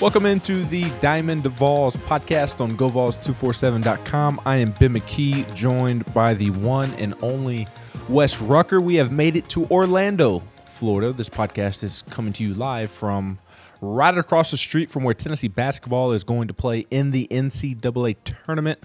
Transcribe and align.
Welcome 0.00 0.26
into 0.26 0.64
the 0.66 0.88
Diamond 1.00 1.42
Vols 1.42 1.96
podcast 1.96 2.60
on 2.60 2.70
GoVols247.com. 2.76 4.40
I 4.46 4.58
am 4.58 4.70
Ben 4.70 4.94
McKee, 4.94 5.52
joined 5.56 6.14
by 6.14 6.34
the 6.34 6.50
one 6.50 6.94
and 6.94 7.16
only 7.20 7.66
Wes 8.08 8.40
Rucker. 8.40 8.80
We 8.80 8.94
have 8.94 9.10
made 9.10 9.34
it 9.34 9.48
to 9.48 9.66
Orlando, 9.66 10.38
Florida. 10.38 11.12
This 11.12 11.28
podcast 11.28 11.82
is 11.82 12.02
coming 12.10 12.32
to 12.34 12.44
you 12.44 12.54
live 12.54 12.92
from 12.92 13.40
right 13.80 14.16
across 14.16 14.52
the 14.52 14.56
street 14.56 14.88
from 14.88 15.02
where 15.02 15.14
Tennessee 15.14 15.48
basketball 15.48 16.12
is 16.12 16.22
going 16.22 16.46
to 16.46 16.54
play 16.54 16.86
in 16.92 17.10
the 17.10 17.26
NCAA 17.32 18.14
tournament 18.46 18.78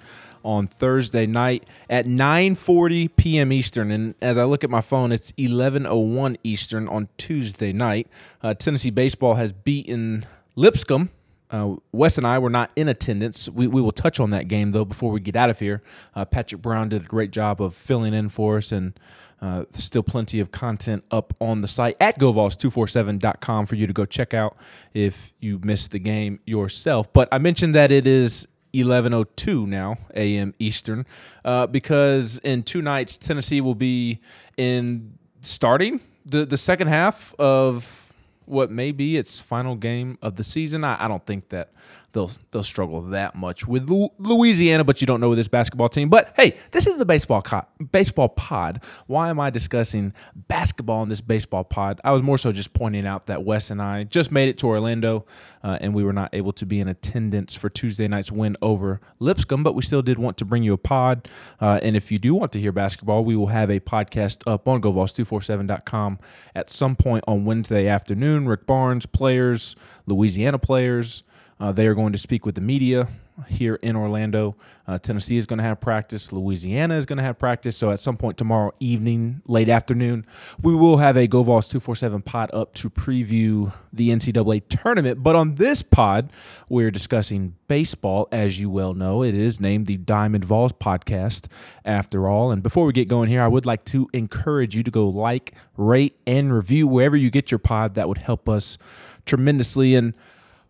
on 0.44 0.66
Thursday 0.66 1.28
night 1.28 1.64
at 1.92 2.08
9:40 2.08 3.16
p.m. 3.16 3.54
Eastern. 3.54 3.92
And 3.92 4.16
as 4.20 4.36
I 4.36 4.46
look 4.46 4.64
at 4.64 4.72
my 4.72 4.82
phone, 4.82 5.12
it's 5.12 5.32
11:01 5.34 6.38
Eastern 6.44 6.88
on 6.88 7.08
Tuesday 7.20 7.72
night. 7.72 8.08
Uh, 8.42 8.56
Tennessee 8.56 8.90
baseball 8.90 9.36
has 9.36 9.52
beaten 9.52 10.26
Lipscomb. 10.56 11.10
Uh, 11.50 11.76
Wes 11.92 12.18
and 12.18 12.26
I 12.26 12.40
were 12.40 12.50
not 12.50 12.72
in 12.76 12.88
attendance. 12.88 13.48
We, 13.48 13.68
we 13.68 13.80
will 13.80 13.92
touch 13.92 14.20
on 14.20 14.32
that 14.32 14.48
game 14.48 14.72
though 14.72 14.86
before 14.86 15.12
we 15.12 15.20
get 15.20 15.36
out 15.36 15.52
of 15.52 15.60
here. 15.60 15.84
Uh, 16.16 16.26
Patrick 16.26 16.62
Brown 16.64 16.90
did 16.90 17.04
a 17.04 17.06
great 17.06 17.30
job 17.30 17.62
of 17.62 17.76
filling 17.76 18.16
in 18.16 18.30
for 18.30 18.58
us, 18.58 18.72
and 18.72 19.00
uh, 19.40 19.66
still 19.74 20.02
plenty 20.02 20.40
of 20.40 20.52
content 20.52 21.04
up 21.12 21.36
on 21.40 21.62
the 21.62 21.68
site 21.68 21.96
at 22.00 22.18
govols247.com 22.18 23.66
for 23.68 23.76
you 23.76 23.86
to 23.86 23.94
go 23.94 24.06
check 24.06 24.34
out 24.34 24.58
if 24.94 25.34
you 25.40 25.60
missed 25.64 25.92
the 25.92 26.00
game 26.00 26.40
yourself. 26.46 27.12
But 27.14 27.30
I 27.32 27.38
mentioned 27.38 27.76
that 27.76 27.92
it 27.92 28.08
is 28.08 28.48
11:02 28.74 29.68
now 29.68 29.98
a.m. 30.16 30.56
Eastern 30.58 31.06
uh, 31.46 31.68
because 31.68 32.40
in 32.40 32.64
two 32.64 32.82
nights 32.82 33.18
Tennessee 33.18 33.62
will 33.62 33.76
be 33.76 34.22
in 34.58 35.20
starting 35.42 36.00
the 36.26 36.46
the 36.46 36.58
second 36.58 36.88
half 36.88 37.36
of 37.38 38.03
what 38.46 38.72
may 38.72 38.92
be 38.92 39.18
its 39.18 39.40
final 39.40 39.76
game 39.76 40.18
of 40.22 40.36
the 40.36 40.44
season. 40.44 40.84
I, 40.84 41.04
I 41.06 41.08
don't 41.08 41.26
think 41.26 41.50
that 41.50 41.72
they'll 42.14 42.32
they'll 42.52 42.64
struggle 42.64 43.02
that 43.02 43.36
much 43.36 43.68
with 43.68 43.90
Louisiana, 44.18 44.84
but 44.84 45.02
you 45.02 45.08
don't 45.08 45.20
know 45.20 45.30
with 45.30 45.38
this 45.38 45.48
basketball 45.48 45.90
team. 45.90 46.10
But 46.10 46.32
hey, 46.36 46.56
this 46.72 46.88
is 46.88 46.98
the 46.98 47.06
baseball 47.06 47.42
co- 47.42 47.66
baseball 47.92 48.30
pod. 48.30 48.82
Why 49.08 49.30
am 49.30 49.40
I 49.40 49.50
discussing 49.50 50.14
basketball 50.48 51.04
in 51.04 51.10
this 51.10 51.22
baseball 51.22 51.64
pod? 51.64 52.00
I 52.04 52.12
was 52.12 52.24
more 52.24 52.38
so 52.38 52.52
just 52.52 52.74
pointing 52.74 53.06
out 53.06 53.26
that 53.26 53.44
Wes 53.44 53.70
and 53.70 53.82
I 53.82 54.06
just 54.06 54.32
made 54.32 54.48
it 54.48 54.58
to 54.60 54.68
Orlando, 54.68 55.26
uh, 55.64 55.78
and 55.82 55.94
we 55.94 56.04
were 56.04 56.14
not 56.14 56.30
able 56.34 56.54
to 56.54 56.66
be 56.66 56.80
in 56.80 56.88
attendance 56.88 57.56
for 57.56 57.70
Tuesday 57.70 58.08
night's 58.08 58.32
win 58.32 58.56
over 58.62 59.02
Lipscomb, 59.20 59.64
but 59.64 59.76
we 59.76 59.82
still 59.82 60.02
did 60.02 60.18
want 60.18 60.38
to 60.38 60.46
bring 60.46 60.64
you 60.64 60.74
a 60.74 60.78
pod. 60.78 61.28
Uh, 61.60 61.80
and 61.82 61.96
if 61.96 62.12
you 62.12 62.20
do 62.20 62.34
want 62.36 62.52
to 62.54 62.60
hear 62.60 62.72
basketball, 62.72 63.26
we 63.26 63.36
will 63.36 63.48
have 63.48 63.70
a 63.70 63.80
podcast 63.80 64.44
up 64.48 64.68
on 64.68 64.82
GoVols247.com 64.82 66.20
at 66.56 66.70
some 66.70 66.96
point 66.96 67.24
on 67.28 67.46
Wednesday 67.46 67.88
afternoon. 67.88 68.48
Rick 68.48 68.68
Barnes, 68.68 69.06
players, 69.06 69.76
Louisiana 70.06 70.60
players. 70.60 71.24
Uh, 71.60 71.72
they 71.72 71.88
are 71.88 71.94
going 71.94 72.12
to 72.12 72.18
speak 72.18 72.46
with 72.46 72.56
the 72.56 72.62
media 72.62 73.08
here 73.48 73.76
in 73.76 73.96
Orlando. 73.96 74.56
Uh, 74.88 74.98
Tennessee 74.98 75.38
is 75.38 75.46
going 75.46 75.58
to 75.58 75.64
have 75.64 75.80
practice. 75.80 76.32
Louisiana 76.32 76.96
is 76.96 77.06
going 77.06 77.18
to 77.18 77.24
have 77.24 77.40
practice. 77.40 77.78
So 77.78 77.90
at 77.92 78.00
some 78.00 78.18
point 78.18 78.38
tomorrow 78.38 78.74
evening, 78.80 79.42
late 79.48 79.70
afternoon, 79.70 80.26
we 80.62 80.76
will 80.76 80.98
have 80.98 81.16
a 81.16 81.28
GoVols 81.28 81.70
247 81.70 82.22
pod 82.22 82.52
up 82.54 82.74
to 82.76 82.90
preview 82.90 83.74
the 83.92 84.10
NCAA 84.10 84.64
tournament. 84.70 85.24
But 85.24 85.36
on 85.36 85.56
this 85.56 85.82
pod, 85.82 86.32
we're 86.70 86.92
discussing 86.92 87.56
baseball. 87.68 88.28
As 88.32 88.60
you 88.60 88.70
well 88.70 88.94
know, 88.94 89.24
it 89.24 89.36
is 89.36 89.60
named 89.60 89.88
the 89.88 89.98
Diamond 89.98 90.44
Vols 90.44 90.74
podcast 90.74 91.46
after 91.86 92.28
all. 92.28 92.52
And 92.52 92.62
before 92.62 92.86
we 92.86 92.94
get 92.94 93.08
going 93.08 93.30
here, 93.30 93.42
I 93.42 93.48
would 93.48 93.66
like 93.66 93.86
to 93.86 94.08
encourage 94.14 94.76
you 94.76 94.84
to 94.84 94.92
go 94.92 95.08
like, 95.08 95.54
rate, 95.78 96.20
and 96.28 96.54
review 96.54 96.88
wherever 96.88 97.18
you 97.18 97.30
get 97.32 97.52
your 97.52 97.60
pod. 97.60 97.96
That 97.96 98.08
would 98.08 98.20
help 98.20 98.48
us 98.48 98.78
tremendously. 99.26 99.96
And 99.96 100.14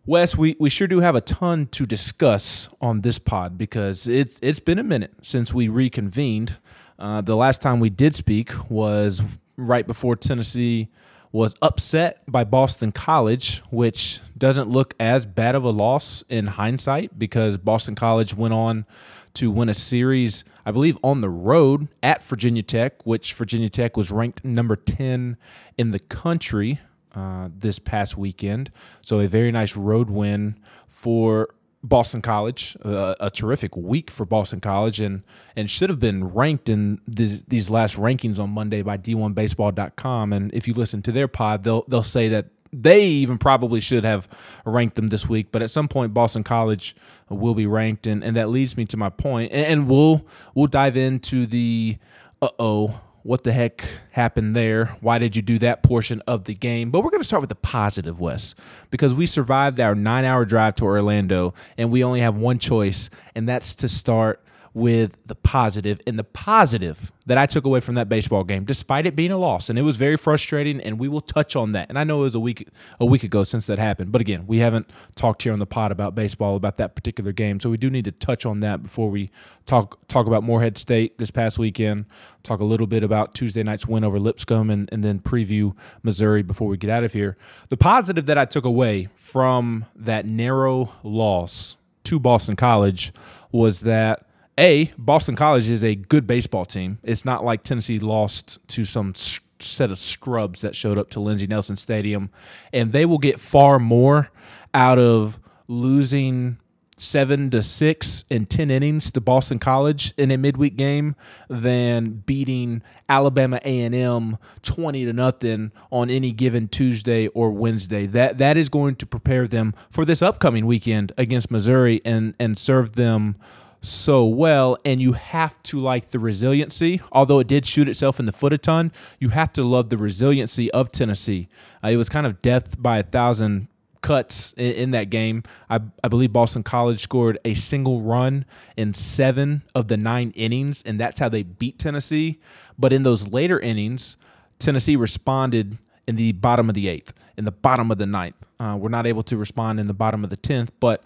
Wes, 0.06 0.36
we, 0.36 0.54
we 0.60 0.68
sure 0.68 0.86
do 0.86 1.00
have 1.00 1.14
a 1.14 1.22
ton 1.22 1.66
to 1.68 1.86
discuss 1.86 2.68
on 2.78 3.00
this 3.00 3.18
pod 3.18 3.56
because 3.56 4.06
it's 4.06 4.38
it's 4.42 4.60
been 4.60 4.78
a 4.78 4.82
minute 4.82 5.14
since 5.22 5.54
we 5.54 5.68
reconvened. 5.68 6.58
Uh, 6.98 7.22
the 7.22 7.34
last 7.34 7.62
time 7.62 7.80
we 7.80 7.88
did 7.88 8.14
speak 8.14 8.52
was 8.70 9.22
right 9.56 9.86
before 9.86 10.14
Tennessee 10.14 10.90
was 11.32 11.54
upset 11.62 12.22
by 12.28 12.44
Boston 12.44 12.92
College, 12.92 13.60
which 13.70 14.20
doesn't 14.36 14.68
look 14.68 14.94
as 15.00 15.24
bad 15.24 15.54
of 15.54 15.64
a 15.64 15.70
loss 15.70 16.22
in 16.28 16.48
hindsight 16.48 17.18
because 17.18 17.56
Boston 17.56 17.94
College 17.94 18.34
went 18.34 18.52
on 18.52 18.84
to 19.32 19.50
win 19.50 19.70
a 19.70 19.74
series, 19.74 20.44
I 20.66 20.70
believe, 20.70 20.98
on 21.02 21.22
the 21.22 21.30
road 21.30 21.88
at 22.02 22.22
Virginia 22.22 22.62
Tech, 22.62 23.04
which 23.06 23.32
Virginia 23.32 23.70
Tech 23.70 23.96
was 23.96 24.10
ranked 24.10 24.44
number 24.44 24.76
10 24.76 25.38
in 25.78 25.90
the 25.92 25.98
country 25.98 26.78
uh, 27.14 27.48
this 27.56 27.78
past 27.78 28.16
weekend. 28.16 28.70
So 29.02 29.20
a 29.20 29.28
very 29.28 29.52
nice 29.52 29.76
road 29.76 30.10
win 30.10 30.58
for 30.88 31.48
Boston 31.84 32.22
College, 32.22 32.76
uh, 32.82 33.14
a 33.20 33.30
terrific 33.30 33.76
week 33.76 34.10
for 34.10 34.24
Boston 34.24 34.60
College, 34.60 35.00
and 35.00 35.22
and 35.54 35.68
should 35.68 35.90
have 35.90 36.00
been 36.00 36.26
ranked 36.28 36.68
in 36.70 36.98
these, 37.06 37.44
these 37.44 37.68
last 37.68 37.96
rankings 37.96 38.38
on 38.38 38.50
Monday 38.50 38.80
by 38.80 38.96
D1Baseball.com. 38.96 40.32
And 40.32 40.52
if 40.54 40.66
you 40.66 40.72
listen 40.72 41.02
to 41.02 41.12
their 41.12 41.28
pod, 41.28 41.62
they'll 41.62 41.84
they'll 41.86 42.02
say 42.02 42.28
that 42.28 42.46
they 42.72 43.04
even 43.06 43.38
probably 43.38 43.80
should 43.80 44.04
have 44.04 44.28
ranked 44.64 44.96
them 44.96 45.08
this 45.08 45.28
week. 45.28 45.48
But 45.52 45.62
at 45.62 45.70
some 45.70 45.86
point, 45.86 46.14
Boston 46.14 46.42
College 46.42 46.96
will 47.28 47.54
be 47.54 47.66
ranked, 47.66 48.06
and, 48.06 48.24
and 48.24 48.36
that 48.36 48.48
leads 48.48 48.76
me 48.76 48.86
to 48.86 48.96
my 48.96 49.10
point. 49.10 49.52
And, 49.52 49.66
and 49.66 49.88
we'll 49.88 50.26
we'll 50.54 50.66
dive 50.66 50.96
into 50.96 51.46
the 51.46 51.98
uh 52.40 52.48
oh 52.58 53.00
what 53.24 53.42
the 53.42 53.52
heck 53.52 53.86
happened 54.12 54.54
there? 54.54 54.96
Why 55.00 55.18
did 55.18 55.34
you 55.34 55.40
do 55.40 55.58
that 55.60 55.82
portion 55.82 56.22
of 56.26 56.44
the 56.44 56.54
game? 56.54 56.90
But 56.90 57.02
we're 57.02 57.10
going 57.10 57.22
to 57.22 57.26
start 57.26 57.40
with 57.40 57.48
the 57.48 57.54
positive, 57.54 58.20
Wes, 58.20 58.54
because 58.90 59.14
we 59.14 59.24
survived 59.24 59.80
our 59.80 59.94
nine 59.94 60.26
hour 60.26 60.44
drive 60.44 60.74
to 60.74 60.84
Orlando 60.84 61.54
and 61.78 61.90
we 61.90 62.04
only 62.04 62.20
have 62.20 62.36
one 62.36 62.58
choice, 62.58 63.08
and 63.34 63.48
that's 63.48 63.74
to 63.76 63.88
start 63.88 64.43
with 64.74 65.16
the 65.24 65.36
positive. 65.36 66.00
And 66.06 66.18
the 66.18 66.24
positive 66.24 67.12
that 67.26 67.38
I 67.38 67.46
took 67.46 67.64
away 67.64 67.80
from 67.80 67.94
that 67.94 68.08
baseball 68.08 68.42
game, 68.42 68.64
despite 68.64 69.06
it 69.06 69.14
being 69.14 69.30
a 69.30 69.38
loss, 69.38 69.70
and 69.70 69.78
it 69.78 69.82
was 69.82 69.96
very 69.96 70.16
frustrating, 70.16 70.80
and 70.80 70.98
we 70.98 71.08
will 71.08 71.20
touch 71.20 71.54
on 71.54 71.72
that. 71.72 71.88
And 71.88 71.98
I 71.98 72.04
know 72.04 72.20
it 72.20 72.24
was 72.24 72.34
a 72.34 72.40
week 72.40 72.68
a 72.98 73.06
week 73.06 73.22
ago 73.22 73.44
since 73.44 73.66
that 73.66 73.78
happened, 73.78 74.10
but 74.10 74.20
again, 74.20 74.46
we 74.46 74.58
haven't 74.58 74.90
talked 75.14 75.42
here 75.44 75.52
on 75.52 75.60
the 75.60 75.66
pod 75.66 75.92
about 75.92 76.14
baseball 76.14 76.56
about 76.56 76.76
that 76.78 76.96
particular 76.96 77.32
game, 77.32 77.60
so 77.60 77.70
we 77.70 77.76
do 77.76 77.88
need 77.88 78.04
to 78.04 78.12
touch 78.12 78.44
on 78.44 78.60
that 78.60 78.82
before 78.82 79.08
we 79.08 79.30
talk 79.64 80.06
talk 80.08 80.26
about 80.26 80.42
Morehead 80.42 80.76
State 80.76 81.18
this 81.18 81.30
past 81.30 81.58
weekend. 81.58 82.06
Talk 82.42 82.60
a 82.60 82.64
little 82.64 82.88
bit 82.88 83.04
about 83.04 83.34
Tuesday 83.34 83.62
night's 83.62 83.86
win 83.86 84.02
over 84.02 84.18
Lipscomb, 84.18 84.70
and, 84.70 84.88
and 84.92 85.04
then 85.04 85.20
preview 85.20 85.74
Missouri 86.02 86.42
before 86.42 86.66
we 86.66 86.76
get 86.76 86.90
out 86.90 87.04
of 87.04 87.12
here. 87.12 87.36
The 87.68 87.76
positive 87.76 88.26
that 88.26 88.36
I 88.36 88.44
took 88.44 88.64
away 88.64 89.08
from 89.14 89.86
that 89.94 90.26
narrow 90.26 90.92
loss 91.04 91.76
to 92.04 92.18
Boston 92.18 92.56
College 92.56 93.12
was 93.52 93.80
that 93.80 94.26
a 94.58 94.92
Boston 94.96 95.36
College 95.36 95.68
is 95.68 95.82
a 95.82 95.94
good 95.94 96.26
baseball 96.26 96.64
team. 96.64 96.98
It's 97.02 97.24
not 97.24 97.44
like 97.44 97.62
Tennessee 97.62 97.98
lost 97.98 98.58
to 98.68 98.84
some 98.84 99.14
set 99.60 99.90
of 99.90 99.98
scrubs 99.98 100.60
that 100.60 100.76
showed 100.76 100.98
up 100.98 101.10
to 101.10 101.20
Lindsey 101.20 101.46
Nelson 101.46 101.76
Stadium, 101.76 102.30
and 102.72 102.92
they 102.92 103.04
will 103.04 103.18
get 103.18 103.40
far 103.40 103.78
more 103.78 104.30
out 104.72 104.98
of 104.98 105.40
losing 105.66 106.58
seven 106.96 107.50
to 107.50 107.60
six 107.60 108.24
in 108.30 108.46
10 108.46 108.70
innings 108.70 109.10
to 109.10 109.20
Boston 109.20 109.58
College 109.58 110.14
in 110.16 110.30
a 110.30 110.38
midweek 110.38 110.76
game 110.76 111.16
than 111.48 112.22
beating 112.26 112.82
Alabama 113.08 113.60
A&M 113.64 114.38
20 114.62 115.04
to 115.04 115.12
nothing 115.12 115.72
on 115.90 116.08
any 116.08 116.30
given 116.30 116.68
Tuesday 116.68 117.26
or 117.28 117.50
Wednesday. 117.50 118.06
That 118.06 118.38
that 118.38 118.56
is 118.56 118.68
going 118.68 118.96
to 118.96 119.06
prepare 119.06 119.48
them 119.48 119.74
for 119.90 120.04
this 120.04 120.22
upcoming 120.22 120.66
weekend 120.66 121.12
against 121.18 121.50
Missouri 121.50 122.00
and 122.04 122.34
and 122.38 122.58
serve 122.58 122.92
them 122.92 123.36
so 123.84 124.24
well, 124.24 124.78
and 124.84 125.00
you 125.00 125.12
have 125.12 125.62
to 125.64 125.80
like 125.80 126.10
the 126.10 126.18
resiliency. 126.18 127.00
Although 127.12 127.38
it 127.38 127.46
did 127.46 127.66
shoot 127.66 127.88
itself 127.88 128.18
in 128.18 128.26
the 128.26 128.32
foot 128.32 128.52
a 128.52 128.58
ton, 128.58 128.92
you 129.18 129.30
have 129.30 129.52
to 129.54 129.62
love 129.62 129.90
the 129.90 129.98
resiliency 129.98 130.70
of 130.70 130.90
Tennessee. 130.90 131.48
Uh, 131.82 131.88
it 131.88 131.96
was 131.96 132.08
kind 132.08 132.26
of 132.26 132.40
death 132.40 132.80
by 132.80 132.98
a 132.98 133.02
thousand 133.02 133.68
cuts 134.00 134.52
in, 134.54 134.72
in, 134.72 134.90
that 134.92 135.10
game. 135.10 135.42
I, 135.70 135.80
I 136.02 136.08
believe 136.08 136.32
Boston 136.32 136.62
College 136.62 137.00
scored 137.00 137.38
a 137.44 137.54
single 137.54 138.02
run 138.02 138.44
in 138.76 138.92
seven 138.92 139.62
of 139.74 139.88
the 139.88 139.96
nine 139.96 140.32
innings, 140.34 140.82
and 140.84 141.00
that's 141.00 141.18
how 141.18 141.28
they 141.28 141.42
beat 141.42 141.78
Tennessee. 141.78 142.40
But 142.78 142.92
in 142.92 143.02
those 143.02 143.28
later 143.28 143.58
innings, 143.58 144.16
Tennessee 144.58 144.96
responded 144.96 145.78
in 146.06 146.16
the 146.16 146.32
bottom 146.32 146.68
of 146.68 146.74
the 146.74 146.88
eighth, 146.88 147.14
in 147.36 147.44
the 147.44 147.52
bottom 147.52 147.90
of 147.90 147.98
the 147.98 148.06
ninth. 148.06 148.44
Uh, 148.60 148.76
we're 148.78 148.88
not 148.88 149.06
able 149.06 149.22
to 149.24 149.36
respond 149.36 149.80
in 149.80 149.86
the 149.86 149.94
bottom 149.94 150.22
of 150.22 150.30
the 150.30 150.36
tenth, 150.36 150.70
but 150.80 151.02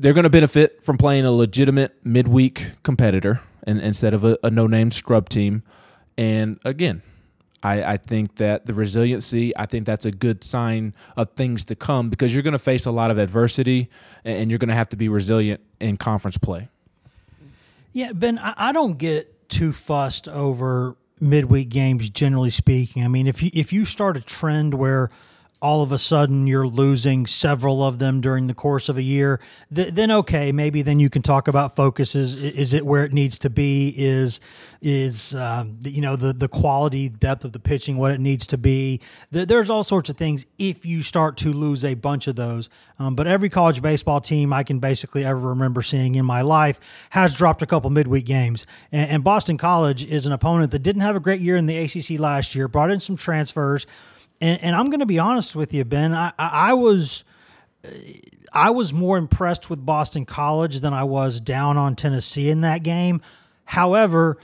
they're 0.00 0.14
going 0.14 0.24
to 0.24 0.30
benefit 0.30 0.82
from 0.82 0.96
playing 0.96 1.26
a 1.26 1.30
legitimate 1.30 1.94
midweek 2.02 2.70
competitor 2.82 3.40
and, 3.64 3.80
instead 3.80 4.14
of 4.14 4.24
a, 4.24 4.38
a 4.42 4.50
no-name 4.50 4.90
scrub 4.90 5.28
team. 5.28 5.62
And 6.16 6.58
again, 6.64 7.02
I, 7.62 7.82
I, 7.82 7.96
think 7.98 8.36
that 8.36 8.64
the 8.64 8.72
resiliency, 8.72 9.54
I 9.56 9.66
think 9.66 9.84
that's 9.84 10.06
a 10.06 10.10
good 10.10 10.42
sign 10.42 10.94
of 11.18 11.32
things 11.32 11.64
to 11.64 11.74
come 11.74 12.08
because 12.08 12.32
you're 12.32 12.42
going 12.42 12.52
to 12.52 12.58
face 12.58 12.86
a 12.86 12.90
lot 12.90 13.10
of 13.10 13.18
adversity 13.18 13.90
and 14.24 14.50
you're 14.50 14.58
going 14.58 14.70
to 14.70 14.74
have 14.74 14.88
to 14.88 14.96
be 14.96 15.10
resilient 15.10 15.60
in 15.78 15.98
conference 15.98 16.38
play. 16.38 16.70
Yeah, 17.92 18.12
Ben, 18.12 18.38
I, 18.38 18.72
don't 18.72 18.96
get 18.96 19.48
too 19.50 19.72
fussed 19.72 20.28
over 20.28 20.96
midweek 21.20 21.68
games, 21.68 22.08
generally 22.08 22.50
speaking. 22.50 23.04
I 23.04 23.08
mean, 23.08 23.26
if 23.26 23.42
you 23.42 23.50
if 23.52 23.72
you 23.72 23.84
start 23.84 24.16
a 24.16 24.20
trend 24.20 24.74
where 24.74 25.10
all 25.62 25.82
of 25.82 25.92
a 25.92 25.98
sudden 25.98 26.46
you're 26.46 26.66
losing 26.66 27.26
several 27.26 27.82
of 27.82 27.98
them 27.98 28.20
during 28.20 28.46
the 28.46 28.54
course 28.54 28.88
of 28.88 28.96
a 28.96 29.02
year, 29.02 29.40
th- 29.74 29.92
then 29.92 30.10
okay, 30.10 30.52
maybe 30.52 30.80
then 30.80 30.98
you 30.98 31.10
can 31.10 31.22
talk 31.22 31.48
about 31.48 31.76
focuses. 31.76 32.42
Is 32.42 32.72
it 32.72 32.86
where 32.86 33.04
it 33.04 33.12
needs 33.12 33.38
to 33.40 33.50
be? 33.50 33.94
Is 33.96 34.40
is 34.80 35.34
um, 35.34 35.78
you 35.82 36.00
know 36.00 36.16
the 36.16 36.32
the 36.32 36.48
quality 36.48 37.08
depth 37.08 37.44
of 37.44 37.52
the 37.52 37.58
pitching 37.58 37.98
what 37.98 38.12
it 38.12 38.20
needs 38.20 38.46
to 38.48 38.58
be? 38.58 39.00
There's 39.30 39.68
all 39.68 39.84
sorts 39.84 40.08
of 40.08 40.16
things 40.16 40.46
if 40.58 40.86
you 40.86 41.02
start 41.02 41.36
to 41.38 41.52
lose 41.52 41.84
a 41.84 41.94
bunch 41.94 42.26
of 42.26 42.36
those. 42.36 42.68
Um, 42.98 43.14
but 43.14 43.26
every 43.26 43.48
college 43.48 43.80
baseball 43.80 44.20
team 44.20 44.52
I 44.52 44.62
can 44.62 44.78
basically 44.78 45.24
ever 45.24 45.40
remember 45.48 45.82
seeing 45.82 46.16
in 46.16 46.24
my 46.26 46.42
life 46.42 46.80
has 47.10 47.34
dropped 47.34 47.62
a 47.62 47.66
couple 47.66 47.88
midweek 47.88 48.26
games. 48.26 48.66
And, 48.92 49.10
and 49.10 49.24
Boston 49.24 49.56
College 49.56 50.04
is 50.04 50.26
an 50.26 50.32
opponent 50.32 50.70
that 50.72 50.80
didn't 50.80 51.02
have 51.02 51.16
a 51.16 51.20
great 51.20 51.40
year 51.40 51.56
in 51.56 51.64
the 51.64 51.78
ACC 51.78 52.18
last 52.20 52.54
year, 52.54 52.68
brought 52.68 52.90
in 52.90 53.00
some 53.00 53.16
transfers 53.16 53.86
and, 54.40 54.62
and 54.62 54.76
I'm 54.76 54.86
going 54.86 55.00
to 55.00 55.06
be 55.06 55.18
honest 55.18 55.54
with 55.54 55.74
you, 55.74 55.84
Ben. 55.84 56.14
I, 56.14 56.32
I, 56.38 56.74
was. 56.74 57.24
I 58.52 58.70
was 58.70 58.92
more 58.92 59.16
impressed 59.16 59.70
with 59.70 59.84
Boston 59.84 60.26
College 60.26 60.80
than 60.80 60.92
I 60.92 61.04
was 61.04 61.40
down 61.40 61.76
on 61.76 61.96
Tennessee 61.96 62.50
in 62.50 62.62
that 62.62 62.82
game. 62.82 63.22
However, 63.64 64.38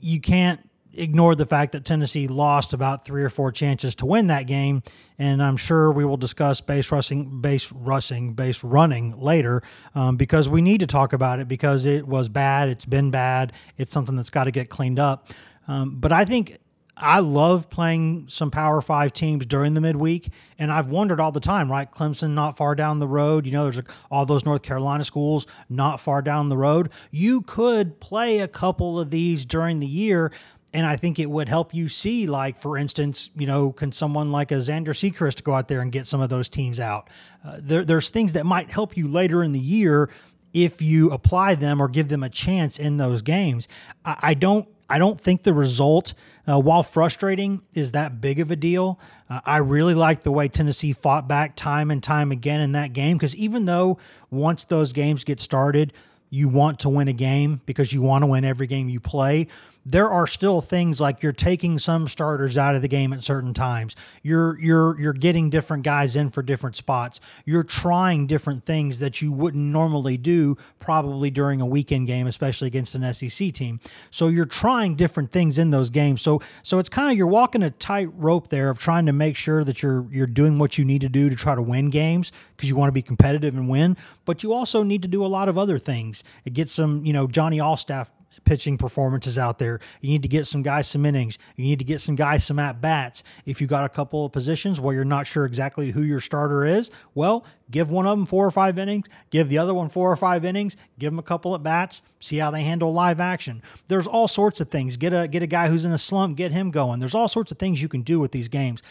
you 0.00 0.20
can't 0.20 0.60
ignore 0.94 1.34
the 1.34 1.46
fact 1.46 1.72
that 1.72 1.84
Tennessee 1.84 2.28
lost 2.28 2.72
about 2.72 3.04
three 3.04 3.22
or 3.22 3.28
four 3.28 3.52
chances 3.52 3.94
to 3.96 4.06
win 4.06 4.26
that 4.28 4.46
game, 4.46 4.82
and 5.18 5.42
I'm 5.42 5.56
sure 5.56 5.92
we 5.92 6.04
will 6.04 6.16
discuss 6.16 6.60
base 6.60 6.90
rushing, 6.90 7.40
base 7.40 7.72
rushing, 7.72 8.34
base 8.34 8.62
running 8.64 9.18
later 9.18 9.62
um, 9.94 10.16
because 10.16 10.48
we 10.48 10.62
need 10.62 10.80
to 10.80 10.86
talk 10.86 11.12
about 11.12 11.40
it 11.40 11.48
because 11.48 11.84
it 11.84 12.06
was 12.06 12.28
bad. 12.28 12.68
It's 12.68 12.84
been 12.84 13.10
bad. 13.10 13.52
It's 13.78 13.92
something 13.92 14.16
that's 14.16 14.30
got 14.30 14.44
to 14.44 14.50
get 14.50 14.68
cleaned 14.68 14.98
up. 14.98 15.28
Um, 15.68 15.96
but 15.98 16.12
I 16.12 16.24
think 16.24 16.58
I 17.00 17.20
love 17.20 17.70
playing 17.70 18.26
some 18.28 18.50
Power 18.50 18.80
Five 18.80 19.12
teams 19.12 19.46
during 19.46 19.74
the 19.74 19.80
midweek, 19.80 20.30
and 20.58 20.70
I've 20.70 20.88
wondered 20.88 21.20
all 21.20 21.32
the 21.32 21.40
time. 21.40 21.70
Right, 21.70 21.90
Clemson 21.90 22.30
not 22.30 22.56
far 22.56 22.74
down 22.74 22.98
the 22.98 23.08
road. 23.08 23.46
You 23.46 23.52
know, 23.52 23.70
there's 23.70 23.84
all 24.10 24.26
those 24.26 24.44
North 24.44 24.62
Carolina 24.62 25.04
schools 25.04 25.46
not 25.68 26.00
far 26.00 26.22
down 26.22 26.48
the 26.48 26.56
road. 26.56 26.90
You 27.10 27.42
could 27.42 28.00
play 28.00 28.40
a 28.40 28.48
couple 28.48 29.00
of 29.00 29.10
these 29.10 29.46
during 29.46 29.80
the 29.80 29.86
year, 29.86 30.32
and 30.72 30.86
I 30.86 30.96
think 30.96 31.18
it 31.18 31.30
would 31.30 31.48
help 31.48 31.74
you 31.74 31.88
see, 31.88 32.26
like 32.26 32.58
for 32.58 32.76
instance, 32.76 33.30
you 33.36 33.46
know, 33.46 33.72
can 33.72 33.92
someone 33.92 34.30
like 34.30 34.52
a 34.52 34.56
Zander 34.56 34.94
Sechrist 34.94 35.42
go 35.42 35.54
out 35.54 35.68
there 35.68 35.80
and 35.80 35.90
get 35.90 36.06
some 36.06 36.20
of 36.20 36.28
those 36.28 36.48
teams 36.48 36.78
out? 36.78 37.08
Uh, 37.44 37.58
there, 37.60 37.84
there's 37.84 38.10
things 38.10 38.34
that 38.34 38.46
might 38.46 38.70
help 38.70 38.96
you 38.96 39.08
later 39.08 39.42
in 39.42 39.52
the 39.52 39.60
year 39.60 40.10
if 40.52 40.82
you 40.82 41.10
apply 41.10 41.54
them 41.54 41.80
or 41.80 41.88
give 41.88 42.08
them 42.08 42.22
a 42.22 42.28
chance 42.28 42.78
in 42.78 42.96
those 42.96 43.22
games. 43.22 43.68
I, 44.04 44.16
I 44.20 44.34
don't 44.34 44.68
I 44.90 44.98
don't 44.98 45.20
think 45.20 45.44
the 45.44 45.54
result, 45.54 46.14
uh, 46.48 46.58
while 46.58 46.82
frustrating, 46.82 47.62
is 47.74 47.92
that 47.92 48.20
big 48.20 48.40
of 48.40 48.50
a 48.50 48.56
deal. 48.56 48.98
Uh, 49.30 49.40
I 49.46 49.58
really 49.58 49.94
like 49.94 50.22
the 50.22 50.32
way 50.32 50.48
Tennessee 50.48 50.92
fought 50.92 51.28
back 51.28 51.54
time 51.54 51.90
and 51.92 52.02
time 52.02 52.32
again 52.32 52.60
in 52.60 52.72
that 52.72 52.92
game 52.92 53.16
because 53.16 53.36
even 53.36 53.66
though 53.66 53.98
once 54.30 54.64
those 54.64 54.92
games 54.92 55.22
get 55.22 55.38
started, 55.40 55.92
you 56.28 56.48
want 56.48 56.80
to 56.80 56.88
win 56.88 57.08
a 57.08 57.12
game 57.12 57.60
because 57.66 57.92
you 57.92 58.02
want 58.02 58.22
to 58.22 58.26
win 58.26 58.44
every 58.44 58.66
game 58.66 58.88
you 58.88 59.00
play 59.00 59.46
there 59.90 60.10
are 60.10 60.26
still 60.26 60.60
things 60.60 61.00
like 61.00 61.22
you're 61.22 61.32
taking 61.32 61.78
some 61.78 62.08
starters 62.08 62.56
out 62.56 62.74
of 62.74 62.82
the 62.82 62.88
game 62.88 63.12
at 63.12 63.22
certain 63.24 63.54
times. 63.54 63.96
You're 64.22 64.58
you're 64.58 65.00
you're 65.00 65.12
getting 65.12 65.50
different 65.50 65.82
guys 65.82 66.16
in 66.16 66.30
for 66.30 66.42
different 66.42 66.76
spots. 66.76 67.20
You're 67.44 67.64
trying 67.64 68.26
different 68.26 68.64
things 68.64 68.98
that 69.00 69.20
you 69.20 69.32
wouldn't 69.32 69.64
normally 69.64 70.16
do 70.16 70.56
probably 70.78 71.30
during 71.30 71.60
a 71.60 71.66
weekend 71.66 72.06
game, 72.06 72.26
especially 72.26 72.68
against 72.68 72.94
an 72.94 73.14
SEC 73.14 73.52
team. 73.52 73.80
So 74.10 74.28
you're 74.28 74.44
trying 74.44 74.94
different 74.94 75.32
things 75.32 75.58
in 75.58 75.70
those 75.70 75.90
games. 75.90 76.22
So 76.22 76.40
so 76.62 76.78
it's 76.78 76.88
kind 76.88 77.10
of 77.10 77.16
you're 77.16 77.26
walking 77.26 77.62
a 77.62 77.70
tight 77.70 78.08
rope 78.14 78.48
there 78.48 78.70
of 78.70 78.78
trying 78.78 79.06
to 79.06 79.12
make 79.12 79.36
sure 79.36 79.64
that 79.64 79.82
you're 79.82 80.06
you're 80.10 80.26
doing 80.26 80.58
what 80.58 80.78
you 80.78 80.84
need 80.84 81.00
to 81.00 81.08
do 81.08 81.30
to 81.30 81.36
try 81.36 81.54
to 81.54 81.62
win 81.62 81.90
games 81.90 82.32
because 82.56 82.68
you 82.68 82.76
want 82.76 82.88
to 82.88 82.92
be 82.92 83.02
competitive 83.02 83.56
and 83.56 83.68
win, 83.68 83.96
but 84.24 84.42
you 84.42 84.52
also 84.52 84.82
need 84.82 85.02
to 85.02 85.08
do 85.08 85.24
a 85.24 85.28
lot 85.28 85.48
of 85.48 85.56
other 85.56 85.78
things. 85.78 86.22
Get 86.52 86.68
some, 86.68 87.04
you 87.04 87.12
know, 87.12 87.26
Johnny 87.26 87.58
Allstaff 87.58 88.08
pitching 88.44 88.78
performances 88.78 89.38
out 89.38 89.58
there. 89.58 89.80
You 90.00 90.10
need 90.10 90.22
to 90.22 90.28
get 90.28 90.46
some 90.46 90.62
guys 90.62 90.88
some 90.88 91.06
innings. 91.06 91.38
You 91.56 91.64
need 91.64 91.78
to 91.78 91.84
get 91.84 92.00
some 92.00 92.14
guys 92.14 92.44
some 92.44 92.58
at 92.58 92.80
bats. 92.80 93.22
If 93.46 93.60
you 93.60 93.66
got 93.66 93.84
a 93.84 93.88
couple 93.88 94.24
of 94.24 94.32
positions 94.32 94.80
where 94.80 94.94
you're 94.94 95.04
not 95.04 95.26
sure 95.26 95.44
exactly 95.44 95.90
who 95.90 96.02
your 96.02 96.20
starter 96.20 96.64
is, 96.64 96.90
well, 97.14 97.44
give 97.70 97.90
one 97.90 98.06
of 98.06 98.18
them 98.18 98.26
four 98.26 98.46
or 98.46 98.50
five 98.50 98.78
innings, 98.78 99.06
give 99.30 99.48
the 99.48 99.58
other 99.58 99.74
one 99.74 99.88
four 99.88 100.10
or 100.10 100.16
five 100.16 100.44
innings, 100.44 100.76
give 100.98 101.12
them 101.12 101.18
a 101.18 101.22
couple 101.22 101.54
at 101.54 101.62
bats, 101.62 102.02
see 102.20 102.38
how 102.38 102.50
they 102.50 102.62
handle 102.62 102.92
live 102.92 103.20
action. 103.20 103.62
There's 103.88 104.06
all 104.06 104.28
sorts 104.28 104.60
of 104.60 104.70
things. 104.70 104.96
Get 104.96 105.12
a 105.12 105.28
get 105.28 105.42
a 105.42 105.46
guy 105.46 105.68
who's 105.68 105.84
in 105.84 105.92
a 105.92 105.98
slump, 105.98 106.36
get 106.36 106.52
him 106.52 106.70
going. 106.70 107.00
There's 107.00 107.14
all 107.14 107.28
sorts 107.28 107.52
of 107.52 107.58
things 107.58 107.82
you 107.82 107.88
can 107.88 108.02
do 108.02 108.20
with 108.20 108.32
these 108.32 108.48
games. 108.48 108.82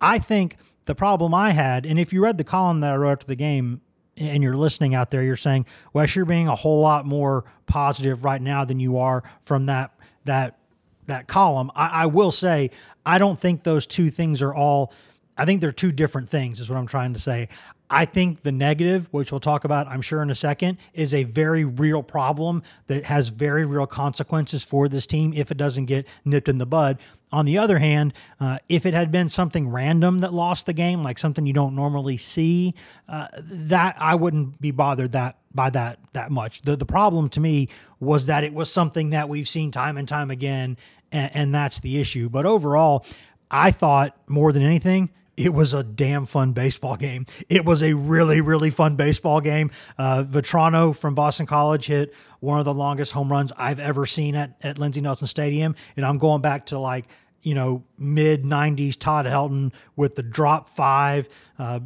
I 0.00 0.18
think 0.18 0.56
the 0.84 0.94
problem 0.94 1.32
I 1.32 1.52
had, 1.52 1.86
and 1.86 1.98
if 1.98 2.12
you 2.12 2.22
read 2.22 2.38
the 2.38 2.44
column 2.44 2.80
that 2.80 2.92
I 2.92 2.96
wrote 2.96 3.12
after 3.12 3.26
the 3.26 3.36
game, 3.36 3.80
and 4.16 4.42
you're 4.42 4.56
listening 4.56 4.94
out 4.94 5.10
there, 5.10 5.22
you're 5.22 5.36
saying, 5.36 5.66
Wes, 5.92 6.14
you're 6.14 6.24
being 6.24 6.48
a 6.48 6.54
whole 6.54 6.80
lot 6.80 7.06
more 7.06 7.44
positive 7.66 8.24
right 8.24 8.40
now 8.40 8.64
than 8.64 8.80
you 8.80 8.98
are 8.98 9.22
from 9.44 9.66
that 9.66 9.92
that 10.24 10.58
that 11.06 11.26
column. 11.26 11.70
I, 11.74 12.02
I 12.02 12.06
will 12.06 12.30
say, 12.30 12.70
I 13.04 13.18
don't 13.18 13.38
think 13.38 13.62
those 13.62 13.86
two 13.86 14.10
things 14.10 14.42
are 14.42 14.54
all. 14.54 14.92
I 15.36 15.44
think 15.44 15.60
they're 15.60 15.72
two 15.72 15.92
different 15.92 16.28
things. 16.28 16.60
Is 16.60 16.68
what 16.68 16.78
I'm 16.78 16.86
trying 16.86 17.14
to 17.14 17.20
say. 17.20 17.48
I 17.92 18.06
think 18.06 18.42
the 18.42 18.52
negative, 18.52 19.06
which 19.10 19.30
we'll 19.30 19.38
talk 19.38 19.64
about, 19.64 19.86
I'm 19.86 20.00
sure 20.00 20.22
in 20.22 20.30
a 20.30 20.34
second, 20.34 20.78
is 20.94 21.12
a 21.12 21.24
very 21.24 21.66
real 21.66 22.02
problem 22.02 22.62
that 22.86 23.04
has 23.04 23.28
very 23.28 23.66
real 23.66 23.86
consequences 23.86 24.62
for 24.62 24.88
this 24.88 25.06
team 25.06 25.34
if 25.34 25.50
it 25.50 25.58
doesn't 25.58 25.84
get 25.84 26.06
nipped 26.24 26.48
in 26.48 26.56
the 26.56 26.64
bud. 26.64 26.98
On 27.32 27.44
the 27.44 27.58
other 27.58 27.78
hand, 27.78 28.14
uh, 28.40 28.58
if 28.70 28.86
it 28.86 28.94
had 28.94 29.12
been 29.12 29.28
something 29.28 29.68
random 29.68 30.20
that 30.20 30.32
lost 30.32 30.64
the 30.64 30.72
game, 30.72 31.02
like 31.02 31.18
something 31.18 31.46
you 31.46 31.52
don't 31.52 31.74
normally 31.74 32.16
see, 32.16 32.74
uh, 33.10 33.28
that 33.42 33.94
I 33.98 34.14
wouldn't 34.14 34.58
be 34.58 34.70
bothered 34.70 35.12
that 35.12 35.36
by 35.54 35.68
that 35.70 35.98
that 36.14 36.30
much. 36.30 36.62
The 36.62 36.76
the 36.76 36.86
problem 36.86 37.28
to 37.30 37.40
me 37.40 37.68
was 38.00 38.24
that 38.26 38.42
it 38.42 38.54
was 38.54 38.72
something 38.72 39.10
that 39.10 39.28
we've 39.28 39.48
seen 39.48 39.70
time 39.70 39.98
and 39.98 40.08
time 40.08 40.30
again, 40.30 40.78
and, 41.10 41.30
and 41.34 41.54
that's 41.54 41.80
the 41.80 42.00
issue. 42.00 42.30
But 42.30 42.46
overall, 42.46 43.04
I 43.50 43.70
thought 43.70 44.16
more 44.26 44.50
than 44.50 44.62
anything, 44.62 45.10
it 45.42 45.52
was 45.52 45.74
a 45.74 45.82
damn 45.82 46.26
fun 46.26 46.52
baseball 46.52 46.96
game. 46.96 47.26
It 47.48 47.64
was 47.64 47.82
a 47.82 47.94
really, 47.94 48.40
really 48.40 48.70
fun 48.70 48.96
baseball 48.96 49.40
game. 49.40 49.70
Uh, 49.98 50.24
Vatrano 50.24 50.96
from 50.96 51.14
Boston 51.14 51.46
College 51.46 51.86
hit 51.86 52.14
one 52.40 52.58
of 52.58 52.64
the 52.64 52.74
longest 52.74 53.12
home 53.12 53.30
runs 53.30 53.52
I've 53.56 53.80
ever 53.80 54.06
seen 54.06 54.34
at, 54.34 54.56
at 54.62 54.78
Lindsey 54.78 55.00
Nelson 55.00 55.26
Stadium. 55.26 55.74
And 55.96 56.06
I'm 56.06 56.18
going 56.18 56.42
back 56.42 56.66
to 56.66 56.78
like 56.78 57.06
you 57.42 57.56
know, 57.56 57.82
mid 57.98 58.44
90s 58.44 58.96
Todd 58.96 59.26
Helton 59.26 59.72
with 59.96 60.14
the 60.14 60.22
drop 60.22 60.68
five. 60.68 61.28
Uh, 61.58 61.80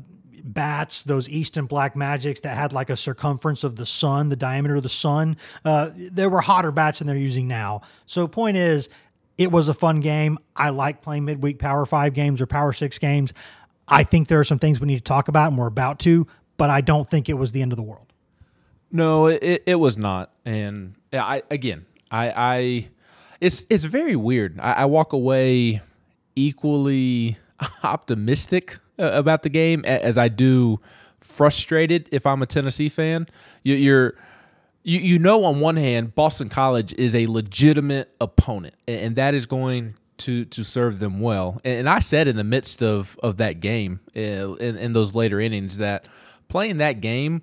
bats, 0.46 1.02
those 1.02 1.28
Easton 1.28 1.66
Black 1.66 1.96
Magics 1.96 2.40
that 2.40 2.56
had 2.56 2.72
like 2.72 2.88
a 2.88 2.96
circumference 2.96 3.64
of 3.64 3.76
the 3.76 3.86
sun, 3.86 4.28
the 4.28 4.36
diameter 4.36 4.76
of 4.76 4.82
the 4.82 4.88
sun. 4.88 5.36
Uh, 5.64 5.90
there 5.94 6.30
were 6.30 6.40
hotter 6.40 6.70
bats 6.70 7.00
than 7.00 7.08
they're 7.08 7.16
using 7.16 7.48
now. 7.48 7.82
So, 8.06 8.28
point 8.28 8.56
is, 8.56 8.88
it 9.38 9.50
was 9.50 9.68
a 9.68 9.74
fun 9.74 10.00
game. 10.00 10.38
I 10.54 10.70
like 10.70 11.02
playing 11.02 11.24
midweek 11.24 11.58
Power 11.58 11.86
Five 11.86 12.14
games 12.14 12.40
or 12.40 12.46
Power 12.46 12.72
Six 12.72 12.98
games. 12.98 13.32
I 13.88 14.02
think 14.04 14.28
there 14.28 14.40
are 14.40 14.44
some 14.44 14.58
things 14.58 14.80
we 14.80 14.86
need 14.86 14.98
to 14.98 15.02
talk 15.02 15.28
about, 15.28 15.48
and 15.48 15.58
we're 15.58 15.66
about 15.66 15.98
to, 16.00 16.26
but 16.56 16.70
I 16.70 16.80
don't 16.80 17.08
think 17.08 17.28
it 17.28 17.34
was 17.34 17.52
the 17.52 17.62
end 17.62 17.72
of 17.72 17.76
the 17.76 17.82
world. 17.82 18.12
No, 18.90 19.26
it, 19.26 19.62
it 19.66 19.76
was 19.76 19.96
not. 19.96 20.32
And 20.44 20.94
I 21.12 21.42
again, 21.50 21.86
I, 22.10 22.32
I 22.36 22.88
it's 23.40 23.64
it's 23.68 23.84
very 23.84 24.16
weird. 24.16 24.58
I, 24.60 24.72
I 24.72 24.84
walk 24.86 25.12
away 25.12 25.82
equally 26.34 27.36
optimistic 27.82 28.78
uh, 28.98 29.10
about 29.12 29.42
the 29.42 29.48
game 29.48 29.84
as 29.84 30.16
I 30.18 30.28
do 30.28 30.80
frustrated 31.20 32.08
if 32.12 32.26
I'm 32.26 32.42
a 32.42 32.46
Tennessee 32.46 32.88
fan. 32.88 33.26
You, 33.62 33.74
you're 33.74 34.14
you 34.86 35.00
you 35.00 35.18
know 35.18 35.44
on 35.44 35.60
one 35.60 35.76
hand 35.76 36.14
Boston 36.14 36.48
College 36.48 36.94
is 36.94 37.14
a 37.14 37.26
legitimate 37.26 38.14
opponent, 38.20 38.74
and, 38.86 39.00
and 39.00 39.16
that 39.16 39.34
is 39.34 39.44
going 39.44 39.96
to 40.18 40.46
to 40.46 40.64
serve 40.64 41.00
them 41.00 41.20
well. 41.20 41.60
And, 41.64 41.80
and 41.80 41.88
I 41.88 41.98
said 41.98 42.28
in 42.28 42.36
the 42.36 42.44
midst 42.44 42.82
of 42.82 43.18
of 43.22 43.36
that 43.38 43.60
game 43.60 44.00
uh, 44.16 44.54
in, 44.54 44.76
in 44.76 44.92
those 44.94 45.14
later 45.14 45.40
innings 45.40 45.78
that 45.78 46.06
playing 46.48 46.78
that 46.78 47.00
game, 47.00 47.42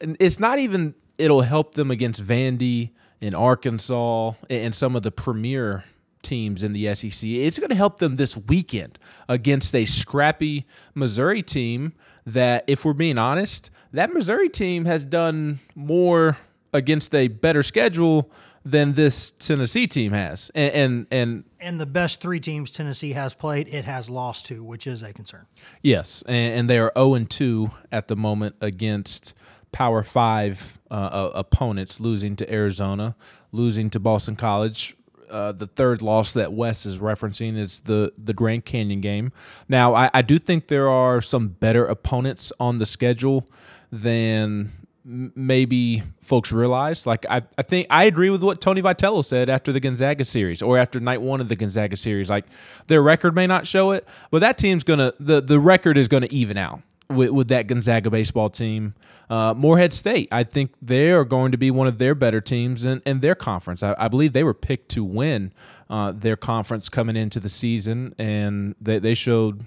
it's 0.00 0.38
not 0.38 0.58
even 0.58 0.94
it'll 1.18 1.40
help 1.40 1.74
them 1.74 1.90
against 1.90 2.24
Vandy 2.24 2.90
in 3.20 3.34
Arkansas 3.34 4.32
and 4.50 4.74
some 4.74 4.94
of 4.94 5.02
the 5.02 5.10
premier 5.10 5.84
teams 6.20 6.62
in 6.62 6.72
the 6.72 6.94
SEC. 6.94 7.28
It's 7.28 7.58
going 7.58 7.70
to 7.70 7.76
help 7.76 7.98
them 7.98 8.16
this 8.16 8.36
weekend 8.36 8.98
against 9.28 9.74
a 9.74 9.84
scrappy 9.84 10.66
Missouri 10.94 11.42
team 11.42 11.94
that, 12.26 12.64
if 12.66 12.84
we're 12.84 12.92
being 12.92 13.18
honest, 13.18 13.70
that 13.92 14.12
Missouri 14.12 14.48
team 14.48 14.84
has 14.84 15.04
done 15.04 15.58
more 15.74 16.36
against 16.72 17.14
a 17.14 17.28
better 17.28 17.62
schedule 17.62 18.30
than 18.64 18.92
this 18.92 19.32
Tennessee 19.32 19.86
team 19.86 20.12
has. 20.12 20.50
And 20.54 20.72
and 20.72 21.06
and, 21.10 21.44
and 21.60 21.80
the 21.80 21.86
best 21.86 22.20
three 22.20 22.40
teams 22.40 22.72
Tennessee 22.72 23.12
has 23.12 23.34
played, 23.34 23.68
it 23.68 23.84
has 23.84 24.08
lost 24.08 24.46
to, 24.46 24.62
which 24.62 24.86
is 24.86 25.02
a 25.02 25.12
concern. 25.12 25.46
Yes, 25.82 26.22
and, 26.26 26.54
and 26.54 26.70
they 26.70 26.78
are 26.78 26.92
0 26.94 27.14
and 27.14 27.30
2 27.30 27.70
at 27.90 28.08
the 28.08 28.16
moment 28.16 28.56
against 28.60 29.34
Power 29.72 30.02
5 30.02 30.80
uh, 30.90 31.30
opponents, 31.34 31.98
losing 31.98 32.36
to 32.36 32.52
Arizona, 32.52 33.16
losing 33.52 33.90
to 33.90 33.98
Boston 33.98 34.36
College, 34.36 34.96
uh, 35.32 35.50
the 35.50 35.66
third 35.66 36.02
loss 36.02 36.34
that 36.34 36.52
Wes 36.52 36.84
is 36.84 36.98
referencing 36.98 37.56
is 37.56 37.80
the 37.80 38.12
the 38.18 38.34
Grand 38.34 38.64
Canyon 38.64 39.00
game. 39.00 39.32
Now, 39.68 39.94
I, 39.94 40.10
I 40.12 40.22
do 40.22 40.38
think 40.38 40.68
there 40.68 40.88
are 40.88 41.20
some 41.22 41.48
better 41.48 41.86
opponents 41.86 42.52
on 42.60 42.78
the 42.78 42.86
schedule 42.86 43.48
than 43.90 44.72
maybe 45.04 46.02
folks 46.20 46.52
realize. 46.52 47.06
Like 47.06 47.26
I, 47.28 47.42
I 47.58 47.62
think 47.62 47.86
I 47.90 48.04
agree 48.04 48.30
with 48.30 48.42
what 48.42 48.60
Tony 48.60 48.82
Vitello 48.82 49.24
said 49.24 49.48
after 49.48 49.72
the 49.72 49.80
Gonzaga 49.80 50.24
series 50.24 50.62
or 50.62 50.78
after 50.78 51.00
night 51.00 51.20
one 51.20 51.40
of 51.40 51.48
the 51.48 51.56
Gonzaga 51.56 51.96
series. 51.96 52.30
Like 52.30 52.44
their 52.86 53.02
record 53.02 53.34
may 53.34 53.46
not 53.46 53.66
show 53.66 53.92
it, 53.92 54.06
but 54.30 54.40
that 54.40 54.58
team's 54.58 54.84
gonna 54.84 55.12
the 55.18 55.40
the 55.40 55.58
record 55.58 55.98
is 55.98 56.08
gonna 56.08 56.28
even 56.30 56.56
out 56.56 56.82
with, 57.08 57.30
with 57.30 57.48
that 57.48 57.66
Gonzaga 57.66 58.10
baseball 58.10 58.50
team. 58.50 58.94
Uh, 59.28 59.54
Morehead 59.54 59.92
State, 59.92 60.28
I 60.30 60.44
think 60.44 60.72
they 60.82 61.10
are 61.10 61.24
going 61.24 61.52
to 61.52 61.58
be 61.58 61.70
one 61.70 61.86
of 61.86 61.98
their 61.98 62.14
better 62.14 62.40
teams 62.40 62.84
in, 62.84 63.00
in 63.06 63.20
their 63.20 63.34
conference. 63.34 63.82
I, 63.82 63.94
I 63.98 64.08
believe 64.08 64.32
they 64.32 64.44
were 64.44 64.54
picked 64.54 64.90
to 64.90 65.04
win 65.04 65.52
uh, 65.88 66.12
their 66.12 66.36
conference 66.36 66.88
coming 66.88 67.16
into 67.16 67.40
the 67.40 67.48
season, 67.48 68.14
and 68.18 68.74
they, 68.80 68.98
they 68.98 69.14
showed 69.14 69.62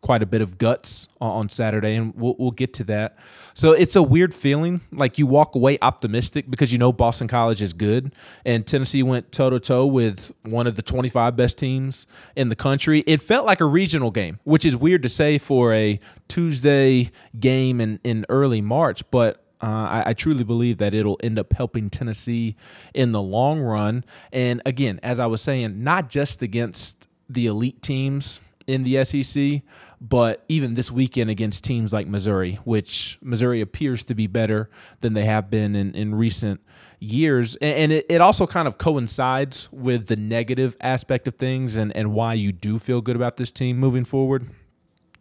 quite 0.00 0.22
a 0.22 0.26
bit 0.26 0.40
of 0.40 0.58
guts 0.58 1.08
on 1.20 1.48
Saturday, 1.48 1.94
and 1.94 2.14
we'll, 2.14 2.36
we'll 2.38 2.50
get 2.50 2.74
to 2.74 2.84
that. 2.84 3.18
So 3.54 3.72
it's 3.72 3.96
a 3.96 4.02
weird 4.02 4.34
feeling. 4.34 4.80
Like 4.92 5.18
you 5.18 5.26
walk 5.26 5.54
away 5.54 5.78
optimistic 5.80 6.50
because 6.50 6.72
you 6.72 6.78
know 6.78 6.92
Boston 6.92 7.28
College 7.28 7.62
is 7.62 7.72
good, 7.72 8.14
and 8.44 8.66
Tennessee 8.66 9.02
went 9.02 9.32
toe 9.32 9.50
to 9.50 9.60
toe 9.60 9.86
with 9.86 10.32
one 10.42 10.66
of 10.66 10.74
the 10.74 10.82
25 10.82 11.36
best 11.36 11.58
teams 11.58 12.06
in 12.34 12.48
the 12.48 12.56
country. 12.56 13.02
It 13.06 13.20
felt 13.20 13.46
like 13.46 13.60
a 13.60 13.64
regional 13.64 14.10
game, 14.10 14.38
which 14.44 14.64
is 14.64 14.76
weird 14.76 15.02
to 15.04 15.08
say 15.08 15.38
for 15.38 15.72
a 15.72 15.98
Tuesday 16.28 17.10
game 17.38 17.80
in, 17.80 18.00
in 18.04 18.26
early 18.28 18.60
March, 18.60 19.08
but 19.10 19.42
uh, 19.62 19.66
I, 19.66 20.02
I, 20.08 20.12
truly 20.12 20.44
believe 20.44 20.78
that 20.78 20.92
it'll 20.92 21.18
end 21.22 21.38
up 21.38 21.54
helping 21.54 21.88
Tennessee 21.88 22.56
in 22.92 23.12
the 23.12 23.22
long 23.22 23.60
run. 23.60 24.04
And 24.30 24.60
again, 24.66 25.00
as 25.02 25.18
I 25.18 25.26
was 25.26 25.40
saying, 25.40 25.82
not 25.82 26.10
just 26.10 26.42
against 26.42 27.08
the 27.28 27.46
elite 27.46 27.80
teams 27.80 28.40
in 28.66 28.82
the 28.82 29.04
SEC, 29.04 29.62
but 30.00 30.44
even 30.48 30.74
this 30.74 30.90
weekend 30.90 31.30
against 31.30 31.64
teams 31.64 31.92
like 31.92 32.06
Missouri, 32.06 32.58
which 32.64 33.18
Missouri 33.22 33.60
appears 33.60 34.04
to 34.04 34.14
be 34.14 34.26
better 34.26 34.70
than 35.00 35.14
they 35.14 35.24
have 35.24 35.50
been 35.50 35.74
in, 35.74 35.94
in 35.94 36.14
recent 36.14 36.60
years. 36.98 37.56
And 37.56 37.92
it, 37.92 38.06
it 38.08 38.20
also 38.20 38.46
kind 38.46 38.66
of 38.66 38.78
coincides 38.78 39.70
with 39.72 40.06
the 40.06 40.16
negative 40.16 40.76
aspect 40.80 41.28
of 41.28 41.36
things 41.36 41.76
and, 41.76 41.94
and 41.96 42.12
why 42.12 42.34
you 42.34 42.52
do 42.52 42.78
feel 42.78 43.00
good 43.00 43.16
about 43.16 43.36
this 43.36 43.50
team 43.50 43.78
moving 43.78 44.04
forward. 44.04 44.50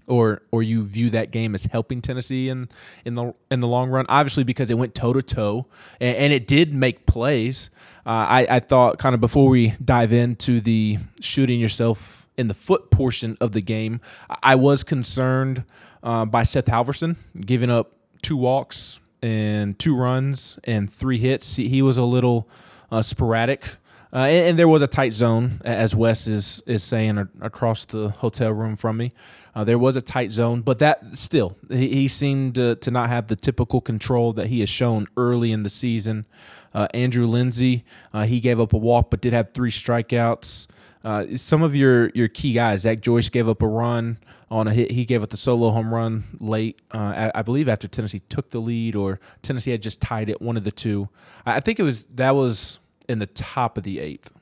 Or, 0.08 0.44
or 0.52 0.62
you 0.62 0.84
view 0.84 1.10
that 1.12 1.32
game 1.32 1.56
as 1.56 1.66
helping 1.66 2.00
Tennessee 2.00 2.48
in, 2.50 2.70
in 3.06 3.16
the 3.16 3.34
in 3.50 3.60
the 3.60 3.68
long 3.68 3.90
run. 3.90 4.06
Obviously, 4.08 4.44
because 4.44 4.70
it 4.70 4.76
went 4.76 4.94
toe 4.94 5.14
to 5.14 5.24
toe, 5.24 5.66
and 6.00 6.32
it 6.32 6.46
did 6.46 6.76
make 6.76 7.08
plays. 7.08 7.72
Uh, 8.06 8.10
I, 8.10 8.48
I 8.48 8.60
thought 8.60 9.00
kind 9.00 9.16
of 9.16 9.20
before 9.20 9.50
we 9.50 9.74
dive 9.84 10.14
into 10.14 10.62
the 10.62 11.00
shooting 11.22 11.60
yourself 11.60 12.25
in 12.38 12.48
the 12.48 12.54
foot 12.54 12.92
portion 12.92 13.36
of 13.42 13.52
the 13.52 13.62
game. 13.62 14.02
I 14.44 14.56
was 14.56 14.84
concerned 14.84 15.64
uh, 16.04 16.26
by 16.26 16.44
Seth 16.44 16.66
Halvorsen 16.66 17.18
giving 17.40 17.70
up 17.70 17.94
two 18.22 18.38
walks 18.38 19.00
and 19.22 19.78
two 19.80 19.96
runs 19.96 20.60
and 20.64 20.92
three 20.92 21.18
hits. 21.18 21.56
He, 21.56 21.82
was 21.82 21.98
a 21.98 22.04
little 22.04 22.48
uh, 22.92 23.02
sporadic. 23.02 23.66
Uh, 24.14 24.20
and, 24.20 24.50
and, 24.50 24.60
there 24.60 24.68
was 24.68 24.82
a 24.82 24.88
tight 24.88 25.14
zone, 25.14 25.60
as 25.66 25.94
Wes 25.94 26.28
is 26.28 26.64
is 26.66 26.84
saying 26.84 27.28
across 27.42 27.84
the 27.86 28.10
hotel 28.10 28.52
room 28.52 28.76
from 28.76 28.98
me. 28.98 29.12
Uh, 29.56 29.64
there 29.64 29.80
was 29.80 29.96
a 29.96 30.02
tight 30.02 30.32
zone, 30.32 30.62
but 30.62 30.80
that 30.80 31.18
still, 31.18 31.58
he, 31.70 31.88
he 31.88 32.08
seemed 32.08 32.56
to, 32.56 32.76
to, 32.76 32.92
not 32.92 33.10
have 33.10 33.28
the 33.28 33.36
typical 33.36 33.80
control 33.80 34.34
that 34.34 34.48
he 34.48 34.60
has 34.60 34.70
shown 34.70 35.08
early 35.16 35.52
in 35.52 35.64
the 35.64 35.70
season. 35.70 36.26
Uh, 36.74 36.88
Andrew 36.94 37.26
Lindsey, 37.26 37.86
uh, 38.14 38.26
he 38.26 38.42
gave 38.42 38.60
up 38.60 38.74
a 38.74 38.78
walk, 38.78 39.10
but 39.10 39.22
did 39.22 39.32
have 39.32 39.54
three 39.54 39.72
strikeouts. 39.72 40.68
Uh, 41.06 41.38
some 41.38 41.62
of 41.62 41.76
your 41.76 42.10
your 42.16 42.28
key 42.28 42.52
guys, 42.52 42.82
Zach 42.82 43.00
Joyce 43.00 43.30
gave 43.30 43.48
up 43.48 43.62
a 43.62 43.68
run 43.68 44.18
on 44.50 44.68
a 44.68 44.74
hit. 44.74 44.90
He 44.90 45.06
gave 45.06 45.22
up 45.22 45.30
the 45.30 45.38
solo 45.38 45.70
home 45.70 45.94
run 45.94 46.24
late, 46.40 46.82
uh, 46.92 47.30
I, 47.36 47.44
believe, 47.44 47.70
after 47.70 47.88
Tennessee 47.88 48.24
took 48.28 48.50
the 48.50 48.58
lead, 48.58 48.96
or 48.96 49.20
Tennessee 49.44 49.70
had 49.70 49.84
just 49.84 50.02
tied 50.02 50.30
it. 50.30 50.42
One 50.42 50.58
of 50.58 50.64
the 50.64 50.72
two. 50.72 51.08
I 51.46 51.60
think 51.60 51.80
it 51.80 51.84
was 51.84 52.06
that 52.16 52.32
was 52.32 52.80
in 53.08 53.20
the 53.20 53.28
top 53.28 53.78
of 53.78 53.84
the 53.84 54.00
eighth, 54.00 54.34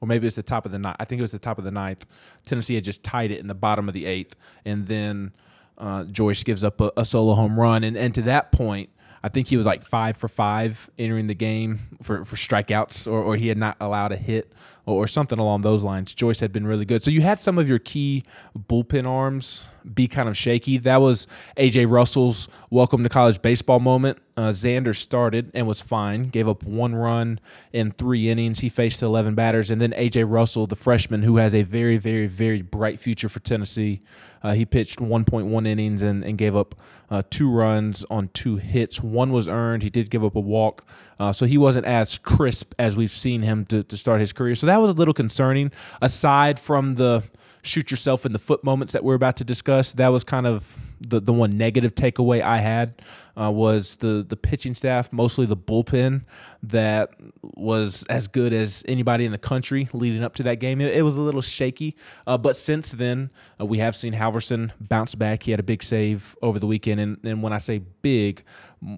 or 0.00 0.06
maybe 0.06 0.28
it's 0.28 0.36
the 0.36 0.44
top 0.44 0.64
of 0.64 0.70
the 0.70 0.78
ninth. 0.78 0.96
I 1.00 1.04
think 1.06 1.18
it 1.18 1.22
was 1.22 1.32
the 1.32 1.40
top 1.40 1.58
of 1.58 1.64
the 1.64 1.72
ninth. 1.72 2.06
Tennessee 2.46 2.76
had 2.76 2.84
just 2.84 3.02
tied 3.02 3.32
it 3.32 3.40
in 3.40 3.48
the 3.48 3.54
bottom 3.54 3.88
of 3.88 3.94
the 3.94 4.06
eighth, 4.06 4.36
and 4.64 4.86
then 4.86 5.32
uh, 5.76 6.04
Joyce 6.04 6.44
gives 6.44 6.62
up 6.62 6.80
a, 6.80 6.92
a 6.96 7.04
solo 7.04 7.34
home 7.34 7.58
run, 7.58 7.82
and 7.82 7.96
and 7.96 8.14
to 8.14 8.22
that 8.22 8.52
point. 8.52 8.90
I 9.24 9.28
think 9.28 9.46
he 9.46 9.56
was 9.56 9.66
like 9.66 9.84
five 9.84 10.16
for 10.16 10.26
five 10.26 10.90
entering 10.98 11.28
the 11.28 11.34
game 11.36 11.78
for, 12.02 12.24
for 12.24 12.34
strikeouts, 12.34 13.06
or, 13.06 13.22
or 13.22 13.36
he 13.36 13.46
had 13.46 13.56
not 13.56 13.76
allowed 13.80 14.10
a 14.10 14.16
hit 14.16 14.52
or, 14.86 15.06
something 15.06 15.38
along 15.38 15.60
those 15.60 15.82
lines. 15.82 16.14
Joyce 16.14 16.40
had 16.40 16.52
been 16.52 16.66
really 16.66 16.84
good. 16.84 17.02
So 17.02 17.10
you 17.10 17.20
had 17.20 17.40
some 17.40 17.58
of 17.58 17.68
your 17.68 17.78
key 17.78 18.24
bullpen 18.58 19.06
arms 19.06 19.64
be 19.94 20.08
kind 20.08 20.28
of 20.28 20.36
shaky. 20.36 20.78
That 20.78 21.00
was 21.00 21.26
AJ 21.56 21.90
Russell's 21.90 22.48
welcome 22.70 23.02
to 23.02 23.08
college 23.08 23.42
baseball 23.42 23.80
moment. 23.80 24.18
Uh, 24.34 24.48
Zander 24.48 24.96
started 24.96 25.50
and 25.52 25.66
was 25.66 25.82
fine, 25.82 26.30
gave 26.30 26.48
up 26.48 26.62
one 26.62 26.94
run 26.94 27.38
in 27.72 27.92
three 27.92 28.30
innings. 28.30 28.60
He 28.60 28.70
faced 28.70 29.02
11 29.02 29.34
batters. 29.34 29.70
And 29.70 29.80
then 29.80 29.92
AJ 29.92 30.24
Russell, 30.30 30.66
the 30.66 30.76
freshman, 30.76 31.22
who 31.22 31.36
has 31.36 31.54
a 31.54 31.62
very, 31.62 31.98
very, 31.98 32.26
very 32.26 32.62
bright 32.62 32.98
future 32.98 33.28
for 33.28 33.40
Tennessee, 33.40 34.00
uh, 34.42 34.52
he 34.52 34.64
pitched 34.64 34.98
1.1 34.98 35.66
innings 35.66 36.00
and, 36.00 36.24
and 36.24 36.38
gave 36.38 36.56
up 36.56 36.74
uh, 37.10 37.22
two 37.28 37.50
runs 37.50 38.04
on 38.10 38.28
two 38.32 38.56
hits. 38.56 39.02
One 39.02 39.32
was 39.32 39.48
earned. 39.48 39.82
He 39.82 39.90
did 39.90 40.08
give 40.08 40.24
up 40.24 40.34
a 40.34 40.40
walk. 40.40 40.86
Uh, 41.20 41.32
so 41.32 41.44
he 41.44 41.58
wasn't 41.58 41.84
as 41.84 42.16
crisp 42.18 42.74
as 42.78 42.96
we've 42.96 43.10
seen 43.10 43.42
him 43.42 43.66
to, 43.66 43.82
to 43.84 43.96
start 43.98 44.20
his 44.20 44.32
career. 44.32 44.54
So 44.54 44.66
that 44.66 44.78
was 44.78 44.90
a 44.90 44.94
little 44.94 45.14
concerning, 45.14 45.72
aside 46.00 46.58
from 46.58 46.94
the 46.94 47.22
shoot 47.62 47.90
yourself 47.90 48.26
in 48.26 48.32
the 48.32 48.38
foot 48.38 48.64
moments 48.64 48.92
that 48.92 49.04
we're 49.04 49.14
about 49.14 49.36
to 49.36 49.44
discuss. 49.44 49.71
That 49.96 50.08
was 50.08 50.24
kind 50.24 50.46
of 50.46 50.76
the, 51.08 51.20
the 51.20 51.32
one 51.32 51.56
negative 51.56 51.94
takeaway 51.94 52.42
I 52.42 52.58
had 52.58 53.02
uh, 53.40 53.50
was 53.50 53.96
the 53.96 54.24
the 54.28 54.36
pitching 54.36 54.74
staff, 54.74 55.12
mostly 55.12 55.46
the 55.46 55.56
bullpen, 55.56 56.22
that 56.62 57.10
was 57.42 58.04
as 58.04 58.28
good 58.28 58.52
as 58.52 58.84
anybody 58.86 59.24
in 59.24 59.32
the 59.32 59.38
country 59.38 59.88
leading 59.92 60.22
up 60.22 60.34
to 60.34 60.42
that 60.44 60.56
game. 60.56 60.80
It, 60.80 60.94
it 60.94 61.02
was 61.02 61.16
a 61.16 61.20
little 61.20 61.42
shaky, 61.42 61.96
uh, 62.26 62.38
but 62.38 62.56
since 62.56 62.92
then 62.92 63.30
uh, 63.60 63.66
we 63.66 63.78
have 63.78 63.96
seen 63.96 64.12
Halvorsen 64.12 64.72
bounce 64.80 65.14
back. 65.14 65.44
He 65.44 65.50
had 65.50 65.60
a 65.60 65.64
big 65.64 65.82
save 65.82 66.36
over 66.42 66.58
the 66.58 66.66
weekend, 66.66 67.00
and, 67.00 67.18
and 67.24 67.42
when 67.42 67.52
I 67.52 67.58
say 67.58 67.78
big, 67.78 68.44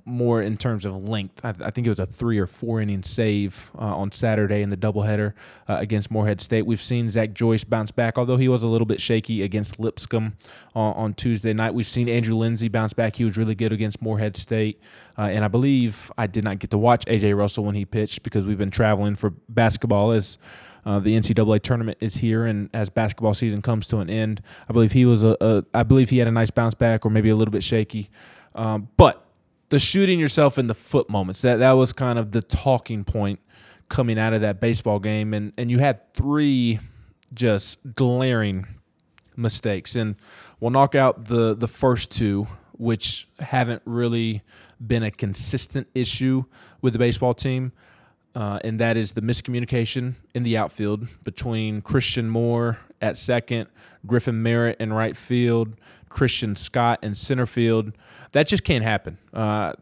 more 0.05 0.41
in 0.41 0.57
terms 0.57 0.85
of 0.85 1.09
length. 1.09 1.45
I, 1.45 1.51
I, 1.61 1.71
think 1.71 1.87
it 1.87 1.91
was 1.91 1.99
a 1.99 2.07
three 2.07 2.39
or 2.39 2.47
four 2.47 2.81
inning 2.81 3.03
save 3.03 3.71
uh, 3.79 3.83
on 3.83 4.13
Saturday 4.13 4.63
in 4.63 4.71
the 4.71 4.77
doubleheader 4.77 5.35
uh, 5.69 5.77
against 5.79 6.11
Morehead 6.11 6.41
State. 6.41 6.65
We've 6.65 6.81
seen 6.81 7.11
Zach 7.11 7.35
Joyce 7.35 7.65
bounce 7.65 7.91
back, 7.91 8.17
although 8.17 8.39
he 8.39 8.49
was 8.49 8.63
a 8.63 8.67
little 8.67 8.87
bit 8.87 9.01
shaky 9.01 9.43
against 9.43 9.79
Lipscomb 9.79 10.37
on, 10.75 10.95
on 10.95 11.15
Tuesday 11.15 11.53
night. 11.53 11.75
We've 11.75 11.87
seen 11.95 12.09
Andrew 12.09 12.37
Lindsey 12.37 12.69
bounce 12.69 12.93
back. 12.93 13.17
He 13.17 13.25
was 13.25 13.37
really 13.37 13.55
good 13.55 13.73
against 13.73 14.03
Morehead 14.03 14.37
State. 14.37 14.81
Uh, 15.17 15.23
and 15.23 15.45
I 15.45 15.49
believe 15.49 16.13
I 16.19 16.27
did 16.27 16.45
not 16.45 16.59
get 16.59 16.71
to 16.71 16.79
watch 16.79 17.07
AJ 17.07 17.37
Russell 17.37 17.65
when 17.65 17.75
he 17.75 17.85
pitched 17.85 18.23
because 18.23 18.47
we've 18.47 18.59
been 18.59 18.71
traveling 18.71 19.15
for 19.15 19.31
basketball 19.49 20.13
as. 20.13 20.39
Uh, 20.87 20.99
the 20.99 21.17
NCAA 21.17 21.63
tournament 21.63 21.97
is 22.03 22.15
here, 22.15 22.45
and 22.45 22.69
as 22.75 22.91
basketball 22.91 23.33
season 23.33 23.63
comes 23.63 23.87
to 23.87 24.01
an 24.01 24.11
end, 24.11 24.43
I 24.69 24.75
believe 24.75 24.93
he 24.93 25.07
was 25.07 25.25
a, 25.25 25.35
a 25.41 25.65
I 25.73 25.83
believe 25.83 26.11
he 26.11 26.19
had 26.19 26.29
a 26.29 26.31
nice 26.31 26.51
bounce 26.51 26.75
back, 26.75 27.07
or 27.07 27.09
maybe 27.09 27.31
a 27.31 27.35
little 27.35 27.53
bit 27.53 27.63
shaky. 27.63 28.11
Um, 28.55 28.91
but 28.99 29.25
the 29.71 29.79
shooting 29.79 30.21
yourself 30.21 30.59
in 30.59 30.67
the 30.67 30.75
foot 30.75 31.09
moments 31.11 31.43
that 31.43 31.57
that 31.57 31.73
was 31.73 31.93
kind 31.93 32.19
of 32.19 32.31
the 32.33 32.43
talking 32.43 33.03
point 33.03 33.41
coming 33.89 34.19
out 34.19 34.33
of 34.33 34.41
that 34.43 34.61
baseball 34.61 34.99
game 34.99 35.35
and 35.35 35.53
and 35.59 35.71
you 35.71 35.79
had 35.79 36.13
three 36.15 36.79
just 37.33 37.79
glaring 37.95 38.67
mistakes 39.37 39.97
and 39.97 40.15
we'll 40.61 40.71
knock 40.71 40.95
out 40.95 41.27
the 41.27 41.55
the 41.55 41.69
first 41.69 42.11
two 42.11 42.47
which 42.77 43.29
haven't 43.39 43.83
really 43.85 44.43
been 44.85 45.03
a 45.03 45.11
consistent 45.11 45.87
issue 45.95 46.45
with 46.83 46.93
the 46.93 46.99
baseball 46.99 47.35
team. 47.35 47.73
Uh, 48.35 48.59
and 48.65 48.81
that 48.81 48.97
is 48.97 49.13
the 49.13 49.21
miscommunication 49.21 50.15
in 50.35 50.43
the 50.43 50.57
outfield 50.57 51.07
between 51.23 51.81
Christian 51.81 52.29
Moore 52.29 52.79
at 53.01 53.17
second, 53.17 53.69
Griffin 54.07 54.43
Merritt 54.43 54.81
in 54.81 54.93
right 54.93 55.17
field, 55.17 55.77
Christian 56.09 56.57
Scott 56.57 56.99
in 57.03 57.15
center 57.15 57.47
field. 57.47 57.93
That 58.33 58.49
just 58.49 58.65
can't 58.65 58.83
happen. 58.83 59.19
Uh, 59.33 59.75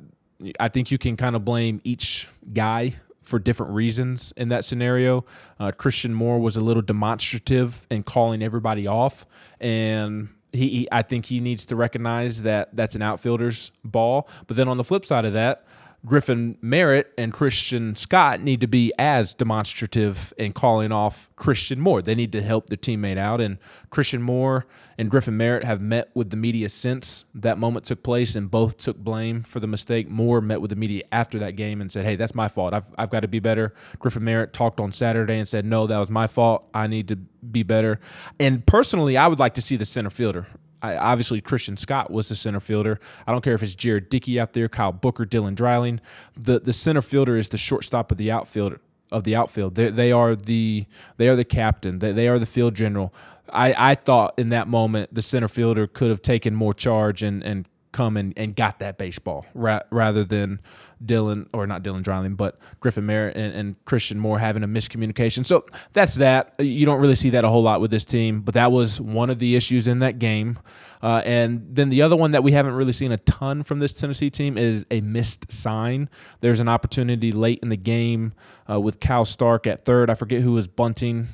I 0.60 0.68
think 0.68 0.90
you 0.90 0.98
can 0.98 1.16
kind 1.16 1.34
of 1.34 1.44
blame 1.46 1.80
each 1.82 2.28
guy 2.52 2.96
for 3.22 3.38
different 3.38 3.72
reasons 3.72 4.34
in 4.36 4.50
that 4.50 4.66
scenario. 4.66 5.24
Uh, 5.58 5.72
Christian 5.72 6.12
Moore 6.12 6.38
was 6.38 6.56
a 6.56 6.60
little 6.60 6.82
demonstrative 6.82 7.86
in 7.90 8.02
calling 8.02 8.42
everybody 8.42 8.86
off, 8.86 9.24
and 9.60 10.28
he, 10.52 10.68
he, 10.68 10.88
I 10.92 11.02
think 11.02 11.26
he 11.26 11.40
needs 11.40 11.64
to 11.66 11.76
recognize 11.76 12.42
that 12.42 12.74
that's 12.74 12.94
an 12.94 13.02
outfielder's 13.02 13.72
ball. 13.84 14.28
But 14.46 14.56
then 14.56 14.68
on 14.68 14.76
the 14.76 14.84
flip 14.84 15.04
side 15.04 15.24
of 15.24 15.32
that, 15.32 15.64
Griffin 16.04 16.58
Merritt 16.60 17.12
and 17.16 17.32
Christian 17.32 17.94
Scott 17.94 18.40
need 18.40 18.60
to 18.60 18.66
be 18.66 18.92
as 18.98 19.34
demonstrative 19.34 20.32
in 20.36 20.52
calling 20.52 20.90
off 20.90 21.30
Christian 21.36 21.80
Moore. 21.80 22.02
They 22.02 22.16
need 22.16 22.32
to 22.32 22.42
help 22.42 22.68
their 22.68 22.76
teammate 22.76 23.18
out. 23.18 23.40
And 23.40 23.58
Christian 23.90 24.20
Moore 24.20 24.66
and 24.98 25.08
Griffin 25.08 25.36
Merritt 25.36 25.62
have 25.62 25.80
met 25.80 26.10
with 26.14 26.30
the 26.30 26.36
media 26.36 26.68
since 26.68 27.24
that 27.34 27.56
moment 27.56 27.86
took 27.86 28.02
place, 28.02 28.34
and 28.34 28.50
both 28.50 28.78
took 28.78 28.96
blame 28.96 29.42
for 29.42 29.60
the 29.60 29.68
mistake. 29.68 30.08
Moore 30.08 30.40
met 30.40 30.60
with 30.60 30.70
the 30.70 30.76
media 30.76 31.02
after 31.12 31.38
that 31.38 31.52
game 31.52 31.80
and 31.80 31.90
said, 31.92 32.04
Hey, 32.04 32.16
that's 32.16 32.34
my 32.34 32.48
fault. 32.48 32.74
I've, 32.74 32.88
I've 32.98 33.10
got 33.10 33.20
to 33.20 33.28
be 33.28 33.38
better. 33.38 33.72
Griffin 34.00 34.24
Merritt 34.24 34.52
talked 34.52 34.80
on 34.80 34.92
Saturday 34.92 35.38
and 35.38 35.46
said, 35.46 35.64
No, 35.64 35.86
that 35.86 35.98
was 35.98 36.10
my 36.10 36.26
fault. 36.26 36.68
I 36.74 36.88
need 36.88 37.08
to 37.08 37.16
be 37.16 37.62
better. 37.62 38.00
And 38.40 38.66
personally, 38.66 39.16
I 39.16 39.28
would 39.28 39.38
like 39.38 39.54
to 39.54 39.62
see 39.62 39.76
the 39.76 39.84
center 39.84 40.10
fielder 40.10 40.48
I, 40.82 40.96
obviously 40.96 41.40
Christian 41.40 41.76
Scott 41.76 42.10
was 42.10 42.28
the 42.28 42.34
center 42.34 42.60
fielder. 42.60 43.00
I 43.26 43.32
don't 43.32 43.42
care 43.42 43.54
if 43.54 43.62
it's 43.62 43.74
Jared 43.74 44.08
Dickey 44.08 44.38
out 44.40 44.52
there, 44.52 44.68
Kyle 44.68 44.92
Booker, 44.92 45.24
Dylan 45.24 45.54
Dreiling. 45.54 46.00
The 46.36 46.58
the 46.60 46.72
center 46.72 47.02
fielder 47.02 47.36
is 47.36 47.48
the 47.48 47.58
shortstop 47.58 48.10
of 48.10 48.18
the 48.18 48.30
outfield 48.30 48.78
of 49.10 49.24
the 49.24 49.36
outfield. 49.36 49.76
They, 49.76 49.90
they 49.90 50.10
are 50.10 50.34
the 50.34 50.86
they 51.16 51.28
are 51.28 51.36
the 51.36 51.44
captain. 51.44 52.00
They, 52.00 52.12
they 52.12 52.28
are 52.28 52.38
the 52.38 52.46
field 52.46 52.74
general. 52.74 53.14
I, 53.52 53.92
I 53.92 53.94
thought 53.94 54.34
in 54.38 54.48
that 54.48 54.66
moment 54.66 55.14
the 55.14 55.22
center 55.22 55.48
fielder 55.48 55.86
could 55.86 56.10
have 56.10 56.22
taken 56.22 56.54
more 56.54 56.72
charge 56.72 57.22
and, 57.22 57.42
and 57.42 57.68
come 57.92 58.16
and, 58.16 58.32
and 58.36 58.56
got 58.56 58.78
that 58.80 58.98
baseball 58.98 59.46
ra- 59.54 59.80
rather 59.90 60.24
than 60.24 60.60
Dylan 61.04 61.48
or 61.52 61.66
not 61.66 61.82
Dylan 61.82 62.02
Dreiling, 62.02 62.36
but 62.36 62.58
Griffin 62.80 63.06
Merritt 63.06 63.36
and, 63.36 63.54
and, 63.54 63.84
Christian 63.84 64.18
Moore 64.18 64.38
having 64.38 64.62
a 64.62 64.68
miscommunication. 64.68 65.44
So 65.44 65.66
that's 65.92 66.16
that. 66.16 66.54
You 66.58 66.86
don't 66.86 67.00
really 67.00 67.14
see 67.14 67.30
that 67.30 67.44
a 67.44 67.48
whole 67.48 67.62
lot 67.62 67.80
with 67.80 67.90
this 67.90 68.04
team, 68.04 68.40
but 68.40 68.54
that 68.54 68.70
was 68.70 69.00
one 69.00 69.30
of 69.30 69.38
the 69.38 69.56
issues 69.56 69.88
in 69.88 69.98
that 70.00 70.18
game. 70.18 70.58
Uh, 71.02 71.20
and 71.24 71.66
then 71.68 71.88
the 71.88 72.02
other 72.02 72.16
one 72.16 72.30
that 72.30 72.44
we 72.44 72.52
haven't 72.52 72.74
really 72.74 72.92
seen 72.92 73.10
a 73.10 73.18
ton 73.18 73.62
from 73.62 73.80
this 73.80 73.92
Tennessee 73.92 74.30
team 74.30 74.56
is 74.56 74.86
a 74.90 75.00
missed 75.00 75.50
sign. 75.50 76.08
There's 76.40 76.60
an 76.60 76.68
opportunity 76.68 77.32
late 77.32 77.58
in 77.62 77.68
the 77.68 77.76
game 77.76 78.32
uh, 78.70 78.80
with 78.80 79.00
Cal 79.00 79.24
Stark 79.24 79.66
at 79.66 79.84
third. 79.84 80.10
I 80.10 80.14
forget 80.14 80.42
who 80.42 80.52
was 80.52 80.68
bunting. 80.68 81.28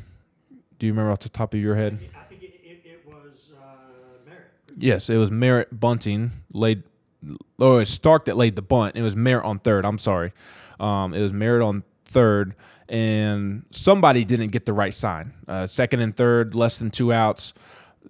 Do 0.78 0.86
you 0.86 0.92
remember 0.92 1.10
off 1.10 1.20
the 1.20 1.28
top 1.28 1.52
of 1.52 1.60
your 1.60 1.74
head? 1.74 1.98
Yes, 4.78 5.10
it 5.10 5.16
was 5.16 5.30
Merritt 5.30 5.78
bunting 5.78 6.30
laid 6.52 6.84
or 7.58 7.76
it 7.76 7.78
was 7.80 7.90
Stark 7.90 8.26
that 8.26 8.36
laid 8.36 8.56
the 8.56 8.62
bunt. 8.62 8.96
It 8.96 9.02
was 9.02 9.16
Merritt 9.16 9.44
on 9.44 9.58
third. 9.58 9.84
I'm 9.84 9.98
sorry. 9.98 10.32
Um, 10.78 11.14
it 11.14 11.20
was 11.20 11.32
Merritt 11.32 11.62
on 11.62 11.82
third, 12.04 12.54
and 12.88 13.64
somebody 13.70 14.24
didn't 14.24 14.48
get 14.48 14.66
the 14.66 14.72
right 14.72 14.94
sign. 14.94 15.34
Uh, 15.46 15.66
second 15.66 16.00
and 16.00 16.16
third, 16.16 16.54
less 16.54 16.78
than 16.78 16.90
two 16.90 17.12
outs. 17.12 17.54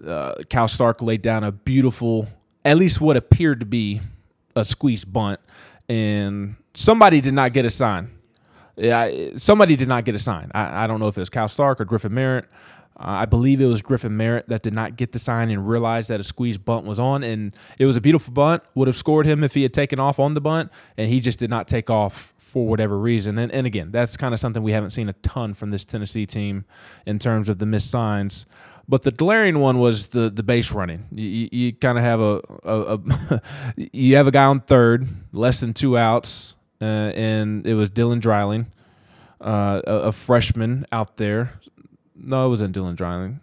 Uh, 0.07 0.35
Cal 0.49 0.69
Stark 0.69 1.03
laid 1.03 1.23
down 1.23 1.43
a 1.43 1.51
beautiful, 1.51 2.29
at 2.65 2.77
least 2.77 3.01
what 3.01 3.17
appeared 3.17 3.61
to 3.61 3.67
be 3.67 4.01
a 4.55 4.65
squeeze 4.65 5.05
bunt, 5.05 5.41
and 5.89 6.57
somebody 6.75 7.21
did 7.21 7.35
not 7.35 7.53
get 7.53 7.65
a 7.65 7.71
sign. 7.71 8.11
Yeah, 8.77 9.31
somebody 9.37 9.75
did 9.75 9.89
not 9.89 10.05
get 10.05 10.15
a 10.15 10.21
sign. 10.21 10.53
I, 10.55 10.85
I 10.85 10.87
don't 10.87 11.01
know 11.01 11.09
if 11.09 11.17
it 11.17 11.21
was 11.21 11.31
Cal 11.31 11.49
Stark 11.49 11.81
or 11.81 11.85
Griffin 11.85 12.15
Merritt. 12.15 12.45
Uh, 12.99 13.23
I 13.23 13.27
believe 13.27 13.61
it 13.61 13.67
was 13.67 13.83
Griffin 13.83 14.17
Merritt 14.17 14.49
that 14.49 14.63
did 14.63 14.75
not 14.75 14.97
get 14.97 15.13
the 15.13 15.19
sign 15.19 15.51
and 15.51 15.69
realized 15.69 16.11
that 16.11 16.19
a 16.19 16.25
squeeze 16.25 16.59
bunt 16.59 16.85
was 16.85 16.99
on. 16.99 17.23
And 17.23 17.55
it 17.79 17.87
was 17.87 17.97
a 17.97 18.01
beautiful 18.01 18.33
bunt, 18.33 18.63
would 18.75 18.89
have 18.89 18.97
scored 18.97 19.27
him 19.27 19.45
if 19.45 19.55
he 19.55 19.63
had 19.63 19.73
taken 19.73 20.01
off 20.01 20.19
on 20.19 20.35
the 20.35 20.41
bunt. 20.41 20.73
And 20.97 21.11
he 21.11 21.21
just 21.21 21.39
did 21.39 21.51
not 21.51 21.69
take 21.69 21.91
off 21.91 22.35
for 22.39 22.67
whatever 22.67 22.99
reason. 22.99 23.39
And, 23.39 23.53
and 23.53 23.67
again, 23.67 23.91
that's 23.93 24.17
kind 24.17 24.35
of 24.35 24.41
something 24.41 24.63
we 24.63 24.73
haven't 24.73 24.91
seen 24.91 25.09
a 25.09 25.13
ton 25.15 25.55
from 25.55 25.71
this 25.71 25.85
Tennessee 25.85 26.27
team 26.27 26.65
in 27.07 27.19
terms 27.19 27.49
of 27.49 27.59
the 27.59 27.67
missed 27.67 27.91
signs. 27.91 28.47
But 28.89 29.03
the 29.03 29.11
glaring 29.11 29.59
one 29.59 29.79
was 29.79 30.09
the 30.09 30.31
the 30.31 30.43
base 30.43 30.73
running. 30.73 31.05
You, 31.13 31.49
you 31.53 31.73
kind 31.75 31.99
of 31.99 32.05
have 32.05 32.21
a, 32.21 32.41
a, 32.65 32.99
a 32.99 33.43
you 33.77 34.17
have 34.17 34.27
a 34.27 34.31
guy 34.31 34.45
on 34.45 34.61
third, 34.61 35.07
less 35.31 35.61
than 35.61 35.75
two 35.75 35.99
outs, 35.99 36.55
uh, 36.81 36.85
and 36.85 37.67
it 37.67 37.75
was 37.75 37.91
Dylan 37.91 38.19
Dreiling, 38.19 38.67
uh, 39.43 39.83
a, 39.87 39.93
a, 39.93 40.13
freshman 40.13 40.87
out 40.91 41.19
there. 41.19 41.53
No, 42.21 42.47
it 42.47 42.49
wasn't 42.49 42.75
Dylan 42.75 42.97
Dreiling. 42.97 43.41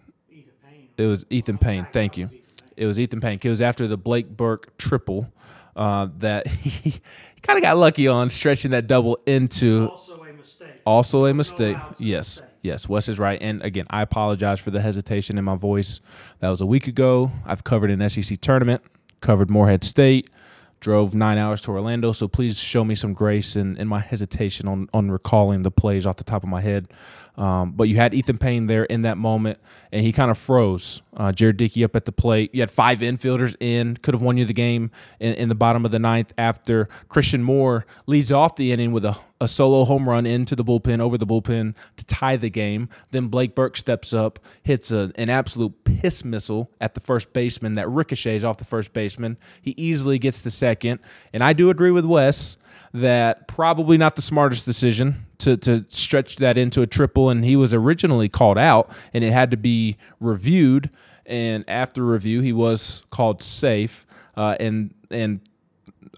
It 0.98 1.06
was 1.06 1.26
Ethan 1.30 1.58
Payne. 1.58 1.88
Thank 1.92 2.18
you. 2.18 2.30
It 2.78 2.86
was 2.86 3.00
Ethan 3.00 3.20
Payne. 3.22 3.40
It 3.42 3.50
was 3.50 3.62
after 3.62 3.88
the 3.88 3.98
Blake 3.98 4.30
Burke 4.36 4.78
triple 4.78 5.32
uh, 5.76 6.08
that 6.20 6.48
he 6.48 7.00
kind 7.42 7.58
of 7.58 7.64
got 7.64 7.78
lucky 7.78 8.08
on 8.08 8.30
stretching 8.30 8.72
that 8.72 8.88
double 8.88 9.18
into. 9.26 9.90
Also 9.90 10.24
a 10.24 10.34
mistake. 10.34 10.82
Also 10.86 11.26
a 11.26 11.34
mistake. 11.34 11.78
Yes. 11.98 12.42
Yes, 12.62 12.90
Wes 12.90 13.08
is 13.10 13.20
right. 13.20 13.40
And 13.40 13.62
again, 13.62 13.86
I 13.92 14.02
apologize 14.02 14.60
for 14.60 14.72
the 14.72 14.82
hesitation 14.82 15.38
in 15.38 15.46
my 15.46 15.56
voice. 15.56 16.02
That 16.40 16.50
was 16.50 16.62
a 16.62 16.66
week 16.66 16.88
ago. 16.88 17.32
I've 17.46 17.64
covered 17.64 17.92
an 17.92 18.10
SEC 18.10 18.42
tournament, 18.42 18.82
covered 19.22 19.52
Morehead 19.52 19.84
State, 19.84 20.32
drove 20.80 21.14
nine 21.14 21.38
hours 21.38 21.62
to 21.62 21.72
Orlando. 21.72 22.12
So 22.12 22.28
please 22.28 22.58
show 22.58 22.84
me 22.84 22.96
some 22.96 23.14
grace 23.14 23.56
in, 23.56 23.78
in 23.78 23.88
my 23.88 24.00
hesitation 24.00 24.68
on, 24.68 24.90
on 24.96 25.12
recalling 25.12 25.62
the 25.62 25.70
plays 25.70 26.08
off 26.08 26.16
the 26.16 26.24
top 26.24 26.42
of 26.42 26.50
my 26.50 26.62
head. 26.62 26.88
Um, 27.38 27.71
but 27.71 27.89
you 27.89 27.98
had 27.98 28.13
Ethan 28.13 28.38
Payne 28.38 28.67
there 28.67 28.86
in 28.86 29.02
that 29.02 29.17
moment, 29.17 29.60
and 29.91 30.02
he 30.02 30.12
kind 30.12 30.32
of 30.32 30.38
froze. 30.38 31.02
Uh, 31.15 31.32
Jared 31.32 31.58
Dickey 31.58 31.84
up 31.84 31.95
at 31.95 32.06
the 32.06 32.12
plate. 32.12 32.54
You 32.54 32.62
had 32.62 32.71
five 32.71 33.00
infielders 33.00 33.56
in, 33.60 33.98
could 33.98 34.13
have 34.13 34.21
won 34.21 34.38
you 34.38 34.45
the 34.45 34.54
game 34.54 34.91
in, 35.19 35.34
in 35.34 35.50
the 35.50 35.56
bottom 35.56 35.86
of 35.86 35.91
the 35.91 36.00
ninth 36.00 36.34
after 36.38 36.88
Christian 37.10 37.43
Moore 37.43 37.86
leads 38.06 38.32
off 38.32 38.56
the 38.56 38.71
inning 38.71 38.91
with 38.91 39.06
a, 39.06 39.17
a 39.41 39.48
solo 39.48 39.84
home 39.86 40.08
run 40.08 40.26
into 40.26 40.56
the 40.56 40.63
bullpen, 40.63 41.00
over 41.00 41.17
the 41.17 41.28
bullpen 41.28 41.76
to 41.98 42.06
tie 42.06 42.38
the 42.38 42.50
game. 42.50 42.89
Then 43.12 43.28
Blake 43.28 43.54
Burke 43.54 43.78
steps 43.78 44.13
up, 44.13 44.39
hits 44.63 44.91
a, 44.91 45.12
an 45.15 45.30
absolute 45.30 45.84
piss 45.84 46.24
missile 46.24 46.71
at 46.80 46.93
the 46.93 47.02
first 47.02 47.34
baseman 47.34 47.74
that 47.74 47.89
ricochets 47.89 48.43
off 48.43 48.58
the 48.58 48.65
first 48.65 48.93
baseman. 48.93 49.38
He 49.62 49.74
easily 49.78 50.19
gets 50.19 50.41
the 50.41 50.52
second. 50.52 51.00
And 51.34 51.43
I 51.43 51.54
do 51.54 51.69
agree 51.69 51.91
with 51.91 52.06
Wes 52.06 52.58
that 52.96 53.48
probably 53.48 53.98
not 53.98 54.16
the 54.16 54.22
smartest 54.22 54.66
decision 54.66 55.26
to, 55.40 55.58
to 55.58 55.86
stretch 55.90 56.38
that 56.38 56.58
into 56.58 56.82
a 56.82 56.88
triple. 56.88 57.30
And 57.30 57.44
he 57.44 57.58
was 57.58 57.74
originally 57.74 58.30
called 58.30 58.58
out 58.58 58.90
and 59.14 59.24
it 59.24 59.34
had 59.34 59.52
to 59.52 59.58
be 59.58 59.98
reviewed. 60.22 60.90
And 61.26 61.66
after 61.68 62.06
review, 62.06 62.40
he 62.40 62.54
was 62.54 63.06
called 63.10 63.44
safe. 63.44 64.06
Uh, 64.38 64.56
and, 64.60 64.94
and, 65.12 65.42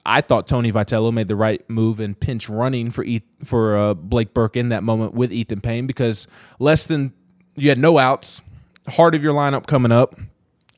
I 0.06 0.22
thought 0.22 0.48
Tony 0.48 0.72
Vitello 0.72 1.12
made 1.12 1.28
the 1.28 1.36
right 1.36 1.68
move 1.70 2.00
in 2.00 2.16
pinch 2.16 2.48
running 2.48 2.92
for 2.92 3.06
for 3.44 3.76
uh, 3.76 3.94
Blake 3.94 4.34
Burke 4.34 4.56
in 4.56 4.70
that 4.70 4.82
moment 4.82 5.14
with 5.14 5.34
Ethan 5.34 5.60
Payne 5.60 5.86
because 5.86 6.30
less 6.60 6.86
than 6.86 7.12
you 7.56 7.68
had 7.68 7.78
no 7.78 7.98
outs, 7.98 8.42
heart 8.88 9.16
of 9.16 9.24
your 9.24 9.34
lineup 9.34 9.68
coming 9.68 9.92
up, 9.92 10.16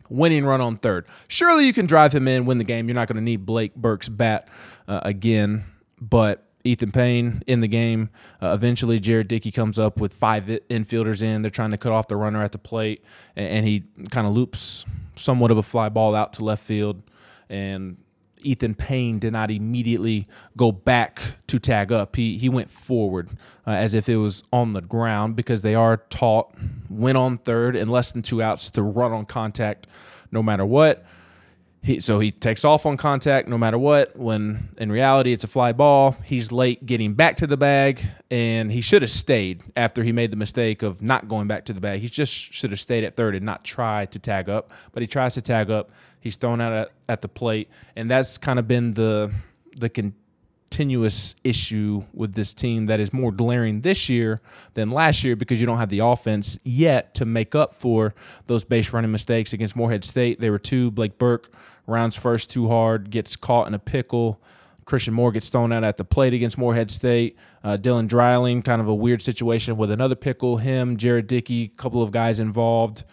winning 0.10 0.46
run 0.46 0.62
on 0.62 0.78
third. 0.78 1.06
Surely 1.28 1.68
you 1.68 1.74
can 1.74 1.86
drive 1.86 2.12
him 2.12 2.28
in, 2.28 2.48
win 2.48 2.58
the 2.58 2.64
game. 2.64 2.88
You're 2.88 2.96
not 2.96 3.08
going 3.08 3.18
to 3.18 3.22
need 3.22 3.46
Blake 3.46 3.76
Burke's 3.76 4.10
bat 4.10 4.48
uh, 4.88 5.02
again 5.04 5.66
but 6.02 6.46
Ethan 6.64 6.92
Payne 6.92 7.42
in 7.48 7.62
the 7.62 7.68
game. 7.68 8.10
Uh, 8.42 8.48
eventually, 8.54 9.00
Jared 9.00 9.28
Dickey 9.28 9.52
comes 9.52 9.80
up 9.80 10.00
with 10.00 10.14
five 10.14 10.46
infielders 10.70 11.24
in. 11.24 11.42
They're 11.42 11.50
trying 11.50 11.72
to 11.72 11.78
cut 11.78 11.92
off 11.92 12.08
the 12.08 12.18
runner 12.18 12.44
at 12.44 12.52
the 12.52 12.58
plate, 12.58 13.04
and, 13.36 13.48
and 13.48 13.68
he 13.68 13.84
kind 14.10 14.28
of 14.28 14.34
loops 14.34 14.86
somewhat 15.16 15.52
of 15.52 15.58
a 15.58 15.64
fly 15.64 15.90
ball 15.90 16.16
out 16.16 16.34
to 16.34 16.44
left 16.44 16.64
field. 16.64 17.02
And 17.50 17.98
Ethan 18.42 18.76
Payne 18.76 19.20
did 19.20 19.34
not 19.34 19.52
immediately 19.52 20.28
go 20.56 20.72
back 20.72 21.22
to 21.48 21.60
tag 21.60 21.92
up. 21.92 22.16
He 22.16 22.38
he 22.38 22.50
went 22.50 22.70
forward 22.70 23.30
uh, 23.68 23.72
as 23.72 23.94
if 23.94 24.08
it 24.08 24.18
was 24.18 24.44
on 24.52 24.74
the 24.74 24.82
ground 24.82 25.36
because 25.36 25.62
they 25.62 25.76
are 25.76 25.98
taught 26.10 26.54
went 26.90 27.18
on 27.18 27.38
third 27.38 27.76
and 27.76 27.90
less 27.90 28.12
than 28.12 28.22
two 28.22 28.42
outs 28.42 28.70
to 28.72 28.84
run 28.84 29.12
on 29.12 29.26
contact 29.26 29.88
no 30.32 30.44
matter 30.44 30.66
what. 30.66 31.06
He, 31.82 32.02
so 32.02 32.20
he 32.20 32.32
takes 32.32 32.65
off 32.65 32.86
on 32.86 32.98
contact 32.98 33.48
no 33.48 33.58
matter 33.58 33.78
what. 33.78 34.15
When 34.18 34.70
in 34.78 34.92
reality 34.92 35.32
it's 35.32 35.46
a 35.46 35.48
fly 35.48 35.72
ball, 35.72 36.18
he's 36.26 36.52
late 36.52 36.86
getting 36.86 37.13
back 37.13 37.38
to 37.38 37.48
the 37.48 37.56
bag, 37.56 38.06
and 38.30 38.70
he 38.70 38.82
should 38.82 39.02
have 39.02 39.12
stayed 39.12 39.63
after 39.78 40.04
he 40.04 40.12
made 40.12 40.32
the 40.32 40.36
mistake 40.36 40.84
of 40.84 41.02
not 41.02 41.30
going 41.30 41.48
back 41.48 41.65
to 41.65 41.74
the 41.74 41.80
bag. 41.80 42.02
He 42.02 42.10
just 42.10 42.34
should 42.34 42.72
have 42.72 42.82
stayed 42.82 43.06
at 43.06 43.15
third 43.15 43.34
and 43.34 43.46
not 43.46 43.63
try 43.63 44.08
to 44.08 44.20
tag 44.20 44.50
up. 44.50 44.72
But 44.92 45.02
he 45.02 45.08
tries 45.08 45.36
to 45.36 45.42
tag 45.42 45.72
up. 45.72 45.92
He's 46.20 46.36
thrown 46.36 46.60
out 46.60 46.74
at, 46.74 46.92
at 47.08 47.22
the 47.22 47.30
plate, 47.30 47.70
and 47.96 48.12
that's 48.12 48.38
kind 48.38 48.60
of 48.60 48.68
been 48.68 48.94
the 48.94 49.32
the 49.78 49.88
continuous 50.70 51.36
issue 51.46 52.04
with 52.13 52.34
this 52.34 52.54
team 52.54 52.88
that 52.88 53.00
is 53.00 53.13
more 53.13 53.32
glaring 53.32 53.82
this 53.82 54.10
year 54.10 54.42
than 54.74 54.89
last 54.89 55.24
year 55.24 55.36
because 55.36 55.60
you 55.62 55.65
don't 55.65 55.78
have 55.78 55.89
the 55.89 56.00
offense 56.00 56.60
yet 56.63 57.13
to 57.15 57.26
make 57.26 57.56
up 57.56 57.74
for 57.74 58.13
those 58.48 58.65
base 58.65 58.92
running 58.92 59.12
mistakes 59.12 59.54
against 59.54 59.76
Morehead 59.76 60.04
State. 60.04 60.42
They 60.42 60.50
were 60.50 60.60
two. 60.60 60.92
Blake 60.92 61.18
Burke 61.18 61.52
rounds 61.89 62.15
first 62.15 62.49
too 62.49 62.67
hard, 62.67 63.10
gets 63.10 63.36
caught 63.36 63.67
in 63.67 63.73
a 63.73 63.80
pickle. 63.80 64.41
Christian 64.86 65.13
Moore 65.13 65.32
gets 65.32 65.49
thrown 65.49 65.71
out 65.71 65.84
at 65.84 65.97
the 65.97 66.04
plate 66.04 66.34
against 66.34 66.58
Morehead 66.58 66.89
State. 66.89 67.38
Uh, 67.63 67.78
Dylan 67.78 68.08
Dreiling, 68.08 68.63
kind 68.63 68.82
of 68.82 68.88
a 68.88 68.95
weird 68.95 69.21
situation 69.21 69.78
with 69.78 69.91
another 69.91 70.15
pickle. 70.15 70.58
Him, 70.58 70.97
Jared 70.97 71.28
Dickey, 71.28 71.67
couple 71.69 72.02
of 72.02 72.12
guys 72.12 72.39
involved. 72.39 73.04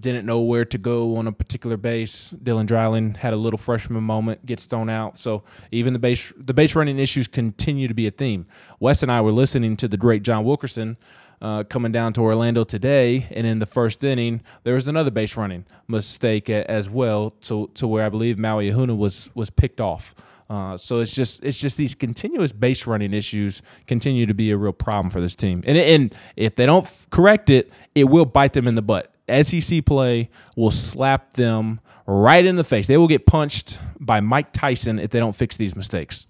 Didn't 0.00 0.26
know 0.26 0.40
where 0.40 0.64
to 0.66 0.76
go 0.76 1.16
on 1.16 1.26
a 1.26 1.32
particular 1.32 1.76
base. 1.76 2.34
Dylan 2.42 2.66
Dreiling 2.66 3.14
had 3.14 3.32
a 3.32 3.36
little 3.36 3.58
freshman 3.58 4.02
moment, 4.02 4.44
gets 4.44 4.66
thrown 4.66 4.90
out. 4.90 5.16
So 5.16 5.44
even 5.70 5.92
the 5.92 5.98
base 5.98 6.32
the 6.36 6.52
base 6.52 6.74
running 6.74 6.98
issues 6.98 7.26
continue 7.28 7.88
to 7.88 7.94
be 7.94 8.06
a 8.06 8.10
theme. 8.10 8.46
Wes 8.80 9.02
and 9.02 9.10
I 9.10 9.20
were 9.20 9.32
listening 9.32 9.76
to 9.78 9.88
the 9.88 9.96
great 9.96 10.24
John 10.24 10.44
Wilkerson 10.44 10.98
uh, 11.40 11.64
coming 11.64 11.92
down 11.92 12.12
to 12.14 12.20
Orlando 12.20 12.64
today, 12.64 13.28
and 13.30 13.46
in 13.46 13.58
the 13.58 13.66
first 13.66 14.02
inning, 14.02 14.42
there 14.64 14.74
was 14.74 14.88
another 14.88 15.10
base 15.10 15.36
running 15.36 15.64
mistake 15.86 16.50
as 16.50 16.90
well, 16.90 17.30
to 17.42 17.70
to 17.74 17.86
where 17.86 18.04
I 18.04 18.08
believe 18.08 18.38
Maui 18.38 18.70
Ahuna 18.70 18.96
was 18.96 19.30
was 19.34 19.50
picked 19.50 19.80
off. 19.80 20.14
Uh, 20.50 20.76
so 20.76 20.98
it's 21.00 21.12
just 21.12 21.42
it's 21.44 21.58
just 21.58 21.76
these 21.76 21.94
continuous 21.94 22.52
base 22.52 22.86
running 22.86 23.12
issues 23.12 23.60
continue 23.86 24.24
to 24.24 24.34
be 24.34 24.50
a 24.50 24.56
real 24.56 24.72
problem 24.72 25.10
for 25.10 25.20
this 25.20 25.36
team, 25.36 25.62
and 25.66 25.76
and 25.76 26.14
if 26.36 26.56
they 26.56 26.66
don't 26.66 26.88
correct 27.10 27.50
it, 27.50 27.70
it 27.94 28.04
will 28.04 28.24
bite 28.24 28.54
them 28.54 28.66
in 28.66 28.74
the 28.74 28.82
butt. 28.82 29.12
SEC 29.42 29.84
play 29.84 30.30
will 30.56 30.70
slap 30.70 31.34
them 31.34 31.80
right 32.06 32.44
in 32.46 32.56
the 32.56 32.64
face. 32.64 32.86
They 32.86 32.96
will 32.96 33.08
get 33.08 33.26
punched 33.26 33.78
by 34.00 34.20
Mike 34.20 34.52
Tyson 34.52 34.98
if 34.98 35.10
they 35.10 35.18
don't 35.18 35.36
fix 35.36 35.56
these 35.56 35.76
mistakes. 35.76 36.26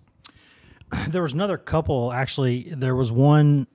There 1.09 1.23
was 1.23 1.33
another 1.33 1.59
couple 1.59 2.13
actually. 2.13 2.73
There 2.75 2.97
was 2.97 3.13
one 3.13 3.69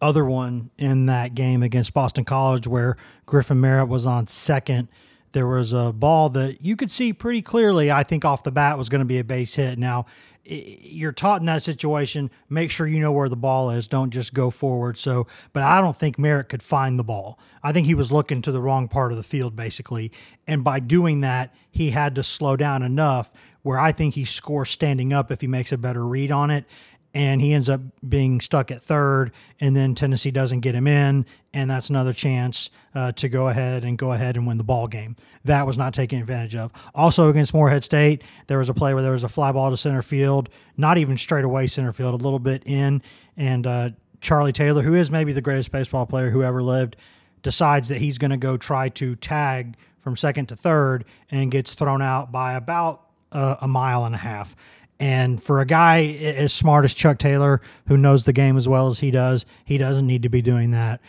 other 0.00 0.24
one 0.24 0.70
in 0.78 1.06
that 1.06 1.34
game 1.34 1.62
against 1.62 1.94
Boston 1.94 2.24
College 2.24 2.66
where 2.66 2.96
Griffin 3.26 3.60
Merritt 3.60 3.88
was 3.88 4.06
on 4.06 4.26
second. 4.26 4.88
There 5.32 5.46
was 5.46 5.72
a 5.72 5.92
ball 5.92 6.30
that 6.30 6.64
you 6.64 6.76
could 6.76 6.90
see 6.90 7.12
pretty 7.12 7.42
clearly, 7.42 7.90
I 7.90 8.02
think, 8.02 8.24
off 8.24 8.42
the 8.42 8.52
bat 8.52 8.78
was 8.78 8.88
going 8.88 9.00
to 9.00 9.04
be 9.04 9.18
a 9.18 9.24
base 9.24 9.54
hit. 9.54 9.78
Now, 9.78 10.06
you're 10.50 11.12
taught 11.12 11.40
in 11.40 11.46
that 11.46 11.62
situation, 11.62 12.30
make 12.48 12.70
sure 12.70 12.86
you 12.86 13.00
know 13.00 13.12
where 13.12 13.28
the 13.28 13.36
ball 13.36 13.70
is. 13.70 13.86
Don't 13.86 14.10
just 14.10 14.32
go 14.32 14.48
forward. 14.50 14.96
So, 14.96 15.26
but 15.52 15.62
I 15.62 15.80
don't 15.80 15.98
think 15.98 16.18
Merritt 16.18 16.48
could 16.48 16.62
find 16.62 16.98
the 16.98 17.04
ball. 17.04 17.38
I 17.62 17.72
think 17.72 17.86
he 17.86 17.94
was 17.94 18.10
looking 18.10 18.40
to 18.42 18.52
the 18.52 18.60
wrong 18.60 18.88
part 18.88 19.12
of 19.12 19.18
the 19.18 19.22
field, 19.22 19.54
basically. 19.54 20.10
And 20.46 20.64
by 20.64 20.80
doing 20.80 21.20
that, 21.20 21.54
he 21.70 21.90
had 21.90 22.14
to 22.14 22.22
slow 22.22 22.56
down 22.56 22.82
enough 22.82 23.30
where 23.62 23.78
I 23.78 23.92
think 23.92 24.14
he 24.14 24.24
scores 24.24 24.70
standing 24.70 25.12
up 25.12 25.30
if 25.30 25.42
he 25.42 25.46
makes 25.46 25.72
a 25.72 25.76
better 25.76 26.06
read 26.06 26.32
on 26.32 26.50
it 26.50 26.64
and 27.14 27.40
he 27.40 27.52
ends 27.52 27.68
up 27.68 27.80
being 28.06 28.40
stuck 28.40 28.70
at 28.70 28.82
third, 28.82 29.32
and 29.60 29.74
then 29.74 29.94
Tennessee 29.94 30.30
doesn't 30.30 30.60
get 30.60 30.74
him 30.74 30.86
in, 30.86 31.24
and 31.54 31.70
that's 31.70 31.90
another 31.90 32.12
chance 32.12 32.70
uh, 32.94 33.12
to 33.12 33.28
go 33.28 33.48
ahead 33.48 33.84
and 33.84 33.96
go 33.96 34.12
ahead 34.12 34.36
and 34.36 34.46
win 34.46 34.58
the 34.58 34.64
ball 34.64 34.86
game. 34.86 35.16
That 35.44 35.66
was 35.66 35.78
not 35.78 35.94
taken 35.94 36.18
advantage 36.18 36.54
of. 36.54 36.70
Also 36.94 37.30
against 37.30 37.54
Morehead 37.54 37.82
State, 37.82 38.22
there 38.46 38.58
was 38.58 38.68
a 38.68 38.74
play 38.74 38.92
where 38.94 39.02
there 39.02 39.12
was 39.12 39.24
a 39.24 39.28
fly 39.28 39.52
ball 39.52 39.70
to 39.70 39.76
center 39.76 40.02
field, 40.02 40.48
not 40.76 40.98
even 40.98 41.16
straight 41.16 41.44
away 41.44 41.66
center 41.66 41.92
field, 41.92 42.20
a 42.20 42.22
little 42.22 42.38
bit 42.38 42.62
in, 42.66 43.02
and 43.36 43.66
uh, 43.66 43.90
Charlie 44.20 44.52
Taylor, 44.52 44.82
who 44.82 44.94
is 44.94 45.10
maybe 45.10 45.32
the 45.32 45.40
greatest 45.40 45.72
baseball 45.72 46.06
player 46.06 46.30
who 46.30 46.42
ever 46.42 46.62
lived, 46.62 46.96
decides 47.42 47.88
that 47.88 48.00
he's 48.00 48.18
going 48.18 48.32
to 48.32 48.36
go 48.36 48.56
try 48.56 48.88
to 48.90 49.14
tag 49.16 49.76
from 50.00 50.16
second 50.16 50.46
to 50.46 50.56
third 50.56 51.04
and 51.30 51.50
gets 51.50 51.74
thrown 51.74 52.02
out 52.02 52.32
by 52.32 52.54
about 52.54 53.04
uh, 53.32 53.56
a 53.60 53.68
mile 53.68 54.04
and 54.04 54.14
a 54.14 54.18
half. 54.18 54.56
And 55.00 55.40
for 55.40 55.60
a 55.60 55.66
guy 55.66 56.06
as 56.06 56.52
smart 56.52 56.84
as 56.84 56.92
Chuck 56.92 57.18
Taylor, 57.18 57.60
who 57.86 57.96
knows 57.96 58.24
the 58.24 58.32
game 58.32 58.56
as 58.56 58.68
well 58.68 58.88
as 58.88 58.98
he 58.98 59.10
does, 59.10 59.46
he 59.64 59.78
doesn't 59.78 60.06
need 60.06 60.22
to 60.24 60.28
be 60.28 60.42
doing 60.42 60.72
that. 60.72 61.00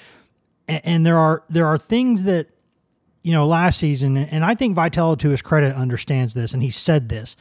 And, 0.67 0.81
and 0.83 1.05
there 1.05 1.17
are 1.17 1.43
there 1.49 1.65
are 1.65 1.77
things 1.77 2.23
that 2.23 2.47
you 3.23 3.33
know 3.33 3.47
last 3.47 3.79
season, 3.79 4.15
and 4.15 4.45
I 4.45 4.53
think 4.53 4.77
Vitello, 4.77 5.17
to 5.19 5.29
his 5.29 5.41
credit, 5.41 5.75
understands 5.75 6.33
this, 6.33 6.53
and 6.53 6.61
he 6.61 6.69
said 6.69 7.09
this. 7.09 7.35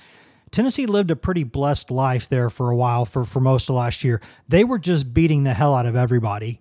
Tennessee 0.50 0.86
lived 0.86 1.10
a 1.10 1.16
pretty 1.16 1.44
blessed 1.44 1.90
life 1.90 2.30
there 2.30 2.48
for 2.48 2.70
a 2.70 2.76
while 2.76 3.04
for 3.04 3.24
for 3.24 3.40
most 3.40 3.68
of 3.68 3.76
last 3.76 4.02
year. 4.02 4.20
They 4.48 4.64
were 4.64 4.78
just 4.78 5.12
beating 5.12 5.44
the 5.44 5.52
hell 5.52 5.74
out 5.74 5.84
of 5.84 5.96
everybody. 5.96 6.60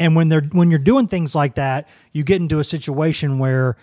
And 0.00 0.16
when 0.16 0.28
they're 0.28 0.42
when 0.42 0.70
you're 0.70 0.78
doing 0.80 1.06
things 1.06 1.34
like 1.34 1.54
that, 1.54 1.88
you 2.12 2.24
get 2.24 2.40
into 2.40 2.58
a 2.58 2.64
situation 2.64 3.38
where 3.38 3.76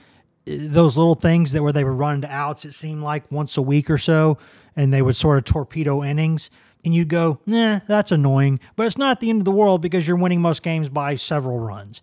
eh, 0.46 0.58
those 0.60 0.98
little 0.98 1.16
things 1.16 1.54
that 1.54 1.64
where 1.64 1.72
they 1.72 1.86
were 1.86 1.94
running 1.94 2.22
to 2.22 2.32
outs, 2.32 2.66
it 2.66 2.74
seemed 2.74 3.04
like 3.04 3.32
once 3.32 3.56
a 3.56 3.62
week 3.62 3.90
or 3.90 3.98
so, 3.98 4.38
and 4.78 4.94
they 4.94 5.02
would 5.02 5.18
sort 5.18 5.40
of 5.40 5.44
torpedo 5.44 6.04
innings. 6.04 6.50
And 6.86 6.96
you'd 6.96 7.10
go, 7.10 7.40
nah, 7.46 7.80
that's 7.86 8.13
annoying. 8.13 8.62
But 8.78 8.86
it's 8.86 8.98
not 8.98 9.20
the 9.20 9.30
end 9.30 9.42
of 9.42 9.46
the 9.46 9.52
world 9.52 9.82
because 9.82 10.08
you're 10.08 10.16
winning 10.16 10.40
most 10.40 10.63
games 10.63 10.88
by 10.88 11.16
several 11.16 11.60
runs. 11.60 12.02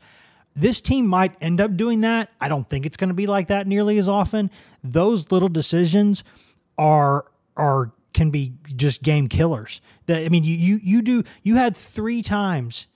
This 0.55 0.81
team 0.81 1.07
might 1.07 1.35
end 1.41 1.61
up 1.61 1.77
doing 1.77 2.03
that. 2.03 2.31
I 2.41 2.49
don't 2.49 2.69
think 2.69 2.85
it's 2.85 2.97
going 2.97 3.09
to 3.09 3.15
be 3.15 3.27
like 3.27 3.49
that 3.49 3.67
nearly 3.67 3.97
as 3.97 4.09
often. 4.09 4.51
Those 4.83 5.33
little 5.33 5.49
decisions 5.49 6.23
are 6.77 7.25
are 7.57 7.93
can 8.13 8.31
be 8.31 8.53
just 8.77 9.03
game 9.03 9.29
killers. 9.29 9.81
That 10.07 10.25
I 10.25 10.29
mean, 10.29 10.45
you 10.45 10.55
you 10.55 10.81
you 10.83 11.03
do 11.03 11.25
you 11.43 11.57
had 11.57 11.77
three 11.77 12.23
times, 12.23 12.87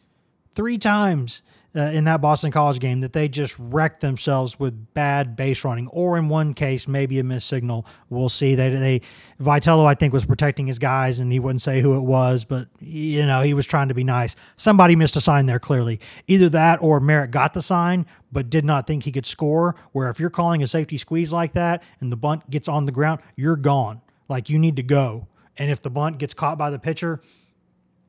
three 0.55 0.79
times 0.79 1.43
uh, 1.79 1.83
in 1.83 2.05
that 2.05 2.21
Boston 2.21 2.51
College 2.51 2.81
game 2.81 3.01
that 3.01 3.12
they 3.12 3.29
just 3.29 3.55
wrecked 3.59 4.01
themselves 4.01 4.59
with 4.59 4.93
bad 4.95 5.37
base 5.37 5.64
running, 5.64 5.87
or 5.88 6.19
in 6.19 6.29
one 6.29 6.53
case 6.53 6.88
maybe 6.88 7.19
a 7.21 7.25
missed 7.25 7.49
signal. 7.49 7.87
We'll 8.11 8.29
see. 8.29 8.55
They 8.55 8.71
they 8.71 9.01
Vitello 9.41 9.87
I 9.87 9.95
think 9.95 10.12
was 10.12 10.25
protecting 10.25 10.67
his 10.67 10.79
guys, 10.79 11.21
and 11.21 11.31
he 11.31 11.38
wouldn't 11.38 11.62
say 11.62 11.81
who 11.81 11.97
it 11.97 12.01
was, 12.01 12.45
but 12.45 12.69
you 12.81 13.25
know 13.25 13.43
he 13.43 13.55
was 13.55 13.67
trying 13.67 13.88
to 13.88 13.95
be 13.95 14.05
nice. 14.05 14.35
Somebody 14.57 14.97
missed 14.97 15.17
a 15.17 15.21
sign 15.21 15.47
there 15.47 15.61
clearly. 15.61 16.01
Either 16.27 16.49
that 16.49 16.83
or 16.83 16.99
Merritt 17.01 17.31
got 17.31 17.55
the 17.55 17.62
sign 17.62 18.07
but 18.33 18.51
did 18.51 18.64
not 18.64 18.87
think 18.87 19.05
he 19.05 19.12
could 19.12 19.27
score. 19.27 19.77
Where 19.93 20.11
if 20.11 20.19
you're 20.19 20.31
calling 20.31 20.62
a 20.62 20.67
safety 20.67 20.99
squeeze 20.99 21.33
like 21.33 21.53
that 21.53 21.83
and 22.01 22.11
the 22.11 22.17
bunt 22.17 22.51
gets 22.51 22.69
on 22.69 22.87
the 22.87 22.93
ground, 22.93 23.21
you're 23.37 23.57
gone. 23.57 24.03
Like 24.29 24.51
you 24.51 24.59
need 24.59 24.77
to 24.77 24.83
go. 24.83 25.29
And 25.57 25.71
if 25.71 25.81
the 25.81 25.91
bunt 25.91 26.19
gets 26.19 26.35
caught 26.35 26.59
by 26.59 26.71
the 26.71 26.79
pitcher, 26.79 27.21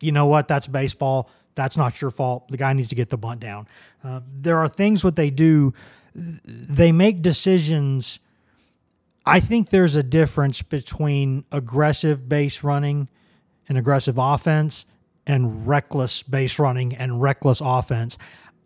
you 0.01 0.11
know 0.11 0.25
what? 0.25 0.47
That's 0.47 0.67
baseball 0.67 1.29
that's 1.59 1.77
not 1.77 2.01
your 2.01 2.11
fault. 2.11 2.47
The 2.49 2.57
guy 2.57 2.73
needs 2.73 2.89
to 2.89 2.95
get 2.95 3.09
the 3.09 3.17
bunt 3.17 3.41
down. 3.41 3.67
Uh, 4.03 4.21
there 4.31 4.57
are 4.57 4.67
things 4.67 5.03
what 5.03 5.15
they 5.15 5.29
do. 5.29 5.73
They 6.15 6.91
make 6.91 7.21
decisions. 7.21 8.19
I 9.25 9.39
think 9.39 9.69
there's 9.69 9.95
a 9.95 10.03
difference 10.03 10.61
between 10.61 11.45
aggressive 11.51 12.27
base 12.27 12.63
running 12.63 13.09
and 13.67 13.77
aggressive 13.77 14.17
offense 14.17 14.85
and 15.27 15.67
reckless 15.67 16.23
base 16.23 16.57
running 16.57 16.95
and 16.95 17.21
reckless 17.21 17.61
offense. 17.63 18.17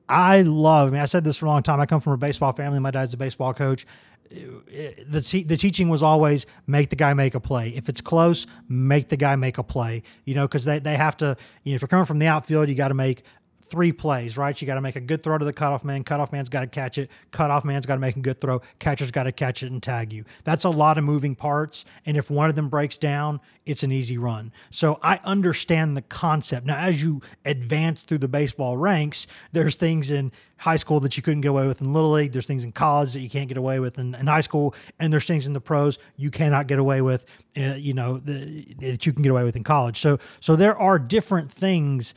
I 0.08 0.42
love, 0.44 0.90
I 0.90 0.92
mean, 0.92 1.02
I 1.02 1.06
said 1.06 1.24
this 1.24 1.38
for 1.38 1.46
a 1.46 1.50
long 1.50 1.64
time. 1.64 1.80
I 1.80 1.86
come 1.86 2.00
from 2.00 2.14
a 2.14 2.18
baseball 2.18 2.54
family. 2.54 2.80
My 2.80 2.92
dad's 2.92 3.14
a 3.14 3.18
baseball 3.18 3.54
coach 3.54 3.86
the 5.08 5.22
te- 5.22 5.44
the 5.44 5.58
teaching 5.58 5.90
was 5.90 6.02
always 6.02 6.46
make 6.68 6.90
the 6.90 6.96
guy 6.96 7.14
make 7.14 7.36
a 7.36 7.40
play. 7.40 7.70
If 7.70 7.90
it's 7.90 8.02
close, 8.02 8.48
make 8.68 9.10
the 9.10 9.18
guy 9.18 9.36
make 9.36 9.58
a 9.58 9.64
play. 9.64 10.04
You 10.26 10.36
know, 10.36 10.48
because 10.48 10.66
they, 10.66 10.80
they 10.80 10.96
have 10.96 11.18
to. 11.18 11.38
You 11.64 11.72
know, 11.72 11.76
if 11.76 11.82
you're 11.82 11.88
coming 11.88 12.06
from 12.06 12.20
the 12.20 12.28
outfield, 12.28 12.70
you 12.70 12.76
got 12.76 12.90
to 12.90 12.94
make 12.94 13.24
three 13.64 13.92
plays, 13.92 14.38
right? 14.38 14.60
You 14.60 14.68
got 14.68 14.76
to 14.76 14.82
make 14.82 14.96
a 14.96 15.02
good 15.02 15.24
throw 15.24 15.38
to 15.38 15.46
the 15.46 15.54
cutoff 15.54 15.84
man. 15.84 16.04
Cutoff 16.04 16.32
man's 16.32 16.50
got 16.50 16.62
to 16.62 16.68
catch 16.68 16.98
it. 16.98 17.10
Cutoff 17.32 17.66
man's 17.66 17.86
got 17.86 17.96
to 17.96 18.00
make 18.00 18.16
a 18.16 18.22
good 18.22 18.40
throw. 18.40 18.62
Catcher's 18.80 19.12
got 19.12 19.24
to 19.24 19.32
catch 19.32 19.64
it 19.64 19.72
and 19.72 19.82
tag 19.82 20.14
you. 20.14 20.26
That's 20.44 20.66
a 20.66 20.70
lot 20.70 20.98
of 20.98 21.04
moving 21.04 21.36
parts. 21.36 21.86
And 22.06 22.18
if 22.18 22.30
one 22.30 22.50
of 22.50 22.56
them 22.56 22.70
breaks 22.70 22.98
down, 22.98 23.40
it's 23.66 23.84
an 23.84 23.92
easy 23.92 24.18
run. 24.18 24.52
So 24.70 25.00
I 25.02 25.20
understand 25.24 25.96
the 25.96 26.02
concept. 26.02 26.66
Now, 26.66 26.78
as 26.78 27.02
you 27.02 27.22
advance 27.46 28.04
through 28.04 28.20
the 28.20 28.28
baseball 28.28 28.78
ranks, 28.78 29.28
there's 29.52 29.76
things 29.76 30.12
in 30.12 30.32
high 30.58 30.76
school 30.78 31.02
that 31.02 31.18
you 31.18 31.24
couldn't 31.24 31.42
get 31.42 31.50
away 31.50 31.68
with 31.68 31.82
in 31.82 31.92
little 31.92 32.12
league. 32.12 32.32
There's 32.32 32.48
things 32.48 32.64
in 32.64 32.72
college 32.72 33.14
that 33.14 33.20
you 33.20 33.30
can't 33.30 33.50
get 33.50 33.58
away 33.58 33.80
with 33.80 34.00
in, 34.00 34.16
in 34.16 34.28
high 34.28 34.42
school, 34.42 34.74
and 35.00 35.12
there's 35.12 35.26
things 35.26 35.46
in 35.46 35.52
the 35.52 35.62
pros 35.62 36.00
you 36.16 36.32
cannot 36.32 36.68
get 36.68 36.80
away 36.80 37.02
with. 37.02 37.26
Uh, 37.56 37.76
you 37.76 37.94
know 37.94 38.18
the, 38.18 38.66
that 38.80 39.06
you 39.06 39.14
can 39.14 39.22
get 39.22 39.32
away 39.32 39.44
with 39.44 39.56
in 39.56 39.64
college. 39.64 40.00
So 40.00 40.20
so 40.40 40.56
there 40.56 40.78
are 40.78 40.98
different 40.98 41.52
things 41.52 42.16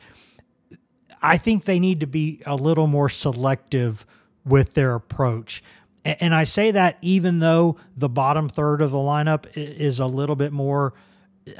I 1.21 1.37
think 1.37 1.65
they 1.65 1.79
need 1.79 2.01
to 2.01 2.07
be 2.07 2.41
a 2.45 2.55
little 2.55 2.87
more 2.87 3.09
selective 3.09 4.05
with 4.45 4.73
their 4.73 4.95
approach. 4.95 5.63
And 6.05 6.33
I 6.33 6.45
say 6.45 6.71
that 6.71 6.97
even 7.01 7.39
though 7.39 7.77
the 7.97 8.07
bottom 8.07 8.47
third 8.47 8.81
of 8.81 8.91
the 8.91 8.97
lineup 8.97 9.45
is 9.55 9.99
a 9.99 10.05
little 10.05 10.37
bit 10.37 10.53
more, 10.53 10.93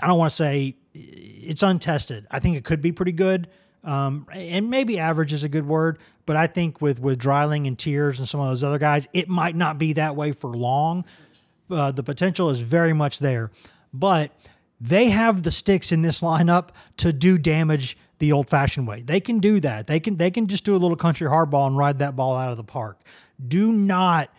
I 0.02 0.08
don't 0.08 0.18
want 0.18 0.32
to 0.32 0.36
say 0.36 0.76
it's 0.94 1.64
untested. 1.64 2.28
I 2.32 2.40
think 2.40 2.56
it 2.56 2.64
could 2.64 2.82
be 2.82 2.92
pretty 2.92 3.12
good. 3.12 3.50
Um, 3.84 4.26
and 4.32 4.70
maybe 4.70 5.00
average 5.00 5.34
is 5.34 5.44
a 5.44 5.50
good 5.50 5.66
word, 5.66 6.00
but 6.26 6.36
I 6.36 6.48
think 6.48 6.82
with 6.82 7.00
with 7.00 7.20
Dreiling 7.20 7.68
and 7.68 7.78
Tears 7.78 8.20
and 8.20 8.28
some 8.28 8.42
of 8.42 8.50
those 8.50 8.64
other 8.64 8.80
guys, 8.80 9.08
it 9.14 9.30
might 9.30 9.56
not 9.56 9.78
be 9.78 9.94
that 9.94 10.16
way 10.16 10.32
for 10.34 10.50
long. 10.50 11.06
Uh, 11.70 11.92
the 11.92 12.04
potential 12.04 12.50
is 12.50 12.60
very 12.60 12.94
much 12.94 13.20
there, 13.20 13.52
but 13.94 14.32
they 14.82 15.10
have 15.10 15.44
the 15.44 15.52
sticks 15.52 15.92
in 15.92 16.02
this 16.02 16.22
lineup 16.22 16.70
to 16.98 17.14
do 17.14 17.38
damage 17.38 17.98
the 18.20 18.32
old 18.32 18.50
fashioned 18.50 18.88
way. 18.88 19.02
They 19.02 19.20
can 19.20 19.40
do 19.40 19.60
that. 19.60 19.88
They 19.88 20.00
can 20.00 20.18
they 20.18 20.32
can 20.32 20.48
just 20.48 20.64
do 20.64 20.76
a 20.76 20.78
little 20.78 20.98
country 20.98 21.28
hardball 21.28 21.68
and 21.68 21.78
ride 21.78 22.00
that 22.00 22.16
ball 22.16 22.36
out 22.36 22.50
of 22.50 22.58
the 22.58 22.64
park. 22.64 23.00
Do 23.46 23.72
not 23.72 24.30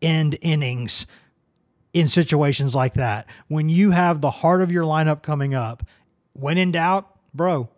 end 0.00 0.38
innings 0.40 1.06
in 1.92 2.08
situations 2.08 2.74
like 2.74 2.94
that. 2.94 3.26
When 3.48 3.68
you 3.68 3.90
have 3.92 4.20
the 4.20 4.30
heart 4.30 4.62
of 4.62 4.70
your 4.70 4.84
lineup 4.84 5.22
coming 5.22 5.54
up, 5.54 5.84
when 6.32 6.58
in 6.58 6.72
doubt, 6.72 7.08
bro, 7.32 7.68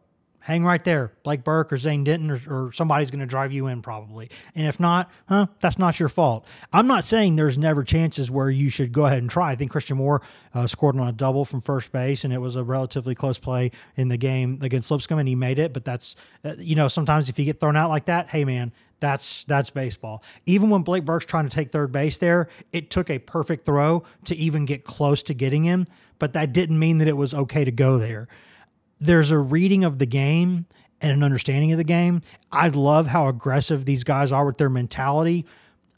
hang 0.46 0.64
right 0.64 0.84
there. 0.84 1.10
Blake 1.24 1.42
Burke 1.42 1.72
or 1.72 1.76
Zane 1.76 2.04
Denton 2.04 2.30
or, 2.30 2.40
or 2.48 2.72
somebody's 2.72 3.10
going 3.10 3.18
to 3.18 3.26
drive 3.26 3.52
you 3.52 3.66
in 3.66 3.82
probably. 3.82 4.30
And 4.54 4.64
if 4.68 4.78
not, 4.78 5.10
huh, 5.28 5.48
that's 5.58 5.76
not 5.76 5.98
your 5.98 6.08
fault. 6.08 6.46
I'm 6.72 6.86
not 6.86 7.04
saying 7.04 7.34
there's 7.34 7.58
never 7.58 7.82
chances 7.82 8.30
where 8.30 8.48
you 8.48 8.70
should 8.70 8.92
go 8.92 9.06
ahead 9.06 9.18
and 9.18 9.28
try. 9.28 9.50
I 9.50 9.56
think 9.56 9.72
Christian 9.72 9.96
Moore 9.96 10.22
uh, 10.54 10.68
scored 10.68 10.96
on 11.00 11.08
a 11.08 11.10
double 11.10 11.44
from 11.44 11.60
first 11.60 11.90
base, 11.90 12.22
and 12.22 12.32
it 12.32 12.38
was 12.38 12.54
a 12.54 12.62
relatively 12.62 13.16
close 13.16 13.40
play 13.40 13.72
in 13.96 14.06
the 14.06 14.16
game 14.16 14.60
against 14.62 14.88
Lipscomb, 14.88 15.18
and 15.18 15.28
he 15.28 15.34
made 15.34 15.58
it. 15.58 15.72
But 15.72 15.84
that's, 15.84 16.14
uh, 16.44 16.54
you 16.58 16.76
know, 16.76 16.86
sometimes 16.86 17.28
if 17.28 17.40
you 17.40 17.44
get 17.44 17.58
thrown 17.58 17.74
out 17.74 17.88
like 17.88 18.04
that, 18.04 18.28
hey, 18.28 18.44
man, 18.44 18.72
that's 19.00 19.44
that's 19.46 19.70
baseball. 19.70 20.22
Even 20.46 20.70
when 20.70 20.82
Blake 20.82 21.04
Burke's 21.04 21.26
trying 21.26 21.48
to 21.48 21.54
take 21.54 21.72
third 21.72 21.90
base 21.90 22.18
there, 22.18 22.48
it 22.72 22.90
took 22.90 23.10
a 23.10 23.18
perfect 23.18 23.66
throw 23.66 24.04
to 24.26 24.36
even 24.36 24.64
get 24.64 24.84
close 24.84 25.24
to 25.24 25.34
getting 25.34 25.64
him, 25.64 25.86
but 26.20 26.34
that 26.34 26.52
didn't 26.52 26.78
mean 26.78 26.98
that 26.98 27.08
it 27.08 27.16
was 27.16 27.34
okay 27.34 27.64
to 27.64 27.72
go 27.72 27.98
there. 27.98 28.28
There's 29.00 29.30
a 29.30 29.38
reading 29.38 29.84
of 29.84 29.98
the 29.98 30.06
game 30.06 30.66
and 31.00 31.12
an 31.12 31.22
understanding 31.22 31.72
of 31.72 31.78
the 31.78 31.84
game. 31.84 32.22
I 32.50 32.68
love 32.68 33.06
how 33.06 33.28
aggressive 33.28 33.84
these 33.84 34.04
guys 34.04 34.32
are 34.32 34.46
with 34.46 34.58
their 34.58 34.70
mentality. 34.70 35.44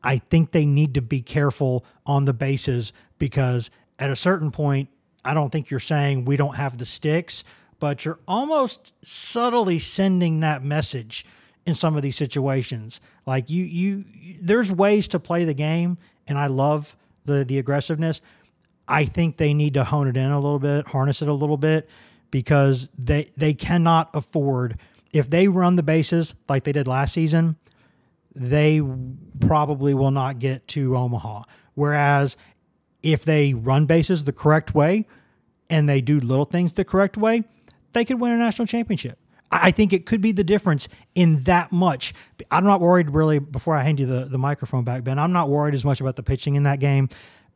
I 0.03 0.19
think 0.19 0.53
they 0.53 0.67
need 0.67 0.95
to 0.95 1.03
be 1.03 1.21
careful 1.21 1.85
on 2.07 2.25
the 2.25 2.33
bases 2.33 2.93
because 3.19 3.71
at 3.99 4.11
a 4.11 4.17
certain 4.17 4.51
point, 4.51 4.89
I 5.25 5.35
don't 5.35 5.51
think 5.51 5.71
you're 5.71 5.81
saying 5.81 6.25
we 6.25 6.37
don't 6.37 6.57
have 6.57 6.79
the 6.79 6.87
sticks, 6.87 7.45
but 7.81 8.05
you're 8.05 8.19
almost 8.27 8.95
subtly 9.03 9.79
sending 9.79 10.41
that 10.41 10.65
message 10.65 11.25
in 11.67 11.75
some 11.75 11.97
of 11.97 12.03
these 12.03 12.17
situations. 12.17 13.01
Like 13.27 13.51
you, 13.51 13.65
you, 13.65 14.05
there's 14.41 14.73
ways 14.73 15.09
to 15.09 15.21
play 15.21 15.45
the 15.45 15.55
game, 15.55 15.99
and 16.27 16.39
I 16.39 16.47
love 16.47 16.97
the 17.27 17.45
the 17.45 17.59
aggressiveness. 17.59 18.21
I 18.87 19.05
think 19.05 19.37
they 19.37 19.53
need 19.53 19.75
to 19.75 19.85
hone 19.85 20.09
it 20.09 20.17
in 20.17 20.31
a 20.31 20.41
little 20.41 20.59
bit, 20.59 20.87
harness 20.89 21.21
it 21.21 21.29
a 21.29 21.35
little 21.35 21.59
bit, 21.59 21.89
because 22.31 22.89
they 22.99 23.31
they 23.37 23.55
cannot 23.55 24.11
afford 24.15 24.79
if 25.13 25.31
they 25.31 25.49
run 25.49 25.77
the 25.77 25.83
bases 25.83 26.35
like 26.49 26.65
they 26.65 26.73
did 26.73 26.87
last 26.87 27.15
season. 27.15 27.57
They 28.35 28.81
probably 29.41 29.95
will 29.95 30.13
not 30.13 30.39
get 30.39 30.69
to 30.69 30.97
Omaha. 30.97 31.43
Whereas 31.75 32.37
if 33.03 33.25
they 33.25 33.55
run 33.55 33.87
bases 33.87 34.25
the 34.25 34.33
correct 34.33 34.75
way 34.75 35.07
and 35.71 35.89
they 35.89 36.01
do 36.01 36.21
little 36.21 36.45
things 36.45 36.75
the 36.75 36.85
correct 36.85 37.17
way, 37.17 37.45
they 37.93 38.05
could 38.05 38.21
win 38.21 38.33
a 38.33 38.37
national 38.37 38.67
championship. 38.67 39.19
I 39.51 39.71
think 39.71 39.93
it 39.93 40.05
could 40.05 40.21
be 40.21 40.33
the 40.33 40.45
difference 40.45 40.89
in 41.15 41.43
that 41.45 41.73
much. 41.73 42.13
I'm 42.51 42.65
not 42.65 42.81
worried 42.81 43.11
really 43.11 43.39
before 43.39 43.75
I 43.77 43.83
hand 43.83 43.99
you 43.99 44.07
the, 44.07 44.27
the 44.27 44.39
microphone 44.39 44.85
back, 44.85 45.05
Ben. 45.05 45.19
I'm 45.19 45.33
not 45.33 45.49
worried 45.49 45.75
as 45.75 45.85
much 45.85 46.01
about 46.01 46.17
the 46.17 46.23
pitching 46.23 46.55
in 46.55 46.65
that 46.65 46.81
game. 46.81 47.09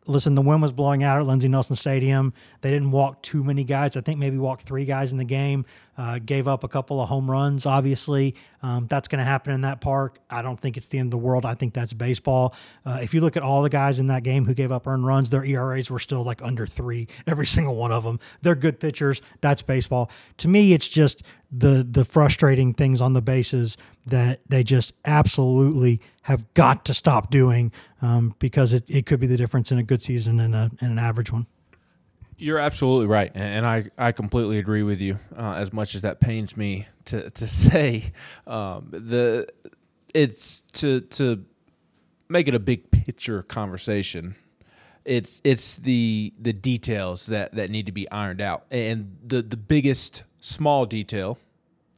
Listen, 0.06 0.34
the 0.34 0.42
wind 0.42 0.60
was 0.62 0.72
blowing 0.72 1.04
out 1.04 1.18
at 1.18 1.26
Lindsey 1.26 1.48
Nelson 1.48 1.76
Stadium. 1.76 2.32
They 2.60 2.70
didn't 2.70 2.90
walk 2.90 3.22
too 3.22 3.44
many 3.44 3.62
guys. 3.62 3.96
I 3.96 4.00
think 4.00 4.18
maybe 4.18 4.36
walked 4.36 4.62
three 4.62 4.84
guys 4.84 5.12
in 5.12 5.18
the 5.18 5.24
game. 5.24 5.64
Uh, 5.98 6.18
gave 6.18 6.48
up 6.48 6.64
a 6.64 6.68
couple 6.68 7.02
of 7.02 7.08
home 7.08 7.30
runs. 7.30 7.66
Obviously, 7.66 8.34
um, 8.62 8.86
that's 8.86 9.08
going 9.08 9.18
to 9.18 9.24
happen 9.24 9.52
in 9.52 9.60
that 9.60 9.82
park. 9.82 10.18
I 10.30 10.40
don't 10.40 10.58
think 10.58 10.78
it's 10.78 10.88
the 10.88 10.98
end 10.98 11.08
of 11.08 11.10
the 11.10 11.18
world. 11.18 11.44
I 11.44 11.54
think 11.54 11.74
that's 11.74 11.92
baseball. 11.92 12.54
Uh, 12.86 13.00
if 13.02 13.12
you 13.12 13.20
look 13.20 13.36
at 13.36 13.42
all 13.42 13.62
the 13.62 13.68
guys 13.68 13.98
in 13.98 14.06
that 14.06 14.22
game 14.22 14.46
who 14.46 14.54
gave 14.54 14.72
up 14.72 14.86
earned 14.86 15.06
runs, 15.06 15.28
their 15.28 15.44
ERAs 15.44 15.90
were 15.90 15.98
still 15.98 16.22
like 16.22 16.40
under 16.40 16.66
three. 16.66 17.08
Every 17.26 17.44
single 17.44 17.76
one 17.76 17.92
of 17.92 18.04
them. 18.04 18.20
They're 18.40 18.54
good 18.54 18.80
pitchers. 18.80 19.20
That's 19.42 19.60
baseball. 19.60 20.10
To 20.38 20.48
me, 20.48 20.72
it's 20.72 20.88
just 20.88 21.24
the 21.50 21.86
the 21.88 22.04
frustrating 22.04 22.72
things 22.72 23.02
on 23.02 23.12
the 23.12 23.20
bases 23.20 23.76
that 24.06 24.40
they 24.48 24.64
just 24.64 24.94
absolutely 25.04 26.00
have 26.22 26.52
got 26.54 26.84
to 26.86 26.94
stop 26.94 27.30
doing 27.30 27.70
um, 28.00 28.34
because 28.38 28.72
it, 28.72 28.88
it 28.88 29.06
could 29.06 29.20
be 29.20 29.26
the 29.26 29.36
difference 29.36 29.70
in 29.70 29.78
a 29.78 29.82
good 29.82 30.02
season 30.02 30.40
and, 30.40 30.54
a, 30.54 30.70
and 30.80 30.92
an 30.92 30.98
average 30.98 31.30
one. 31.30 31.46
You're 32.42 32.58
absolutely 32.58 33.06
right, 33.06 33.30
and 33.36 33.64
I, 33.64 33.88
I 33.96 34.10
completely 34.10 34.58
agree 34.58 34.82
with 34.82 35.00
you. 35.00 35.20
Uh, 35.36 35.52
as 35.52 35.72
much 35.72 35.94
as 35.94 36.00
that 36.00 36.18
pains 36.18 36.56
me 36.56 36.88
to 37.04 37.30
to 37.30 37.46
say, 37.46 38.12
um, 38.48 38.88
the 38.90 39.46
it's 40.12 40.62
to 40.72 41.02
to 41.02 41.44
make 42.28 42.48
it 42.48 42.54
a 42.54 42.58
big 42.58 42.90
picture 42.90 43.44
conversation. 43.44 44.34
It's 45.04 45.40
it's 45.44 45.76
the 45.76 46.32
the 46.36 46.52
details 46.52 47.26
that, 47.26 47.54
that 47.54 47.70
need 47.70 47.86
to 47.86 47.92
be 47.92 48.10
ironed 48.10 48.40
out, 48.40 48.64
and 48.72 49.18
the 49.24 49.40
the 49.42 49.56
biggest 49.56 50.24
small 50.40 50.84
detail 50.84 51.38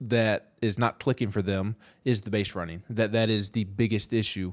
that 0.03 0.51
is 0.61 0.79
not 0.79 0.99
clicking 0.99 1.31
for 1.31 1.41
them 1.41 1.75
is 2.05 2.21
the 2.21 2.31
base 2.31 2.55
running. 2.55 2.83
That 2.91 3.13
that 3.13 3.31
is 3.31 3.49
the 3.49 3.65
biggest 3.65 4.13
issue, 4.13 4.53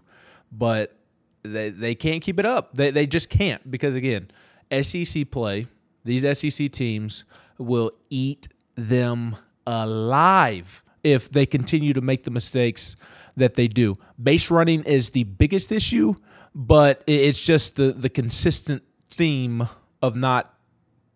but 0.53 0.95
they 1.43 1.69
they 1.69 1.95
can't 1.95 2.23
keep 2.23 2.39
it 2.39 2.45
up. 2.45 2.75
They 2.75 2.91
they 2.91 3.07
just 3.07 3.29
can't 3.29 3.69
because 3.69 3.95
again, 3.95 4.31
SEC 4.71 5.29
play, 5.29 5.67
these 6.03 6.39
SEC 6.39 6.71
teams 6.71 7.25
will 7.57 7.91
eat 8.09 8.47
them 8.75 9.35
alive 9.65 10.83
if 11.03 11.31
they 11.31 11.45
continue 11.45 11.93
to 11.93 12.01
make 12.01 12.23
the 12.23 12.31
mistakes 12.31 12.95
that 13.37 13.55
they 13.55 13.67
do. 13.67 13.95
Base 14.21 14.51
running 14.51 14.83
is 14.83 15.11
the 15.11 15.23
biggest 15.23 15.71
issue, 15.71 16.15
but 16.53 17.03
it's 17.07 17.41
just 17.41 17.75
the 17.75 17.93
the 17.93 18.09
consistent 18.09 18.83
theme 19.09 19.67
of 20.01 20.15
not 20.15 20.53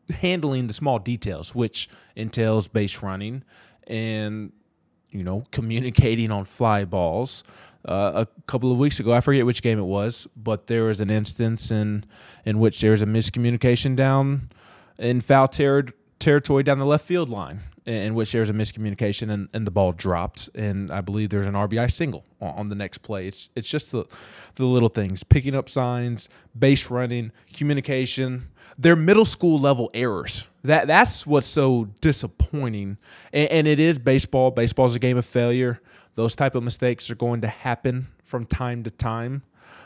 handling 0.09 0.67
the 0.67 0.73
small 0.73 0.99
details, 0.99 1.53
which 1.55 1.89
entails 2.15 2.67
base 2.67 3.01
running 3.01 3.43
and 3.87 4.51
you 5.09 5.23
know 5.23 5.43
communicating 5.51 6.31
on 6.31 6.45
fly 6.45 6.85
balls. 6.85 7.43
Uh, 7.87 8.25
a 8.25 8.41
couple 8.47 8.71
of 8.71 8.79
weeks 8.79 8.99
ago, 8.99 9.13
I 9.13 9.21
forget 9.21 9.45
which 9.45 9.61
game 9.61 9.77
it 9.77 9.83
was, 9.83 10.27
but 10.35 10.65
there 10.65 10.85
was 10.85 11.01
an 11.01 11.11
instance 11.11 11.69
in 11.69 12.05
in 12.43 12.59
which 12.59 12.81
there 12.81 12.91
was 12.91 13.01
a 13.01 13.05
miscommunication 13.05 13.95
down 13.95 14.49
in 14.97 15.21
foul 15.21 15.47
ter- 15.47 15.87
territory 16.19 16.63
down 16.63 16.79
the 16.79 16.85
left 16.85 17.05
field 17.05 17.29
line, 17.29 17.61
in 17.85 18.15
which 18.15 18.31
there 18.31 18.41
was 18.41 18.49
a 18.49 18.53
miscommunication 18.53 19.29
and, 19.31 19.49
and 19.53 19.67
the 19.67 19.71
ball 19.71 19.91
dropped, 19.91 20.49
and 20.55 20.91
I 20.91 21.01
believe 21.01 21.29
there's 21.29 21.45
an 21.45 21.53
RBI 21.53 21.91
single 21.91 22.25
on, 22.41 22.53
on 22.55 22.69
the 22.69 22.75
next 22.75 22.99
play. 22.99 23.27
It's 23.27 23.49
it's 23.55 23.67
just 23.67 23.91
the 23.91 24.05
the 24.55 24.65
little 24.65 24.89
things, 24.89 25.23
picking 25.23 25.55
up 25.55 25.69
signs, 25.69 26.29
base 26.57 26.89
running, 26.89 27.31
communication. 27.53 28.49
They're 28.77 28.95
middle 28.95 29.25
school 29.25 29.59
level 29.59 29.89
errors. 29.93 30.47
That 30.63 30.87
that's 30.87 31.25
what's 31.27 31.47
so 31.47 31.89
disappointing, 32.01 32.97
and, 33.31 33.49
and 33.49 33.67
it 33.67 33.79
is 33.79 33.97
baseball. 33.97 34.51
Baseball 34.51 34.87
is 34.87 34.95
a 34.95 34.99
game 34.99 35.17
of 35.17 35.25
failure. 35.25 35.81
Those 36.15 36.35
type 36.35 36.55
of 36.55 36.63
mistakes 36.63 37.09
are 37.11 37.15
going 37.15 37.41
to 37.41 37.47
happen 37.47 38.07
from 38.23 38.45
time 38.45 38.83
to 38.83 38.89
time, 38.89 39.43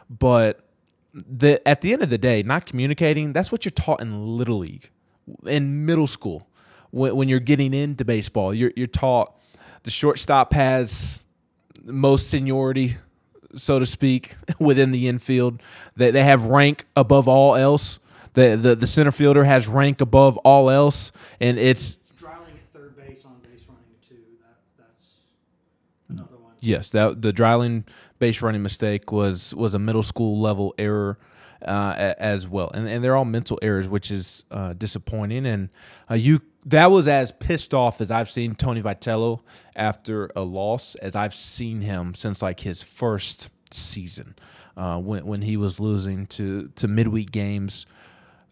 but 0.10 0.64
the 1.14 1.66
at 1.68 1.82
the 1.82 1.94
end 1.94 2.02
of 2.02 2.10
the 2.10 2.18
day, 2.18 2.44
not 2.44 2.66
communicating. 2.66 3.34
That's 3.34 3.52
what 3.52 3.66
you're 3.66 3.72
taught 3.72 4.02
in 4.02 4.38
little 4.38 4.60
league, 4.60 4.90
in 5.46 5.86
middle 5.86 6.08
school, 6.08 6.48
when, 6.92 7.16
when 7.16 7.30
you're 7.30 7.40
getting 7.40 7.74
into 7.74 8.06
baseball. 8.06 8.54
You're 8.54 8.72
you're 8.76 8.88
taught 8.88 9.36
the 9.84 9.92
shortstop 9.92 10.54
has 10.54 11.24
most 11.84 12.30
seniority, 12.30 12.98
so 13.56 13.80
to 13.80 13.86
speak, 13.86 14.36
within 14.60 14.92
the 14.92 15.08
infield. 15.08 15.62
They 15.96 16.12
they 16.12 16.24
have 16.24 16.46
rank 16.46 16.86
above 16.96 17.28
all 17.28 17.56
else. 17.56 18.00
The, 18.34 18.56
the 18.56 18.76
the 18.76 18.88
center 18.88 19.12
fielder 19.12 19.44
has 19.44 19.68
rank 19.68 20.02
above 20.02 20.38
all 20.38 20.70
else, 20.70 21.12
and 21.40 21.58
it's 21.58 21.98
Dreiling 22.18 22.54
at 22.54 22.74
third 22.74 22.96
base 22.96 23.26
on 23.26 23.36
base 23.42 23.64
running 23.68 23.84
too. 24.08 24.16
That, 24.42 24.58
that's 24.78 25.16
another 26.10 26.38
one. 26.38 26.54
Yes, 26.60 26.90
that 26.90 27.22
the 27.22 27.34
Dreiling 27.34 27.86
base 28.20 28.42
running 28.42 28.62
mistake 28.62 29.12
was 29.12 29.56
was 29.56 29.74
a 29.74 29.80
middle 29.80 30.04
school 30.04 30.40
level 30.40 30.76
error 30.78 31.18
uh, 31.66 32.14
as 32.18 32.48
well, 32.48 32.72
and 32.74 32.88
and 32.88 33.04
they're 33.04 33.16
all 33.16 33.26
mental 33.26 33.60
errors, 33.62 33.88
which 33.88 34.12
is 34.12 34.44
uh, 34.52 34.74
disappointing. 34.74 35.46
And 35.46 35.70
uh, 36.10 36.16
you 36.16 36.42
that 36.66 36.92
was 36.92 37.08
as 37.08 37.32
pissed 37.32 37.74
off 37.74 38.02
as 38.02 38.12
I've 38.12 38.30
seen 38.30 38.56
Tony 38.56 38.82
Vitello 38.82 39.42
after 39.76 40.30
a 40.36 40.44
loss 40.44 40.96
as 40.96 41.16
I've 41.16 41.34
seen 41.34 41.82
him 41.82 42.14
since 42.14 42.42
like 42.42 42.60
his 42.60 42.84
first 42.84 43.50
season 43.72 44.36
uh, 44.78 45.00
when 45.00 45.26
when 45.26 45.42
he 45.42 45.58
was 45.58 45.80
losing 45.80 46.26
to 46.28 46.70
to 46.76 46.88
midweek 46.88 47.32
games 47.32 47.86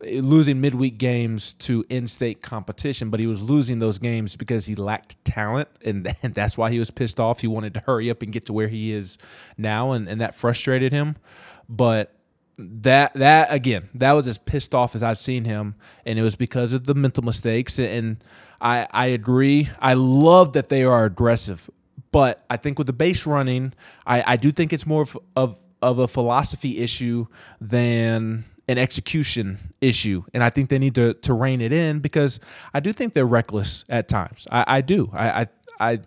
losing 0.02 0.62
midweek 0.62 0.98
games 0.98 1.54
to 1.54 1.84
in-state 1.90 2.42
competition, 2.42 3.10
but 3.10 3.20
he 3.20 3.28
was 3.28 3.42
losing 3.42 3.80
those 3.80 3.98
games 3.98 4.36
because 4.36 4.66
he 4.66 4.76
lacked 4.76 5.24
talent, 5.26 5.70
and, 5.84 6.16
and 6.24 6.34
that's 6.34 6.58
why 6.58 6.70
he 6.72 6.80
was 6.80 6.92
pissed 6.92 7.20
off. 7.20 7.42
He 7.42 7.48
wanted 7.48 7.74
to 7.76 7.80
hurry 7.82 8.10
up 8.10 8.22
and 8.22 8.32
get 8.32 8.46
to 8.46 8.54
where 8.54 8.68
he 8.68 8.92
is 8.92 9.18
now, 9.58 9.92
and, 9.92 10.08
and 10.08 10.22
that 10.22 10.36
frustrated 10.36 10.92
him. 10.92 11.16
But 11.68 12.14
that 12.58 13.14
that 13.14 13.52
again, 13.52 13.90
that 13.96 14.14
was 14.14 14.28
as 14.28 14.38
pissed 14.38 14.74
off 14.74 14.96
as 14.96 15.04
I've 15.04 15.20
seen 15.20 15.46
him, 15.46 15.76
and 16.06 16.18
it 16.18 16.24
was 16.24 16.36
because 16.36 16.74
of 16.74 16.86
the 16.86 16.96
mental 16.96 17.24
mistakes. 17.24 17.80
And 17.80 18.18
I 18.60 18.88
I 18.92 19.08
agree. 19.08 19.70
I 19.80 19.94
love 19.94 20.54
that 20.54 20.70
they 20.70 20.84
are 20.84 21.06
aggressive, 21.06 21.70
but 22.12 22.44
I 22.50 22.58
think 22.58 22.78
with 22.78 22.88
the 22.88 22.94
base 22.94 23.26
running, 23.26 23.74
I, 24.06 24.34
I 24.34 24.36
do 24.38 24.52
think 24.52 24.74
it's 24.74 24.86
more 24.86 25.04
of, 25.04 25.18
of 25.36 25.60
of 25.82 26.00
a 26.00 26.08
philosophy 26.08 26.80
issue 26.80 27.28
than 27.62 28.46
an 28.68 28.78
execution 28.78 29.74
issue. 29.80 30.24
And 30.34 30.44
I 30.44 30.50
think 30.50 30.70
they 30.70 30.80
need 30.80 30.96
to 30.96 31.14
to 31.14 31.34
rein 31.34 31.62
it 31.62 31.72
in 31.72 32.00
because 32.00 32.40
I 32.74 32.80
do 32.80 32.92
think 32.92 33.14
they're 33.14 33.26
reckless 33.26 33.86
at 33.90 34.08
times. 34.08 34.48
I, 34.52 34.66
I 34.68 34.82
do. 34.82 35.12
I, 35.14 35.42
I 35.42 35.48
I 35.80 36.00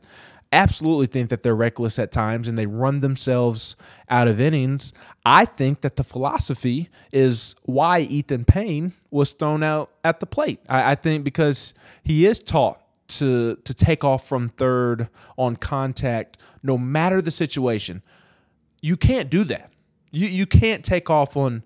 absolutely 0.52 1.06
think 1.06 1.30
that 1.30 1.42
they're 1.42 1.54
reckless 1.54 1.98
at 1.98 2.12
times 2.12 2.48
and 2.48 2.58
they 2.58 2.66
run 2.66 3.00
themselves 3.00 3.76
out 4.08 4.28
of 4.28 4.40
innings. 4.40 4.92
I 5.24 5.44
think 5.44 5.82
that 5.82 5.96
the 5.96 6.04
philosophy 6.04 6.88
is 7.12 7.54
why 7.62 8.00
Ethan 8.00 8.44
Payne 8.44 8.92
was 9.10 9.30
thrown 9.30 9.62
out 9.62 9.90
at 10.04 10.20
the 10.20 10.26
plate. 10.26 10.60
I, 10.68 10.92
I 10.92 10.94
think 10.94 11.24
because 11.24 11.74
he 12.02 12.26
is 12.26 12.38
taught 12.38 12.80
to 13.08 13.56
to 13.64 13.74
take 13.74 14.04
off 14.04 14.26
from 14.28 14.50
third 14.50 15.08
on 15.36 15.56
contact 15.56 16.38
no 16.62 16.78
matter 16.78 17.20
the 17.20 17.30
situation. 17.30 18.02
You 18.80 18.96
can't 18.96 19.30
do 19.30 19.44
that. 19.44 19.72
You 20.10 20.28
you 20.28 20.46
can't 20.46 20.84
take 20.84 21.10
off 21.10 21.36
on 21.36 21.62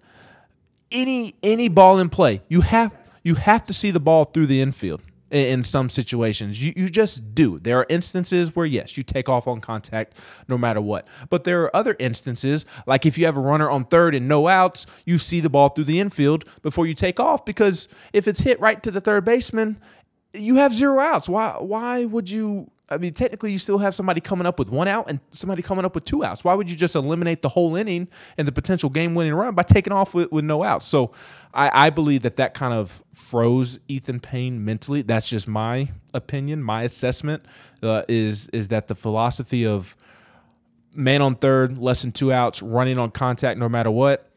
any 0.90 1.34
any 1.42 1.68
ball 1.68 1.98
in 1.98 2.08
play. 2.08 2.42
You 2.48 2.62
have 2.62 2.92
you 3.22 3.34
have 3.36 3.66
to 3.66 3.72
see 3.72 3.90
the 3.90 4.00
ball 4.00 4.24
through 4.24 4.46
the 4.46 4.60
infield 4.60 5.02
in, 5.34 5.64
some 5.64 5.88
situations. 5.88 6.62
You 6.62 6.72
you 6.76 6.88
just 6.88 7.34
do. 7.34 7.58
There 7.58 7.78
are 7.78 7.86
instances 7.88 8.54
where 8.54 8.66
yes, 8.66 8.96
you 8.96 9.02
take 9.02 9.28
off 9.28 9.46
on 9.48 9.60
contact 9.60 10.14
no 10.48 10.56
matter 10.56 10.80
what. 10.80 11.06
But 11.30 11.44
there 11.44 11.62
are 11.62 11.76
other 11.76 11.96
instances 11.98 12.66
like 12.86 13.06
if 13.06 13.18
you 13.18 13.26
have 13.26 13.36
a 13.36 13.40
runner 13.40 13.70
on 13.70 13.84
third 13.86 14.14
and 14.14 14.28
no 14.28 14.48
outs, 14.48 14.86
you 15.04 15.18
see 15.18 15.40
the 15.40 15.50
ball 15.50 15.70
through 15.70 15.84
the 15.84 16.00
infield 16.00 16.44
before 16.62 16.86
you 16.86 16.94
take 16.94 17.18
off 17.18 17.44
because 17.44 17.88
if 18.12 18.28
it's 18.28 18.40
hit 18.40 18.60
right 18.60 18.82
to 18.82 18.90
the 18.90 19.00
third 19.00 19.24
baseman, 19.24 19.78
you 20.32 20.56
have 20.56 20.74
zero 20.74 21.00
outs. 21.00 21.28
Why 21.28 21.56
why 21.58 22.04
would 22.04 22.30
you 22.30 22.70
I 22.90 22.98
mean, 22.98 23.14
technically, 23.14 23.50
you 23.50 23.58
still 23.58 23.78
have 23.78 23.94
somebody 23.94 24.20
coming 24.20 24.46
up 24.46 24.58
with 24.58 24.68
one 24.68 24.88
out 24.88 25.08
and 25.08 25.18
somebody 25.30 25.62
coming 25.62 25.86
up 25.86 25.94
with 25.94 26.04
two 26.04 26.22
outs. 26.22 26.44
Why 26.44 26.52
would 26.52 26.68
you 26.68 26.76
just 26.76 26.94
eliminate 26.94 27.40
the 27.40 27.48
whole 27.48 27.76
inning 27.76 28.08
and 28.36 28.46
the 28.46 28.52
potential 28.52 28.90
game-winning 28.90 29.32
run 29.32 29.54
by 29.54 29.62
taking 29.62 29.92
off 29.92 30.12
with, 30.12 30.30
with 30.30 30.44
no 30.44 30.62
outs? 30.62 30.86
So, 30.86 31.12
I, 31.54 31.86
I 31.86 31.90
believe 31.90 32.22
that 32.22 32.36
that 32.36 32.52
kind 32.52 32.74
of 32.74 33.02
froze 33.14 33.80
Ethan 33.88 34.20
Payne 34.20 34.64
mentally. 34.64 35.00
That's 35.00 35.28
just 35.28 35.48
my 35.48 35.90
opinion, 36.12 36.62
my 36.62 36.82
assessment 36.82 37.44
uh, 37.82 38.02
is 38.06 38.48
is 38.48 38.68
that 38.68 38.86
the 38.88 38.94
philosophy 38.94 39.66
of 39.66 39.96
man 40.94 41.22
on 41.22 41.36
third, 41.36 41.78
less 41.78 42.02
than 42.02 42.12
two 42.12 42.32
outs, 42.32 42.62
running 42.62 42.98
on 42.98 43.10
contact 43.10 43.58
no 43.58 43.68
matter 43.68 43.90
what 43.90 44.33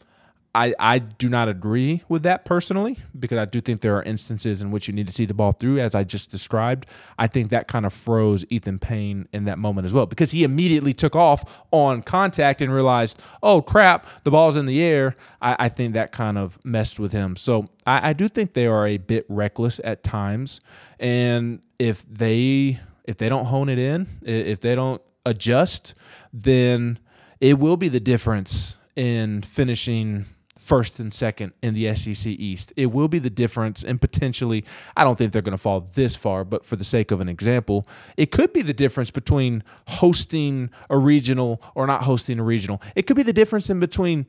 I, 0.57 0.73
I 0.79 0.97
do 0.97 1.29
not 1.29 1.49
agree 1.49 2.01
with 2.09 2.23
that 2.23 2.43
personally 2.43 2.97
because 3.17 3.37
I 3.37 3.45
do 3.45 3.61
think 3.61 3.81
there 3.81 3.95
are 3.95 4.01
instances 4.01 4.63
in 4.63 4.71
which 4.71 4.87
you 4.87 4.93
need 4.93 5.05
to 5.05 5.13
see 5.13 5.25
the 5.25 5.35
ball 5.35 5.51
through, 5.51 5.79
as 5.79 5.93
I 5.93 6.03
just 6.03 6.31
described. 6.31 6.87
I 7.19 7.27
think 7.27 7.51
that 7.51 7.67
kind 7.67 7.85
of 7.85 7.93
froze 7.93 8.43
Ethan 8.49 8.79
Payne 8.79 9.27
in 9.31 9.45
that 9.45 9.59
moment 9.59 9.85
as 9.85 9.93
well 9.93 10.07
because 10.07 10.31
he 10.31 10.43
immediately 10.43 10.95
took 10.95 11.15
off 11.15 11.61
on 11.69 12.01
contact 12.01 12.63
and 12.63 12.73
realized, 12.73 13.21
oh 13.43 13.61
crap, 13.61 14.07
the 14.23 14.31
ball's 14.31 14.57
in 14.57 14.65
the 14.65 14.81
air. 14.81 15.15
I, 15.43 15.55
I 15.59 15.69
think 15.69 15.93
that 15.93 16.11
kind 16.11 16.39
of 16.39 16.57
messed 16.65 16.99
with 16.99 17.11
him. 17.11 17.35
So 17.35 17.67
I, 17.85 18.09
I 18.09 18.13
do 18.13 18.27
think 18.27 18.55
they 18.55 18.65
are 18.65 18.87
a 18.87 18.97
bit 18.97 19.27
reckless 19.29 19.79
at 19.83 20.01
times, 20.01 20.59
and 20.99 21.61
if 21.77 22.03
they 22.09 22.79
if 23.03 23.17
they 23.17 23.29
don't 23.29 23.45
hone 23.45 23.69
it 23.69 23.77
in, 23.77 24.07
if 24.23 24.61
they 24.61 24.73
don't 24.73 25.03
adjust, 25.23 25.93
then 26.33 26.97
it 27.39 27.59
will 27.59 27.77
be 27.77 27.89
the 27.89 27.99
difference 27.99 28.75
in 28.95 29.43
finishing 29.43 30.25
first 30.67 30.99
and 30.99 31.13
second 31.13 31.53
in 31.63 31.73
the 31.73 31.95
SEC 31.95 32.27
East. 32.27 32.73
It 32.75 32.87
will 32.87 33.07
be 33.07 33.19
the 33.19 33.29
difference, 33.29 33.85
and 33.85 34.01
potentially, 34.01 34.65
I 34.97 35.05
don't 35.05 35.17
think 35.17 35.31
they're 35.31 35.41
going 35.41 35.53
to 35.53 35.57
fall 35.57 35.87
this 35.93 36.17
far, 36.17 36.43
but 36.43 36.65
for 36.65 36.75
the 36.75 36.83
sake 36.83 37.11
of 37.11 37.21
an 37.21 37.29
example, 37.29 37.87
it 38.17 38.31
could 38.31 38.51
be 38.51 38.61
the 38.61 38.73
difference 38.73 39.09
between 39.09 39.63
hosting 39.87 40.69
a 40.89 40.97
regional 40.97 41.61
or 41.73 41.87
not 41.87 42.03
hosting 42.03 42.37
a 42.37 42.43
regional. 42.43 42.81
It 42.95 43.03
could 43.03 43.15
be 43.15 43.23
the 43.23 43.31
difference 43.31 43.69
in 43.69 43.79
between 43.79 44.25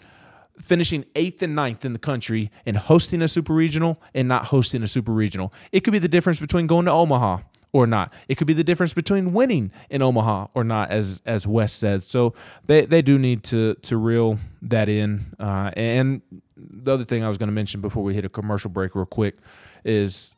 finishing 0.60 1.04
eighth 1.16 1.42
and 1.42 1.56
ninth 1.56 1.84
in 1.84 1.92
the 1.92 1.98
country 1.98 2.52
and 2.64 2.76
hosting 2.76 3.20
a 3.20 3.26
super 3.26 3.52
regional 3.52 4.00
and 4.14 4.28
not 4.28 4.46
hosting 4.46 4.84
a 4.84 4.86
super 4.86 5.12
regional. 5.12 5.52
It 5.72 5.80
could 5.80 5.92
be 5.92 5.98
the 5.98 6.08
difference 6.08 6.38
between 6.38 6.68
going 6.68 6.84
to 6.84 6.92
Omaha 6.92 7.38
or 7.72 7.86
not. 7.86 8.12
It 8.28 8.36
could 8.36 8.46
be 8.46 8.54
the 8.54 8.64
difference 8.64 8.94
between 8.94 9.32
winning 9.32 9.70
in 9.90 10.02
Omaha 10.02 10.48
or 10.54 10.64
not, 10.64 10.90
as 10.90 11.20
as 11.26 11.46
Wes 11.46 11.72
said. 11.72 12.02
So 12.02 12.34
they, 12.66 12.86
they 12.86 13.02
do 13.02 13.18
need 13.18 13.44
to 13.44 13.74
to 13.74 13.96
reel 13.96 14.38
that 14.62 14.88
in. 14.88 15.34
Uh, 15.38 15.70
and 15.76 16.22
the 16.56 16.92
other 16.92 17.04
thing 17.04 17.22
I 17.22 17.28
was 17.28 17.38
going 17.38 17.48
to 17.48 17.54
mention 17.54 17.80
before 17.80 18.02
we 18.02 18.14
hit 18.14 18.24
a 18.24 18.28
commercial 18.28 18.70
break, 18.70 18.94
real 18.94 19.06
quick, 19.06 19.36
is 19.84 20.34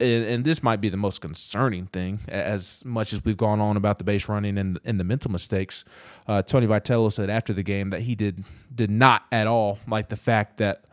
and, 0.00 0.24
and, 0.24 0.44
this 0.44 0.62
might 0.62 0.80
be 0.80 0.88
the 0.88 0.96
most 0.96 1.20
concerning 1.20 1.86
thing, 1.86 2.20
as 2.26 2.84
much 2.84 3.12
as 3.12 3.24
we've 3.24 3.36
gone 3.36 3.60
on 3.60 3.76
about 3.76 3.98
the 3.98 4.04
base 4.04 4.28
running 4.28 4.58
and 4.58 4.80
and 4.84 4.98
the 4.98 5.04
mental 5.04 5.30
mistakes. 5.30 5.84
Uh, 6.26 6.42
Tony 6.42 6.66
Vitello 6.66 7.12
said 7.12 7.30
after 7.30 7.52
the 7.52 7.62
game 7.62 7.90
that 7.90 8.00
he 8.02 8.14
did 8.14 8.44
did 8.74 8.90
not 8.90 9.22
at 9.30 9.46
all 9.46 9.78
like 9.86 10.08
the 10.08 10.16
fact 10.16 10.58
that 10.58 10.84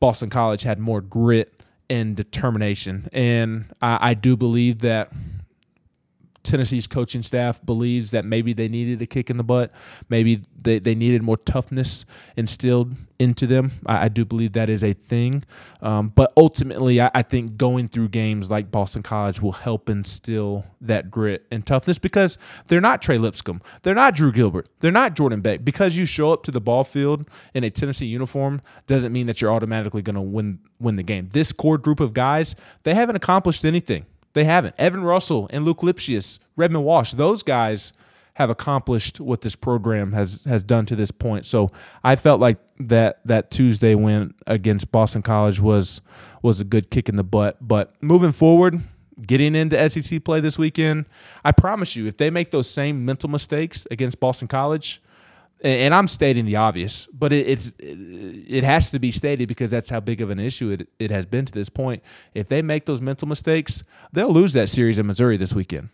Boston 0.00 0.30
College 0.30 0.62
had 0.62 0.78
more 0.78 1.00
grit 1.00 1.62
and 1.90 2.16
determination, 2.16 3.08
and 3.12 3.66
I, 3.82 4.10
I 4.10 4.14
do 4.14 4.36
believe 4.36 4.78
that 4.78 5.12
Tennessee's 6.44 6.86
coaching 6.86 7.22
staff 7.22 7.64
believes 7.64 8.10
that 8.12 8.24
maybe 8.24 8.52
they 8.52 8.68
needed 8.68 9.00
a 9.02 9.06
kick 9.06 9.30
in 9.30 9.38
the 9.38 9.42
butt. 9.42 9.72
Maybe 10.08 10.42
they, 10.60 10.78
they 10.78 10.94
needed 10.94 11.22
more 11.22 11.38
toughness 11.38 12.04
instilled 12.36 12.94
into 13.18 13.46
them. 13.46 13.72
I, 13.86 14.04
I 14.04 14.08
do 14.08 14.24
believe 14.24 14.52
that 14.52 14.68
is 14.68 14.84
a 14.84 14.92
thing. 14.92 15.44
Um, 15.80 16.08
but 16.08 16.32
ultimately, 16.36 17.00
I, 17.00 17.10
I, 17.14 17.22
think 17.22 17.56
going 17.56 17.88
through 17.88 18.08
games 18.08 18.50
like 18.50 18.70
Boston 18.70 19.02
College 19.02 19.40
will 19.40 19.52
help 19.52 19.88
instill 19.88 20.64
that 20.80 21.10
grit 21.10 21.46
and 21.50 21.64
toughness 21.64 21.98
because 21.98 22.38
they're 22.66 22.80
not 22.80 23.00
Trey 23.00 23.18
Lipscomb. 23.18 23.62
They're 23.82 23.94
not 23.94 24.14
Drew 24.14 24.32
Gilbert. 24.32 24.68
They're 24.80 24.92
not 24.92 25.14
Jordan 25.14 25.40
Beck. 25.40 25.64
Because 25.64 25.96
you 25.96 26.06
show 26.06 26.32
up 26.32 26.42
to 26.44 26.50
the 26.50 26.60
ball 26.60 26.84
field 26.84 27.28
in 27.54 27.64
a 27.64 27.70
Tennessee 27.70 28.06
uniform 28.06 28.60
doesn't 28.86 29.12
mean 29.12 29.26
that 29.26 29.40
you're 29.40 29.52
automatically 29.52 30.02
going 30.02 30.16
to 30.16 30.22
win 30.22 30.58
win 30.80 30.96
the 30.96 31.02
game. 31.02 31.28
This 31.32 31.52
core 31.52 31.78
group 31.78 32.00
of 32.00 32.12
guys, 32.12 32.54
they 32.82 32.94
haven't 32.94 33.16
accomplished 33.16 33.64
anything. 33.64 34.06
They 34.34 34.44
haven't. 34.44 34.74
Evan 34.78 35.02
Russell 35.02 35.48
and 35.50 35.64
Luc 35.64 35.78
Lipcius, 35.78 36.38
Redmond 36.56 36.84
Walsh, 36.84 37.12
those 37.12 37.42
guys 37.42 37.92
have 38.34 38.50
accomplished 38.50 39.20
what 39.20 39.40
this 39.42 39.54
program 39.54 40.12
has 40.12 40.44
has 40.44 40.62
done 40.62 40.86
to 40.86 40.96
this 40.96 41.10
point. 41.10 41.46
So 41.46 41.70
I 42.02 42.16
felt 42.16 42.40
like 42.40 42.58
that 42.80 43.20
that 43.24 43.50
Tuesday 43.50 43.94
win 43.94 44.34
against 44.46 44.90
Boston 44.90 45.22
College 45.22 45.60
was 45.60 46.00
was 46.42 46.60
a 46.60 46.64
good 46.64 46.90
kick 46.90 47.08
in 47.08 47.16
the 47.16 47.24
butt. 47.24 47.56
But 47.66 47.94
moving 48.02 48.32
forward, 48.32 48.80
getting 49.24 49.54
into 49.54 49.88
SEC 49.88 50.24
play 50.24 50.40
this 50.40 50.58
weekend, 50.58 51.06
I 51.44 51.52
promise 51.52 51.94
you, 51.94 52.06
if 52.06 52.16
they 52.16 52.28
make 52.28 52.50
those 52.50 52.68
same 52.68 53.04
mental 53.04 53.30
mistakes 53.30 53.86
against 53.90 54.18
Boston 54.18 54.48
College, 54.48 55.00
and 55.64 55.94
I'm 55.94 56.08
stating 56.08 56.44
the 56.44 56.56
obvious, 56.56 57.06
but 57.06 57.32
it, 57.32 57.48
it's 57.48 57.72
it 57.78 58.64
has 58.64 58.90
to 58.90 58.98
be 58.98 59.10
stated 59.10 59.48
because 59.48 59.70
that's 59.70 59.88
how 59.88 60.00
big 60.00 60.20
of 60.20 60.30
an 60.30 60.38
issue 60.38 60.70
it, 60.70 60.88
it 60.98 61.10
has 61.10 61.24
been 61.24 61.46
to 61.46 61.52
this 61.52 61.70
point. 61.70 62.02
If 62.34 62.48
they 62.48 62.60
make 62.60 62.84
those 62.84 63.00
mental 63.00 63.26
mistakes, 63.26 63.82
they'll 64.12 64.32
lose 64.32 64.52
that 64.52 64.68
series 64.68 64.98
in 64.98 65.06
Missouri 65.06 65.38
this 65.38 65.54
weekend. 65.54 65.88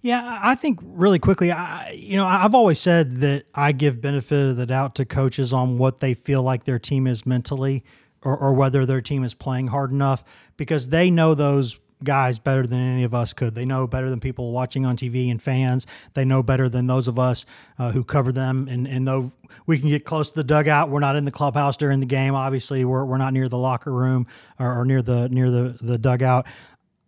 Yeah, 0.00 0.40
I 0.42 0.54
think 0.54 0.80
really 0.82 1.18
quickly, 1.18 1.52
I 1.52 1.90
you 1.90 2.16
know 2.16 2.24
I've 2.26 2.54
always 2.54 2.80
said 2.80 3.16
that 3.16 3.44
I 3.54 3.72
give 3.72 4.00
benefit 4.00 4.50
of 4.50 4.56
the 4.56 4.66
doubt 4.66 4.94
to 4.94 5.04
coaches 5.04 5.52
on 5.52 5.76
what 5.76 6.00
they 6.00 6.14
feel 6.14 6.42
like 6.42 6.64
their 6.64 6.78
team 6.78 7.06
is 7.06 7.26
mentally, 7.26 7.84
or, 8.22 8.36
or 8.36 8.54
whether 8.54 8.86
their 8.86 9.02
team 9.02 9.22
is 9.22 9.34
playing 9.34 9.66
hard 9.66 9.90
enough 9.90 10.24
because 10.56 10.88
they 10.88 11.10
know 11.10 11.34
those 11.34 11.78
guys 12.02 12.38
better 12.38 12.66
than 12.66 12.78
any 12.78 13.04
of 13.04 13.14
us 13.14 13.32
could. 13.32 13.54
They 13.54 13.64
know 13.64 13.86
better 13.86 14.10
than 14.10 14.20
people 14.20 14.52
watching 14.52 14.86
on 14.86 14.96
TV 14.96 15.30
and 15.30 15.40
fans. 15.42 15.86
They 16.14 16.24
know 16.24 16.42
better 16.42 16.68
than 16.68 16.86
those 16.86 17.08
of 17.08 17.18
us 17.18 17.46
uh, 17.78 17.92
who 17.92 18.04
cover 18.04 18.32
them 18.32 18.68
and, 18.68 18.86
and 18.86 19.04
know 19.04 19.32
we 19.66 19.78
can 19.78 19.88
get 19.88 20.04
close 20.04 20.30
to 20.30 20.36
the 20.36 20.44
dugout. 20.44 20.90
We're 20.90 21.00
not 21.00 21.16
in 21.16 21.24
the 21.24 21.30
clubhouse 21.30 21.76
during 21.76 22.00
the 22.00 22.06
game. 22.06 22.34
Obviously, 22.34 22.84
we're, 22.84 23.04
we're 23.04 23.18
not 23.18 23.32
near 23.32 23.48
the 23.48 23.58
locker 23.58 23.92
room 23.92 24.26
or, 24.58 24.80
or 24.80 24.84
near 24.84 25.02
the 25.02 25.28
near 25.28 25.50
the, 25.50 25.76
the 25.80 25.98
dugout. 25.98 26.46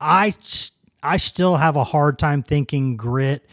I 0.00 0.34
I 1.02 1.16
still 1.16 1.56
have 1.56 1.76
a 1.76 1.84
hard 1.84 2.18
time 2.18 2.42
thinking 2.42 2.96
grit 2.96 3.46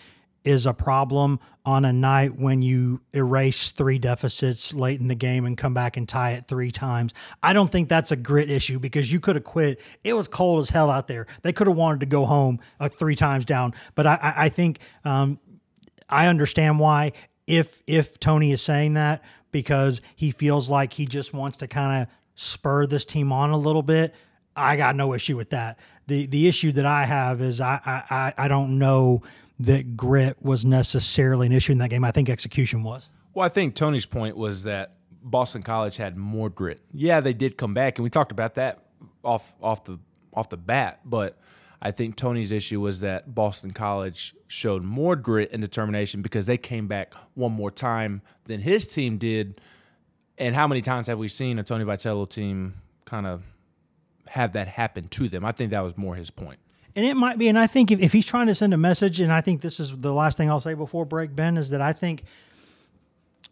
is 0.50 0.66
a 0.66 0.74
problem 0.74 1.40
on 1.64 1.86
a 1.86 1.94
night 1.94 2.36
when 2.36 2.64
you 2.64 3.00
erase 3.14 3.70
three 3.72 4.00
deficits 4.00 4.74
late 4.74 5.00
in 5.00 5.08
the 5.08 5.16
game 5.16 5.46
and 5.46 5.56
come 5.56 5.76
back 5.76 5.96
and 5.96 6.10
tie 6.10 6.32
it 6.32 6.46
three 6.46 6.72
times. 6.72 7.14
I 7.44 7.54
don't 7.54 7.72
think 7.72 7.88
that's 7.88 8.12
a 8.12 8.16
grit 8.16 8.50
issue 8.50 8.80
because 8.80 9.14
you 9.14 9.20
could 9.20 9.36
have 9.36 9.44
quit. 9.44 9.80
It 10.04 10.14
was 10.14 10.28
cold 10.28 10.62
as 10.62 10.72
hell 10.72 10.90
out 10.90 11.08
there. 11.08 11.28
They 11.44 11.54
could 11.54 11.68
have 11.68 11.76
wanted 11.76 12.00
to 12.00 12.08
go 12.08 12.26
home 12.26 12.60
uh, 12.80 12.90
three 12.90 13.16
times 13.16 13.46
down. 13.46 13.76
But 13.94 14.08
I, 14.08 14.34
I 14.38 14.50
think 14.50 14.80
um, 15.06 15.40
I 16.10 16.26
understand 16.26 16.80
why 16.80 17.12
if 17.46 17.84
if 17.86 18.20
Tony 18.20 18.52
is 18.52 18.64
saying 18.64 18.96
that 18.96 19.24
because 19.52 20.02
he 20.16 20.32
feels 20.32 20.70
like 20.70 20.94
he 20.94 21.06
just 21.06 21.34
wants 21.34 21.58
to 21.60 21.68
kind 21.68 22.02
of 22.02 22.08
spur 22.34 22.88
this 22.88 23.06
team 23.06 23.32
on 23.32 23.52
a 23.52 23.58
little 23.58 23.84
bit. 23.84 24.16
I 24.56 24.76
got 24.76 24.96
no 24.96 25.14
issue 25.14 25.38
with 25.38 25.52
that. 25.52 25.78
the 26.08 26.26
The 26.26 26.48
issue 26.48 26.72
that 26.72 26.86
I 26.86 27.06
have 27.06 27.42
is 27.42 27.62
I 27.62 27.80
I, 27.86 28.34
I 28.38 28.48
don't 28.48 28.80
know 28.80 29.22
that 29.60 29.98
grit 29.98 30.38
was 30.41 30.65
necessarily 30.65 31.48
an 31.48 31.52
issue 31.52 31.74
in 31.74 31.78
that 31.80 31.89
game. 31.89 32.04
I 32.04 32.12
think 32.12 32.30
execution 32.30 32.84
was. 32.84 33.10
Well, 33.34 33.45
I 33.45 33.50
think 33.50 33.76
Tony's 33.76 34.06
point 34.06 34.38
was 34.38 34.63
that 34.63 34.95
Boston 35.22 35.63
College 35.63 35.98
had 35.98 36.15
more 36.15 36.50
grit. 36.50 36.82
Yeah, 36.93 37.19
they 37.19 37.34
did 37.34 37.58
come 37.58 37.74
back, 37.74 37.98
and 37.98 38.04
we 38.04 38.10
talked 38.10 38.32
about 38.32 38.56
that 38.56 38.86
off 39.24 39.54
off 39.62 39.84
the 39.84 40.00
off 40.34 40.50
the 40.50 40.58
bat. 40.58 41.02
But 41.06 41.38
I 41.81 41.92
think 41.92 42.15
Tony's 42.15 42.52
issue 42.52 42.81
was 42.81 43.02
that 43.02 43.34
Boston 43.34 43.71
College 43.71 44.36
showed 44.48 44.84
more 44.84 45.15
grit 45.15 45.52
and 45.52 45.62
determination 45.62 46.21
because 46.21 46.46
they 46.46 46.58
came 46.58 46.88
back 46.88 47.13
one 47.36 47.52
more 47.52 47.71
time 47.71 48.21
than 48.46 48.62
his 48.62 48.88
team 48.88 49.17
did. 49.17 49.62
And 50.38 50.56
how 50.56 50.67
many 50.67 50.81
times 50.81 51.08
have 51.08 51.19
we 51.19 51.27
seen 51.27 51.60
a 51.60 51.63
Tony 51.63 51.84
Vitello 51.84 52.27
team 52.29 52.75
kind 53.04 53.27
of 53.27 53.44
have 54.27 54.54
that 54.54 54.67
happen 54.67 55.10
to 55.10 55.27
them? 55.27 55.44
I 55.44 55.52
think 55.52 55.73
that 55.73 55.84
was 55.84 55.98
more 55.98 56.15
his 56.15 56.29
point. 56.29 56.60
And 56.96 57.06
it 57.06 57.15
might 57.15 57.37
be, 57.37 57.48
and 57.48 57.58
I 57.58 57.67
think 57.67 57.92
if, 57.92 58.00
if 58.00 58.13
he's 58.13 58.25
trying 58.25 58.48
to 58.48 58.56
send 58.56 58.73
a 58.73 58.77
message, 58.77 59.19
and 59.19 59.31
I 59.31 59.42
think 59.42 59.62
this 59.62 59.79
is 59.79 59.96
the 59.96 60.13
last 60.13 60.37
thing 60.37 60.50
I'll 60.50 60.60
say 60.60 60.73
before 60.73 61.06
break, 61.06 61.35
Ben, 61.35 61.58
is 61.58 61.69
that 61.69 61.81
I 61.81 61.94
think 61.94 62.23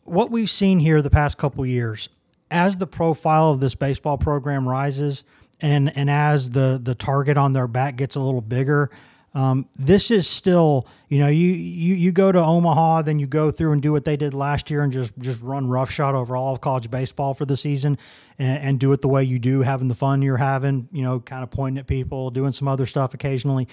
what 0.04 0.32
we've 0.32 0.50
seen 0.50 0.80
here 0.80 1.02
the 1.02 1.10
past 1.10 1.38
couple 1.38 1.66
years, 1.66 2.10
as 2.50 2.78
the 2.78 2.88
profile 2.88 3.52
of 3.52 3.60
this 3.60 3.76
baseball 3.76 4.18
program 4.18 4.68
rises, 4.68 5.24
and 5.60 5.96
and 5.98 6.10
as 6.10 6.52
the 6.52 6.80
the 6.82 6.96
target 6.96 7.38
on 7.38 7.54
their 7.54 7.68
back 7.68 7.96
gets 7.96 8.16
a 8.16 8.20
little 8.20 8.42
bigger, 8.42 8.92
Um, 9.38 9.70
this 9.78 10.10
is 10.10 10.28
still, 10.28 10.88
you 11.10 11.20
know, 11.20 11.28
you, 11.28 11.50
you 11.50 11.94
you 11.94 12.12
go 12.12 12.32
to 12.32 12.44
Omaha, 12.44 13.04
then 13.04 13.20
you 13.20 13.28
go 13.28 13.52
through 13.52 13.74
and 13.74 13.82
do 13.84 13.92
what 13.92 14.04
they 14.04 14.18
did 14.18 14.34
last 14.34 14.72
year 14.72 14.82
and 14.82 14.92
just 14.92 15.14
just 15.20 15.44
run 15.44 15.68
roughshod 15.68 16.16
over 16.16 16.36
all 16.36 16.56
of 16.56 16.62
college 16.62 16.90
baseball 16.90 17.36
for 17.36 17.46
the 17.46 17.56
season, 17.56 18.00
and, 18.40 18.58
and 18.58 18.80
do 18.80 18.92
it 18.94 19.04
the 19.04 19.08
way 19.08 19.24
you 19.24 19.38
do, 19.38 19.62
having 19.62 19.90
the 19.90 19.96
fun 19.96 20.24
you're 20.24 20.38
having, 20.38 20.90
you 20.92 21.04
know, 21.04 21.20
kind 21.20 21.44
of 21.44 21.52
pointing 21.52 21.78
at 21.78 21.86
people, 21.86 22.32
doing 22.32 22.52
some 22.52 22.68
other 22.68 22.88
stuff 22.88 23.14
occasionally 23.14 23.68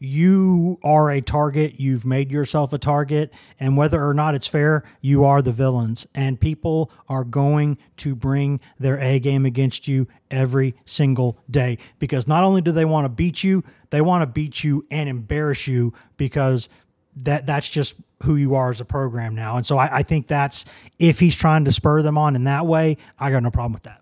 you 0.00 0.78
are 0.82 1.10
a 1.10 1.20
target. 1.20 1.78
You've 1.78 2.06
made 2.06 2.32
yourself 2.32 2.72
a 2.72 2.78
target. 2.78 3.32
And 3.60 3.76
whether 3.76 4.04
or 4.04 4.14
not 4.14 4.34
it's 4.34 4.46
fair, 4.46 4.82
you 5.02 5.24
are 5.24 5.42
the 5.42 5.52
villains. 5.52 6.06
And 6.14 6.40
people 6.40 6.90
are 7.08 7.22
going 7.22 7.78
to 7.98 8.14
bring 8.16 8.60
their 8.78 8.98
A 8.98 9.20
game 9.20 9.44
against 9.44 9.86
you 9.86 10.08
every 10.30 10.74
single 10.86 11.38
day 11.50 11.78
because 11.98 12.26
not 12.26 12.42
only 12.42 12.62
do 12.62 12.72
they 12.72 12.86
want 12.86 13.04
to 13.04 13.10
beat 13.10 13.44
you, 13.44 13.62
they 13.90 14.00
want 14.00 14.22
to 14.22 14.26
beat 14.26 14.64
you 14.64 14.86
and 14.90 15.08
embarrass 15.08 15.66
you 15.66 15.92
because 16.16 16.70
that 17.16 17.46
that's 17.46 17.68
just 17.68 17.94
who 18.22 18.36
you 18.36 18.54
are 18.54 18.70
as 18.70 18.80
a 18.80 18.84
program 18.84 19.34
now. 19.34 19.56
And 19.56 19.66
so 19.66 19.76
I, 19.76 19.98
I 19.98 20.02
think 20.02 20.28
that's 20.28 20.64
if 20.98 21.20
he's 21.20 21.36
trying 21.36 21.66
to 21.66 21.72
spur 21.72 22.00
them 22.02 22.16
on 22.16 22.36
in 22.36 22.44
that 22.44 22.66
way, 22.66 22.96
I 23.18 23.30
got 23.30 23.42
no 23.42 23.50
problem 23.50 23.74
with 23.74 23.82
that. 23.82 23.99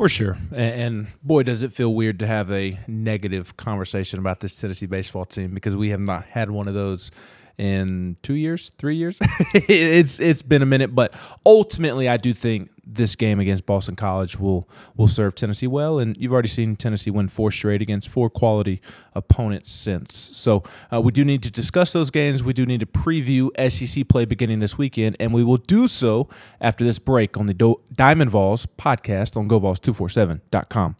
For 0.00 0.08
sure. 0.08 0.38
And, 0.50 1.08
boy, 1.22 1.42
does 1.42 1.62
it 1.62 1.72
feel 1.72 1.92
weird 1.92 2.20
to 2.20 2.26
have 2.26 2.50
a 2.50 2.80
negative 2.86 3.58
conversation 3.58 4.18
about 4.18 4.40
this 4.40 4.56
Tennessee 4.56 4.86
baseball 4.86 5.26
team 5.26 5.52
because 5.52 5.76
we 5.76 5.90
have 5.90 6.00
not 6.00 6.24
had 6.24 6.50
one 6.50 6.68
of 6.68 6.72
those 6.72 7.10
in 7.58 8.16
two 8.22 8.32
years, 8.32 8.70
three 8.78 8.96
years. 8.96 9.18
it's 9.52 10.18
it's 10.18 10.40
been 10.40 10.62
a 10.62 10.66
minute, 10.66 10.94
but 10.94 11.12
ultimately, 11.44 12.08
I 12.08 12.16
do 12.16 12.32
think 12.32 12.70
this 12.94 13.16
game 13.16 13.40
against 13.40 13.66
Boston 13.66 13.96
College 13.96 14.38
will 14.38 14.68
will 14.96 15.08
serve 15.08 15.34
Tennessee 15.34 15.66
well, 15.66 15.98
and 15.98 16.16
you've 16.16 16.32
already 16.32 16.48
seen 16.48 16.76
Tennessee 16.76 17.10
win 17.10 17.28
four 17.28 17.50
straight 17.50 17.82
against 17.82 18.08
four 18.08 18.28
quality 18.30 18.80
opponents 19.14 19.70
since. 19.70 20.14
So 20.36 20.62
uh, 20.92 21.00
we 21.00 21.12
do 21.12 21.24
need 21.24 21.42
to 21.44 21.50
discuss 21.50 21.92
those 21.92 22.10
games. 22.10 22.42
We 22.42 22.52
do 22.52 22.66
need 22.66 22.80
to 22.80 22.86
preview 22.86 23.50
SEC 23.70 24.08
play 24.08 24.24
beginning 24.24 24.58
this 24.58 24.76
weekend, 24.76 25.16
and 25.20 25.32
we 25.32 25.44
will 25.44 25.56
do 25.56 25.88
so 25.88 26.28
after 26.60 26.84
this 26.84 26.98
break 26.98 27.36
on 27.36 27.46
the 27.46 27.54
Do- 27.54 27.80
Diamond 27.92 28.30
Vols 28.30 28.66
podcast 28.66 29.36
on 29.36 29.48
GoVols247.com. 29.48 30.96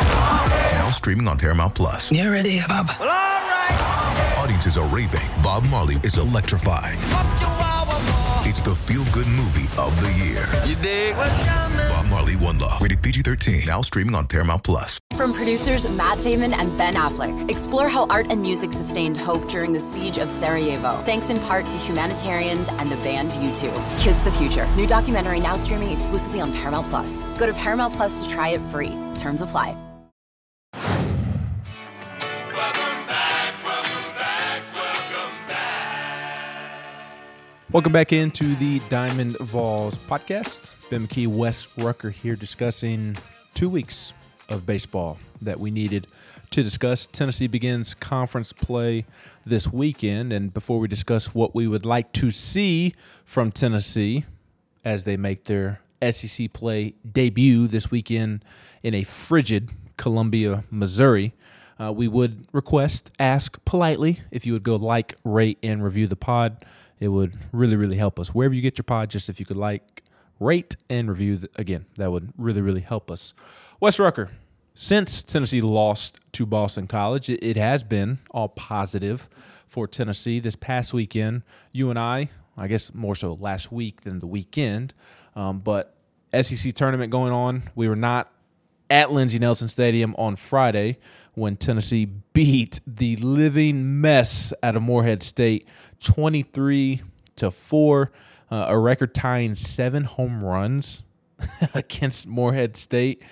Now 0.00 0.90
streaming 0.90 1.28
on 1.28 1.38
Paramount 1.38 1.74
Plus. 1.74 2.10
You 2.10 2.30
ready, 2.30 2.60
Bob? 2.68 2.90
Audiences 4.38 4.76
are 4.76 4.86
raving. 4.88 5.20
Bob 5.42 5.64
Marley 5.68 5.96
is 6.02 6.16
electrifying. 6.18 6.98
It's 8.50 8.62
the 8.62 8.74
feel-good 8.74 9.28
movie 9.28 9.68
of 9.78 9.94
the 10.00 10.12
year. 10.24 10.44
You 10.66 10.74
dig? 10.82 11.14
Bob 11.14 12.06
Marley 12.06 12.34
One 12.34 12.58
Love. 12.58 12.82
Rated 12.82 13.00
PG-13. 13.00 13.64
Now 13.68 13.80
streaming 13.80 14.16
on 14.16 14.26
Paramount 14.26 14.64
Plus. 14.64 14.98
From 15.14 15.32
producers 15.32 15.88
Matt 15.88 16.20
Damon 16.20 16.52
and 16.52 16.76
Ben 16.76 16.94
Affleck, 16.94 17.48
explore 17.48 17.88
how 17.88 18.06
art 18.06 18.26
and 18.28 18.42
music 18.42 18.72
sustained 18.72 19.16
hope 19.16 19.48
during 19.48 19.72
the 19.72 19.78
siege 19.78 20.18
of 20.18 20.32
Sarajevo, 20.32 21.00
thanks 21.04 21.30
in 21.30 21.38
part 21.38 21.68
to 21.68 21.78
humanitarians 21.78 22.68
and 22.68 22.90
the 22.90 22.96
band 22.96 23.30
U2. 23.30 24.00
Kiss 24.00 24.18
the 24.22 24.32
Future. 24.32 24.66
New 24.74 24.88
documentary 24.88 25.38
now 25.38 25.54
streaming 25.54 25.92
exclusively 25.92 26.40
on 26.40 26.52
Paramount 26.52 26.88
Plus. 26.88 27.26
Go 27.38 27.46
to 27.46 27.52
Paramount 27.52 27.94
Plus 27.94 28.20
to 28.20 28.28
try 28.28 28.48
it 28.48 28.60
free. 28.62 28.98
Terms 29.16 29.42
apply. 29.42 29.76
Welcome 37.72 37.92
back 37.92 38.12
into 38.12 38.56
the 38.56 38.80
Diamond 38.88 39.38
Vols 39.38 39.96
podcast. 39.96 40.90
Ben 40.90 41.06
McKee, 41.06 41.28
Wes 41.28 41.78
Rucker 41.78 42.10
here 42.10 42.34
discussing 42.34 43.16
two 43.54 43.68
weeks 43.68 44.12
of 44.48 44.66
baseball 44.66 45.18
that 45.40 45.60
we 45.60 45.70
needed 45.70 46.08
to 46.50 46.64
discuss. 46.64 47.06
Tennessee 47.06 47.46
begins 47.46 47.94
conference 47.94 48.52
play 48.52 49.06
this 49.46 49.72
weekend. 49.72 50.32
And 50.32 50.52
before 50.52 50.80
we 50.80 50.88
discuss 50.88 51.32
what 51.32 51.54
we 51.54 51.68
would 51.68 51.86
like 51.86 52.12
to 52.14 52.32
see 52.32 52.92
from 53.24 53.52
Tennessee 53.52 54.24
as 54.84 55.04
they 55.04 55.16
make 55.16 55.44
their 55.44 55.80
SEC 56.10 56.52
play 56.52 56.94
debut 57.12 57.68
this 57.68 57.88
weekend 57.88 58.44
in 58.82 58.94
a 58.94 59.04
frigid 59.04 59.70
Columbia, 59.96 60.64
Missouri, 60.72 61.34
uh, 61.78 61.92
we 61.92 62.08
would 62.08 62.46
request, 62.52 63.12
ask 63.20 63.64
politely 63.64 64.22
if 64.32 64.44
you 64.44 64.54
would 64.54 64.64
go 64.64 64.74
like, 64.74 65.14
rate, 65.24 65.58
and 65.62 65.84
review 65.84 66.08
the 66.08 66.16
pod. 66.16 66.66
It 67.00 67.08
would 67.08 67.36
really, 67.50 67.76
really 67.76 67.96
help 67.96 68.20
us. 68.20 68.34
Wherever 68.34 68.54
you 68.54 68.60
get 68.60 68.78
your 68.78 68.84
pod, 68.84 69.10
just 69.10 69.28
if 69.28 69.40
you 69.40 69.46
could 69.46 69.56
like, 69.56 70.04
rate, 70.38 70.76
and 70.88 71.08
review, 71.08 71.38
the, 71.38 71.50
again, 71.56 71.86
that 71.96 72.12
would 72.12 72.32
really, 72.36 72.60
really 72.60 72.82
help 72.82 73.10
us. 73.10 73.34
Wes 73.80 73.98
Rucker, 73.98 74.30
since 74.74 75.22
Tennessee 75.22 75.60
lost 75.60 76.20
to 76.32 76.46
Boston 76.46 76.86
College, 76.86 77.30
it, 77.30 77.42
it 77.42 77.56
has 77.56 77.82
been 77.82 78.18
all 78.30 78.48
positive 78.48 79.28
for 79.66 79.86
Tennessee. 79.86 80.40
This 80.40 80.56
past 80.56 80.92
weekend, 80.92 81.42
you 81.72 81.90
and 81.90 81.98
I, 81.98 82.28
I 82.56 82.68
guess 82.68 82.92
more 82.94 83.14
so 83.14 83.34
last 83.34 83.72
week 83.72 84.02
than 84.02 84.18
the 84.18 84.26
weekend, 84.26 84.92
um, 85.34 85.60
but 85.60 85.94
SEC 86.42 86.74
tournament 86.74 87.10
going 87.10 87.32
on. 87.32 87.62
We 87.74 87.88
were 87.88 87.96
not 87.96 88.30
at 88.90 89.12
Lindsey 89.12 89.38
Nelson 89.38 89.68
Stadium 89.68 90.14
on 90.18 90.36
Friday 90.36 90.98
when 91.40 91.56
Tennessee 91.56 92.04
beat 92.04 92.80
the 92.86 93.16
living 93.16 94.00
mess 94.00 94.52
out 94.62 94.76
of 94.76 94.82
Morehead 94.82 95.22
State 95.22 95.66
23 96.04 97.00
to 97.36 97.50
4, 97.50 98.12
uh, 98.50 98.66
a 98.68 98.78
record 98.78 99.14
tying 99.14 99.54
seven 99.54 100.04
home 100.04 100.44
runs 100.44 101.02
against 101.74 102.26
Morehead 102.26 102.76
State. 102.76 103.22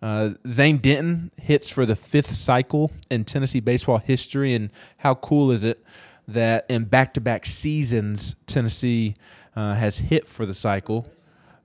Uh, 0.00 0.30
Zane 0.46 0.78
Denton 0.78 1.32
hits 1.40 1.68
for 1.68 1.84
the 1.84 1.96
fifth 1.96 2.32
cycle 2.32 2.92
in 3.10 3.24
Tennessee 3.24 3.60
baseball 3.60 3.98
history. 3.98 4.54
And 4.54 4.70
how 4.98 5.16
cool 5.16 5.50
is 5.50 5.64
it 5.64 5.82
that 6.28 6.66
in 6.68 6.84
back 6.84 7.14
to 7.14 7.20
back 7.20 7.44
seasons, 7.44 8.36
Tennessee 8.46 9.16
uh, 9.56 9.74
has 9.74 9.98
hit 9.98 10.28
for 10.28 10.46
the 10.46 10.54
cycle? 10.54 11.10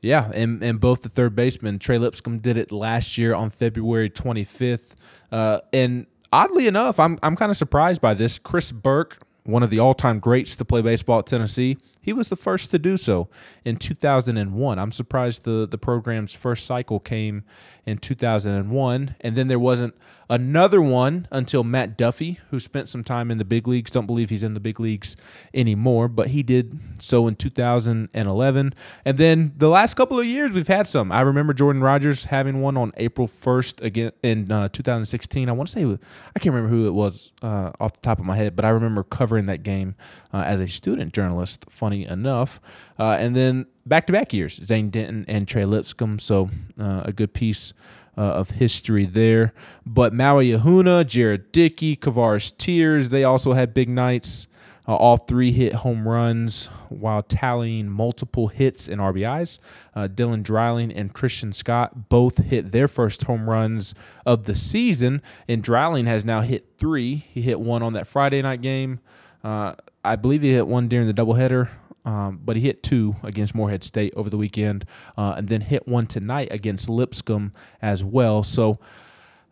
Yeah, 0.01 0.31
and, 0.33 0.63
and 0.63 0.79
both 0.79 1.03
the 1.03 1.09
third 1.09 1.35
baseman, 1.35 1.77
Trey 1.77 1.99
Lipscomb, 1.99 2.39
did 2.39 2.57
it 2.57 2.71
last 2.71 3.19
year 3.19 3.35
on 3.35 3.51
February 3.51 4.09
25th. 4.09 4.95
Uh, 5.32 5.59
and 5.71 6.05
oddly 6.32 6.67
enough, 6.67 6.99
I'm, 6.99 7.17
I'm 7.23 7.36
kind 7.36 7.49
of 7.49 7.57
surprised 7.57 8.01
by 8.01 8.13
this. 8.13 8.38
Chris 8.39 8.71
Burke, 8.71 9.25
one 9.43 9.63
of 9.63 9.69
the 9.69 9.79
all 9.79 9.93
time 9.93 10.19
greats 10.19 10.55
to 10.57 10.65
play 10.65 10.82
baseball 10.82 11.19
at 11.19 11.27
Tennessee, 11.27 11.77
he 12.01 12.13
was 12.13 12.29
the 12.29 12.35
first 12.35 12.71
to 12.71 12.79
do 12.79 12.97
so 12.97 13.29
in 13.63 13.77
2001. 13.77 14.79
I'm 14.79 14.91
surprised 14.91 15.43
the, 15.43 15.67
the 15.69 15.77
program's 15.77 16.33
first 16.33 16.65
cycle 16.65 16.99
came 16.99 17.43
in 17.85 17.97
2001. 17.97 19.15
And 19.21 19.35
then 19.35 19.47
there 19.47 19.59
wasn't 19.59 19.95
another 20.29 20.81
one 20.81 21.27
until 21.31 21.63
Matt 21.63 21.97
Duffy, 21.97 22.39
who 22.49 22.59
spent 22.59 22.87
some 22.87 23.03
time 23.03 23.31
in 23.31 23.37
the 23.37 23.45
big 23.45 23.67
leagues. 23.67 23.91
Don't 23.91 24.05
believe 24.05 24.29
he's 24.29 24.43
in 24.43 24.53
the 24.53 24.59
big 24.59 24.79
leagues 24.79 25.15
anymore, 25.53 26.07
but 26.07 26.27
he 26.27 26.43
did 26.43 26.79
so 26.99 27.27
in 27.27 27.35
2011. 27.35 28.73
And 29.03 29.17
then 29.17 29.53
the 29.57 29.67
last 29.67 29.95
couple 29.95 30.19
of 30.19 30.25
years, 30.25 30.53
we've 30.53 30.67
had 30.67 30.87
some. 30.87 31.11
I 31.11 31.21
remember 31.21 31.53
Jordan 31.53 31.81
Rogers 31.81 32.25
having 32.25 32.61
one 32.61 32.77
on 32.77 32.93
April 32.97 33.27
1st 33.27 33.81
again 33.81 34.11
in 34.23 34.51
uh, 34.51 34.69
2016. 34.69 35.49
I 35.49 35.51
want 35.51 35.69
to 35.69 35.73
say, 35.73 35.83
I 35.83 36.39
can't 36.39 36.55
remember 36.55 36.69
who 36.69 36.87
it 36.87 36.93
was 36.93 37.31
uh, 37.41 37.71
off 37.79 37.93
the 37.93 38.01
top 38.01 38.19
of 38.19 38.25
my 38.25 38.37
head, 38.37 38.55
but 38.55 38.63
I 38.63 38.69
remember 38.69 39.03
covering 39.03 39.47
that 39.47 39.63
game 39.63 39.95
uh, 40.33 40.43
as 40.45 40.61
a 40.61 40.67
student 40.67 41.13
journalist, 41.13 41.65
funny 41.91 42.05
enough. 42.05 42.61
Uh, 42.97 43.17
and 43.19 43.35
then 43.35 43.65
back 43.85 44.07
to 44.07 44.13
back 44.13 44.33
years, 44.33 44.55
Zane 44.63 44.89
Denton 44.89 45.25
and 45.27 45.47
Trey 45.47 45.65
Lipscomb. 45.65 46.19
So 46.19 46.49
uh, 46.79 47.01
a 47.05 47.11
good 47.11 47.33
piece 47.33 47.73
uh, 48.17 48.21
of 48.21 48.51
history 48.51 49.05
there. 49.05 49.53
But 49.85 50.13
Maui 50.13 50.51
Ahuna, 50.51 51.05
Jared 51.05 51.51
Dickey, 51.51 51.95
Kavares 51.95 52.55
Tears, 52.57 53.09
they 53.09 53.23
also 53.23 53.53
had 53.53 53.73
big 53.73 53.89
nights. 53.89 54.47
Uh, 54.87 54.95
all 54.95 55.17
three 55.17 55.51
hit 55.51 55.73
home 55.73 56.07
runs 56.07 56.67
while 56.89 57.21
tallying 57.21 57.87
multiple 57.87 58.47
hits 58.47 58.87
and 58.87 58.97
RBIs. 58.97 59.59
Uh, 59.95 60.07
Dylan 60.07 60.41
Dreiling 60.41 60.91
and 60.91 61.13
Christian 61.13 61.53
Scott 61.53 62.09
both 62.09 62.37
hit 62.37 62.71
their 62.71 62.87
first 62.87 63.23
home 63.25 63.47
runs 63.47 63.93
of 64.25 64.45
the 64.45 64.55
season, 64.55 65.21
and 65.47 65.63
Dreiling 65.63 66.07
has 66.07 66.25
now 66.25 66.41
hit 66.41 66.79
three. 66.79 67.15
He 67.15 67.43
hit 67.43 67.59
one 67.59 67.83
on 67.83 67.93
that 67.93 68.07
Friday 68.07 68.41
night 68.41 68.61
game. 68.61 69.01
Uh, 69.43 69.75
I 70.03 70.15
believe 70.15 70.41
he 70.41 70.51
hit 70.51 70.67
one 70.67 70.87
during 70.87 71.07
the 71.07 71.13
doubleheader 71.13 71.69
um, 72.05 72.39
but 72.43 72.55
he 72.55 72.63
hit 72.63 72.83
two 72.83 73.15
against 73.23 73.53
Morehead 73.53 73.83
State 73.83 74.13
over 74.15 74.29
the 74.29 74.37
weekend, 74.37 74.85
uh, 75.17 75.35
and 75.37 75.47
then 75.47 75.61
hit 75.61 75.87
one 75.87 76.07
tonight 76.07 76.49
against 76.51 76.89
Lipscomb 76.89 77.51
as 77.81 78.03
well. 78.03 78.43
So 78.43 78.79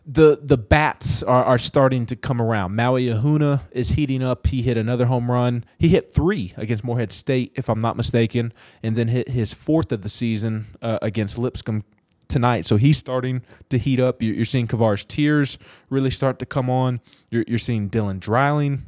the 0.06 0.40
the 0.42 0.58
bats 0.58 1.22
are, 1.22 1.44
are 1.44 1.58
starting 1.58 2.06
to 2.08 2.16
come 2.16 2.42
around. 2.42 2.76
Maui 2.76 3.08
Ahuna 3.08 3.62
is 3.72 3.90
heating 3.90 4.24
up. 4.24 4.48
He 4.48 4.62
hit 4.62 4.78
another 4.78 5.06
home 5.06 5.30
run. 5.30 5.64
He 5.78 5.90
hit 5.90 6.12
three 6.12 6.54
against 6.58 6.84
Morehead 6.84 7.12
State, 7.12 7.52
if 7.56 7.70
I'm 7.70 7.82
not 7.82 7.96
mistaken, 7.96 8.54
and 8.82 8.96
then 8.96 9.10
hit 9.10 9.30
his 9.30 9.54
fourth 9.54 9.92
of 9.92 10.02
the 10.02 10.10
season 10.10 10.66
uh, 10.82 10.98
against 11.02 11.38
Lipscomb 11.38 11.84
tonight. 12.28 12.66
So 12.66 12.78
he's 12.78 12.98
starting 12.98 13.44
to 13.70 13.78
heat 13.78 14.00
up. 14.00 14.22
You're, 14.22 14.46
seeing 14.46 14.68
Kavares 14.68 15.08
Tears 15.08 15.58
really 15.90 16.12
start 16.12 16.38
to 16.40 16.46
come 16.46 16.70
on. 16.70 17.02
You're, 17.32 17.44
you're 17.48 17.58
seeing 17.58 17.90
Dylan 17.90 18.20
Dreiling 18.20 18.84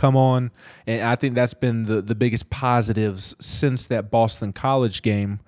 come 0.00 0.16
on. 0.16 0.50
And 0.86 1.02
I 1.02 1.14
think 1.14 1.34
that's 1.34 1.52
been 1.52 1.82
the, 1.82 2.00
the 2.00 2.14
biggest 2.14 2.48
positives 2.48 3.36
since 3.38 3.86
that 3.88 4.10
Boston 4.10 4.50
College 4.54 5.02
game 5.02 5.40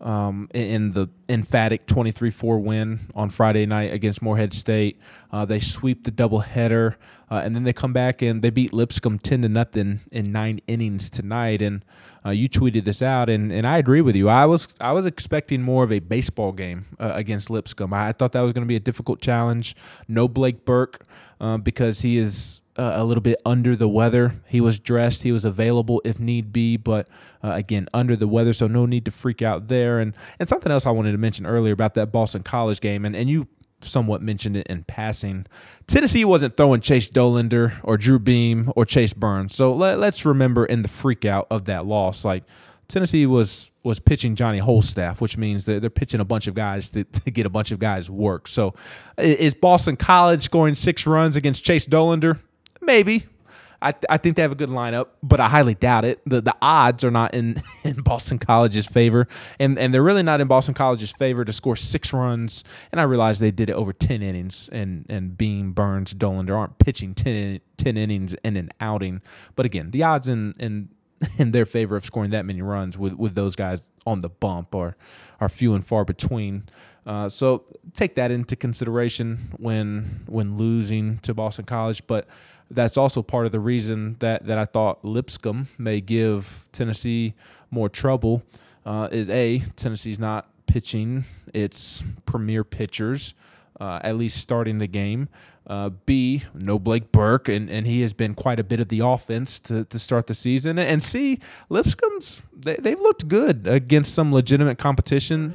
um, 0.00 0.48
in 0.54 0.92
the 0.92 1.08
emphatic 1.28 1.86
23-4 1.86 2.62
win 2.62 3.00
on 3.14 3.28
Friday 3.28 3.66
night 3.66 3.92
against 3.92 4.22
Morehead 4.22 4.54
State. 4.54 4.98
Uh, 5.30 5.44
they 5.44 5.58
sweep 5.58 6.04
the 6.04 6.10
doubleheader, 6.10 6.94
uh, 7.30 7.42
and 7.44 7.54
then 7.54 7.64
they 7.64 7.74
come 7.74 7.92
back 7.92 8.22
and 8.22 8.40
they 8.40 8.48
beat 8.48 8.72
Lipscomb 8.72 9.18
10 9.18 9.42
to 9.42 9.48
nothing 9.50 10.00
in 10.10 10.32
nine 10.32 10.60
innings 10.66 11.10
tonight. 11.10 11.60
And 11.60 11.84
uh, 12.24 12.30
you 12.30 12.48
tweeted 12.48 12.84
this 12.84 13.02
out, 13.02 13.28
and, 13.28 13.52
and 13.52 13.66
I 13.66 13.76
agree 13.76 14.00
with 14.00 14.16
you. 14.16 14.30
I 14.30 14.46
was 14.46 14.68
I 14.80 14.92
was 14.92 15.04
expecting 15.04 15.60
more 15.60 15.84
of 15.84 15.92
a 15.92 15.98
baseball 15.98 16.52
game 16.52 16.86
uh, 16.98 17.12
against 17.14 17.50
Lipscomb. 17.50 17.92
I, 17.92 18.08
I 18.08 18.12
thought 18.12 18.32
that 18.32 18.40
was 18.40 18.54
going 18.54 18.64
to 18.64 18.68
be 18.68 18.76
a 18.76 18.80
difficult 18.80 19.20
challenge. 19.20 19.76
No 20.08 20.28
Blake 20.28 20.64
Burke 20.64 21.04
uh, 21.40 21.56
because 21.56 22.00
he 22.00 22.18
is 22.18 22.62
uh, 22.76 22.92
a 22.94 23.04
little 23.04 23.22
bit 23.22 23.40
under 23.44 23.74
the 23.74 23.88
weather. 23.88 24.34
He 24.46 24.60
was 24.60 24.78
dressed, 24.78 25.22
he 25.22 25.32
was 25.32 25.44
available 25.44 26.00
if 26.04 26.20
need 26.20 26.52
be, 26.52 26.76
but 26.76 27.08
uh, 27.42 27.52
again, 27.52 27.88
under 27.92 28.16
the 28.16 28.28
weather, 28.28 28.52
so 28.52 28.66
no 28.66 28.86
need 28.86 29.04
to 29.06 29.10
freak 29.10 29.42
out 29.42 29.68
there. 29.68 29.98
And 29.98 30.14
and 30.38 30.48
something 30.48 30.70
else 30.70 30.86
I 30.86 30.90
wanted 30.90 31.12
to 31.12 31.18
mention 31.18 31.46
earlier 31.46 31.72
about 31.72 31.94
that 31.94 32.12
Boston 32.12 32.42
College 32.42 32.80
game, 32.80 33.04
and, 33.04 33.16
and 33.16 33.28
you 33.28 33.48
somewhat 33.80 34.22
mentioned 34.22 34.56
it 34.56 34.66
in 34.66 34.84
passing. 34.84 35.46
Tennessee 35.86 36.24
wasn't 36.24 36.56
throwing 36.56 36.80
Chase 36.80 37.10
Dollander 37.10 37.74
or 37.82 37.96
Drew 37.96 38.18
Beam 38.18 38.72
or 38.76 38.84
Chase 38.84 39.12
Burns. 39.12 39.54
So 39.54 39.72
let, 39.72 40.00
us 40.00 40.24
remember 40.24 40.66
in 40.66 40.82
the 40.82 40.88
freak 40.88 41.24
out 41.24 41.46
of 41.50 41.66
that 41.66 41.86
loss, 41.86 42.24
like 42.24 42.44
Tennessee 42.88 43.26
was 43.26 43.67
was 43.82 44.00
pitching 44.00 44.34
Johnny 44.34 44.60
Holstaff, 44.60 45.20
which 45.20 45.36
means 45.36 45.64
that 45.66 45.80
they're 45.80 45.90
pitching 45.90 46.20
a 46.20 46.24
bunch 46.24 46.46
of 46.46 46.54
guys 46.54 46.90
to, 46.90 47.04
to 47.04 47.30
get 47.30 47.46
a 47.46 47.50
bunch 47.50 47.70
of 47.70 47.78
guys 47.78 48.10
work. 48.10 48.48
So 48.48 48.74
is 49.16 49.54
Boston 49.54 49.96
College 49.96 50.42
scoring 50.42 50.74
six 50.74 51.06
runs 51.06 51.36
against 51.36 51.64
Chase 51.64 51.86
Dollander? 51.86 52.40
Maybe. 52.80 53.26
I, 53.80 53.92
th- 53.92 54.04
I 54.10 54.16
think 54.16 54.34
they 54.36 54.42
have 54.42 54.50
a 54.50 54.56
good 54.56 54.70
lineup, 54.70 55.06
but 55.22 55.38
I 55.38 55.48
highly 55.48 55.74
doubt 55.74 56.04
it. 56.04 56.20
The 56.26 56.40
the 56.40 56.56
odds 56.60 57.04
are 57.04 57.10
not 57.12 57.32
in, 57.34 57.62
in 57.84 58.00
Boston 58.02 58.38
College's 58.38 58.86
favor, 58.86 59.28
and 59.60 59.78
and 59.78 59.94
they're 59.94 60.02
really 60.02 60.24
not 60.24 60.40
in 60.40 60.48
Boston 60.48 60.74
College's 60.74 61.12
favor 61.12 61.44
to 61.44 61.52
score 61.52 61.76
six 61.76 62.12
runs. 62.12 62.64
And 62.90 63.00
I 63.00 63.04
realize 63.04 63.38
they 63.38 63.52
did 63.52 63.70
it 63.70 63.74
over 63.74 63.92
ten 63.92 64.20
innings, 64.20 64.68
and 64.72 65.06
and 65.08 65.38
Beam, 65.38 65.72
Burns, 65.72 66.12
Dollander 66.12 66.56
aren't 66.56 66.78
pitching 66.78 67.14
10, 67.14 67.60
10 67.76 67.96
innings 67.96 68.34
in 68.44 68.56
an 68.56 68.70
outing. 68.80 69.22
But 69.54 69.64
again, 69.64 69.92
the 69.92 70.02
odds 70.02 70.28
in 70.28 70.54
in 70.58 70.88
in 71.38 71.50
their 71.50 71.66
favor 71.66 71.96
of 71.96 72.04
scoring 72.04 72.30
that 72.30 72.44
many 72.44 72.62
runs 72.62 72.96
with 72.96 73.14
with 73.14 73.34
those 73.34 73.56
guys 73.56 73.82
on 74.06 74.20
the 74.20 74.28
bump 74.28 74.74
are 74.74 74.96
are 75.40 75.48
few 75.48 75.74
and 75.74 75.84
far 75.84 76.04
between. 76.04 76.68
Uh, 77.06 77.28
so 77.28 77.64
take 77.94 78.14
that 78.16 78.30
into 78.30 78.54
consideration 78.54 79.54
when 79.56 80.20
when 80.26 80.56
losing 80.56 81.18
to 81.18 81.32
Boston 81.32 81.64
College, 81.64 82.06
but 82.06 82.26
that's 82.70 82.96
also 82.96 83.22
part 83.22 83.46
of 83.46 83.52
the 83.52 83.60
reason 83.60 84.16
that, 84.18 84.46
that 84.46 84.58
I 84.58 84.64
thought 84.64 85.04
Lipscomb 85.04 85.68
may 85.78 86.00
give 86.00 86.68
Tennessee 86.72 87.34
more 87.70 87.88
trouble. 87.88 88.42
Uh, 88.84 89.08
is 89.10 89.28
a 89.28 89.60
Tennessee's 89.76 90.18
not 90.18 90.48
pitching 90.66 91.24
its 91.52 92.02
premier 92.26 92.64
pitchers, 92.64 93.34
uh, 93.80 94.00
at 94.02 94.16
least 94.16 94.38
starting 94.38 94.78
the 94.78 94.86
game. 94.86 95.28
Uh, 95.66 95.90
B, 96.06 96.44
no 96.54 96.78
Blake 96.78 97.12
Burke, 97.12 97.50
and, 97.50 97.68
and 97.68 97.86
he 97.86 98.00
has 98.00 98.14
been 98.14 98.34
quite 98.34 98.58
a 98.58 98.64
bit 98.64 98.80
of 98.80 98.88
the 98.88 99.00
offense 99.00 99.60
to, 99.60 99.84
to 99.84 99.98
start 99.98 100.26
the 100.26 100.32
season. 100.32 100.78
And 100.78 101.02
C, 101.02 101.40
Lipscomb's 101.68 102.40
they, 102.56 102.76
they've 102.76 102.98
looked 102.98 103.28
good 103.28 103.66
against 103.66 104.14
some 104.14 104.32
legitimate 104.32 104.78
competition. 104.78 105.54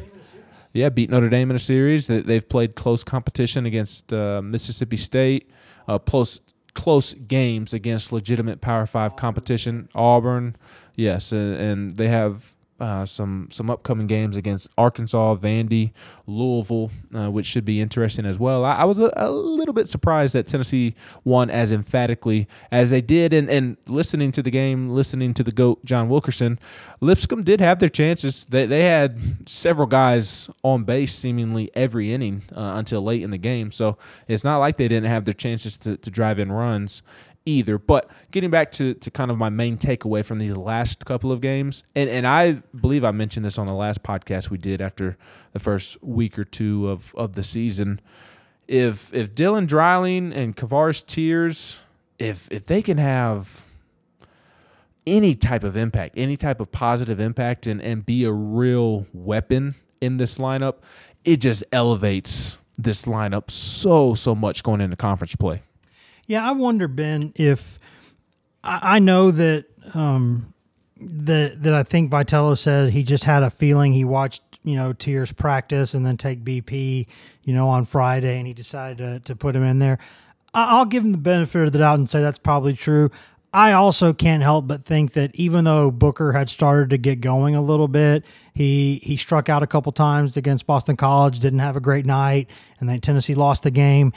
Yeah, 0.71 0.89
beat 0.89 1.09
Notre 1.09 1.30
Dame 1.30 1.49
in 1.49 1.55
a 1.55 1.59
series. 1.59 2.07
They've 2.07 2.47
played 2.47 2.76
close 2.76 3.03
competition 3.03 3.65
against 3.65 4.13
uh, 4.13 4.41
Mississippi 4.43 4.97
State, 4.97 5.49
uh, 5.88 5.97
close 5.97 6.39
close 6.76 7.13
games 7.13 7.74
against 7.74 8.11
legitimate 8.11 8.61
Power 8.61 8.86
Five 8.86 9.15
competition. 9.15 9.89
Auburn, 9.95 10.55
yes, 10.95 11.32
and, 11.32 11.55
and 11.55 11.97
they 11.97 12.07
have 12.07 12.53
uh, 12.80 13.05
some 13.05 13.47
some 13.51 13.69
upcoming 13.69 14.07
games 14.07 14.36
against 14.36 14.67
Arkansas, 14.78 15.36
Vandy, 15.36 15.91
Louisville, 16.26 16.91
uh, 17.13 17.30
which 17.30 17.45
should 17.45 17.65
be 17.65 17.80
interesting 17.80 18.26
as 18.26 18.39
well. 18.39 18.65
I, 18.65 18.74
I 18.74 18.84
was 18.84 18.97
a, 18.97 19.11
a, 19.15 19.30
little 19.30 19.74
bit 19.74 19.88
surprised 19.88 20.34
that 20.34 20.47
Tennessee 20.47 20.95
won 21.24 21.49
as 21.49 21.71
emphatically 21.71 22.47
as 22.71 22.89
they 22.89 23.01
did, 23.01 23.32
and, 23.32 23.49
and 23.49 23.78
listening 23.88 24.32
to 24.32 24.41
the 24.41 24.49
game, 24.49 24.89
listening 24.89 25.34
to 25.36 25.43
the 25.43 25.51
goat 25.51 25.86
John 25.86 26.09
Wilkerson, 26.09 26.59
Lipscomb 26.99 27.43
did 27.43 27.61
have 27.61 27.80
their 27.80 27.89
chances. 27.89 28.45
They 28.45 28.65
they 28.65 28.84
had 28.84 29.47
several 29.47 29.88
guys 29.88 30.49
on 30.63 30.84
base 30.84 31.13
seemingly 31.13 31.69
every 31.76 32.11
inning 32.11 32.43
uh, 32.55 32.74
until 32.76 33.01
late 33.01 33.21
in 33.21 33.32
the 33.32 33.38
game, 33.38 33.71
so 33.71 33.97
it's 34.28 34.43
not 34.43 34.57
like 34.57 34.78
they 34.78 34.88
didn't 34.88 35.09
have 35.09 35.26
their 35.26 35.34
chances 35.34 35.78
to, 35.78 35.95
to 35.97 36.09
drive 36.09 36.39
in 36.39 36.51
runs 36.51 37.03
either. 37.45 37.77
But 37.77 38.09
getting 38.31 38.49
back 38.49 38.71
to, 38.73 38.93
to 38.95 39.11
kind 39.11 39.31
of 39.31 39.37
my 39.37 39.49
main 39.49 39.77
takeaway 39.77 40.23
from 40.25 40.39
these 40.39 40.55
last 40.55 41.05
couple 41.05 41.31
of 41.31 41.41
games, 41.41 41.83
and, 41.95 42.09
and 42.09 42.27
I 42.27 42.53
believe 42.79 43.03
I 43.03 43.11
mentioned 43.11 43.45
this 43.45 43.57
on 43.57 43.67
the 43.67 43.73
last 43.73 44.03
podcast 44.03 44.49
we 44.49 44.57
did 44.57 44.81
after 44.81 45.17
the 45.51 45.59
first 45.59 46.01
week 46.03 46.37
or 46.37 46.43
two 46.43 46.89
of, 46.89 47.13
of 47.15 47.33
the 47.33 47.43
season. 47.43 47.99
If 48.67 49.13
if 49.13 49.35
Dylan 49.35 49.67
Dreiling 49.67 50.31
and 50.33 50.55
Kavares 50.55 51.05
Tears, 51.05 51.79
if 52.17 52.49
if 52.49 52.65
they 52.65 52.81
can 52.81 52.97
have 52.97 53.65
any 55.05 55.35
type 55.35 55.63
of 55.63 55.75
impact, 55.75 56.13
any 56.17 56.37
type 56.37 56.59
of 56.59 56.71
positive 56.71 57.19
impact 57.19 57.67
and, 57.67 57.81
and 57.81 58.05
be 58.05 58.23
a 58.23 58.31
real 58.31 59.05
weapon 59.13 59.75
in 60.01 60.17
this 60.17 60.37
lineup, 60.37 60.75
it 61.25 61.37
just 61.37 61.63
elevates 61.71 62.57
this 62.77 63.03
lineup 63.03 63.51
so, 63.51 64.13
so 64.13 64.33
much 64.33 64.63
going 64.63 64.81
into 64.81 64.95
conference 64.95 65.35
play. 65.35 65.61
Yeah, 66.26 66.47
I 66.47 66.51
wonder, 66.51 66.88
Ben, 66.88 67.34
if 67.36 67.78
I, 68.63 68.95
I 68.95 68.99
know 68.99 69.32
that 69.32 69.65
um, 69.93 70.53
that 70.99 71.61
that 71.63 71.74
I 71.74 71.84
think 71.84 72.11
Vitello 72.11 72.57
said 72.57 72.89
he 72.89 73.03
just 73.03 73.24
had 73.24 73.43
a 73.43 73.49
feeling 73.49 73.93
he 73.93 74.05
watched 74.05 74.41
you 74.63 74.76
know 74.76 74.93
Tears 74.93 75.32
practice 75.32 75.93
and 75.93 76.05
then 76.05 76.17
take 76.17 76.43
BP 76.43 77.07
you 77.43 77.53
know 77.53 77.67
on 77.69 77.86
Friday 77.86 78.38
and 78.38 78.47
he 78.47 78.53
decided 78.53 78.97
to, 78.97 79.19
to 79.21 79.36
put 79.36 79.55
him 79.55 79.63
in 79.63 79.80
there. 79.80 79.99
I'll 80.53 80.86
give 80.86 81.03
him 81.03 81.11
the 81.13 81.17
benefit 81.17 81.65
of 81.65 81.71
the 81.71 81.80
doubt 81.80 81.97
and 81.97 82.09
say 82.09 82.21
that's 82.21 82.38
probably 82.38 82.74
true. 82.74 83.09
I 83.55 83.74
also 83.74 84.13
can't 84.13 84.41
help 84.41 84.67
but 84.67 84.84
think 84.84 85.13
that 85.13 85.32
even 85.36 85.63
though 85.63 85.91
Booker 85.91 86.32
had 86.32 86.49
started 86.49 86.89
to 86.91 86.97
get 86.97 87.21
going 87.21 87.55
a 87.55 87.61
little 87.61 87.88
bit, 87.88 88.24
he 88.53 88.99
he 89.03 89.17
struck 89.17 89.49
out 89.49 89.61
a 89.61 89.67
couple 89.67 89.91
times 89.91 90.38
against 90.38 90.65
Boston 90.65 90.95
College, 90.95 91.39
didn't 91.39 91.59
have 91.59 91.76
a 91.76 91.82
great 91.82 92.05
night, 92.05 92.49
and 92.80 92.88
then 92.88 93.01
Tennessee 93.01 93.36
lost 93.36 93.63
the 93.63 93.71
game. 93.71 94.13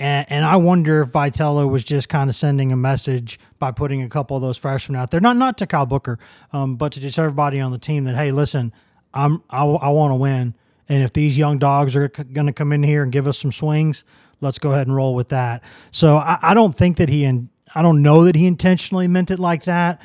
And, 0.00 0.26
and 0.30 0.44
I 0.46 0.56
wonder 0.56 1.02
if 1.02 1.10
Vitello 1.10 1.68
was 1.68 1.84
just 1.84 2.08
kind 2.08 2.30
of 2.30 2.34
sending 2.34 2.72
a 2.72 2.76
message 2.76 3.38
by 3.58 3.70
putting 3.70 4.02
a 4.02 4.08
couple 4.08 4.34
of 4.34 4.42
those 4.42 4.56
freshmen 4.56 4.96
out 4.96 5.10
there, 5.10 5.20
not 5.20 5.36
not 5.36 5.58
to 5.58 5.66
Kyle 5.66 5.84
Booker, 5.84 6.18
um, 6.54 6.76
but 6.76 6.92
to 6.92 7.00
just 7.00 7.18
everybody 7.18 7.60
on 7.60 7.70
the 7.70 7.78
team 7.78 8.04
that 8.04 8.16
hey, 8.16 8.32
listen, 8.32 8.72
I'm 9.12 9.42
I, 9.50 9.64
I 9.64 9.90
want 9.90 10.12
to 10.12 10.16
win, 10.16 10.54
and 10.88 11.02
if 11.02 11.12
these 11.12 11.36
young 11.36 11.58
dogs 11.58 11.94
are 11.96 12.10
c- 12.16 12.24
going 12.24 12.46
to 12.46 12.52
come 12.52 12.72
in 12.72 12.82
here 12.82 13.02
and 13.02 13.12
give 13.12 13.28
us 13.28 13.38
some 13.38 13.52
swings, 13.52 14.04
let's 14.40 14.58
go 14.58 14.72
ahead 14.72 14.86
and 14.86 14.96
roll 14.96 15.14
with 15.14 15.28
that. 15.28 15.62
So 15.90 16.16
I, 16.16 16.38
I 16.40 16.54
don't 16.54 16.74
think 16.74 16.96
that 16.96 17.10
he 17.10 17.24
and 17.24 17.50
I 17.74 17.82
don't 17.82 18.00
know 18.00 18.24
that 18.24 18.34
he 18.34 18.46
intentionally 18.46 19.06
meant 19.06 19.30
it 19.30 19.38
like 19.38 19.64
that 19.64 20.00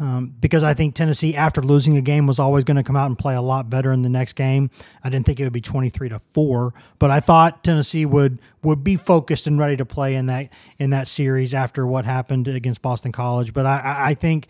um, 0.00 0.34
because 0.40 0.62
I 0.62 0.74
think 0.74 0.94
Tennessee, 0.94 1.34
after 1.34 1.60
losing 1.62 1.96
a 1.96 2.00
game, 2.00 2.26
was 2.26 2.38
always 2.38 2.64
going 2.64 2.76
to 2.76 2.82
come 2.82 2.96
out 2.96 3.06
and 3.06 3.18
play 3.18 3.34
a 3.34 3.42
lot 3.42 3.68
better 3.68 3.92
in 3.92 4.02
the 4.02 4.08
next 4.08 4.34
game. 4.34 4.70
I 5.02 5.08
didn't 5.08 5.26
think 5.26 5.40
it 5.40 5.44
would 5.44 5.52
be 5.52 5.60
twenty 5.60 5.90
three 5.90 6.08
to 6.08 6.18
four, 6.18 6.74
but 6.98 7.10
I 7.10 7.20
thought 7.20 7.64
Tennessee 7.64 8.06
would 8.06 8.40
would 8.62 8.84
be 8.84 8.96
focused 8.96 9.46
and 9.46 9.58
ready 9.58 9.76
to 9.76 9.84
play 9.84 10.14
in 10.14 10.26
that 10.26 10.50
in 10.78 10.90
that 10.90 11.08
series 11.08 11.54
after 11.54 11.86
what 11.86 12.04
happened 12.04 12.48
against 12.48 12.82
Boston 12.82 13.12
College. 13.12 13.52
But 13.52 13.66
I, 13.66 14.10
I 14.10 14.14
think 14.14 14.46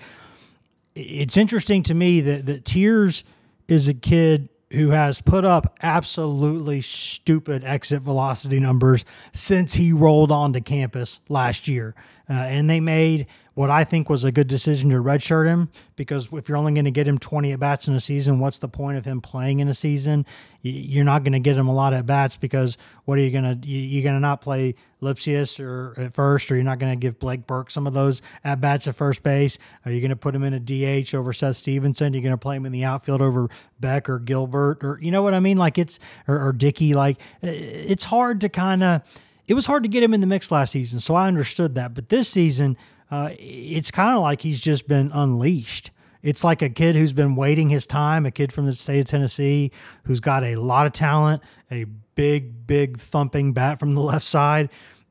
it's 0.95 1.37
interesting 1.37 1.83
to 1.85 1.95
me 1.95 2.21
that 2.21 2.47
that 2.47 2.65
Tears 2.65 3.25
is 3.69 3.89
a 3.89 3.95
kid 3.95 4.49
who 4.71 4.91
has 4.91 5.19
put 5.21 5.47
up 5.47 5.79
absolutely 5.83 6.83
stupid 6.83 7.65
exit 7.65 8.03
velocity 8.03 8.61
numbers 8.61 9.05
since 9.33 9.73
he 9.73 9.95
rolled 9.95 10.31
onto 10.31 10.61
campus 10.61 11.21
last 11.31 11.69
year. 11.69 11.95
Uh, 12.29 12.35
and 12.35 12.69
they 12.69 12.79
made 12.79 13.27
what 13.59 13.71
I 13.71 13.83
think 13.83 14.09
was 14.09 14.23
a 14.23 14.31
good 14.31 14.47
decision 14.47 14.91
to 14.91 14.99
redshirt 14.99 15.49
him 15.49 15.69
because 15.97 16.29
if 16.33 16.49
you're 16.49 16.57
only 16.57 16.75
going 16.75 16.85
to 16.85 16.93
get 16.93 17.09
him 17.09 17.19
20 17.19 17.51
at 17.51 17.59
bats 17.59 17.89
in 17.89 17.95
a 17.95 17.99
season, 17.99 18.39
what's 18.39 18.59
the 18.59 18.69
point 18.69 18.99
of 18.99 19.05
him 19.05 19.21
playing 19.21 19.59
in 19.59 19.67
a 19.67 19.75
season? 19.75 20.27
You're 20.63 21.05
not 21.05 21.25
going 21.25 21.33
to 21.33 21.41
get 21.41 21.57
him 21.57 21.67
a 21.67 21.75
lot 21.75 21.93
at 21.93 22.07
bats 22.07 22.37
because 22.37 22.79
what 23.05 23.19
are 23.19 23.21
you 23.21 23.33
going 23.33 23.61
to 23.61 23.69
you're 23.69 24.05
going 24.05 24.15
to 24.15 24.21
not 24.21 24.43
play 24.43 24.77
Lipcius 25.03 25.59
or 25.59 25.93
at 25.97 26.13
first, 26.13 26.53
or 26.53 26.55
you're 26.55 26.63
not 26.63 26.79
going 26.79 26.93
to 26.93 27.01
give 27.01 27.19
Blake 27.19 27.49
Burke 27.49 27.73
some 27.73 27.89
of 27.89 27.95
those 27.95 28.23
at 28.45 28.61
bats 28.61 28.87
at 28.87 28.95
first 28.95 29.25
base? 29.25 29.59
Are 29.85 29.91
you 29.91 30.01
going 30.01 30.11
to 30.11 30.17
put 30.17 30.37
him 30.37 30.45
in 30.45 30.55
a 30.55 30.61
DH 30.61 31.13
over 31.17 31.33
Seth 31.33 31.57
Stevenson? 31.57 32.13
You're 32.13 32.23
going 32.23 32.31
to 32.31 32.39
play 32.39 32.55
him 32.55 32.65
in 32.65 32.71
the 32.71 32.85
outfield 32.85 33.21
over 33.21 33.51
Beck 33.81 34.09
or 34.09 34.21
Gilbert 34.21 34.85
or 34.85 35.01
you 35.03 35.11
know 35.11 35.23
what 35.23 35.35
I 35.35 35.41
mean? 35.41 35.57
Like 35.57 35.79
it's 35.79 35.99
or, 36.29 36.37
or. 36.37 36.57
Like 36.95 37.19
it's 37.43 38.05
hard 38.05 38.41
to 38.43 38.49
kind 38.49 38.85
of. 38.85 39.03
It 39.49 39.55
was 39.55 39.67
hard 39.67 39.83
to 39.83 39.89
get 39.89 40.03
him 40.03 40.15
in 40.15 40.21
the 40.21 40.27
mix 40.29 40.53
last 40.53 40.73
season, 40.73 41.01
so 41.01 41.15
I 41.15 41.27
understood 41.27 41.75
that. 41.77 41.95
But 41.95 42.11
this 42.11 42.29
season, 42.29 42.77
uh, 43.11 43.31
it's 43.39 43.91
kind 43.91 44.17
of 44.17 44.23
like 44.23 44.41
he's 44.41 44.61
just 44.61 44.87
been 44.87 45.11
unleashed. 45.13 45.91
It's 46.23 46.43
like 46.43 46.63
a 46.63 46.69
kid 46.69 46.97
who's 46.97 47.13
been 47.13 47.37
waiting 47.37 47.71
his 47.71 47.87
time, 47.87 48.27
a 48.27 48.31
kid 48.31 48.53
from 48.53 48.67
the 48.67 48.75
state 48.75 49.01
of 49.01 49.07
Tennessee 49.07 49.71
who's 50.05 50.21
got 50.21 50.43
a 50.43 50.57
lot 50.57 50.87
of 50.87 50.93
talent, 50.93 51.43
a 51.71 51.85
big, 52.15 52.67
big 52.67 52.99
thumping 52.99 53.53
bat 53.53 53.79
from 53.79 53.95
the 53.95 54.01
left 54.13 54.25
side. 54.25 54.69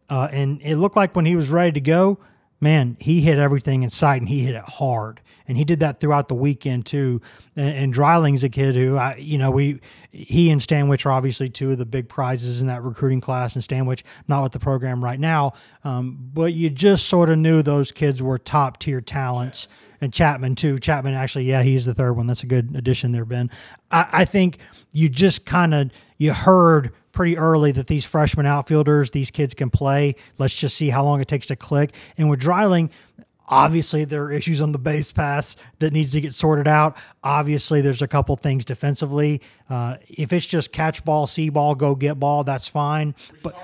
Uh, 0.09 0.27
and 0.31 0.61
it 0.61 0.75
looked 0.75 0.95
like 0.95 1.15
when 1.15 1.25
he 1.25 1.35
was 1.35 1.49
ready 1.49 1.71
to 1.71 1.81
go, 1.81 2.19
man, 2.59 2.97
he 2.99 3.21
hit 3.21 3.37
everything 3.37 3.83
in 3.83 3.89
sight 3.89 4.21
and 4.21 4.29
he 4.29 4.41
hit 4.41 4.55
it 4.55 4.63
hard. 4.63 5.21
And 5.47 5.57
he 5.57 5.63
did 5.63 5.79
that 5.79 5.99
throughout 5.99 6.27
the 6.27 6.35
weekend 6.35 6.85
too. 6.85 7.21
And, 7.55 7.73
and 7.73 7.93
Dreiling's 7.93 8.43
a 8.43 8.49
kid 8.49 8.75
who 8.75 8.97
I, 8.97 9.15
you 9.15 9.37
know, 9.37 9.51
we, 9.51 9.79
he 10.11 10.49
and 10.49 10.61
Stanwich 10.61 11.05
are 11.05 11.11
obviously 11.11 11.49
two 11.49 11.71
of 11.71 11.77
the 11.77 11.85
big 11.85 12.09
prizes 12.09 12.61
in 12.61 12.67
that 12.67 12.83
recruiting 12.83 13.21
class. 13.21 13.55
And 13.55 13.63
Stanwich 13.63 14.03
not 14.27 14.43
with 14.43 14.51
the 14.51 14.59
program 14.59 15.03
right 15.03 15.19
now, 15.19 15.53
um, 15.83 16.17
but 16.33 16.53
you 16.53 16.69
just 16.69 17.07
sort 17.07 17.29
of 17.29 17.37
knew 17.37 17.61
those 17.61 17.91
kids 17.91 18.21
were 18.21 18.37
top 18.37 18.79
tier 18.79 19.01
talents. 19.01 19.67
And 19.99 20.13
Chapman 20.13 20.55
too. 20.55 20.77
Chapman 20.79 21.15
actually, 21.15 21.45
yeah, 21.45 21.63
he's 21.63 21.85
the 21.85 21.93
third 21.93 22.13
one. 22.13 22.27
That's 22.27 22.43
a 22.43 22.47
good 22.47 22.75
addition 22.75 23.13
there, 23.13 23.25
Ben. 23.25 23.49
I, 23.89 24.07
I 24.11 24.25
think 24.25 24.59
you 24.93 25.09
just 25.09 25.45
kind 25.45 25.73
of 25.73 25.89
you 26.17 26.33
heard 26.33 26.93
pretty 27.11 27.35
early 27.35 27.71
that 27.71 27.87
these 27.87 28.05
freshman 28.05 28.45
outfielders, 28.45 29.09
these 29.09 29.31
kids 29.31 29.55
can 29.55 29.71
play. 29.71 30.15
Let's 30.37 30.55
just 30.55 30.77
see 30.77 30.89
how 30.89 31.03
long 31.03 31.19
it 31.19 31.27
takes 31.27 31.47
to 31.47 31.55
click. 31.55 31.95
And 32.15 32.29
with 32.29 32.39
Dreiling, 32.39 32.91
obviously 33.47 34.05
there 34.05 34.23
are 34.23 34.31
issues 34.31 34.61
on 34.61 34.71
the 34.71 34.79
base 34.79 35.11
pass 35.11 35.55
that 35.79 35.93
needs 35.93 36.11
to 36.11 36.21
get 36.21 36.33
sorted 36.33 36.67
out. 36.67 36.97
Obviously, 37.23 37.81
there's 37.81 38.01
a 38.01 38.07
couple 38.07 38.35
things 38.35 38.65
defensively. 38.65 39.41
Uh, 39.69 39.97
if 40.07 40.33
it's 40.33 40.45
just 40.45 40.71
catch 40.71 41.03
ball, 41.05 41.27
see 41.27 41.49
ball, 41.49 41.75
go 41.75 41.95
get 41.95 42.19
ball, 42.19 42.43
that's 42.43 42.67
fine. 42.67 43.15
But 43.43 43.55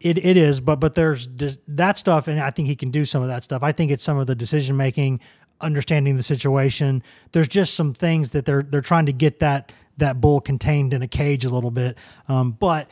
it, 0.00 0.24
it 0.24 0.36
is, 0.36 0.60
but 0.60 0.80
but 0.80 0.94
there's 0.94 1.28
that 1.68 1.96
stuff, 1.98 2.26
and 2.28 2.40
I 2.40 2.50
think 2.50 2.68
he 2.68 2.74
can 2.76 2.90
do 2.90 3.04
some 3.04 3.22
of 3.22 3.28
that 3.28 3.44
stuff. 3.44 3.62
I 3.62 3.72
think 3.72 3.92
it's 3.92 4.02
some 4.02 4.18
of 4.18 4.26
the 4.26 4.34
decision 4.34 4.76
making, 4.76 5.20
understanding 5.60 6.16
the 6.16 6.24
situation. 6.24 7.02
There's 7.30 7.48
just 7.48 7.74
some 7.74 7.94
things 7.94 8.32
that 8.32 8.44
they're 8.44 8.62
they're 8.62 8.80
trying 8.80 9.06
to 9.06 9.12
get 9.12 9.38
that 9.40 9.70
that 9.98 10.20
bull 10.20 10.40
contained 10.40 10.92
in 10.92 11.02
a 11.02 11.08
cage 11.08 11.44
a 11.44 11.50
little 11.50 11.70
bit. 11.70 11.96
Um, 12.28 12.52
but 12.52 12.88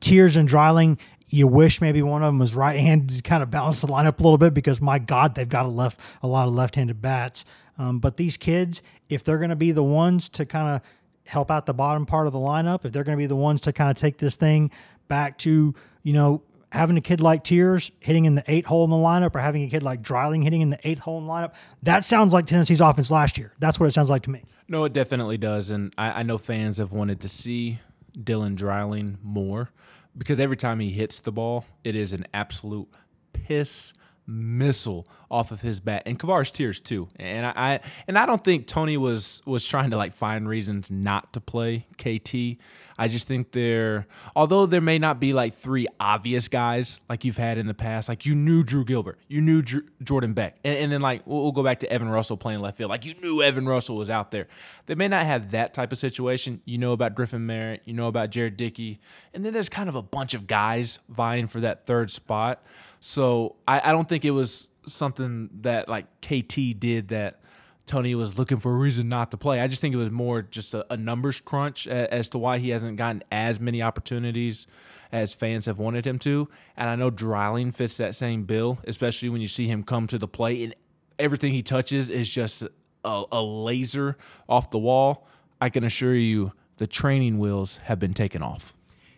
Tears 0.00 0.36
and 0.36 0.46
Dreiling, 0.46 0.98
you 1.28 1.46
wish 1.46 1.80
maybe 1.80 2.02
one 2.02 2.22
of 2.22 2.28
them 2.28 2.38
was 2.38 2.54
right 2.54 2.78
handed 2.78 3.16
to 3.16 3.22
kind 3.22 3.42
of 3.42 3.50
balance 3.50 3.80
the 3.80 3.86
lineup 3.88 4.18
a 4.20 4.22
little 4.22 4.38
bit 4.38 4.54
because 4.54 4.80
my 4.80 4.98
God, 4.98 5.34
they've 5.34 5.48
got 5.48 5.66
a 5.66 5.68
left 5.68 5.98
a 6.22 6.26
lot 6.26 6.46
of 6.46 6.54
left 6.54 6.76
handed 6.76 7.02
bats. 7.02 7.44
Um, 7.78 7.98
but 7.98 8.16
these 8.16 8.36
kids, 8.36 8.82
if 9.08 9.24
they're 9.24 9.38
going 9.38 9.50
to 9.50 9.56
be 9.56 9.72
the 9.72 9.82
ones 9.82 10.28
to 10.30 10.46
kind 10.46 10.76
of 10.76 10.82
help 11.24 11.50
out 11.50 11.66
the 11.66 11.74
bottom 11.74 12.06
part 12.06 12.26
of 12.26 12.32
the 12.32 12.38
lineup, 12.38 12.84
if 12.84 12.92
they're 12.92 13.04
going 13.04 13.18
to 13.18 13.22
be 13.22 13.26
the 13.26 13.36
ones 13.36 13.60
to 13.62 13.72
kind 13.72 13.90
of 13.90 13.96
take 13.96 14.18
this 14.18 14.36
thing 14.36 14.70
back 15.08 15.38
to 15.38 15.74
you 16.02 16.12
know 16.12 16.42
having 16.72 16.96
a 16.96 17.00
kid 17.00 17.20
like 17.20 17.42
Tears 17.42 17.90
hitting 18.00 18.24
in 18.24 18.34
the 18.34 18.44
eight 18.48 18.66
hole 18.66 18.84
in 18.84 18.90
the 18.90 18.96
lineup 18.96 19.34
or 19.34 19.40
having 19.40 19.62
a 19.62 19.68
kid 19.68 19.82
like 19.82 20.02
Dreiling 20.02 20.42
hitting 20.42 20.60
in 20.60 20.70
the 20.70 20.78
eighth 20.84 20.98
hole 20.98 21.18
in 21.18 21.26
the 21.26 21.32
lineup, 21.32 21.54
that 21.82 22.04
sounds 22.04 22.32
like 22.32 22.46
Tennessee's 22.46 22.80
offense 22.80 23.10
last 23.10 23.38
year. 23.38 23.52
That's 23.58 23.80
what 23.80 23.86
it 23.86 23.92
sounds 23.92 24.10
like 24.10 24.22
to 24.22 24.30
me. 24.30 24.44
No, 24.68 24.84
it 24.84 24.92
definitely 24.92 25.38
does. 25.38 25.70
And 25.70 25.94
I, 25.96 26.20
I 26.20 26.22
know 26.22 26.38
fans 26.38 26.78
have 26.78 26.92
wanted 26.92 27.20
to 27.20 27.28
see 27.28 27.78
Dylan 28.18 28.56
Dreiling 28.56 29.18
more 29.22 29.70
because 30.16 30.40
every 30.40 30.56
time 30.56 30.80
he 30.80 30.90
hits 30.90 31.20
the 31.20 31.32
ball, 31.32 31.64
it 31.84 31.94
is 31.94 32.12
an 32.12 32.26
absolute 32.32 32.88
piss 33.32 33.92
missile 34.26 35.06
off 35.30 35.50
of 35.50 35.60
his 35.60 35.80
bat, 35.80 36.02
and 36.06 36.18
Kavares 36.18 36.52
Tears 36.52 36.80
too. 36.80 37.08
And 37.16 37.46
I, 37.46 37.52
I, 37.56 37.80
and 38.06 38.18
I 38.18 38.26
don't 38.26 38.42
think 38.42 38.66
Tony 38.66 38.96
was 38.96 39.42
was 39.44 39.64
trying 39.64 39.90
to 39.90 39.96
like 39.96 40.12
find 40.12 40.48
reasons 40.48 40.90
not 40.90 41.32
to 41.32 41.40
play 41.40 41.86
KT. 41.98 42.62
I 42.98 43.08
just 43.08 43.26
think 43.26 43.52
there, 43.52 44.06
although 44.34 44.66
there 44.66 44.80
may 44.80 44.98
not 44.98 45.20
be 45.20 45.32
like 45.32 45.54
three 45.54 45.86
obvious 46.00 46.48
guys 46.48 47.00
like 47.08 47.24
you've 47.24 47.36
had 47.36 47.58
in 47.58 47.66
the 47.66 47.74
past, 47.74 48.08
like 48.08 48.24
you 48.24 48.34
knew 48.34 48.62
Drew 48.62 48.84
Gilbert, 48.84 49.18
you 49.28 49.40
knew 49.42 49.62
Jordan 50.02 50.32
Beck, 50.32 50.56
and, 50.64 50.78
and 50.78 50.92
then 50.92 51.00
like 51.00 51.26
we'll, 51.26 51.42
we'll, 51.42 51.52
go 51.52 51.62
back 51.62 51.80
to 51.80 51.90
Evan 51.90 52.08
Russell 52.08 52.36
playing 52.36 52.60
left 52.60 52.78
field, 52.78 52.90
like 52.90 53.04
you 53.04 53.14
knew 53.14 53.42
Evan 53.42 53.66
Russell 53.66 53.96
was 53.96 54.10
out 54.10 54.30
there. 54.30 54.46
They 54.86 54.94
may 54.94 55.08
not 55.08 55.26
have 55.26 55.50
that 55.50 55.74
type 55.74 55.92
of 55.92 55.98
situation. 55.98 56.62
You 56.64 56.78
know 56.78 56.92
about 56.92 57.14
Griffin 57.14 57.46
Merritt, 57.46 57.82
you 57.84 57.94
know 57.94 58.06
about 58.06 58.30
Jared 58.30 58.56
Dickey, 58.56 59.00
and 59.34 59.44
then 59.44 59.52
there's 59.52 59.68
kind 59.68 59.88
of 59.88 59.94
a 59.94 60.02
bunch 60.02 60.34
of 60.34 60.46
guys 60.46 61.00
vying 61.08 61.48
for 61.48 61.60
that 61.60 61.86
third 61.86 62.10
spot. 62.10 62.62
So 63.06 63.54
I, 63.68 63.90
I 63.90 63.92
don't 63.92 64.08
think 64.08 64.24
it 64.24 64.32
was 64.32 64.68
something 64.84 65.48
that 65.60 65.88
like 65.88 66.06
KT 66.22 66.80
did 66.80 67.08
that 67.08 67.40
Tony 67.86 68.16
was 68.16 68.36
looking 68.36 68.56
for 68.56 68.74
a 68.74 68.76
reason 68.76 69.08
not 69.08 69.30
to 69.30 69.36
play. 69.36 69.60
I 69.60 69.68
just 69.68 69.80
think 69.80 69.94
it 69.94 69.96
was 69.96 70.10
more 70.10 70.42
just 70.42 70.74
a, 70.74 70.84
a 70.92 70.96
numbers 70.96 71.38
crunch 71.38 71.86
as, 71.86 72.08
as 72.08 72.28
to 72.30 72.38
why 72.38 72.58
he 72.58 72.70
hasn't 72.70 72.96
gotten 72.96 73.22
as 73.30 73.60
many 73.60 73.80
opportunities 73.80 74.66
as 75.12 75.32
fans 75.32 75.66
have 75.66 75.78
wanted 75.78 76.04
him 76.04 76.18
to. 76.18 76.48
And 76.76 76.90
I 76.90 76.96
know 76.96 77.10
Dreiling 77.10 77.70
fits 77.70 77.96
that 77.98 78.16
same 78.16 78.42
bill, 78.42 78.80
especially 78.88 79.28
when 79.28 79.40
you 79.40 79.46
see 79.46 79.68
him 79.68 79.84
come 79.84 80.08
to 80.08 80.18
the 80.18 80.26
plate 80.26 80.64
and 80.64 80.74
everything 81.16 81.52
he 81.52 81.62
touches 81.62 82.10
is 82.10 82.28
just 82.28 82.64
a, 83.04 83.24
a 83.30 83.40
laser 83.40 84.16
off 84.48 84.70
the 84.70 84.80
wall. 84.80 85.28
I 85.60 85.68
can 85.68 85.84
assure 85.84 86.16
you 86.16 86.50
the 86.78 86.88
training 86.88 87.38
wheels 87.38 87.76
have 87.84 88.00
been 88.00 88.14
taken 88.14 88.42
off. 88.42 88.74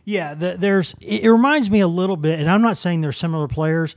Yeah, 0.08 0.32
the, 0.32 0.56
there's. 0.58 0.94
It 1.02 1.28
reminds 1.28 1.70
me 1.70 1.80
a 1.80 1.86
little 1.86 2.16
bit, 2.16 2.40
and 2.40 2.50
I'm 2.50 2.62
not 2.62 2.78
saying 2.78 3.02
they're 3.02 3.12
similar 3.12 3.46
players, 3.46 3.94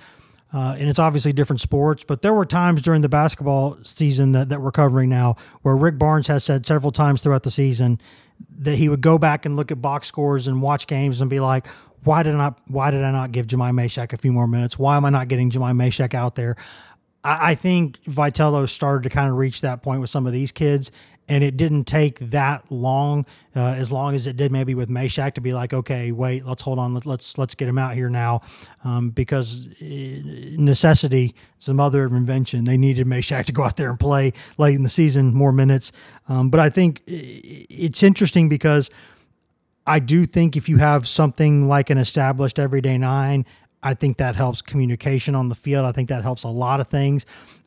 uh, 0.54 0.76
and 0.78 0.90
it's 0.90 1.00
obviously 1.00 1.32
different 1.32 1.62
sports. 1.62 2.04
But 2.04 2.22
there 2.22 2.34
were 2.34 2.46
times 2.46 2.82
during 2.82 3.00
the 3.00 3.08
basketball 3.08 3.78
season 3.86 4.34
that, 4.34 4.50
that 4.50 4.62
we're 4.62 4.74
covering 4.74 5.08
now 5.08 5.38
where 5.62 5.74
Rick 5.74 5.98
Barnes 5.98 6.28
has 6.28 6.44
said 6.44 6.66
several 6.66 6.92
times 6.92 7.24
throughout 7.24 7.44
the 7.44 7.52
season 7.52 8.02
that 8.60 8.76
he 8.76 8.90
would 8.90 9.00
go 9.00 9.18
back 9.18 9.46
and 9.46 9.56
look 9.56 9.72
at 9.72 9.82
box 9.82 10.10
scores 10.10 10.48
and 10.48 10.62
watch 10.62 10.86
games 10.86 11.22
and 11.22 11.30
be 11.30 11.40
like, 11.40 11.66
why 12.04 12.24
did 12.24 12.34
I 12.34 12.38
not 12.38 12.60
why 12.68 12.92
did 12.92 13.06
I 13.06 13.12
not 13.12 13.32
give 13.32 13.48
Jahmai 13.48 13.72
Mashack 13.72 14.12
a 14.12 14.18
few 14.18 14.34
more 14.34 14.48
minutes? 14.48 14.78
Why 14.78 14.98
am 14.98 15.06
I 15.06 15.12
not 15.12 15.30
getting 15.30 15.50
Jahmai 15.50 15.72
Mashack 15.72 16.14
out 16.14 16.36
there? 16.36 16.58
I, 17.24 17.52
I 17.52 17.56
think 17.56 18.04
Vitello 18.04 18.68
started 18.68 19.04
to 19.04 19.10
kind 19.10 19.30
of 19.30 19.38
reach 19.38 19.62
that 19.62 19.82
point 19.82 20.02
with 20.02 20.10
some 20.10 20.28
of 20.28 20.34
these 20.34 20.52
kids, 20.52 20.92
and 21.32 21.46
it 21.46 21.56
didn't 21.56 21.86
take 21.86 22.20
that 22.32 22.70
long, 22.70 23.26
uh, 23.56 23.60
as 23.60 23.90
long 23.90 24.14
as 24.16 24.28
it 24.28 24.36
did 24.36 24.52
maybe 24.52 24.76
with 24.76 24.90
Mashack 24.90 25.34
to 25.36 25.42
be 25.42 25.54
like, 25.54 25.72
okay, 25.72 26.12
wait, 26.12 26.46
let's 26.46 26.62
hold 26.62 26.78
on, 26.78 26.94
let, 26.94 27.06
let's 27.06 27.38
let's 27.38 27.56
get 27.56 27.70
him 27.70 27.78
out 27.78 27.96
here 27.96 28.10
now, 28.10 28.42
um, 28.84 29.12
because 29.12 29.68
uh, 29.82 29.86
necessity 30.58 31.34
is 31.58 31.68
the 31.68 31.74
mother 31.74 32.04
of 32.04 32.12
invention. 32.12 32.66
They 32.66 32.76
needed 32.76 33.08
Mashack 33.08 33.46
to 33.46 33.54
go 33.54 33.64
out 33.64 33.78
there 33.78 33.90
and 33.90 33.98
play 33.98 34.34
late 34.58 34.76
in 34.76 34.84
the 34.84 34.90
season, 34.90 35.34
more 35.34 35.54
minutes. 35.54 35.94
Um, 36.28 36.50
but 36.50 36.60
I 36.60 36.70
think 36.70 37.02
it's 37.08 38.04
interesting 38.04 38.50
because. 38.50 38.90
I 39.88 39.98
do 39.98 40.28
think 40.28 40.56
if 40.56 40.70
you 40.70 40.78
have 40.78 41.08
something 41.08 41.68
like 41.68 41.90
an 41.90 41.98
established 41.98 42.60
everyday 42.60 43.00
nine, 43.00 43.48
I 43.82 43.96
think 43.96 44.18
that 44.18 44.36
helps 44.36 44.62
communication 44.62 45.34
on 45.34 45.50
the 45.50 45.56
field. 45.56 45.86
I 45.86 45.92
think 45.92 46.08
that 46.10 46.22
helps 46.22 46.44
a 46.44 46.50
lot 46.50 46.80
of 46.80 46.88
things. 46.88 47.26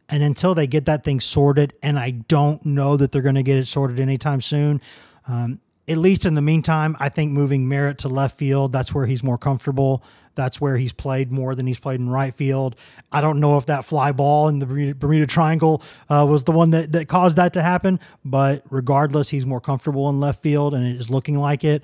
And 0.09 0.23
until 0.23 0.55
they 0.55 0.67
get 0.67 0.85
that 0.87 1.03
thing 1.05 1.21
sorted, 1.21 1.73
and 1.83 1.99
I 1.99 2.11
don't 2.11 2.65
know 2.65 2.97
that 2.97 3.13
they're 3.13 3.23
going 3.23 3.35
to 3.37 3.43
get 3.43 3.57
it 3.57 3.67
sorted 3.67 3.99
anytime 3.99 4.41
soon, 4.41 4.81
um, 5.27 5.61
at 5.89 5.99
least 5.99 6.25
in 6.25 6.35
the 6.35 6.43
meantime, 6.43 6.97
I 6.99 7.09
think 7.09 7.33
moving 7.33 7.69
Merritt 7.69 7.99
to 7.99 8.09
left 8.09 8.37
field, 8.37 8.73
that's 8.73 8.95
where 8.95 9.07
he's 9.07 9.23
more 9.23 9.39
comfortable. 9.39 10.03
That's 10.35 10.61
where 10.61 10.77
he's 10.77 10.93
played 10.93 11.31
more 11.31 11.55
than 11.55 11.67
he's 11.67 11.79
played 11.79 12.01
in 12.01 12.09
right 12.09 12.35
field. 12.35 12.77
I 13.13 13.21
don't 13.21 13.41
know 13.41 13.57
if 13.57 13.67
that 13.67 13.85
fly 13.85 14.13
ball 14.13 14.49
in 14.49 14.59
the 14.59 14.95
Bermuda, 14.95 15.27
Triangle 15.27 15.83
uh, 16.09 16.27
was 16.29 16.45
the 16.45 16.53
one 16.53 16.71
that, 16.71 16.93
that 16.93 17.09
caused 17.09 17.37
that 17.37 17.53
to 17.53 17.63
happen, 17.63 18.01
but 18.25 18.63
regardless, 18.71 19.29
he's 19.29 19.47
more 19.47 19.61
comfortable 19.61 20.09
in 20.09 20.21
left 20.21 20.41
field 20.41 20.75
and 20.75 20.87
it 20.87 20.97
is 20.97 21.09
looking 21.11 21.39
like 21.39 21.65
it. 21.65 21.83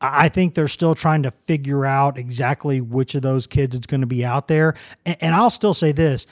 I 0.00 0.28
think 0.28 0.54
they're 0.54 0.68
still 0.68 0.94
trying 0.94 1.24
to 1.24 1.30
figure 1.30 1.84
out 1.84 2.18
exactly 2.18 2.80
which 2.80 3.14
of 3.14 3.22
those 3.22 3.46
kids 3.46 3.74
it's 3.74 3.86
going 3.86 4.02
to 4.02 4.06
be 4.06 4.24
out 4.24 4.46
there. 4.46 4.74
And, 5.04 5.16
and, 5.20 5.34
I'll 5.34 5.50
still 5.50 5.74
say 5.74 5.90
this 5.90 6.26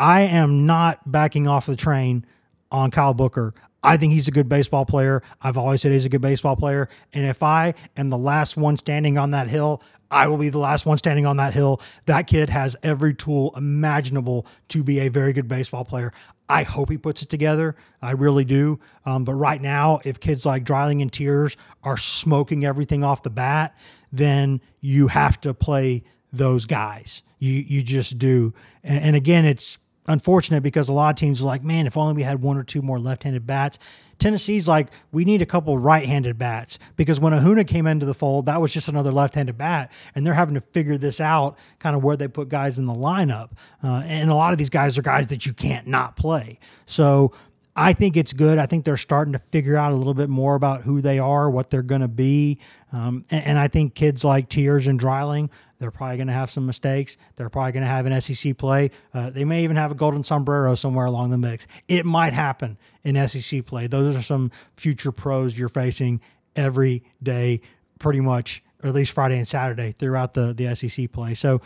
I 0.00 0.22
am 0.22 0.64
not 0.64 1.12
backing 1.12 1.46
off 1.46 1.66
the 1.66 1.76
train 1.76 2.24
on 2.72 2.90
Kyle 2.90 3.12
Booker. 3.12 3.52
I 3.82 3.98
think 3.98 4.14
he's 4.14 4.28
a 4.28 4.30
good 4.30 4.48
baseball 4.48 4.86
player. 4.86 5.22
I've 5.42 5.58
always 5.58 5.82
said 5.82 5.92
he's 5.92 6.06
a 6.06 6.10
good 6.10 6.22
baseball 6.22 6.56
player. 6.56 6.88
And 7.12 7.26
if 7.26 7.42
I 7.42 7.74
am 7.98 8.08
the 8.08 8.16
last 8.16 8.56
one 8.56 8.78
standing 8.78 9.18
on 9.18 9.32
that 9.32 9.48
hill, 9.48 9.82
I 10.10 10.26
will 10.26 10.38
be 10.38 10.48
the 10.48 10.58
last 10.58 10.86
one 10.86 10.96
standing 10.96 11.26
on 11.26 11.36
that 11.36 11.52
hill. 11.52 11.82
That 12.06 12.26
kid 12.26 12.48
has 12.48 12.76
every 12.82 13.14
tool 13.14 13.52
imaginable 13.56 14.46
to 14.68 14.82
be 14.82 15.00
a 15.00 15.08
very 15.08 15.34
good 15.34 15.48
baseball 15.48 15.84
player. 15.84 16.12
I 16.48 16.62
hope 16.62 16.90
he 16.90 16.96
puts 16.96 17.20
it 17.20 17.28
together. 17.28 17.76
I 18.00 18.12
really 18.12 18.44
do. 18.46 18.80
Um, 19.04 19.24
but 19.24 19.34
right 19.34 19.60
now, 19.60 20.00
if 20.04 20.18
kids 20.18 20.46
like 20.46 20.64
Dreiling 20.64 21.02
and 21.02 21.12
Tears 21.12 21.58
are 21.84 21.98
smoking 21.98 22.64
everything 22.64 23.04
off 23.04 23.22
the 23.22 23.30
bat, 23.30 23.76
then 24.10 24.62
you 24.80 25.08
have 25.08 25.38
to 25.42 25.52
play 25.52 26.04
those 26.32 26.64
guys. 26.64 27.22
You 27.38 27.52
you 27.52 27.82
just 27.82 28.18
do. 28.18 28.54
And, 28.82 29.04
and 29.04 29.16
again, 29.16 29.44
it's 29.44 29.78
unfortunate 30.10 30.62
because 30.62 30.88
a 30.88 30.92
lot 30.92 31.10
of 31.10 31.16
teams 31.16 31.40
are 31.40 31.46
like, 31.46 31.64
man, 31.64 31.86
if 31.86 31.96
only 31.96 32.14
we 32.14 32.22
had 32.22 32.42
one 32.42 32.56
or 32.56 32.64
two 32.64 32.82
more 32.82 32.98
left-handed 32.98 33.46
bats. 33.46 33.78
Tennessee's 34.18 34.68
like, 34.68 34.88
we 35.12 35.24
need 35.24 35.40
a 35.40 35.46
couple 35.46 35.78
right-handed 35.78 36.36
bats 36.36 36.78
because 36.96 37.18
when 37.18 37.32
Ahuna 37.32 37.66
came 37.66 37.86
into 37.86 38.04
the 38.04 38.12
fold, 38.12 38.46
that 38.46 38.60
was 38.60 38.72
just 38.72 38.88
another 38.88 39.10
left-handed 39.12 39.56
bat, 39.56 39.90
and 40.14 40.26
they're 40.26 40.34
having 40.34 40.54
to 40.54 40.60
figure 40.60 40.98
this 40.98 41.20
out, 41.20 41.56
kind 41.78 41.96
of 41.96 42.04
where 42.04 42.16
they 42.16 42.28
put 42.28 42.50
guys 42.50 42.78
in 42.78 42.84
the 42.84 42.92
lineup. 42.92 43.52
Uh, 43.82 44.02
and 44.04 44.30
a 44.30 44.34
lot 44.34 44.52
of 44.52 44.58
these 44.58 44.68
guys 44.68 44.98
are 44.98 45.02
guys 45.02 45.28
that 45.28 45.46
you 45.46 45.54
can't 45.54 45.86
not 45.86 46.16
play. 46.16 46.58
So 46.84 47.32
I 47.74 47.94
think 47.94 48.16
it's 48.16 48.34
good. 48.34 48.58
I 48.58 48.66
think 48.66 48.84
they're 48.84 48.98
starting 48.98 49.32
to 49.32 49.38
figure 49.38 49.76
out 49.76 49.92
a 49.92 49.96
little 49.96 50.12
bit 50.12 50.28
more 50.28 50.54
about 50.54 50.82
who 50.82 51.00
they 51.00 51.18
are, 51.18 51.48
what 51.48 51.70
they're 51.70 51.82
going 51.82 52.02
to 52.02 52.08
be, 52.08 52.58
um, 52.92 53.24
and, 53.30 53.44
and, 53.44 53.58
I 53.58 53.68
think 53.68 53.94
kids 53.94 54.24
like 54.24 54.48
Tears 54.48 54.88
and 54.88 54.98
Dreiling, 54.98 55.48
they're 55.80 55.90
probably 55.90 56.18
going 56.18 56.26
to 56.26 56.32
have 56.34 56.50
some 56.50 56.66
mistakes. 56.66 57.16
They're 57.36 57.48
probably 57.48 57.72
going 57.72 57.82
to 57.82 57.88
have 57.88 58.06
an 58.06 58.20
SEC 58.20 58.56
play. 58.56 58.90
Uh, 59.12 59.30
they 59.30 59.44
may 59.44 59.64
even 59.64 59.76
have 59.76 59.90
a 59.90 59.94
golden 59.94 60.22
sombrero 60.22 60.74
somewhere 60.74 61.06
along 61.06 61.30
the 61.30 61.38
mix. 61.38 61.66
It 61.88 62.04
might 62.04 62.34
happen 62.34 62.78
in 63.02 63.28
SEC 63.28 63.64
play. 63.64 63.86
Those 63.86 64.14
are 64.14 64.22
some 64.22 64.52
future 64.76 65.10
pros 65.10 65.58
you're 65.58 65.70
facing 65.70 66.20
every 66.54 67.02
day, 67.22 67.62
pretty 67.98 68.20
much, 68.20 68.62
or 68.82 68.90
at 68.90 68.94
least 68.94 69.12
Friday 69.12 69.38
and 69.38 69.48
Saturday 69.48 69.92
throughout 69.92 70.34
the, 70.34 70.52
the 70.52 70.76
SEC 70.76 71.10
play. 71.12 71.34
So 71.34 71.62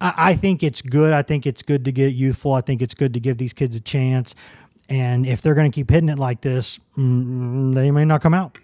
I, 0.00 0.14
I 0.16 0.34
think 0.36 0.62
it's 0.62 0.80
good. 0.80 1.12
I 1.12 1.22
think 1.22 1.44
it's 1.44 1.62
good 1.62 1.84
to 1.86 1.92
get 1.92 2.14
youthful. 2.14 2.52
I 2.52 2.60
think 2.60 2.82
it's 2.82 2.94
good 2.94 3.14
to 3.14 3.20
give 3.20 3.36
these 3.36 3.52
kids 3.52 3.74
a 3.74 3.80
chance. 3.80 4.36
And 4.88 5.26
if 5.26 5.42
they're 5.42 5.54
going 5.54 5.70
to 5.70 5.74
keep 5.74 5.90
hitting 5.90 6.08
it 6.08 6.20
like 6.20 6.40
this, 6.40 6.78
mm, 6.96 7.74
they 7.74 7.90
may 7.90 8.04
not 8.04 8.22
come 8.22 8.32
out. 8.34 8.58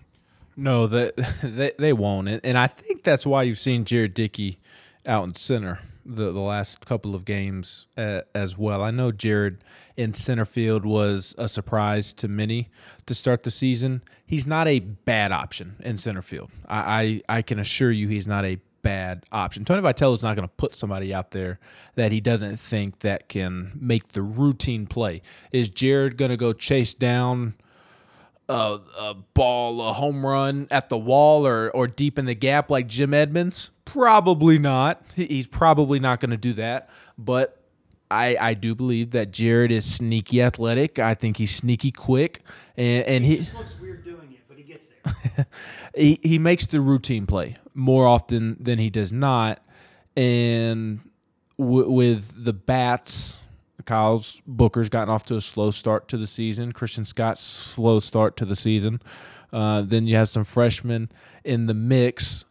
No, 0.57 0.87
they, 0.87 1.11
they, 1.43 1.73
they 1.77 1.93
won't. 1.93 2.29
And, 2.29 2.41
and 2.45 2.57
I 2.57 2.69
think 2.69 3.03
that's 3.03 3.27
why 3.27 3.43
you've 3.43 3.59
seen 3.59 3.85
Jared 3.85 4.15
Dickey 4.15 4.61
out 5.07 5.25
in 5.25 5.35
center 5.35 5.81
the, 6.05 6.33
the 6.33 6.41
last 6.41 6.85
couple 6.85 7.15
of 7.15 7.25
games 7.25 7.87
uh, 7.97 8.23
as 8.35 8.59
well. 8.59 8.83
I 8.83 8.91
know 8.91 9.13
Jared 9.13 9.65
in 9.97 10.13
center 10.13 10.45
field 10.45 10.85
was 10.85 11.35
a 11.39 11.49
surprise 11.49 12.13
to 12.15 12.29
many 12.29 12.71
to 13.07 13.15
start 13.15 13.43
the 13.43 13.51
season. 13.51 14.03
He's 14.27 14.47
not 14.47 14.67
a 14.69 14.81
bad 14.81 15.33
option 15.33 15.77
in 15.81 15.99
center 15.99 16.23
field. 16.23 16.51
I, 16.67 17.23
I, 17.29 17.37
I 17.39 17.43
can 17.43 17.59
assure 17.59 17.91
you 17.91 18.09
he's 18.09 18.27
not 18.27 18.45
a 18.45 18.59
bad 18.83 19.25
option. 19.31 19.65
Tony 19.65 19.81
Vitello 19.81 20.15
is 20.15 20.23
not 20.23 20.37
going 20.37 20.49
to 20.49 20.55
put 20.57 20.75
somebody 20.75 21.15
out 21.15 21.31
there 21.31 21.61
that 21.95 22.11
he 22.11 22.21
doesn't 22.21 22.59
think 22.59 23.01
that 23.01 23.29
can 23.29 23.73
make 23.81 24.09
the 24.09 24.23
routine 24.23 24.87
play. 24.87 25.23
Is 25.53 25.69
Jared 25.69 26.17
going 26.17 26.31
to 26.31 26.37
go 26.37 26.53
chase 26.53 26.95
down 26.95 27.55
a, 28.53 28.81
a, 28.99 29.15
ball, 29.15 29.89
a 29.89 29.93
home 29.93 30.25
run 30.25 30.69
at 30.71 30.89
the 30.89 30.99
wall 30.99 31.47
or, 31.47 31.71
or 31.71 31.87
deep 31.87 32.19
in 32.19 32.27
the 32.27 32.35
gap 32.35 32.71
like 32.71 32.87
Jim 32.87 33.15
Edmonds? 33.15 33.71
Probably 33.85 34.59
not. 34.59 35.03
He's 35.15 35.47
probably 35.47 35.99
not 35.99 36.21
going 36.21 36.31
to 36.31 36.37
do 36.37 36.53
that. 36.55 36.91
But 37.19 37.63
I, 38.13 38.37
I 38.39 38.55
do 38.55 38.75
believe 38.75 39.13
that 39.13 39.31
Jared 39.31 39.73
is 39.73 39.85
sneaky 39.85 40.43
athletic. 40.43 40.99
I 40.99 41.15
think 41.15 41.39
he's 41.39 41.55
sneaky 41.55 41.91
quick, 41.91 42.43
and, 42.77 43.05
and 43.05 43.25
he, 43.25 43.39
he 43.39 43.57
looks 43.57 43.79
weird 43.81 44.05
doing 44.05 44.33
it, 44.33 44.41
but 44.47 44.59
he 44.59 44.65
gets 44.65 44.89
there. 44.89 45.47
he 45.95 46.21
he 46.23 46.39
makes 46.39 46.67
the 46.67 46.83
routine 46.83 47.27
play 47.27 47.57
more 47.75 48.07
often 48.07 48.59
than 48.61 48.79
he 48.79 48.91
does 48.91 49.13
not, 49.13 49.65
and 50.15 51.01
w- 51.59 51.91
with 51.91 52.45
the 52.45 52.53
bats 52.53 53.39
Kyle's 53.83 54.41
Booker's 54.47 54.89
gotten 54.89 55.13
off 55.13 55.27
to 55.27 55.37
a 55.37 55.41
slow 55.41 55.71
start 55.71 56.09
to 56.09 56.17
the 56.17 56.27
season. 56.27 56.73
Christian 56.73 57.05
Scott's 57.05 57.43
slow 57.43 57.99
start 57.99 58.37
to 58.39 58.45
the 58.45 58.57
season. 58.57 59.01
Uh, 59.53 59.83
then 59.83 60.07
you 60.07 60.17
have 60.17 60.29
some 60.29 60.45
freshmen 60.45 61.11
in 61.45 61.67
the 61.67 61.75
mix 61.75 62.45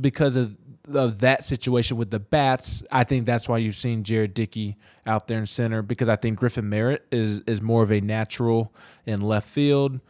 because 0.00 0.36
of 0.36 0.56
of 0.92 1.20
that 1.20 1.44
situation 1.44 1.96
with 1.96 2.10
the 2.10 2.18
bats. 2.18 2.82
I 2.92 3.04
think 3.04 3.24
that's 3.24 3.48
why 3.48 3.58
you've 3.58 3.76
seen 3.76 4.04
Jared 4.04 4.34
Dickey 4.34 4.76
out 5.06 5.26
there 5.28 5.38
in 5.38 5.46
center 5.46 5.80
because 5.82 6.08
I 6.08 6.16
think 6.16 6.38
Griffin 6.38 6.68
Merritt 6.68 7.06
is 7.10 7.40
is 7.46 7.62
more 7.62 7.82
of 7.82 7.90
a 7.90 8.00
natural 8.00 8.72
in 9.06 9.20
left 9.20 9.48
field. 9.48 10.00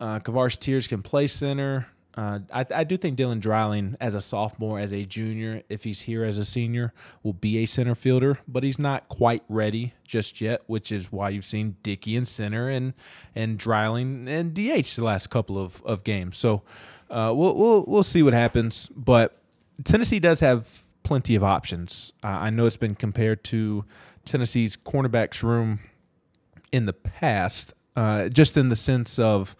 Uh, 0.00 0.18
Tears 0.18 0.86
can 0.86 1.02
play 1.02 1.26
center. 1.26 1.86
Uh, 2.16 2.38
I, 2.52 2.64
I, 2.72 2.84
do 2.84 2.96
think 2.96 3.18
Dylan 3.18 3.40
Dreiling, 3.40 3.96
as 4.00 4.14
a 4.14 4.20
sophomore, 4.20 4.78
as 4.78 4.92
a 4.92 5.04
junior, 5.04 5.62
if 5.68 5.82
he's 5.82 6.02
here 6.02 6.24
as 6.24 6.38
a 6.38 6.44
senior, 6.44 6.92
will 7.24 7.32
be 7.32 7.58
a 7.58 7.66
center 7.66 7.96
fielder, 7.96 8.38
but 8.46 8.62
he's 8.62 8.78
not 8.78 9.08
quite 9.08 9.42
ready 9.48 9.94
just 10.04 10.40
yet, 10.40 10.62
which 10.66 10.92
is 10.92 11.10
why 11.10 11.30
you've 11.30 11.44
seen 11.44 11.76
Dickey 11.82 12.14
in 12.14 12.24
center 12.24 12.68
and 12.68 12.94
and 13.34 13.58
Dreiling 13.58 14.28
and 14.28 14.54
DH 14.54 14.94
the 14.94 15.02
last 15.02 15.28
couple 15.28 15.58
of, 15.58 15.82
of 15.82 16.04
games. 16.04 16.36
So 16.36 16.62
uh, 17.10 17.32
we'll, 17.34 17.56
we'll 17.56 17.84
we'll 17.88 18.02
see 18.04 18.22
what 18.22 18.32
happens, 18.32 18.88
but 18.94 19.34
Tennessee 19.82 20.20
does 20.20 20.38
have 20.38 20.82
plenty 21.02 21.34
of 21.34 21.42
options. 21.42 22.12
Uh, 22.22 22.28
I 22.28 22.50
know 22.50 22.66
it's 22.66 22.76
been 22.76 22.94
compared 22.94 23.42
to 23.44 23.84
Tennessee's 24.24 24.76
cornerbacks 24.76 25.42
room 25.42 25.80
in 26.70 26.86
the 26.86 26.92
past, 26.92 27.74
uh, 27.96 28.28
just 28.28 28.56
in 28.56 28.68
the 28.68 28.76
sense 28.76 29.18
of 29.18 29.56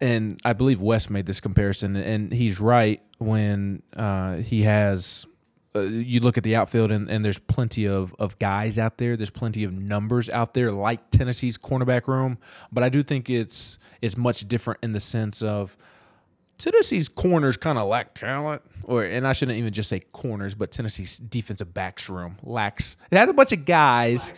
and 0.00 0.40
I 0.44 0.52
believe 0.52 0.80
Wes 0.80 1.08
made 1.08 1.26
this 1.26 1.40
comparison, 1.40 1.96
and 1.96 2.32
he's 2.32 2.60
right 2.60 3.00
when 3.18 3.82
uh, 3.96 4.36
he 4.36 4.62
has. 4.62 5.26
Uh, 5.76 5.80
you 5.80 6.20
look 6.20 6.38
at 6.38 6.44
the 6.44 6.54
outfield, 6.54 6.92
and, 6.92 7.10
and 7.10 7.24
there's 7.24 7.40
plenty 7.40 7.86
of, 7.86 8.14
of 8.20 8.38
guys 8.38 8.78
out 8.78 8.96
there. 8.98 9.16
There's 9.16 9.30
plenty 9.30 9.64
of 9.64 9.72
numbers 9.72 10.30
out 10.30 10.54
there, 10.54 10.70
like 10.70 11.10
Tennessee's 11.10 11.58
cornerback 11.58 12.06
room. 12.06 12.38
But 12.70 12.84
I 12.84 12.88
do 12.88 13.02
think 13.02 13.28
it's 13.28 13.78
it's 14.00 14.16
much 14.16 14.46
different 14.46 14.80
in 14.84 14.92
the 14.92 15.00
sense 15.00 15.42
of 15.42 15.76
Tennessee's 16.58 17.08
corners 17.08 17.56
kind 17.56 17.78
of 17.78 17.88
lack 17.88 18.14
talent, 18.14 18.62
or 18.84 19.02
and 19.02 19.26
I 19.26 19.32
shouldn't 19.32 19.58
even 19.58 19.72
just 19.72 19.88
say 19.88 20.00
corners, 20.12 20.54
but 20.54 20.70
Tennessee's 20.70 21.18
defensive 21.18 21.74
backs 21.74 22.08
room 22.08 22.36
lacks. 22.44 22.96
It 23.10 23.18
has 23.18 23.28
a 23.28 23.32
bunch 23.32 23.52
of 23.52 23.64
guys 23.64 24.32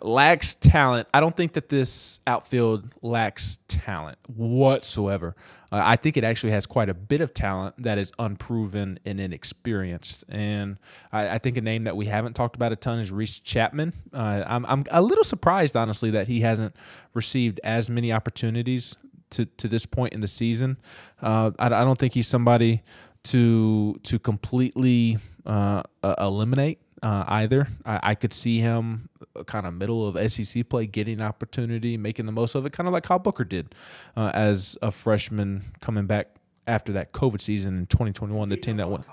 lacks 0.00 0.54
talent. 0.54 1.08
I 1.12 1.20
don't 1.20 1.36
think 1.36 1.54
that 1.54 1.68
this 1.68 2.20
outfield 2.26 2.94
lacks 3.02 3.58
talent 3.68 4.18
whatsoever. 4.26 5.34
Uh, 5.72 5.82
I 5.84 5.96
think 5.96 6.16
it 6.16 6.24
actually 6.24 6.52
has 6.52 6.66
quite 6.66 6.88
a 6.88 6.94
bit 6.94 7.20
of 7.20 7.34
talent 7.34 7.82
that 7.82 7.98
is 7.98 8.12
unproven 8.18 8.98
and 9.04 9.20
inexperienced. 9.20 10.24
And 10.28 10.78
I, 11.12 11.30
I 11.30 11.38
think 11.38 11.56
a 11.56 11.60
name 11.60 11.84
that 11.84 11.96
we 11.96 12.06
haven't 12.06 12.34
talked 12.34 12.56
about 12.56 12.72
a 12.72 12.76
ton 12.76 12.98
is 12.98 13.10
Reese 13.10 13.40
Chapman. 13.40 13.92
Uh, 14.12 14.44
I'm, 14.46 14.64
I'm 14.66 14.84
a 14.90 15.02
little 15.02 15.24
surprised, 15.24 15.76
honestly, 15.76 16.10
that 16.12 16.28
he 16.28 16.40
hasn't 16.40 16.74
received 17.14 17.60
as 17.64 17.90
many 17.90 18.12
opportunities 18.12 18.94
to, 19.30 19.44
to 19.44 19.68
this 19.68 19.86
point 19.86 20.12
in 20.12 20.20
the 20.20 20.28
season. 20.28 20.76
Uh, 21.20 21.50
I, 21.58 21.66
I 21.66 21.84
don't 21.84 21.98
think 21.98 22.14
he's 22.14 22.28
somebody 22.28 22.82
to 23.24 23.98
to 24.04 24.20
completely 24.20 25.18
uh, 25.44 25.82
eliminate 26.18 26.78
uh, 27.02 27.24
either. 27.28 27.68
I, 27.84 28.00
I, 28.02 28.14
could 28.14 28.32
see 28.32 28.60
him 28.60 29.08
uh, 29.34 29.44
kind 29.44 29.66
of 29.66 29.74
middle 29.74 30.06
of 30.06 30.32
SEC 30.32 30.68
play, 30.68 30.86
getting 30.86 31.20
opportunity, 31.20 31.96
making 31.96 32.26
the 32.26 32.32
most 32.32 32.54
of 32.54 32.64
it, 32.66 32.72
kind 32.72 32.86
of 32.86 32.92
like 32.92 33.06
how 33.06 33.18
Booker 33.18 33.44
did 33.44 33.74
uh, 34.16 34.30
as 34.34 34.76
a 34.82 34.90
freshman 34.90 35.64
coming 35.80 36.06
back 36.06 36.36
after 36.66 36.92
that 36.92 37.12
COVID 37.12 37.40
season 37.40 37.76
in 37.78 37.86
2021. 37.86 38.48
The 38.48 38.56
team 38.56 38.76
that 38.78 38.88
went. 38.88 39.04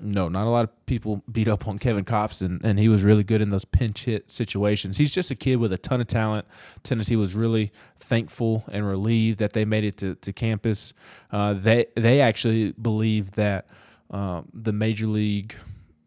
No, 0.00 0.28
not 0.28 0.46
a 0.46 0.50
lot 0.50 0.64
of 0.64 0.86
people 0.86 1.24
beat 1.32 1.48
up 1.48 1.66
on 1.66 1.78
Kevin 1.78 2.04
Kopps, 2.04 2.40
and, 2.40 2.64
and 2.64 2.78
he 2.78 2.88
was 2.88 3.02
really 3.02 3.24
good 3.24 3.42
in 3.42 3.50
those 3.50 3.64
pinch 3.64 4.04
hit 4.04 4.30
situations. 4.30 4.96
He's 4.96 5.12
just 5.12 5.32
a 5.32 5.34
kid 5.34 5.56
with 5.56 5.72
a 5.72 5.78
ton 5.78 6.00
of 6.00 6.06
talent. 6.06 6.46
Tennessee 6.84 7.16
was 7.16 7.34
really 7.34 7.72
thankful 7.98 8.62
and 8.68 8.86
relieved 8.86 9.40
that 9.40 9.54
they 9.54 9.64
made 9.64 9.82
it 9.82 9.96
to, 9.98 10.14
to 10.16 10.32
campus. 10.32 10.94
Uh, 11.32 11.54
they 11.54 11.86
they 11.96 12.20
actually 12.20 12.72
believe 12.72 13.32
that 13.32 13.66
uh, 14.12 14.42
the 14.54 14.72
major 14.72 15.08
league 15.08 15.56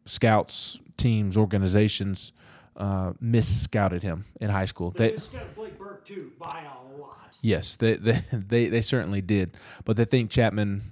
scouts, 0.05 0.79
teams, 0.97 1.37
organizations 1.37 2.33
uh, 2.77 3.13
scouted 3.41 4.03
him 4.03 4.25
in 4.39 4.49
high 4.49 4.65
school. 4.65 4.91
They, 4.91 5.11
they 5.11 5.17
scouted 5.17 5.55
Blake 5.55 5.77
Burke 5.77 6.05
too 6.05 6.31
by 6.39 6.65
a 6.65 6.99
lot. 6.99 7.37
Yes, 7.41 7.75
they, 7.75 7.95
they 7.95 8.23
they 8.31 8.67
they 8.67 8.81
certainly 8.81 9.21
did. 9.21 9.55
But 9.85 9.97
they 9.97 10.05
think 10.05 10.31
Chapman 10.31 10.83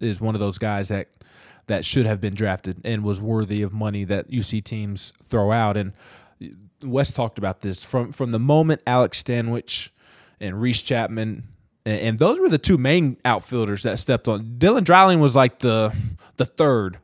is 0.00 0.20
one 0.20 0.34
of 0.34 0.40
those 0.40 0.58
guys 0.58 0.88
that 0.88 1.08
that 1.66 1.84
should 1.84 2.06
have 2.06 2.20
been 2.20 2.34
drafted 2.34 2.80
and 2.84 3.04
was 3.04 3.20
worthy 3.20 3.62
of 3.62 3.72
money 3.72 4.04
that 4.04 4.30
UC 4.30 4.64
teams 4.64 5.12
throw 5.22 5.52
out. 5.52 5.76
And 5.76 5.92
Wes 6.82 7.12
talked 7.12 7.38
about 7.38 7.60
this 7.60 7.84
from 7.84 8.12
from 8.12 8.32
the 8.32 8.40
moment 8.40 8.82
Alex 8.86 9.18
Stanwich 9.18 9.92
and 10.40 10.60
Reese 10.60 10.82
Chapman 10.82 11.44
and, 11.86 12.18
those 12.18 12.38
were 12.38 12.48
the 12.48 12.58
two 12.58 12.76
main 12.76 13.16
outfielders 13.24 13.84
that 13.84 13.98
stepped 13.98 14.28
on. 14.28 14.56
Dylan 14.58 14.84
Dreiling 14.84 15.20
was 15.20 15.34
like 15.34 15.60
the 15.60 15.94
the 16.36 16.44
third 16.44 16.98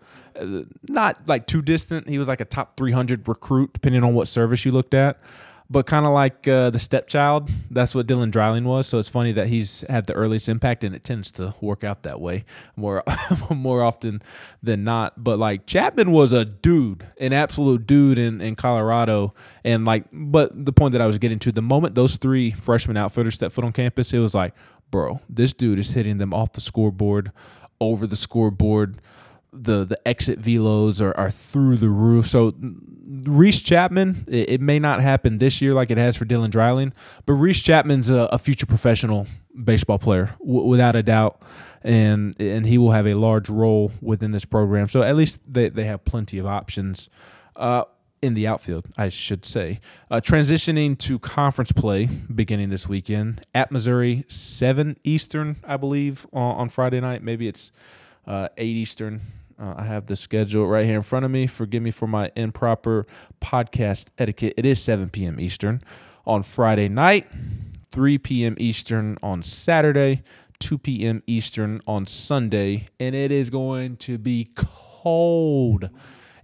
not 0.88 1.26
like 1.26 1.46
too 1.46 1.62
distant. 1.62 2.08
He 2.08 2.18
was 2.18 2.28
like 2.28 2.40
a 2.40 2.44
top 2.44 2.76
300 2.76 3.26
recruit, 3.28 3.72
depending 3.72 4.02
on 4.02 4.14
what 4.14 4.28
service 4.28 4.64
you 4.64 4.72
looked 4.72 4.94
at. 4.94 5.20
But 5.68 5.86
kind 5.86 6.06
of 6.06 6.12
like 6.12 6.46
uh, 6.46 6.70
the 6.70 6.78
stepchild, 6.78 7.50
that's 7.72 7.92
what 7.92 8.06
Dylan 8.06 8.30
Dreiling 8.30 8.62
was. 8.64 8.86
So 8.86 9.00
it's 9.00 9.08
funny 9.08 9.32
that 9.32 9.48
he's 9.48 9.80
had 9.88 10.06
the 10.06 10.12
earliest 10.12 10.48
impact, 10.48 10.84
and 10.84 10.94
it 10.94 11.02
tends 11.02 11.32
to 11.32 11.54
work 11.60 11.82
out 11.82 12.04
that 12.04 12.20
way 12.20 12.44
more 12.76 13.02
more 13.50 13.82
often 13.82 14.22
than 14.62 14.84
not. 14.84 15.22
But 15.22 15.40
like 15.40 15.66
Chapman 15.66 16.12
was 16.12 16.32
a 16.32 16.44
dude, 16.44 17.04
an 17.18 17.32
absolute 17.32 17.84
dude 17.84 18.16
in, 18.16 18.40
in 18.40 18.54
Colorado, 18.54 19.34
and 19.64 19.84
like, 19.84 20.04
but 20.12 20.64
the 20.64 20.72
point 20.72 20.92
that 20.92 21.00
I 21.00 21.06
was 21.06 21.18
getting 21.18 21.40
to, 21.40 21.50
the 21.50 21.62
moment 21.62 21.96
those 21.96 22.14
three 22.14 22.52
freshman 22.52 22.96
outfitters 22.96 23.34
stepped 23.34 23.52
foot 23.52 23.64
on 23.64 23.72
campus, 23.72 24.12
it 24.12 24.20
was 24.20 24.34
like, 24.34 24.54
bro, 24.92 25.20
this 25.28 25.52
dude 25.52 25.80
is 25.80 25.92
hitting 25.92 26.18
them 26.18 26.32
off 26.32 26.52
the 26.52 26.60
scoreboard, 26.60 27.32
over 27.80 28.06
the 28.06 28.16
scoreboard 28.16 29.00
the 29.62 29.84
the 29.84 30.08
exit 30.08 30.40
velos 30.40 31.00
are, 31.00 31.16
are 31.16 31.30
through 31.30 31.76
the 31.76 31.88
roof. 31.88 32.26
So 32.26 32.54
Reese 33.24 33.62
Chapman, 33.62 34.24
it, 34.28 34.50
it, 34.50 34.60
may 34.60 34.78
not 34.78 35.00
happen 35.00 35.38
this 35.38 35.60
year 35.60 35.72
like 35.72 35.90
it 35.90 35.98
has 35.98 36.16
for 36.16 36.24
Dylan 36.24 36.50
Dreiling, 36.50 36.92
but 37.24 37.34
Reese 37.34 37.60
Chapman's 37.60 38.10
a, 38.10 38.28
a 38.32 38.38
future 38.38 38.66
professional 38.66 39.26
baseball 39.64 39.98
player 39.98 40.34
w- 40.40 40.66
without 40.66 40.96
a 40.96 41.02
doubt, 41.02 41.40
and 41.82 42.34
and 42.40 42.66
he 42.66 42.78
will 42.78 42.92
have 42.92 43.06
a 43.06 43.14
large 43.14 43.48
role 43.48 43.92
within 44.00 44.32
this 44.32 44.44
program. 44.44 44.88
So 44.88 45.02
at 45.02 45.16
least 45.16 45.40
they, 45.46 45.68
they 45.68 45.84
have 45.84 46.04
plenty 46.04 46.38
of 46.38 46.46
options. 46.46 47.08
Uh, 47.54 47.84
in 48.22 48.34
the 48.34 48.46
outfield, 48.46 48.88
I 48.96 49.08
should 49.10 49.44
say. 49.44 49.78
Uh, 50.10 50.20
transitioning 50.20 50.98
to 51.00 51.18
conference 51.18 51.70
play 51.70 52.06
beginning 52.06 52.70
this 52.70 52.88
weekend 52.88 53.46
at 53.54 53.70
Missouri, 53.70 54.24
7 54.26 54.96
Eastern, 55.04 55.56
I 55.62 55.76
believe, 55.76 56.26
on, 56.32 56.56
on 56.56 56.68
Friday 56.70 56.98
night. 57.00 57.22
Maybe 57.22 57.46
it's 57.46 57.72
uh, 58.26 58.48
8 58.56 58.64
Eastern. 58.64 59.20
Uh, 59.58 59.74
I 59.76 59.84
have 59.84 60.06
the 60.06 60.16
schedule 60.16 60.66
right 60.66 60.84
here 60.84 60.96
in 60.96 61.02
front 61.02 61.24
of 61.24 61.30
me. 61.30 61.46
Forgive 61.46 61.82
me 61.82 61.90
for 61.90 62.06
my 62.06 62.30
improper 62.36 63.06
podcast 63.40 64.06
etiquette. 64.18 64.54
It 64.56 64.66
is 64.66 64.82
7 64.82 65.08
p.m. 65.08 65.40
Eastern 65.40 65.82
on 66.26 66.42
Friday 66.42 66.88
night, 66.88 67.26
3 67.90 68.18
p.m. 68.18 68.56
Eastern 68.58 69.16
on 69.22 69.42
Saturday, 69.42 70.22
2 70.58 70.78
p.m. 70.78 71.22
Eastern 71.26 71.80
on 71.86 72.06
Sunday, 72.06 72.88
and 73.00 73.14
it 73.14 73.32
is 73.32 73.48
going 73.48 73.96
to 73.98 74.18
be 74.18 74.50
cold 74.54 75.88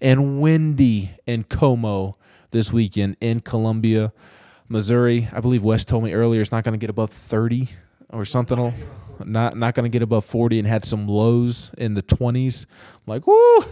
and 0.00 0.40
windy 0.40 1.10
in 1.26 1.44
Como 1.44 2.16
this 2.50 2.72
weekend 2.72 3.16
in 3.20 3.40
Columbia, 3.40 4.12
Missouri. 4.68 5.28
I 5.32 5.40
believe 5.40 5.64
Wes 5.64 5.84
told 5.84 6.04
me 6.04 6.14
earlier 6.14 6.40
it's 6.40 6.52
not 6.52 6.64
going 6.64 6.72
to 6.72 6.78
get 6.78 6.90
above 6.90 7.10
30 7.10 7.68
or 8.10 8.24
something. 8.24 8.72
Not 9.28 9.56
not 9.56 9.74
going 9.74 9.84
to 9.84 9.88
get 9.90 10.02
above 10.02 10.24
40 10.24 10.58
and 10.58 10.68
had 10.68 10.84
some 10.84 11.06
lows 11.08 11.70
in 11.78 11.94
the 11.94 12.02
20s. 12.02 12.66
Like, 13.06 13.26
woo! 13.26 13.64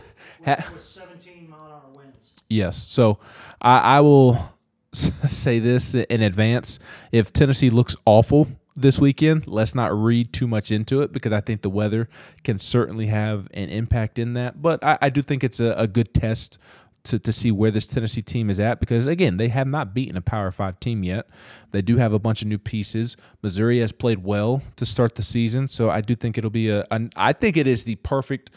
Ha- 0.44 0.72
17 0.76 1.48
mile 1.48 1.64
an 1.66 1.72
hour 1.72 1.82
winds. 1.94 2.32
Yes. 2.48 2.76
So 2.88 3.18
I, 3.60 3.78
I 3.78 4.00
will 4.00 4.54
say 4.92 5.58
this 5.58 5.94
in 5.94 6.22
advance. 6.22 6.78
If 7.12 7.32
Tennessee 7.32 7.70
looks 7.70 7.96
awful 8.04 8.48
this 8.76 8.98
weekend, 8.98 9.46
let's 9.46 9.74
not 9.74 9.92
read 9.92 10.32
too 10.32 10.46
much 10.46 10.70
into 10.70 11.02
it 11.02 11.12
because 11.12 11.32
I 11.32 11.40
think 11.40 11.62
the 11.62 11.70
weather 11.70 12.08
can 12.44 12.58
certainly 12.58 13.06
have 13.06 13.48
an 13.52 13.68
impact 13.68 14.18
in 14.18 14.34
that. 14.34 14.62
But 14.62 14.82
I, 14.84 14.98
I 15.02 15.10
do 15.10 15.22
think 15.22 15.44
it's 15.44 15.60
a, 15.60 15.74
a 15.76 15.86
good 15.86 16.14
test 16.14 16.58
to, 17.04 17.18
to 17.18 17.32
see 17.32 17.50
where 17.50 17.70
this 17.70 17.86
Tennessee 17.86 18.22
team 18.22 18.50
is 18.50 18.60
at 18.60 18.80
because 18.80 19.06
again 19.06 19.36
they 19.36 19.48
have 19.48 19.66
not 19.66 19.94
beaten 19.94 20.16
a 20.16 20.20
Power 20.20 20.50
Five 20.50 20.78
team 20.80 21.02
yet. 21.02 21.28
They 21.72 21.82
do 21.82 21.96
have 21.96 22.12
a 22.12 22.18
bunch 22.18 22.42
of 22.42 22.48
new 22.48 22.58
pieces. 22.58 23.16
Missouri 23.42 23.80
has 23.80 23.92
played 23.92 24.24
well 24.24 24.62
to 24.76 24.86
start 24.86 25.14
the 25.14 25.22
season, 25.22 25.68
so 25.68 25.90
I 25.90 26.00
do 26.00 26.14
think 26.14 26.36
it'll 26.36 26.50
be 26.50 26.68
a. 26.70 26.86
I 27.16 27.32
think 27.32 27.56
it 27.56 27.66
is 27.66 27.84
the 27.84 27.96
perfect 27.96 28.50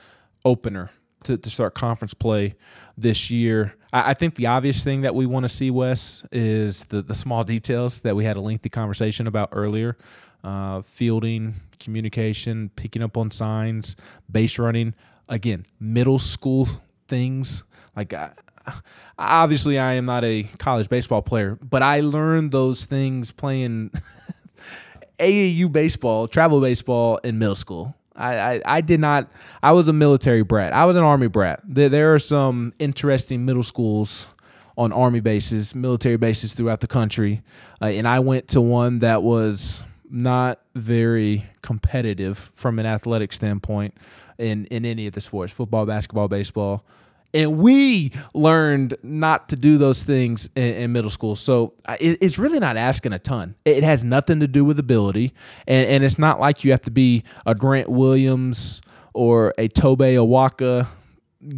opener 0.45 0.91
to, 1.23 1.37
to 1.37 1.49
start 1.49 1.73
conference 1.73 2.13
play 2.13 2.55
this 2.97 3.31
year. 3.31 3.75
I, 3.91 4.11
I 4.11 4.13
think 4.13 4.35
the 4.35 4.47
obvious 4.47 4.83
thing 4.83 5.01
that 5.01 5.15
we 5.15 5.25
want 5.25 5.43
to 5.43 5.49
see, 5.49 5.71
Wes, 5.71 6.23
is 6.31 6.83
the 6.85 7.01
the 7.01 7.15
small 7.15 7.43
details 7.43 8.01
that 8.01 8.15
we 8.15 8.25
had 8.25 8.37
a 8.37 8.41
lengthy 8.41 8.69
conversation 8.69 9.27
about 9.27 9.49
earlier. 9.51 9.97
Uh, 10.43 10.81
fielding, 10.81 11.55
communication, 11.79 12.69
picking 12.75 13.01
up 13.01 13.15
on 13.15 13.31
signs, 13.31 13.95
base 14.29 14.59
running. 14.59 14.93
Again, 15.29 15.65
middle 15.79 16.19
school 16.19 16.67
things 17.07 17.63
like 17.95 18.13
I, 18.13 18.31
obviously 19.17 19.79
I 19.79 19.93
am 19.93 20.05
not 20.05 20.23
a 20.23 20.43
college 20.57 20.89
baseball 20.89 21.21
player, 21.21 21.57
but 21.61 21.83
I 21.83 22.01
learned 22.01 22.51
those 22.51 22.85
things 22.85 23.31
playing 23.31 23.91
AAU 25.19 25.71
baseball, 25.71 26.27
travel 26.27 26.61
baseball 26.61 27.17
in 27.17 27.39
middle 27.39 27.55
school. 27.55 27.95
I, 28.15 28.37
I, 28.37 28.61
I, 28.65 28.81
did 28.81 28.99
not. 28.99 29.27
I 29.63 29.71
was 29.71 29.87
a 29.87 29.93
military 29.93 30.43
brat. 30.43 30.71
I 30.71 30.85
was 30.85 30.95
an 30.95 31.03
army 31.03 31.27
brat. 31.27 31.61
There, 31.65 31.89
there 31.89 32.13
are 32.13 32.19
some 32.19 32.73
interesting 32.77 33.43
middle 33.43 33.63
schools 33.63 34.27
on 34.77 34.91
army 34.91 35.19
bases, 35.19 35.73
military 35.73 36.17
bases 36.17 36.53
throughout 36.53 36.79
the 36.79 36.87
country, 36.87 37.41
uh, 37.81 37.85
and 37.85 38.07
I 38.07 38.19
went 38.19 38.49
to 38.49 38.61
one 38.61 38.99
that 38.99 39.23
was 39.23 39.83
not 40.09 40.59
very 40.75 41.45
competitive 41.61 42.37
from 42.37 42.77
an 42.77 42.85
athletic 42.85 43.33
standpoint 43.33 43.95
in 44.37 44.65
in 44.65 44.85
any 44.85 45.07
of 45.07 45.13
the 45.13 45.21
sports, 45.21 45.51
football, 45.51 45.85
basketball, 45.87 46.27
baseball 46.27 46.85
and 47.33 47.57
we 47.57 48.11
learned 48.33 48.95
not 49.01 49.49
to 49.49 49.55
do 49.55 49.77
those 49.77 50.03
things 50.03 50.49
in, 50.55 50.63
in 50.63 50.91
middle 50.91 51.09
school. 51.09 51.35
So 51.35 51.73
it, 51.99 52.17
it's 52.21 52.37
really 52.37 52.59
not 52.59 52.77
asking 52.77 53.13
a 53.13 53.19
ton. 53.19 53.55
It 53.65 53.83
has 53.83 54.03
nothing 54.03 54.39
to 54.41 54.47
do 54.47 54.63
with 54.63 54.79
ability, 54.79 55.33
and, 55.67 55.87
and 55.87 56.03
it's 56.03 56.19
not 56.19 56.39
like 56.39 56.63
you 56.63 56.71
have 56.71 56.81
to 56.81 56.91
be 56.91 57.23
a 57.45 57.55
Grant 57.55 57.89
Williams 57.89 58.81
or 59.13 59.53
a 59.57 59.67
Tobe 59.67 59.99
Awaka 59.99 60.87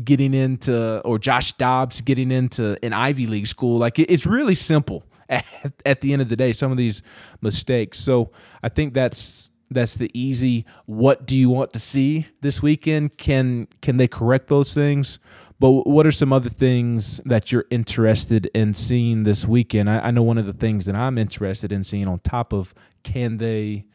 getting 0.03 0.33
into 0.33 0.99
or 1.01 1.19
Josh 1.19 1.53
Dobbs 1.53 2.01
getting 2.01 2.31
into 2.31 2.77
an 2.83 2.93
Ivy 2.93 3.27
League 3.27 3.47
school. 3.47 3.77
Like 3.77 3.99
it, 3.99 4.09
it's 4.09 4.25
really 4.25 4.55
simple 4.55 5.03
at, 5.29 5.45
at 5.85 6.01
the 6.01 6.13
end 6.13 6.21
of 6.21 6.29
the 6.29 6.35
day. 6.35 6.53
Some 6.53 6.71
of 6.71 6.77
these 6.77 7.01
mistakes. 7.41 7.99
So 7.99 8.31
I 8.63 8.69
think 8.69 8.93
that's 8.93 9.49
that's 9.71 9.95
the 9.95 10.11
easy 10.13 10.65
what 10.85 11.25
do 11.25 11.35
you 11.35 11.49
want 11.49 11.73
to 11.73 11.79
see 11.79 12.27
this 12.41 12.61
weekend 12.61 13.17
can 13.17 13.67
can 13.81 13.97
they 13.97 14.07
correct 14.07 14.47
those 14.47 14.75
things 14.75 15.17
but 15.59 15.87
what 15.87 16.05
are 16.05 16.11
some 16.11 16.33
other 16.33 16.49
things 16.49 17.21
that 17.25 17.51
you're 17.51 17.65
interested 17.69 18.47
in 18.47 18.73
seeing 18.73 19.23
this 19.23 19.45
weekend? 19.45 19.89
I, 19.89 19.99
I, 19.99 20.11
know 20.11 20.23
one 20.23 20.37
of 20.37 20.45
the 20.45 20.53
things 20.53 20.85
that 20.85 20.95
I'm 20.95 21.17
interested 21.17 21.71
in 21.71 21.83
seeing 21.83 22.07
on 22.07 22.19
top 22.19 22.51
of 22.51 22.73
can 23.03 23.37
they 23.37 23.85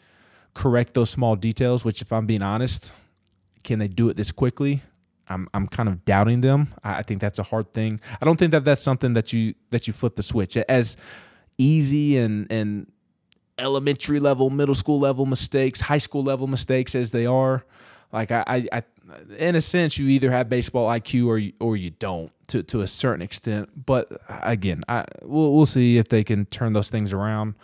correct 0.54 0.94
those 0.94 1.10
small 1.10 1.36
details, 1.36 1.84
which, 1.84 2.00
if 2.00 2.12
I'm 2.12 2.26
being 2.26 2.42
honest, 2.42 2.92
can 3.62 3.78
they 3.78 3.88
do 3.88 4.08
it 4.08 4.16
this 4.16 4.32
quickly? 4.32 4.82
I'm, 5.28 5.48
I'm 5.54 5.68
kind 5.68 5.88
of 5.88 6.04
doubting 6.04 6.40
them. 6.40 6.68
I, 6.82 6.96
I 6.96 7.02
think 7.02 7.20
that's 7.20 7.38
a 7.38 7.42
hard 7.42 7.72
thing. 7.72 8.00
I 8.20 8.24
don't 8.24 8.38
think 8.38 8.52
that 8.52 8.64
that's 8.64 8.82
something 8.82 9.12
that 9.14 9.32
you 9.32 9.54
that 9.70 9.86
you 9.86 9.92
flip 9.92 10.16
the 10.16 10.22
switch 10.22 10.56
as 10.56 10.96
easy 11.58 12.16
and 12.16 12.50
and 12.50 12.90
elementary 13.58 14.18
level, 14.18 14.48
middle 14.48 14.74
school 14.74 14.98
level 14.98 15.26
mistakes, 15.26 15.82
high 15.82 15.98
school 15.98 16.24
level 16.24 16.46
mistakes 16.46 16.94
as 16.94 17.10
they 17.10 17.26
are. 17.26 17.64
Like 18.12 18.30
I, 18.32 18.66
I, 18.72 18.82
in 19.38 19.54
a 19.54 19.60
sense, 19.60 19.98
you 19.98 20.08
either 20.08 20.30
have 20.30 20.48
baseball 20.48 20.88
IQ 20.88 21.26
or 21.26 21.38
you, 21.38 21.52
or 21.60 21.76
you 21.76 21.90
don't 21.90 22.32
to, 22.48 22.62
to 22.64 22.80
a 22.80 22.86
certain 22.86 23.22
extent. 23.22 23.86
But 23.86 24.10
again, 24.28 24.82
I 24.88 25.04
we'll, 25.22 25.54
we'll 25.54 25.66
see 25.66 25.98
if 25.98 26.08
they 26.08 26.24
can 26.24 26.46
turn 26.46 26.72
those 26.72 26.90
things 26.90 27.12
around. 27.12 27.54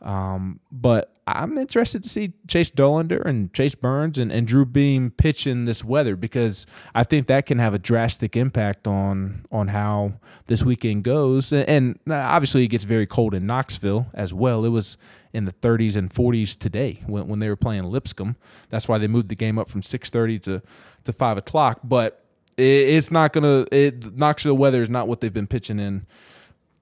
Um, 0.00 0.60
but 0.72 1.14
I'm 1.34 1.58
interested 1.58 2.02
to 2.02 2.08
see 2.08 2.32
Chase 2.46 2.70
Dollander 2.70 3.24
and 3.24 3.52
Chase 3.52 3.74
Burns 3.74 4.18
and, 4.18 4.32
and 4.32 4.46
Drew 4.46 4.64
Beam 4.64 5.10
pitch 5.10 5.46
in 5.46 5.64
this 5.64 5.84
weather 5.84 6.16
because 6.16 6.66
I 6.94 7.04
think 7.04 7.26
that 7.28 7.46
can 7.46 7.58
have 7.58 7.74
a 7.74 7.78
drastic 7.78 8.36
impact 8.36 8.86
on 8.86 9.46
on 9.52 9.68
how 9.68 10.14
this 10.46 10.62
weekend 10.62 11.04
goes. 11.04 11.52
And 11.52 11.98
uh, 12.08 12.14
obviously, 12.14 12.64
it 12.64 12.68
gets 12.68 12.84
very 12.84 13.06
cold 13.06 13.34
in 13.34 13.46
Knoxville 13.46 14.06
as 14.14 14.34
well. 14.34 14.64
It 14.64 14.70
was 14.70 14.96
in 15.32 15.44
the 15.44 15.52
30s 15.52 15.96
and 15.96 16.10
40s 16.10 16.58
today 16.58 17.02
when, 17.06 17.28
when 17.28 17.38
they 17.38 17.48
were 17.48 17.56
playing 17.56 17.84
Lipscomb. 17.84 18.36
That's 18.68 18.88
why 18.88 18.98
they 18.98 19.06
moved 19.06 19.28
the 19.28 19.36
game 19.36 19.58
up 19.58 19.68
from 19.68 19.82
6:30 19.82 20.42
to 20.44 20.62
to 21.04 21.12
five 21.12 21.38
o'clock. 21.38 21.80
But 21.84 22.24
it, 22.56 22.62
it's 22.62 23.10
not 23.10 23.32
gonna. 23.32 23.66
It, 23.70 24.16
Knoxville 24.16 24.56
weather 24.56 24.82
is 24.82 24.90
not 24.90 25.08
what 25.08 25.20
they've 25.20 25.32
been 25.32 25.46
pitching 25.46 25.78
in 25.78 26.06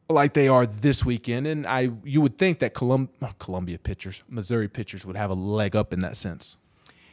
like 0.09 0.35
they 0.35 0.49
are 0.49 0.67
this 0.67 1.05
weekend. 1.05 1.47
And 1.47 1.67
I, 1.67 1.91
you 2.05 2.21
would 2.21 2.39
think 2.39 2.61
that 2.61 2.75
Colum- 2.75 3.11
Columbia 3.39 3.79
pitchers, 3.79 4.23
Missouri 4.29 4.69
pitchers 4.69 5.05
would 5.05 5.17
have 5.17 5.31
a 5.31 5.35
leg 5.35 5.77
up 5.77 5.93
in 5.93 6.01
that 6.01 6.17
sense. 6.17 6.57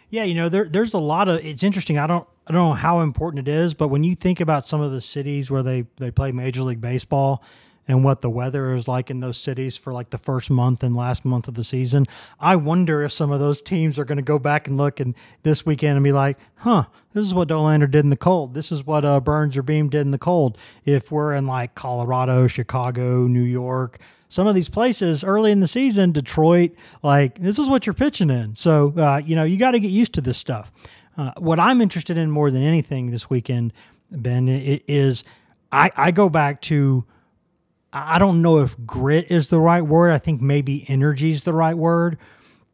Yeah, 0.09 0.23
you 0.23 0.35
know, 0.35 0.49
there, 0.49 0.65
there's 0.65 0.93
a 0.93 0.99
lot 0.99 1.27
of. 1.27 1.43
It's 1.43 1.63
interesting. 1.63 1.97
I 1.97 2.07
don't, 2.07 2.27
I 2.47 2.53
don't 2.53 2.69
know 2.69 2.73
how 2.73 3.01
important 3.01 3.47
it 3.47 3.51
is, 3.51 3.73
but 3.73 3.87
when 3.87 4.03
you 4.03 4.15
think 4.15 4.39
about 4.39 4.67
some 4.67 4.79
of 4.79 4.91
the 4.91 5.01
cities 5.01 5.49
where 5.49 5.63
they 5.63 5.85
they 5.97 6.11
play 6.11 6.31
Major 6.31 6.61
League 6.61 6.79
Baseball, 6.79 7.43
and 7.87 8.03
what 8.03 8.21
the 8.21 8.29
weather 8.29 8.73
is 8.73 8.87
like 8.87 9.11
in 9.11 9.19
those 9.19 9.37
cities 9.37 9.77
for 9.77 9.93
like 9.93 10.09
the 10.09 10.17
first 10.17 10.49
month 10.49 10.83
and 10.83 10.95
last 10.95 11.25
month 11.25 11.47
of 11.47 11.53
the 11.53 11.63
season. 11.63 12.05
I 12.39 12.55
wonder 12.55 13.03
if 13.03 13.11
some 13.11 13.31
of 13.31 13.39
those 13.39 13.61
teams 13.61 13.99
are 13.99 14.05
going 14.05 14.17
to 14.17 14.23
go 14.23 14.39
back 14.39 14.67
and 14.67 14.77
look 14.77 14.99
and 14.99 15.13
this 15.43 15.65
weekend 15.65 15.97
and 15.97 16.03
be 16.03 16.11
like, 16.11 16.37
huh, 16.55 16.85
this 17.13 17.25
is 17.25 17.33
what 17.33 17.47
Dollander 17.47 17.89
did 17.89 18.03
in 18.03 18.09
the 18.09 18.17
cold. 18.17 18.53
This 18.53 18.71
is 18.71 18.85
what 18.85 19.05
uh, 19.05 19.19
Burns 19.19 19.57
or 19.57 19.63
Beam 19.63 19.89
did 19.89 20.01
in 20.01 20.11
the 20.11 20.17
cold. 20.17 20.57
If 20.83 21.11
we're 21.11 21.33
in 21.33 21.45
like 21.45 21.75
Colorado, 21.75 22.47
Chicago, 22.47 23.27
New 23.27 23.43
York, 23.43 23.99
some 24.29 24.47
of 24.47 24.55
these 24.55 24.69
places 24.69 25.23
early 25.23 25.51
in 25.51 25.59
the 25.59 25.67
season, 25.67 26.11
Detroit, 26.11 26.71
like 27.03 27.39
this 27.39 27.59
is 27.59 27.67
what 27.67 27.85
you're 27.85 27.93
pitching 27.93 28.29
in. 28.29 28.55
So, 28.55 28.93
uh, 28.97 29.21
you 29.23 29.35
know, 29.35 29.43
you 29.43 29.57
got 29.57 29.71
to 29.71 29.79
get 29.79 29.91
used 29.91 30.13
to 30.15 30.21
this 30.21 30.37
stuff. 30.37 30.71
Uh, 31.17 31.31
what 31.37 31.59
I'm 31.59 31.79
interested 31.79 32.17
in 32.17 32.29
more 32.29 32.51
than 32.51 32.61
anything 32.61 33.11
this 33.11 33.29
weekend, 33.29 33.71
Ben, 34.11 34.49
is 34.49 35.23
I, 35.71 35.91
I 35.95 36.11
go 36.11 36.27
back 36.27 36.61
to 36.63 37.05
I 37.97 38.19
don't 38.19 38.41
know 38.41 38.59
if 38.59 38.75
grit 38.85 39.31
is 39.31 39.47
the 39.47 39.59
right 39.59 39.81
word. 39.81 40.11
I 40.11 40.17
think 40.17 40.41
maybe 40.41 40.85
energy 40.89 41.31
is 41.31 41.45
the 41.45 41.53
right 41.53 41.77
word 41.77 42.17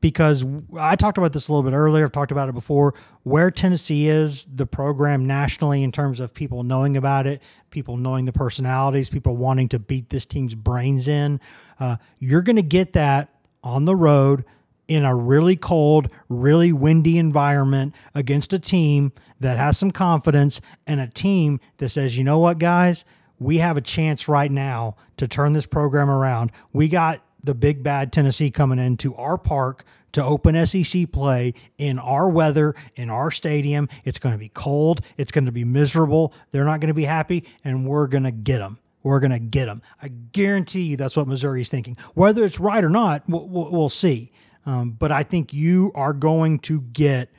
because 0.02 0.44
I 0.76 0.96
talked 0.96 1.20
about 1.20 1.32
this 1.32 1.48
a 1.48 1.54
little 1.54 1.70
bit 1.70 1.76
earlier. 1.76 2.06
I've 2.06 2.12
talked 2.12 2.32
about 2.32 2.50
it 2.50 2.56
before. 2.56 2.96
Where 3.22 3.52
Tennessee 3.52 4.10
is, 4.10 4.48
the 4.52 4.66
program 4.66 5.28
nationally, 5.28 5.84
in 5.84 5.92
terms 5.92 6.20
of 6.20 6.34
people 6.34 6.64
knowing 6.64 6.98
about 6.98 7.28
it, 7.28 7.44
people 7.70 7.98
knowing 7.98 8.26
the 8.26 8.34
personalities, 8.34 9.12
people 9.12 9.38
wanting 9.38 9.70
to 9.70 9.80
beat 9.80 10.10
this 10.10 10.26
team's 10.26 10.56
brains 10.56 11.08
in, 11.08 11.40
uh, 11.80 11.98
you're 12.18 12.42
going 12.42 12.56
to 12.56 12.64
get 12.64 12.94
that 12.94 13.30
on 13.64 13.86
the 13.86 13.96
road 13.96 14.44
in 14.88 15.06
a 15.06 15.16
really 15.16 15.56
cold, 15.56 16.10
really 16.30 16.74
windy 16.74 17.20
environment 17.20 17.94
against 18.16 18.54
a 18.54 18.60
team 18.60 19.12
that 19.40 19.58
has 19.58 19.78
some 19.78 19.92
confidence 19.92 20.62
and 20.88 21.00
a 21.00 21.08
team 21.08 21.60
that 21.78 21.90
says, 21.90 22.18
you 22.18 22.24
know 22.24 22.40
what, 22.40 22.58
guys, 22.58 23.06
we 23.42 23.58
have 23.58 23.76
a 23.76 23.82
chance 23.82 24.28
right 24.28 24.52
now 24.52 24.96
to 25.18 25.28
turn 25.28 25.54
this 25.54 25.66
program 25.66 26.12
around. 26.12 26.52
We 26.74 26.88
got 26.88 27.22
the 27.44 27.56
big 27.56 27.82
bad 27.82 28.14
Tennessee 28.14 28.52
coming 28.52 28.78
into 28.78 29.16
our 29.16 29.36
park 29.36 29.84
to 30.12 30.24
open 30.24 30.64
SEC 30.68 31.12
play 31.12 31.56
in 31.80 31.98
our 31.98 32.30
weather, 32.30 32.76
in 32.96 33.10
our 33.10 33.32
stadium. 33.32 33.90
It's 34.06 34.20
going 34.20 34.34
to 34.34 34.38
be 34.38 34.50
cold. 34.50 35.02
It's 35.18 35.32
going 35.32 35.46
to 35.46 35.52
be 35.52 35.64
miserable. 35.64 36.34
They're 36.52 36.66
not 36.66 36.82
going 36.82 36.90
to 36.90 36.94
be 36.94 37.06
happy, 37.06 37.46
and 37.64 37.88
we're 37.88 38.06
going 38.06 38.26
to 38.26 38.32
get 38.32 38.60
them. 38.60 38.78
We're 39.02 39.20
going 39.20 39.32
to 39.32 39.40
get 39.40 39.66
them. 39.66 39.82
I 40.00 40.10
guarantee 40.10 40.84
you 40.84 40.98
that's 40.98 41.18
what 41.18 41.28
Missouri's 41.28 41.70
thinking. 41.70 41.98
Whether 42.14 42.46
it's 42.46 42.60
right 42.60 42.84
or 42.84 42.92
not, 42.92 43.24
we'll, 43.28 43.48
we'll 43.48 43.90
see. 43.90 44.32
Um, 44.68 44.92
but 44.92 45.12
I 45.12 45.24
think 45.24 45.52
you 45.52 45.92
are 45.96 46.14
going 46.14 46.60
to 46.60 46.82
get 46.82 47.30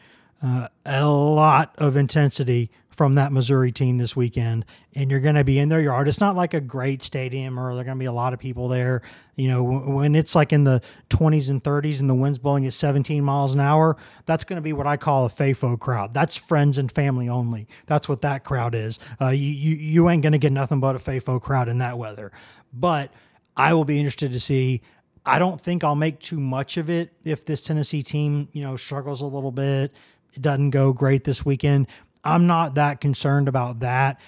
uh, 0.43 0.67
a 0.85 1.07
lot 1.07 1.77
of 1.79 1.95
intensity 1.95 2.73
from 2.93 3.15
that 3.15 3.33
Missouri 3.33 3.73
team 3.73 3.97
this 3.99 4.15
weekend, 4.15 4.65
and 4.95 5.11
you're 5.11 5.21
going 5.21 5.35
to 5.35 5.45
be 5.45 5.59
in 5.59 5.69
their 5.69 5.81
yard. 5.81 6.09
It's 6.09 6.21
not 6.21 6.37
like 6.37 6.55
a 6.55 6.61
great 6.61 7.03
stadium, 7.03 7.59
or 7.59 7.73
there 7.73 7.81
are 7.81 7.85
going 7.85 7.97
to 7.97 8.03
be 8.03 8.07
a 8.07 8.13
lot 8.13 8.35
of 8.35 8.39
people 8.39 8.69
there. 8.69 9.03
You 9.37 9.49
know, 9.49 9.63
when 9.63 10.15
it's 10.15 10.35
like 10.35 10.53
in 10.53 10.65
the 10.65 10.83
20s 11.09 11.49
and 11.49 11.63
30s 11.65 12.01
and 12.01 12.09
the 12.09 12.15
wind's 12.15 12.39
blowing 12.39 12.67
at 12.67 12.75
17 12.75 13.25
miles 13.25 13.55
an 13.55 13.61
hour, 13.61 13.97
that's 14.27 14.45
going 14.45 14.57
to 14.57 14.63
be 14.63 14.75
what 14.75 14.87
I 14.87 14.99
call 14.99 15.25
a 15.25 15.31
FAFO 15.31 15.81
crowd. 15.81 16.13
That's 16.13 16.37
friends 16.37 16.77
and 16.77 16.93
family 16.93 17.29
only. 17.29 17.67
That's 17.87 18.09
what 18.09 18.21
that 18.23 18.45
crowd 18.45 18.75
is. 18.75 18.99
Uh, 19.21 19.29
you, 19.29 19.49
you 19.49 19.77
you 19.77 20.11
ain't 20.11 20.23
going 20.23 20.33
to 20.33 20.39
get 20.39 20.53
nothing 20.53 20.81
but 20.81 20.95
a 20.95 20.99
FAFO 20.99 21.41
crowd 21.41 21.69
in 21.69 21.79
that 21.79 21.97
weather. 21.97 22.31
But 22.75 23.11
I 23.57 23.73
will 23.75 23.85
be 23.85 23.99
interested 23.99 24.33
to 24.33 24.41
see. 24.41 24.83
I 25.25 25.39
don't 25.39 25.61
think 25.61 25.85
I'll 25.85 25.95
make 25.95 26.19
too 26.19 26.41
much 26.41 26.77
of 26.77 26.91
it 26.91 27.13
if 27.25 27.45
this 27.45 27.63
Tennessee 27.63 28.03
team, 28.03 28.49
you 28.53 28.63
know, 28.63 28.77
struggles 28.77 29.21
a 29.21 29.27
little 29.27 29.53
bit. 29.53 29.93
It 30.35 30.43
doesn't 30.43 30.71
go 30.71 30.93
great 30.93 31.25
this 31.25 31.45
weekend. 31.45 31.87
I'm 32.25 32.47
not 32.47 32.75
that 32.77 33.01
concerned 33.01 33.49
about 33.49 33.81
that. 33.81 34.21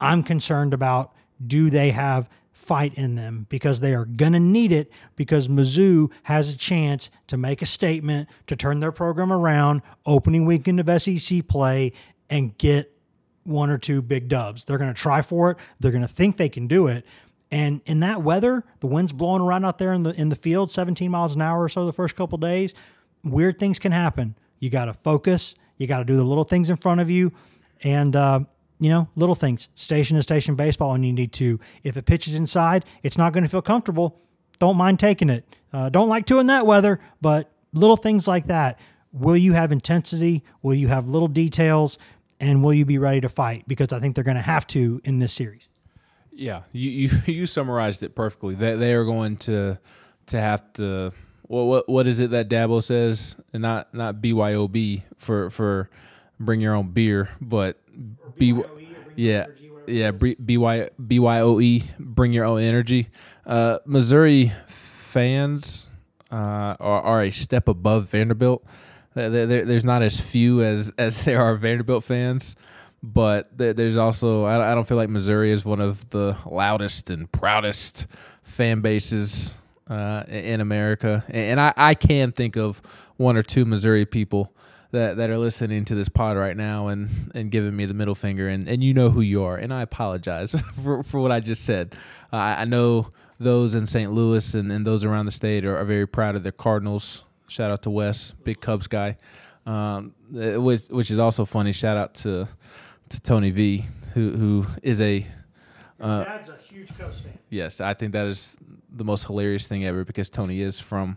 I'm 0.00 0.22
concerned 0.22 0.74
about 0.74 1.12
do 1.46 1.70
they 1.70 1.90
have 1.90 2.28
fight 2.52 2.94
in 2.94 3.14
them 3.14 3.46
because 3.48 3.80
they 3.80 3.94
are 3.94 4.04
going 4.04 4.32
to 4.32 4.40
need 4.40 4.70
it 4.70 4.92
because 5.16 5.48
Mizzou 5.48 6.10
has 6.24 6.54
a 6.54 6.56
chance 6.56 7.10
to 7.26 7.36
make 7.36 7.62
a 7.62 7.66
statement 7.66 8.28
to 8.46 8.54
turn 8.54 8.80
their 8.80 8.92
program 8.92 9.32
around 9.32 9.82
opening 10.06 10.44
weekend 10.44 10.78
of 10.80 11.02
SEC 11.02 11.46
play 11.48 11.92
and 12.28 12.56
get 12.58 12.96
one 13.44 13.70
or 13.70 13.78
two 13.78 14.02
big 14.02 14.28
dubs. 14.28 14.64
They're 14.64 14.78
going 14.78 14.92
to 14.92 15.00
try 15.00 15.22
for 15.22 15.50
it. 15.50 15.58
They're 15.80 15.90
going 15.90 16.02
to 16.02 16.08
think 16.08 16.36
they 16.36 16.48
can 16.48 16.66
do 16.66 16.86
it. 16.86 17.04
And 17.50 17.80
in 17.86 18.00
that 18.00 18.22
weather, 18.22 18.64
the 18.78 18.86
wind's 18.86 19.12
blowing 19.12 19.42
around 19.42 19.64
out 19.64 19.78
there 19.78 19.92
in 19.92 20.04
the 20.04 20.10
in 20.10 20.28
the 20.28 20.36
field 20.36 20.70
17 20.70 21.10
miles 21.10 21.34
an 21.34 21.42
hour 21.42 21.64
or 21.64 21.68
so 21.68 21.84
the 21.86 21.92
first 21.92 22.14
couple 22.14 22.38
days, 22.38 22.74
weird 23.24 23.58
things 23.58 23.78
can 23.78 23.90
happen. 23.90 24.36
You 24.60 24.70
got 24.70 24.84
to 24.84 24.92
focus 24.92 25.56
you 25.80 25.86
got 25.86 25.98
to 25.98 26.04
do 26.04 26.14
the 26.14 26.24
little 26.24 26.44
things 26.44 26.68
in 26.68 26.76
front 26.76 27.00
of 27.00 27.08
you, 27.08 27.32
and 27.82 28.14
uh, 28.14 28.40
you 28.78 28.90
know, 28.90 29.08
little 29.16 29.34
things. 29.34 29.70
Station 29.74 30.18
to 30.18 30.22
station 30.22 30.54
baseball, 30.54 30.94
and 30.94 31.04
you 31.04 31.12
need 31.12 31.32
to. 31.32 31.58
If 31.82 31.96
it 31.96 32.04
pitches 32.04 32.34
inside, 32.34 32.84
it's 33.02 33.16
not 33.16 33.32
going 33.32 33.44
to 33.44 33.48
feel 33.48 33.62
comfortable. 33.62 34.20
Don't 34.58 34.76
mind 34.76 35.00
taking 35.00 35.30
it. 35.30 35.44
Uh, 35.72 35.88
don't 35.88 36.10
like 36.10 36.26
to 36.26 36.38
in 36.38 36.48
that 36.48 36.66
weather, 36.66 37.00
but 37.22 37.50
little 37.72 37.96
things 37.96 38.28
like 38.28 38.48
that. 38.48 38.78
Will 39.12 39.38
you 39.38 39.54
have 39.54 39.72
intensity? 39.72 40.44
Will 40.60 40.74
you 40.74 40.88
have 40.88 41.08
little 41.08 41.28
details? 41.28 41.98
And 42.38 42.62
will 42.62 42.74
you 42.74 42.84
be 42.84 42.98
ready 42.98 43.22
to 43.22 43.30
fight? 43.30 43.64
Because 43.66 43.92
I 43.92 44.00
think 44.00 44.14
they're 44.14 44.24
going 44.24 44.36
to 44.36 44.42
have 44.42 44.66
to 44.68 45.00
in 45.04 45.18
this 45.18 45.32
series. 45.32 45.66
Yeah, 46.30 46.62
you 46.72 46.90
you, 46.90 47.10
you 47.32 47.46
summarized 47.46 48.02
it 48.02 48.14
perfectly. 48.14 48.54
They 48.54 48.74
they 48.76 48.92
are 48.92 49.04
going 49.04 49.36
to 49.38 49.78
to 50.26 50.40
have 50.40 50.70
to 50.74 51.12
what 51.50 51.64
what 51.64 51.88
what 51.88 52.06
is 52.06 52.20
it 52.20 52.30
that 52.30 52.48
Dabo 52.48 52.80
says, 52.80 53.34
and 53.52 53.62
not 53.62 53.92
not 53.92 54.16
BYOB 54.16 55.02
for 55.16 55.50
for 55.50 55.90
bring 56.38 56.60
your 56.60 56.74
own 56.76 56.92
beer, 56.92 57.28
but 57.40 57.76
B 58.38 58.62
yeah 59.16 59.46
yeah 59.88 60.12
B, 60.12 60.36
BY 60.38 60.90
BYOE 61.02 61.82
bring 61.98 62.32
your 62.32 62.44
own 62.44 62.62
energy. 62.62 63.08
Uh, 63.44 63.78
Missouri 63.84 64.52
fans 64.68 65.90
uh, 66.30 66.76
are, 66.78 67.02
are 67.02 67.24
a 67.24 67.30
step 67.32 67.66
above 67.66 68.08
Vanderbilt. 68.08 68.64
there's 69.14 69.84
not 69.84 70.02
as 70.02 70.20
few 70.20 70.62
as 70.62 70.92
as 70.98 71.24
there 71.24 71.42
are 71.42 71.56
Vanderbilt 71.56 72.04
fans, 72.04 72.54
but 73.02 73.48
there's 73.58 73.96
also 73.96 74.44
I 74.44 74.72
don't 74.72 74.86
feel 74.86 74.96
like 74.96 75.10
Missouri 75.10 75.50
is 75.50 75.64
one 75.64 75.80
of 75.80 76.10
the 76.10 76.36
loudest 76.46 77.10
and 77.10 77.30
proudest 77.32 78.06
fan 78.44 78.82
bases 78.82 79.54
uh, 79.90 80.22
in 80.28 80.60
America, 80.60 81.24
and 81.28 81.60
I, 81.60 81.74
I 81.76 81.94
can 81.94 82.32
think 82.32 82.56
of 82.56 82.80
one 83.16 83.36
or 83.36 83.42
two 83.42 83.64
Missouri 83.64 84.06
people 84.06 84.52
that, 84.92 85.16
that 85.16 85.30
are 85.30 85.38
listening 85.38 85.84
to 85.86 85.94
this 85.94 86.08
pod 86.08 86.36
right 86.36 86.56
now 86.56 86.86
and, 86.86 87.30
and 87.34 87.50
giving 87.50 87.76
me 87.76 87.86
the 87.86 87.94
middle 87.94 88.14
finger, 88.14 88.48
and, 88.48 88.68
and 88.68 88.82
you 88.82 88.94
know 88.94 89.10
who 89.10 89.20
you 89.20 89.42
are, 89.44 89.56
and 89.56 89.74
I 89.74 89.82
apologize 89.82 90.52
for, 90.82 91.02
for 91.02 91.20
what 91.20 91.32
I 91.32 91.40
just 91.40 91.64
said. 91.64 91.94
Uh, 92.32 92.36
I 92.36 92.64
know 92.64 93.08
those 93.40 93.74
in 93.74 93.86
St. 93.86 94.12
Louis 94.12 94.54
and, 94.54 94.70
and 94.70 94.86
those 94.86 95.04
around 95.04 95.26
the 95.26 95.32
state 95.32 95.64
are, 95.64 95.76
are 95.76 95.84
very 95.84 96.06
proud 96.06 96.36
of 96.36 96.42
their 96.44 96.52
Cardinals. 96.52 97.24
Shout 97.48 97.70
out 97.70 97.82
to 97.82 97.90
Wes, 97.90 98.30
big 98.32 98.60
Cubs 98.60 98.86
guy, 98.86 99.16
um, 99.66 100.14
which 100.30 100.82
which 100.88 101.10
is 101.10 101.18
also 101.18 101.44
funny. 101.44 101.72
Shout 101.72 101.96
out 101.96 102.14
to 102.16 102.46
to 103.08 103.20
Tony 103.22 103.50
V, 103.50 103.86
who 104.14 104.30
who 104.30 104.66
is 104.84 105.00
a 105.00 105.26
uh, 105.98 106.22
dad's 106.22 106.48
a 106.48 106.56
huge 106.58 106.96
Cubs 106.96 107.20
fan. 107.20 107.36
Yes, 107.48 107.80
I 107.80 107.94
think 107.94 108.12
that 108.12 108.26
is 108.26 108.56
the 108.92 109.04
most 109.04 109.26
hilarious 109.26 109.66
thing 109.66 109.84
ever 109.84 110.04
because 110.04 110.30
Tony 110.30 110.60
is 110.60 110.80
from 110.80 111.16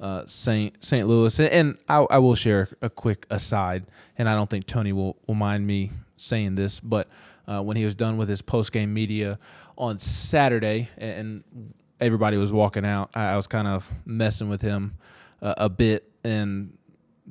uh, 0.00 0.24
Saint 0.26 0.82
St. 0.82 1.06
Louis, 1.06 1.38
and 1.40 1.76
I, 1.88 1.98
I, 2.10 2.18
will 2.18 2.34
share 2.34 2.68
a 2.80 2.88
quick 2.88 3.26
aside, 3.28 3.84
and 4.16 4.28
I 4.28 4.34
don't 4.34 4.48
think 4.48 4.66
Tony 4.66 4.92
will, 4.92 5.16
will 5.26 5.34
mind 5.34 5.66
me 5.66 5.92
saying 6.16 6.54
this, 6.54 6.80
but 6.80 7.08
uh, 7.46 7.62
when 7.62 7.76
he 7.76 7.84
was 7.84 7.94
done 7.94 8.16
with 8.16 8.28
his 8.28 8.40
post 8.40 8.72
game 8.72 8.94
media 8.94 9.38
on 9.76 9.98
Saturday, 9.98 10.88
and 10.96 11.44
everybody 12.00 12.38
was 12.38 12.50
walking 12.50 12.86
out, 12.86 13.10
I, 13.14 13.32
I 13.32 13.36
was 13.36 13.46
kind 13.46 13.68
of 13.68 13.92
messing 14.06 14.48
with 14.48 14.62
him 14.62 14.96
uh, 15.42 15.54
a 15.58 15.68
bit 15.68 16.10
and 16.24 16.76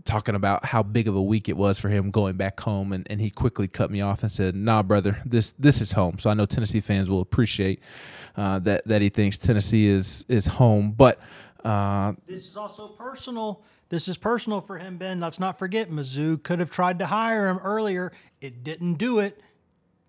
talking 0.06 0.36
about 0.36 0.66
how 0.66 0.84
big 0.84 1.08
of 1.08 1.16
a 1.16 1.22
week 1.22 1.50
it 1.50 1.58
was 1.58 1.78
for 1.78 1.90
him 1.90 2.12
going 2.12 2.38
back 2.38 2.60
home 2.60 2.94
and, 2.94 3.06
and 3.10 3.20
he 3.20 3.30
quickly 3.30 3.68
cut 3.68 3.92
me 3.92 4.02
off 4.02 4.24
and 4.24 4.32
said 4.32 4.56
nah 4.56 4.82
brother 4.82 5.22
this 5.26 5.54
this 5.60 5.82
is 5.82 5.92
home. 5.92 6.18
So 6.20 6.30
i 6.30 6.34
know 6.34 6.46
tennessee 6.46 6.80
fans 6.80 7.10
will 7.10 7.22
appreciate 7.22 7.82
uh, 8.38 8.60
that 8.60 8.88
that 8.88 9.02
he 9.02 9.10
thinks 9.10 9.38
tennessee 9.38 9.88
is 9.88 10.26
is 10.28 10.46
home. 10.46 10.92
But 10.92 11.20
uh, 11.64 12.14
this 12.28 12.48
is 12.48 12.58
also 12.58 12.88
personal. 12.88 13.62
This 13.90 14.08
is 14.08 14.18
personal 14.18 14.62
for 14.62 14.78
him 14.78 14.98
ben. 14.98 15.20
Let's 15.20 15.40
not 15.40 15.60
forget 15.60 15.90
mizzou 15.90 16.42
could 16.42 16.60
have 16.60 16.70
tried 16.70 17.00
to 17.00 17.06
hire 17.06 17.50
him 17.50 17.60
earlier. 17.60 18.12
It 18.42 18.64
didn't 18.64 18.96
do 18.96 19.20
it. 19.20 19.42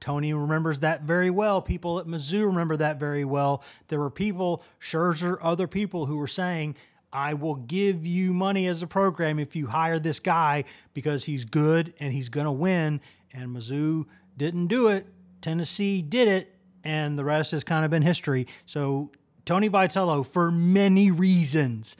Tony 0.00 0.32
remembers 0.32 0.80
that 0.80 1.02
very 1.02 1.30
well. 1.30 1.60
People 1.60 1.98
at 1.98 2.06
Mizzou 2.06 2.46
remember 2.46 2.76
that 2.78 2.98
very 2.98 3.24
well. 3.24 3.62
There 3.88 4.00
were 4.00 4.10
people, 4.10 4.64
Scherzer, 4.80 5.36
other 5.42 5.66
people 5.68 6.06
who 6.06 6.16
were 6.16 6.26
saying, 6.26 6.76
I 7.12 7.34
will 7.34 7.56
give 7.56 8.06
you 8.06 8.32
money 8.32 8.66
as 8.66 8.82
a 8.82 8.86
program 8.86 9.38
if 9.38 9.56
you 9.56 9.66
hire 9.66 9.98
this 9.98 10.20
guy 10.20 10.64
because 10.94 11.24
he's 11.24 11.44
good 11.44 11.92
and 11.98 12.12
he's 12.12 12.28
going 12.28 12.44
to 12.44 12.52
win. 12.52 13.00
And 13.32 13.54
Mizzou 13.54 14.06
didn't 14.36 14.68
do 14.68 14.88
it. 14.88 15.06
Tennessee 15.40 16.02
did 16.02 16.28
it. 16.28 16.56
And 16.84 17.18
the 17.18 17.24
rest 17.24 17.50
has 17.50 17.64
kind 17.64 17.84
of 17.84 17.90
been 17.90 18.02
history. 18.02 18.46
So 18.64 19.10
Tony 19.44 19.68
Vitello, 19.68 20.24
for 20.24 20.50
many 20.50 21.10
reasons, 21.10 21.96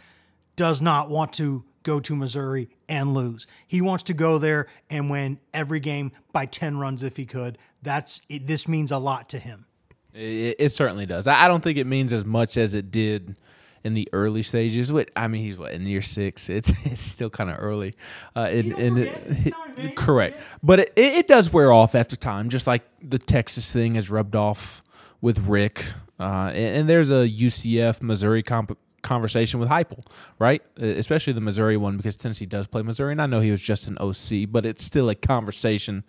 does 0.57 0.81
not 0.81 1.11
want 1.11 1.33
to 1.35 1.65
go 1.83 1.99
to 2.01 2.15
Missouri 2.15 2.69
and 2.89 3.13
lose. 3.13 3.47
He 3.67 3.81
wants 3.81 4.05
to 4.05 4.15
go 4.15 4.39
there 4.39 4.69
and 4.89 5.11
win 5.11 5.41
every 5.53 5.81
game 5.81 6.13
by 6.33 6.47
10 6.47 6.79
runs 6.79 7.03
if 7.03 7.17
he 7.17 7.27
could. 7.27 7.59
That's 7.83 8.21
it, 8.29 8.47
this 8.47 8.69
means 8.69 8.93
a 8.93 8.99
lot 8.99 9.29
to 9.31 9.39
him. 9.39 9.67
It, 10.15 10.57
it 10.59 10.73
certainly 10.73 11.07
does. 11.07 11.27
I 11.27 11.49
don't 11.49 11.63
think 11.63 11.79
it 11.79 11.87
means 11.87 12.13
as 12.13 12.25
much 12.25 12.57
as 12.57 12.75
it 12.75 12.93
did– 12.93 13.37
in 13.85 13.95
the 13.95 14.09
early 14.13 14.43
stages. 14.43 14.93
What 14.93 15.11
I 15.17 15.29
mean, 15.29 15.43
he's 15.43 15.59
what 15.59 15.73
in 15.73 15.87
year 15.87 16.03
six. 16.03 16.49
It's 16.61 16.73
it's 16.85 17.03
still 17.03 17.31
kind 17.31 17.51
of 17.51 17.57
early. 17.59 17.95
Uh, 18.37 18.49
in, 18.51 18.73
in 18.73 18.99
it, 19.79 19.97
correct, 19.97 20.37
but 20.63 20.81
it, 20.81 20.93
it 20.97 21.29
does 21.29 21.53
wear 21.53 21.73
off 21.73 21.95
after 21.95 22.17
time, 22.17 22.49
just 22.49 22.67
like 22.67 22.83
the 23.03 23.19
Texas 23.19 23.73
thing 23.73 23.95
has 23.95 24.11
rubbed 24.11 24.37
off 24.37 24.83
with 25.21 25.39
Rick. 25.49 25.85
Uh, 26.19 26.51
and, 26.55 26.77
and, 26.77 26.89
there's 26.89 27.11
a 27.11 27.27
UCF 27.27 28.03
Missouri 28.03 28.43
comp- 28.43 28.77
conversation 29.03 29.59
with 29.59 29.71
Heupel, 29.71 30.05
right? 30.39 30.63
Especially 30.77 31.33
the 31.33 31.41
Missouri 31.41 31.79
one 31.79 31.97
because 31.97 32.17
Tennessee 32.17 32.45
does 32.45 32.67
play 32.67 32.83
Missouri, 32.83 33.13
and 33.13 33.23
I 33.23 33.27
know 33.27 33.41
he 33.41 33.51
was 33.51 33.61
just 33.61 33.89
an 33.89 33.97
OC, 33.99 34.51
but 34.51 34.67
it's 34.67 34.85
still 34.85 35.09
a 35.09 35.15
conversation 35.15 36.05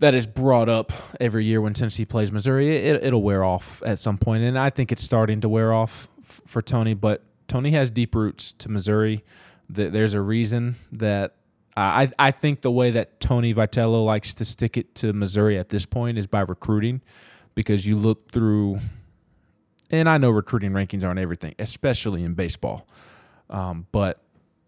that 0.00 0.14
is 0.14 0.26
brought 0.26 0.68
up 0.68 0.92
every 1.20 1.44
year 1.44 1.60
when 1.60 1.72
Tennessee 1.72 2.04
plays 2.04 2.32
Missouri. 2.32 2.76
It, 2.76 3.12
will 3.12 3.22
wear 3.22 3.44
off 3.44 3.82
at 3.86 3.98
some 3.98 4.18
point, 4.18 4.42
and 4.44 4.58
I 4.58 4.70
think 4.70 4.92
it's 4.92 5.02
starting 5.02 5.40
to 5.42 5.48
wear 5.48 5.72
off 5.72 6.08
f- 6.34 6.40
for 6.46 6.62
Tony. 6.62 6.94
But 6.94 7.22
Tony 7.48 7.70
has 7.72 7.90
deep 7.90 8.14
roots 8.14 8.52
to 8.52 8.68
Missouri. 8.68 9.24
There's 9.68 10.14
a 10.14 10.20
reason 10.20 10.76
that 10.92 11.36
I 11.76 12.10
I 12.18 12.30
think 12.30 12.60
the 12.60 12.70
way 12.70 12.90
that 12.90 13.20
Tony 13.20 13.54
Vitello 13.54 14.04
likes 14.04 14.34
to 14.34 14.44
stick 14.44 14.76
it 14.76 14.94
to 14.96 15.12
Missouri 15.12 15.58
at 15.58 15.68
this 15.68 15.86
point 15.86 16.18
is 16.18 16.26
by 16.26 16.40
recruiting, 16.40 17.00
because 17.54 17.86
you 17.86 17.96
look 17.96 18.30
through, 18.30 18.78
and 19.90 20.08
I 20.08 20.18
know 20.18 20.30
recruiting 20.30 20.72
rankings 20.72 21.04
aren't 21.04 21.20
everything, 21.20 21.54
especially 21.58 22.22
in 22.22 22.34
baseball, 22.34 22.86
um, 23.48 23.86
but 23.92 24.20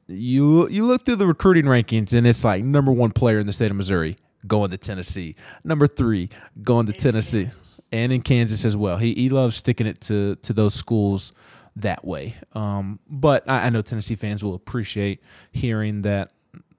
you 0.08 0.68
you 0.68 0.86
look 0.86 1.04
through 1.04 1.16
the 1.16 1.26
recruiting 1.26 1.64
rankings 1.64 2.12
and 2.12 2.26
it's 2.26 2.44
like 2.44 2.64
number 2.64 2.92
one 2.92 3.10
player 3.10 3.38
in 3.38 3.46
the 3.46 3.52
state 3.52 3.70
of 3.70 3.76
Missouri 3.76 4.16
going 4.46 4.70
to 4.70 4.78
Tennessee. 4.78 5.34
Number 5.64 5.86
three, 5.86 6.28
going 6.62 6.86
to 6.86 6.92
Tennessee. 6.92 7.48
And 7.92 8.12
in 8.12 8.20
Kansas 8.20 8.64
as 8.64 8.76
well. 8.76 8.96
He 8.96 9.14
he 9.14 9.28
loves 9.28 9.54
sticking 9.56 9.86
it 9.86 10.00
to 10.02 10.34
to 10.36 10.52
those 10.52 10.74
schools 10.74 11.32
that 11.76 12.04
way. 12.04 12.36
Um, 12.54 12.98
but 13.08 13.48
I, 13.48 13.66
I, 13.66 13.70
know 13.70 13.82
Tennessee 13.82 14.14
fans 14.14 14.42
will 14.42 14.54
appreciate 14.54 15.22
hearing 15.52 16.02
that 16.02 16.32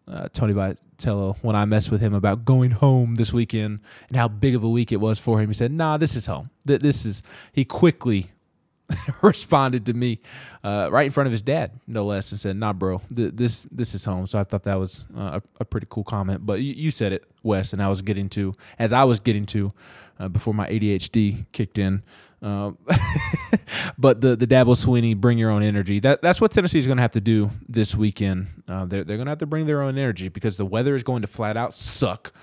uh, 0.07 0.27
Tony 0.33 0.53
Vitello, 0.53 1.37
when 1.41 1.55
I 1.55 1.65
messed 1.65 1.91
with 1.91 2.01
him 2.01 2.13
about 2.13 2.45
going 2.45 2.71
home 2.71 3.15
this 3.15 3.31
weekend 3.31 3.81
and 4.07 4.17
how 4.17 4.27
big 4.27 4.55
of 4.55 4.63
a 4.63 4.69
week 4.69 4.91
it 4.91 4.97
was 4.97 5.19
for 5.19 5.39
him, 5.39 5.49
he 5.49 5.53
said, 5.53 5.71
"Nah, 5.71 5.97
this 5.97 6.15
is 6.15 6.25
home. 6.25 6.49
This 6.65 7.05
is." 7.05 7.23
He 7.51 7.65
quickly 7.65 8.31
responded 9.21 9.85
to 9.85 9.93
me 9.93 10.19
uh, 10.63 10.89
right 10.91 11.05
in 11.05 11.11
front 11.11 11.27
of 11.27 11.31
his 11.31 11.41
dad, 11.41 11.71
no 11.87 12.05
less, 12.05 12.31
and 12.31 12.39
said, 12.39 12.55
"Nah, 12.55 12.73
bro, 12.73 13.01
th- 13.13 13.33
this 13.35 13.67
this 13.71 13.93
is 13.93 14.05
home." 14.05 14.27
So 14.27 14.39
I 14.39 14.43
thought 14.43 14.63
that 14.63 14.79
was 14.79 15.03
uh, 15.15 15.39
a, 15.39 15.61
a, 15.61 15.65
pretty 15.65 15.87
cool 15.89 16.03
comment. 16.03 16.45
But 16.45 16.61
you, 16.61 16.73
you, 16.73 16.91
said 16.91 17.13
it, 17.13 17.25
Wes, 17.43 17.73
and 17.73 17.81
I 17.81 17.89
was 17.89 18.01
getting 18.01 18.29
to 18.29 18.55
as 18.79 18.93
I 18.93 19.03
was 19.03 19.19
getting 19.19 19.45
to 19.47 19.73
uh, 20.19 20.27
before 20.29 20.53
my 20.53 20.67
ADHD 20.67 21.45
kicked 21.51 21.77
in. 21.77 22.03
Um, 22.41 22.77
but 23.97 24.21
the 24.21 24.35
the 24.35 24.47
Dabo 24.47 24.75
Swinney, 24.75 25.15
bring 25.15 25.37
your 25.37 25.49
own 25.49 25.63
energy. 25.63 25.99
That 25.99 26.21
that's 26.21 26.39
what 26.39 26.51
Tennessee 26.51 26.79
is 26.79 26.85
going 26.85 26.97
to 26.97 27.01
have 27.01 27.11
to 27.11 27.21
do 27.21 27.49
this 27.67 27.95
weekend. 27.95 28.47
Uh, 28.67 28.85
they're 28.85 29.03
they're 29.03 29.17
going 29.17 29.25
to 29.25 29.31
have 29.31 29.39
to 29.39 29.45
bring 29.45 29.65
their 29.65 29.81
own 29.81 29.97
energy 29.97 30.29
because 30.29 30.57
the 30.57 30.65
weather 30.65 30.95
is 30.95 31.03
going 31.03 31.21
to 31.23 31.27
flat 31.27 31.57
out 31.57 31.73
suck 31.73 32.33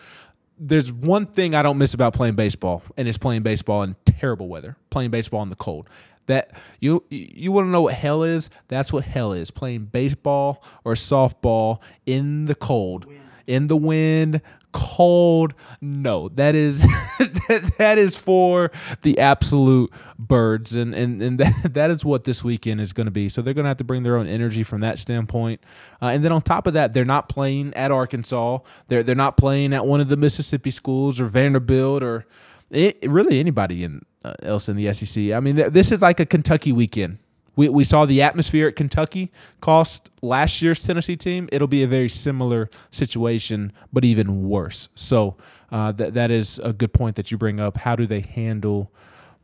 there's 0.59 0.93
one 0.93 1.27
thing 1.27 1.55
I 1.55 1.63
don't 1.63 1.79
miss 1.79 1.95
about 1.95 2.15
playing 2.15 2.35
baseball, 2.35 2.83
and 2.97 3.09
it's 3.09 3.19
playing 3.19 3.43
baseball 3.43 3.83
in 3.83 3.97
terrible 4.05 4.49
weather, 4.49 4.77
playing 4.91 5.11
baseball 5.11 5.43
in 5.43 5.49
the 5.49 5.57
cold. 5.57 5.89
That 6.27 6.53
you 6.81 7.05
you 7.11 7.53
want 7.53 7.67
to 7.67 7.71
know 7.71 7.83
what 7.83 7.95
hell 7.95 8.23
is? 8.23 8.49
That's 8.69 8.93
what 8.93 9.05
hell 9.05 9.33
is. 9.33 9.51
Playing 9.51 9.87
baseball 9.87 10.63
or 10.85 10.95
softball 10.95 11.81
in 12.07 12.47
the 12.47 12.55
cold, 12.55 13.07
in 13.47 13.67
the 13.67 13.77
wind, 13.77 14.41
cold. 14.75 15.55
No, 15.81 16.29
that 16.31 16.55
is 16.55 16.83
that, 16.83 17.73
that 17.79 17.97
is 17.97 18.19
for 18.19 18.71
the 19.03 19.19
absolute 19.21 19.91
birds, 20.19 20.75
and 20.75 20.95
and 20.95 21.23
and 21.23 21.39
that, 21.41 21.75
that 21.75 21.91
is 21.91 22.05
what 22.05 22.25
this 22.25 22.45
weekend 22.45 22.81
is 22.81 22.93
going 22.93 23.07
to 23.07 23.13
be. 23.13 23.31
So 23.31 23.41
they're 23.41 23.55
going 23.55 23.65
to 23.65 23.69
have 23.69 23.79
to 23.79 23.85
bring 23.85 24.03
their 24.03 24.19
own 24.19 24.27
energy 24.27 24.65
from 24.65 24.81
that 24.83 24.99
standpoint, 24.99 25.63
uh, 26.03 26.07
and 26.07 26.23
then 26.23 26.33
on 26.33 26.43
top 26.43 26.67
of 26.67 26.75
that, 26.75 26.93
they're 26.93 27.05
not 27.05 27.29
playing 27.31 27.73
at 27.75 27.91
Arkansas. 27.91 28.59
They're 28.89 29.03
they're 29.03 29.15
not 29.15 29.37
playing 29.37 29.73
at 29.73 29.87
one 29.87 30.01
of 30.01 30.09
the 30.09 30.17
Mississippi 30.17 30.71
schools 30.71 31.21
or 31.21 31.27
Vanderbilt 31.27 32.03
or 32.03 32.27
it, 32.71 32.99
really 33.09 33.39
anybody 33.41 33.85
in 33.85 34.03
uh, 34.25 34.35
else 34.43 34.69
in 34.69 34.77
the 34.77 34.93
SEC. 34.93 35.33
I 35.33 35.41
mean, 35.41 35.57
th- 35.57 35.73
this 35.73 35.93
is 35.93 36.03
like 36.03 36.21
a 36.21 36.27
Kentucky 36.27 36.73
weekend. 36.73 37.19
We, 37.57 37.69
we 37.69 37.85
saw 37.85 38.05
the 38.05 38.23
atmosphere 38.23 38.69
at 38.69 38.77
Kentucky 38.77 39.31
cost 39.61 40.11
last 40.23 40.61
year's 40.61 40.83
Tennessee 40.83 41.17
team. 41.17 41.49
It'll 41.53 41.69
be 41.69 41.83
a 41.83 41.89
very 41.89 42.09
similar 42.09 42.71
situation, 42.91 43.73
but 43.93 44.05
even 44.05 44.49
worse. 44.49 44.89
So 44.95 45.37
uh, 45.71 45.93
that 45.93 46.15
that 46.15 46.31
is 46.31 46.61
a 46.61 46.73
good 46.73 46.93
point 46.93 47.17
that 47.17 47.31
you 47.31 47.39
bring 47.39 47.61
up. 47.61 47.77
How 47.77 47.97
do 47.97 48.07
they 48.07 48.21
handle 48.21 48.93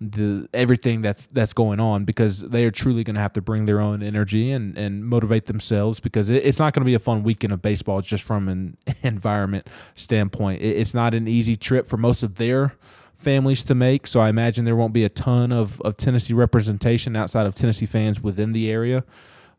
the 0.00 0.48
everything 0.54 1.02
that's 1.02 1.28
that's 1.32 1.52
going 1.52 1.80
on? 1.80 2.04
Because 2.04 2.40
they 2.40 2.64
are 2.64 2.70
truly 2.70 3.04
going 3.04 3.14
to 3.14 3.20
have 3.20 3.32
to 3.34 3.42
bring 3.42 3.64
their 3.64 3.80
own 3.80 4.02
energy 4.02 4.50
and, 4.52 4.76
and 4.76 5.04
motivate 5.04 5.46
themselves. 5.46 6.00
Because 6.00 6.30
it, 6.30 6.44
it's 6.44 6.58
not 6.58 6.72
going 6.72 6.82
to 6.82 6.86
be 6.86 6.94
a 6.94 7.00
fun 7.00 7.22
weekend 7.22 7.52
of 7.52 7.62
baseball 7.62 8.00
just 8.00 8.24
from 8.24 8.48
an 8.48 8.76
environment 9.02 9.66
standpoint. 9.94 10.62
It, 10.62 10.76
it's 10.76 10.94
not 10.94 11.14
an 11.14 11.28
easy 11.28 11.56
trip 11.56 11.86
for 11.86 11.96
most 11.96 12.22
of 12.22 12.36
their 12.36 12.74
families 13.20 13.62
to 13.64 13.74
make. 13.74 14.06
So 14.06 14.20
I 14.20 14.28
imagine 14.28 14.64
there 14.64 14.76
won't 14.76 14.92
be 14.92 15.04
a 15.04 15.08
ton 15.08 15.52
of, 15.52 15.80
of 15.82 15.96
Tennessee 15.96 16.34
representation 16.34 17.16
outside 17.16 17.46
of 17.46 17.54
Tennessee 17.54 17.86
fans 17.86 18.20
within 18.22 18.52
the 18.52 18.70
area. 18.70 19.04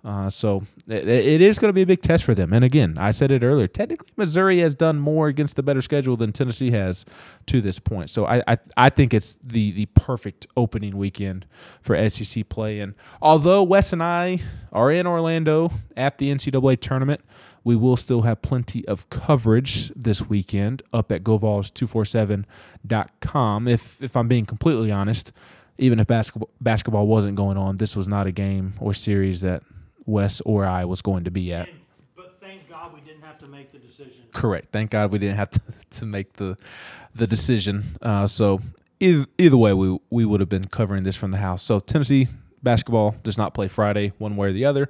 Uh, 0.03 0.31
so 0.31 0.63
it, 0.87 1.07
it 1.07 1.41
is 1.41 1.59
going 1.59 1.69
to 1.69 1.73
be 1.73 1.83
a 1.83 1.85
big 1.85 2.01
test 2.01 2.23
for 2.23 2.33
them. 2.33 2.53
And 2.53 2.65
again, 2.65 2.95
I 2.97 3.11
said 3.11 3.29
it 3.31 3.43
earlier. 3.43 3.67
Technically, 3.67 4.07
Missouri 4.17 4.57
has 4.59 4.73
done 4.73 4.99
more 4.99 5.27
against 5.27 5.55
the 5.55 5.61
better 5.61 5.81
schedule 5.81 6.17
than 6.17 6.31
Tennessee 6.31 6.71
has 6.71 7.05
to 7.47 7.61
this 7.61 7.77
point. 7.77 8.09
So 8.09 8.25
I 8.25 8.41
I, 8.47 8.57
I 8.75 8.89
think 8.89 9.13
it's 9.13 9.37
the 9.43 9.71
the 9.71 9.85
perfect 9.87 10.47
opening 10.57 10.97
weekend 10.97 11.45
for 11.81 12.09
SEC 12.09 12.49
play. 12.49 12.79
And 12.79 12.95
although 13.21 13.61
Wes 13.61 13.93
and 13.93 14.01
I 14.01 14.39
are 14.71 14.91
in 14.91 15.05
Orlando 15.05 15.71
at 15.95 16.17
the 16.17 16.33
NCAA 16.33 16.79
tournament, 16.79 17.21
we 17.63 17.75
will 17.75 17.95
still 17.95 18.23
have 18.23 18.41
plenty 18.41 18.83
of 18.87 19.07
coverage 19.11 19.89
this 19.89 20.27
weekend 20.27 20.81
up 20.93 21.11
at 21.11 21.23
govols247.com. 21.23 23.67
If 23.67 24.01
if 24.01 24.17
I'm 24.17 24.27
being 24.27 24.47
completely 24.47 24.91
honest, 24.91 25.31
even 25.77 25.99
if 25.99 26.07
basketball 26.07 26.49
basketball 26.59 27.05
wasn't 27.05 27.35
going 27.35 27.57
on, 27.57 27.75
this 27.75 27.95
was 27.95 28.07
not 28.07 28.25
a 28.25 28.31
game 28.31 28.73
or 28.79 28.95
series 28.95 29.41
that 29.41 29.61
Wes 30.05 30.41
or 30.41 30.65
I 30.65 30.85
was 30.85 31.01
going 31.01 31.25
to 31.25 31.31
be 31.31 31.53
at. 31.53 31.69
But 32.15 32.37
thank 32.41 32.69
God 32.69 32.93
we 32.93 33.01
didn't 33.01 33.21
have 33.23 33.37
to 33.39 33.47
make 33.47 33.71
the 33.71 33.79
decision. 33.79 34.23
Correct. 34.31 34.69
Thank 34.71 34.91
God 34.91 35.11
we 35.11 35.19
didn't 35.19 35.37
have 35.37 35.51
to, 35.51 35.61
to 35.99 36.05
make 36.05 36.33
the 36.33 36.57
the 37.13 37.27
decision. 37.27 37.97
Uh, 38.01 38.25
so 38.25 38.61
either, 38.99 39.25
either 39.37 39.57
way, 39.57 39.73
we 39.73 39.97
we 40.09 40.25
would 40.25 40.39
have 40.39 40.49
been 40.49 40.65
covering 40.65 41.03
this 41.03 41.15
from 41.15 41.31
the 41.31 41.37
house. 41.37 41.61
So 41.63 41.79
Tennessee 41.79 42.27
basketball 42.63 43.15
does 43.23 43.37
not 43.37 43.53
play 43.53 43.67
Friday, 43.67 44.13
one 44.17 44.35
way 44.35 44.49
or 44.49 44.53
the 44.53 44.65
other 44.65 44.89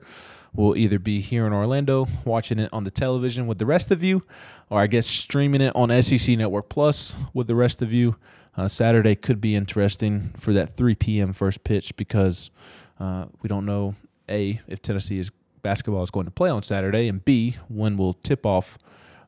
We'll 0.53 0.75
either 0.75 0.99
be 0.99 1.21
here 1.21 1.47
in 1.47 1.53
Orlando 1.53 2.07
watching 2.25 2.59
it 2.59 2.69
on 2.73 2.83
the 2.83 2.91
television 2.91 3.47
with 3.47 3.57
the 3.57 3.65
rest 3.65 3.89
of 3.89 4.03
you, 4.03 4.23
or 4.69 4.81
I 4.81 4.87
guess 4.87 5.07
streaming 5.07 5.61
it 5.61 5.73
on 5.75 6.01
SEC 6.01 6.37
Network 6.37 6.67
Plus 6.67 7.15
with 7.33 7.47
the 7.47 7.55
rest 7.55 7.81
of 7.81 7.93
you. 7.93 8.17
Uh, 8.57 8.67
Saturday 8.67 9.15
could 9.15 9.39
be 9.39 9.55
interesting 9.55 10.31
for 10.35 10.51
that 10.51 10.75
3 10.75 10.95
p.m. 10.95 11.31
first 11.31 11.63
pitch 11.63 11.95
because 11.95 12.51
uh, 12.99 13.25
we 13.41 13.47
don't 13.47 13.65
know 13.65 13.95
a 14.31 14.61
if 14.67 14.81
Tennessee 14.81 15.19
is 15.19 15.31
basketball 15.61 16.01
is 16.01 16.09
going 16.09 16.25
to 16.25 16.31
play 16.31 16.49
on 16.49 16.63
Saturday, 16.63 17.07
and 17.07 17.23
b 17.23 17.57
when 17.67 17.97
will 17.97 18.13
tip 18.13 18.45
off 18.45 18.77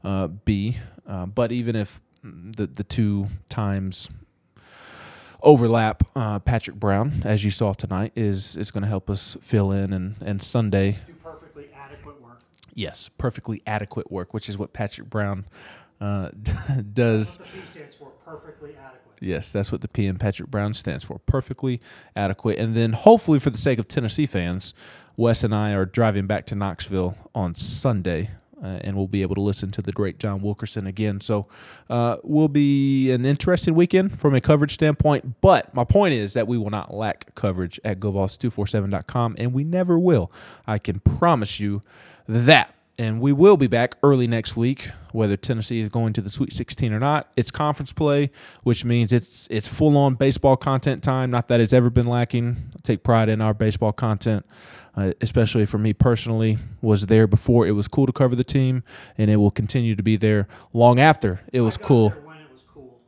uh, 0.03 0.27
be. 0.27 0.77
Uh, 1.07 1.25
but 1.25 1.51
even 1.51 1.75
if 1.75 2.01
the 2.23 2.67
the 2.67 2.83
two 2.83 3.27
times 3.49 4.09
overlap, 5.41 6.03
uh, 6.15 6.39
Patrick 6.39 6.77
Brown, 6.77 7.21
as 7.25 7.43
you 7.43 7.51
saw 7.51 7.73
tonight, 7.73 8.13
is 8.15 8.57
is 8.57 8.71
going 8.71 8.83
to 8.83 8.89
help 8.89 9.09
us 9.09 9.37
fill 9.41 9.71
in, 9.71 9.93
and 9.93 10.15
and 10.21 10.41
Sunday 10.41 10.97
Yes, 12.75 13.09
perfectly 13.17 13.61
adequate 13.67 14.11
work, 14.11 14.33
which 14.33 14.49
is 14.49 14.57
what 14.57 14.73
Patrick 14.73 15.09
Brown 15.09 15.45
uh, 16.01 16.29
does. 16.93 17.37
That's 17.37 17.39
what 17.39 17.47
the 17.47 17.61
P 17.61 17.67
stands 17.71 17.95
for, 17.95 18.09
perfectly 18.25 18.75
adequate. 18.75 19.02
Yes, 19.23 19.51
that's 19.51 19.71
what 19.71 19.81
the 19.81 19.87
P 19.87 20.05
in 20.05 20.17
Patrick 20.17 20.51
Brown 20.51 20.73
stands 20.73 21.03
for, 21.03 21.19
perfectly 21.19 21.79
adequate. 22.15 22.59
And 22.59 22.75
then, 22.75 22.93
hopefully, 22.93 23.39
for 23.39 23.49
the 23.49 23.57
sake 23.57 23.79
of 23.79 23.87
Tennessee 23.87 24.25
fans, 24.25 24.73
Wes 25.15 25.43
and 25.43 25.55
I 25.55 25.71
are 25.71 25.85
driving 25.85 26.27
back 26.27 26.45
to 26.47 26.55
Knoxville 26.55 27.15
on 27.33 27.55
Sunday. 27.55 28.31
Uh, 28.61 28.79
and 28.81 28.95
we'll 28.95 29.07
be 29.07 29.21
able 29.21 29.35
to 29.35 29.41
listen 29.41 29.71
to 29.71 29.81
the 29.81 29.91
great 29.91 30.19
John 30.19 30.41
Wilkerson 30.41 30.87
again. 30.87 31.19
So, 31.19 31.47
uh, 31.89 32.17
will 32.23 32.47
be 32.47 33.11
an 33.11 33.25
interesting 33.25 33.75
weekend 33.75 34.17
from 34.17 34.33
a 34.35 34.39
coverage 34.39 34.73
standpoint. 34.73 35.41
But 35.41 35.73
my 35.75 35.83
point 35.83 36.13
is 36.13 36.31
that 36.33 36.47
we 36.47 36.57
will 36.57 36.69
not 36.69 36.93
lack 36.93 37.35
coverage 37.35 37.77
at 37.83 37.99
GoVols247.com, 37.99 39.35
and 39.37 39.51
we 39.51 39.65
never 39.65 39.99
will. 39.99 40.31
I 40.65 40.77
can 40.77 41.01
promise 41.01 41.59
you 41.59 41.81
that. 42.29 42.73
And 42.97 43.19
we 43.19 43.33
will 43.33 43.57
be 43.57 43.65
back 43.65 43.95
early 44.03 44.27
next 44.27 44.55
week, 44.55 44.91
whether 45.13 45.35
Tennessee 45.35 45.79
is 45.79 45.89
going 45.89 46.13
to 46.13 46.21
the 46.21 46.29
Sweet 46.29 46.53
16 46.53 46.93
or 46.93 46.99
not. 46.99 47.31
It's 47.35 47.49
conference 47.49 47.91
play, 47.91 48.29
which 48.61 48.85
means 48.85 49.11
it's 49.11 49.47
it's 49.49 49.67
full 49.67 49.97
on 49.97 50.13
baseball 50.13 50.55
content 50.55 51.03
time. 51.03 51.31
Not 51.31 51.47
that 51.47 51.59
it's 51.59 51.73
ever 51.73 51.89
been 51.89 52.05
lacking. 52.05 52.55
I 52.75 52.79
take 52.83 53.03
pride 53.03 53.29
in 53.29 53.41
our 53.41 53.55
baseball 53.55 53.93
content, 53.93 54.45
uh, 54.95 55.13
especially 55.21 55.65
for 55.65 55.79
me 55.79 55.93
personally. 55.93 56.59
Was 56.81 57.07
there 57.07 57.25
before 57.25 57.65
it 57.65 57.71
was 57.71 57.87
cool 57.87 58.05
to 58.05 58.13
cover 58.13 58.35
the 58.35 58.43
team, 58.43 58.83
and 59.17 59.31
it 59.31 59.37
will 59.37 59.51
continue 59.51 59.95
to 59.95 60.03
be 60.03 60.15
there 60.15 60.47
long 60.73 60.99
after 60.99 61.41
it 61.51 61.61
was 61.61 61.77
cool. 61.77 62.13
It 62.13 62.51
was 62.51 62.65
cool. 62.71 63.01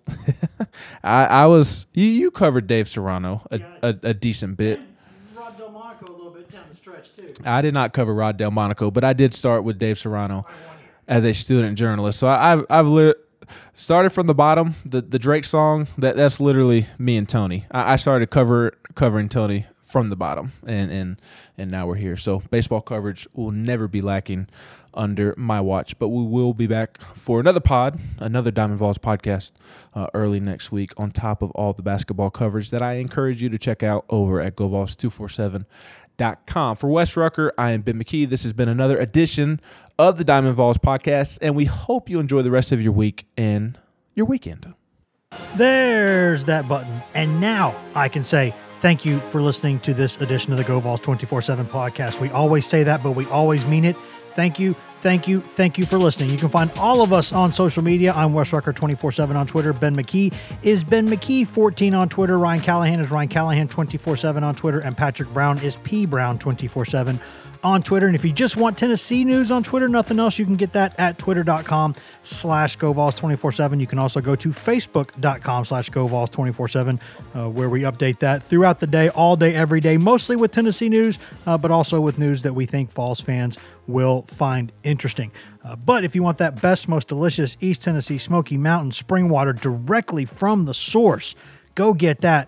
I, 1.03 1.25
I 1.25 1.45
was 1.45 1.85
you, 1.93 2.05
you 2.05 2.31
covered 2.31 2.65
Dave 2.65 2.87
Serrano 2.87 3.45
a, 3.51 3.61
a, 3.83 3.95
a 4.01 4.13
decent 4.15 4.57
bit. 4.57 4.79
I 7.43 7.61
did 7.61 7.73
not 7.73 7.93
cover 7.93 8.13
Rod 8.13 8.37
Delmonico, 8.37 8.91
but 8.91 9.03
I 9.03 9.13
did 9.13 9.33
start 9.33 9.63
with 9.63 9.77
Dave 9.77 9.97
Serrano 9.97 10.45
as 11.07 11.25
a 11.25 11.33
student 11.33 11.77
journalist. 11.77 12.19
So 12.19 12.27
I, 12.27 12.49
have 12.49 12.65
I've 12.69 12.87
li- 12.87 13.13
started 13.73 14.11
from 14.11 14.27
the 14.27 14.35
bottom. 14.35 14.75
The 14.85 15.01
the 15.01 15.19
Drake 15.19 15.43
song 15.43 15.87
that 15.97 16.15
that's 16.15 16.39
literally 16.39 16.87
me 16.97 17.17
and 17.17 17.27
Tony. 17.27 17.65
I, 17.71 17.93
I 17.93 17.95
started 17.95 18.29
cover 18.29 18.73
covering 18.95 19.29
Tony 19.29 19.65
from 19.81 20.09
the 20.09 20.15
bottom, 20.15 20.51
and 20.65 20.91
and 20.91 21.21
and 21.57 21.71
now 21.71 21.87
we're 21.87 21.95
here. 21.95 22.17
So 22.17 22.41
baseball 22.49 22.81
coverage 22.81 23.27
will 23.33 23.51
never 23.51 23.87
be 23.87 24.01
lacking 24.01 24.47
under 24.95 25.33
my 25.37 25.61
watch. 25.61 25.97
But 25.99 26.09
we 26.09 26.23
will 26.23 26.53
be 26.53 26.67
back 26.67 26.99
for 27.15 27.39
another 27.39 27.59
pod, 27.59 27.99
another 28.17 28.49
Diamond 28.51 28.79
Vols 28.79 28.97
podcast 28.97 29.51
uh, 29.93 30.07
early 30.13 30.39
next 30.39 30.71
week, 30.71 30.91
on 30.97 31.11
top 31.11 31.41
of 31.41 31.51
all 31.51 31.73
the 31.73 31.83
basketball 31.83 32.29
coverage 32.29 32.71
that 32.71 32.81
I 32.81 32.93
encourage 32.93 33.41
you 33.41 33.49
to 33.49 33.57
check 33.57 33.83
out 33.83 34.05
over 34.09 34.41
at 34.41 34.55
GoVols247 34.55 35.65
Com. 36.45 36.75
For 36.75 36.89
Wes 36.89 37.17
Rucker, 37.17 37.53
I 37.57 37.71
am 37.71 37.81
Ben 37.81 38.01
McKee. 38.01 38.27
This 38.29 38.43
has 38.43 38.53
been 38.53 38.69
another 38.69 38.97
edition 38.97 39.59
of 39.99 40.17
the 40.17 40.23
Diamond 40.23 40.55
Vols 40.55 40.77
podcast, 40.77 41.37
and 41.41 41.55
we 41.55 41.65
hope 41.65 42.09
you 42.09 42.19
enjoy 42.19 42.41
the 42.41 42.51
rest 42.51 42.71
of 42.71 42.81
your 42.81 42.91
week 42.91 43.25
and 43.37 43.77
your 44.13 44.25
weekend. 44.25 44.73
There's 45.55 46.45
that 46.45 46.67
button. 46.67 47.01
And 47.13 47.41
now 47.41 47.75
I 47.93 48.09
can 48.09 48.23
say 48.23 48.53
thank 48.79 49.05
you 49.05 49.19
for 49.19 49.41
listening 49.41 49.79
to 49.81 49.93
this 49.93 50.17
edition 50.17 50.51
of 50.51 50.57
the 50.57 50.63
Go 50.63 50.79
Vols 50.79 51.01
24 51.01 51.41
7 51.41 51.65
podcast. 51.65 52.19
We 52.19 52.29
always 52.29 52.65
say 52.65 52.83
that, 52.83 53.03
but 53.03 53.11
we 53.11 53.25
always 53.27 53.65
mean 53.65 53.85
it. 53.85 53.95
Thank 54.33 54.59
you 54.59 54.75
thank 55.05 55.27
you, 55.27 55.39
thank 55.39 55.77
you 55.77 55.85
for 55.85 55.99
listening. 55.99 56.31
You 56.31 56.37
can 56.39 56.49
find 56.49 56.71
all 56.79 57.03
of 57.03 57.13
us 57.13 57.31
on 57.31 57.53
social 57.53 57.83
media. 57.83 58.11
I'm 58.13 58.33
Wes 58.33 58.51
Rucker 58.51 58.73
24 58.73 59.11
7 59.11 59.37
on 59.37 59.45
Twitter. 59.45 59.71
Ben 59.71 59.95
McKee 59.95 60.33
is 60.63 60.83
Ben 60.83 61.07
McKee 61.07 61.45
14 61.45 61.93
on 61.93 62.09
Twitter. 62.09 62.39
Ryan 62.39 62.59
Callahan 62.59 62.99
is 62.99 63.11
Ryan 63.11 63.29
Callahan 63.29 63.67
24 63.67 64.17
7 64.17 64.43
on 64.43 64.55
Twitter. 64.55 64.79
And 64.79 64.97
Patrick 64.97 65.29
Brown 65.29 65.59
is 65.59 65.77
P 65.77 66.07
Brown 66.07 66.39
24 66.39 66.85
7 66.85 67.19
on 67.65 67.81
Twitter. 67.81 68.05
And 68.05 68.15
if 68.15 68.23
you 68.23 68.31
just 68.31 68.55
want 68.55 68.77
Tennessee 68.77 69.25
news 69.25 69.49
on 69.49 69.63
Twitter, 69.63 69.87
nothing 69.87 70.19
else, 70.19 70.37
you 70.37 70.45
can 70.45 70.55
get 70.55 70.73
that 70.73 70.97
at 70.99 71.17
twitter.com 71.17 71.95
slash 72.21 72.77
GoVols247. 72.77 73.81
You 73.81 73.87
can 73.87 73.97
also 73.97 74.21
go 74.21 74.35
to 74.35 74.49
facebook.com 74.49 75.65
slash 75.65 75.89
GoVols247, 75.89 77.01
uh, 77.33 77.49
where 77.49 77.69
we 77.69 77.81
update 77.81 78.19
that 78.19 78.43
throughout 78.43 78.79
the 78.79 78.87
day, 78.87 79.09
all 79.09 79.35
day, 79.35 79.55
every 79.55 79.79
day, 79.79 79.97
mostly 79.97 80.35
with 80.35 80.51
Tennessee 80.51 80.89
news, 80.89 81.17
uh, 81.47 81.57
but 81.57 81.71
also 81.71 81.99
with 81.99 82.19
news 82.19 82.43
that 82.43 82.53
we 82.53 82.67
think 82.67 82.91
Vols 82.91 83.19
fans 83.19 83.57
will 83.87 84.21
find 84.23 84.71
interesting. 84.83 85.31
Uh, 85.63 85.75
but 85.75 86.03
if 86.03 86.13
you 86.15 86.21
want 86.21 86.37
that 86.37 86.61
best, 86.61 86.87
most 86.87 87.07
delicious 87.07 87.57
East 87.59 87.81
Tennessee 87.81 88.19
Smoky 88.19 88.57
Mountain 88.57 88.91
spring 88.91 89.27
water 89.27 89.53
directly 89.53 90.25
from 90.25 90.65
the 90.65 90.73
source, 90.75 91.33
go 91.73 91.93
get 91.93 92.21
that 92.21 92.47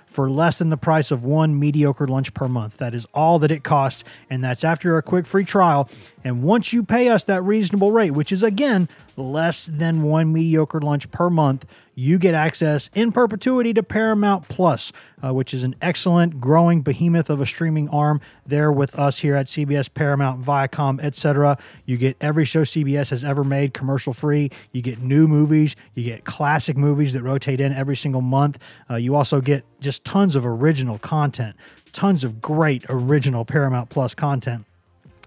for 0.11 0.29
less 0.29 0.57
than 0.57 0.69
the 0.69 0.77
price 0.77 1.09
of 1.09 1.23
one 1.23 1.57
mediocre 1.57 2.05
lunch 2.05 2.33
per 2.33 2.47
month. 2.47 2.77
That 2.77 2.93
is 2.93 3.07
all 3.13 3.39
that 3.39 3.51
it 3.51 3.63
costs, 3.63 4.03
and 4.29 4.43
that's 4.43 4.63
after 4.63 4.97
a 4.97 5.01
quick 5.01 5.25
free 5.25 5.45
trial. 5.45 5.89
And 6.23 6.43
once 6.43 6.71
you 6.73 6.83
pay 6.83 7.09
us 7.09 7.23
that 7.25 7.41
reasonable 7.41 7.91
rate, 7.91 8.11
which 8.11 8.31
is 8.31 8.43
again 8.43 8.87
less 9.17 9.65
than 9.65 10.03
one 10.03 10.31
mediocre 10.31 10.79
lunch 10.79 11.09
per 11.11 11.29
month, 11.29 11.65
you 11.93 12.17
get 12.17 12.33
access 12.33 12.89
in 12.95 13.11
perpetuity 13.11 13.73
to 13.73 13.83
Paramount 13.83 14.47
Plus, 14.47 14.91
uh, 15.23 15.33
which 15.33 15.53
is 15.53 15.63
an 15.63 15.75
excellent, 15.81 16.39
growing 16.39 16.81
behemoth 16.81 17.29
of 17.29 17.41
a 17.41 17.45
streaming 17.45 17.89
arm 17.89 18.21
there 18.45 18.71
with 18.71 18.97
us 18.97 19.19
here 19.19 19.35
at 19.35 19.47
CBS, 19.47 19.93
Paramount, 19.93 20.41
Viacom, 20.41 21.03
etc. 21.03 21.57
You 21.85 21.97
get 21.97 22.15
every 22.21 22.45
show 22.45 22.63
CBS 22.63 23.09
has 23.09 23.23
ever 23.23 23.43
made 23.43 23.73
commercial 23.73 24.13
free. 24.13 24.51
You 24.71 24.81
get 24.81 24.99
new 24.99 25.27
movies. 25.27 25.75
You 25.93 26.03
get 26.03 26.23
classic 26.23 26.77
movies 26.77 27.13
that 27.13 27.23
rotate 27.23 27.59
in 27.59 27.73
every 27.73 27.97
single 27.97 28.21
month. 28.21 28.57
Uh, 28.89 28.95
you 28.95 29.15
also 29.15 29.41
get 29.41 29.65
just 29.79 30.05
tons 30.05 30.35
of 30.35 30.45
original 30.45 30.97
content, 30.97 31.55
tons 31.91 32.23
of 32.23 32.41
great 32.41 32.85
original 32.89 33.43
Paramount 33.43 33.89
Plus 33.89 34.15
content. 34.15 34.65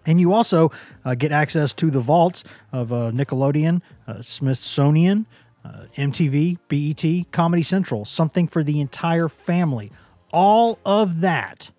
And 0.06 0.20
you 0.20 0.32
also 0.32 0.70
uh, 1.04 1.14
get 1.14 1.32
access 1.32 1.72
to 1.74 1.90
the 1.90 2.00
vaults 2.00 2.44
of 2.72 2.92
uh, 2.92 3.10
Nickelodeon, 3.12 3.80
uh, 4.06 4.20
Smithsonian, 4.20 5.26
uh, 5.64 5.84
MTV, 5.96 6.58
BET, 6.68 7.32
Comedy 7.32 7.62
Central, 7.62 8.04
something 8.04 8.46
for 8.46 8.62
the 8.62 8.80
entire 8.80 9.28
family. 9.28 9.90
All 10.32 10.78
of 10.84 11.20
that, 11.20 11.70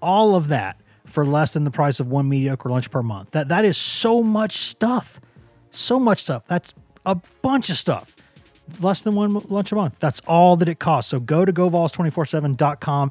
all 0.00 0.34
of 0.34 0.48
that 0.48 0.80
for 1.04 1.24
less 1.24 1.52
than 1.52 1.64
the 1.64 1.70
price 1.70 2.00
of 2.00 2.08
one 2.08 2.28
mediocre 2.28 2.68
lunch 2.68 2.90
per 2.90 3.02
month. 3.02 3.32
That 3.32 3.48
that 3.48 3.64
is 3.64 3.76
so 3.76 4.22
much 4.22 4.56
stuff. 4.56 5.20
So 5.70 6.00
much 6.00 6.22
stuff. 6.22 6.44
That's 6.46 6.74
a 7.06 7.16
bunch 7.42 7.70
of 7.70 7.76
stuff. 7.76 8.16
Less 8.80 9.02
than 9.02 9.14
one 9.14 9.34
lunch 9.48 9.72
a 9.72 9.74
month. 9.74 9.96
That's 9.98 10.20
all 10.26 10.56
that 10.56 10.68
it 10.68 10.78
costs. 10.78 11.10
So 11.10 11.20
go 11.20 11.44
to 11.44 11.52
govols247.com 11.52 13.10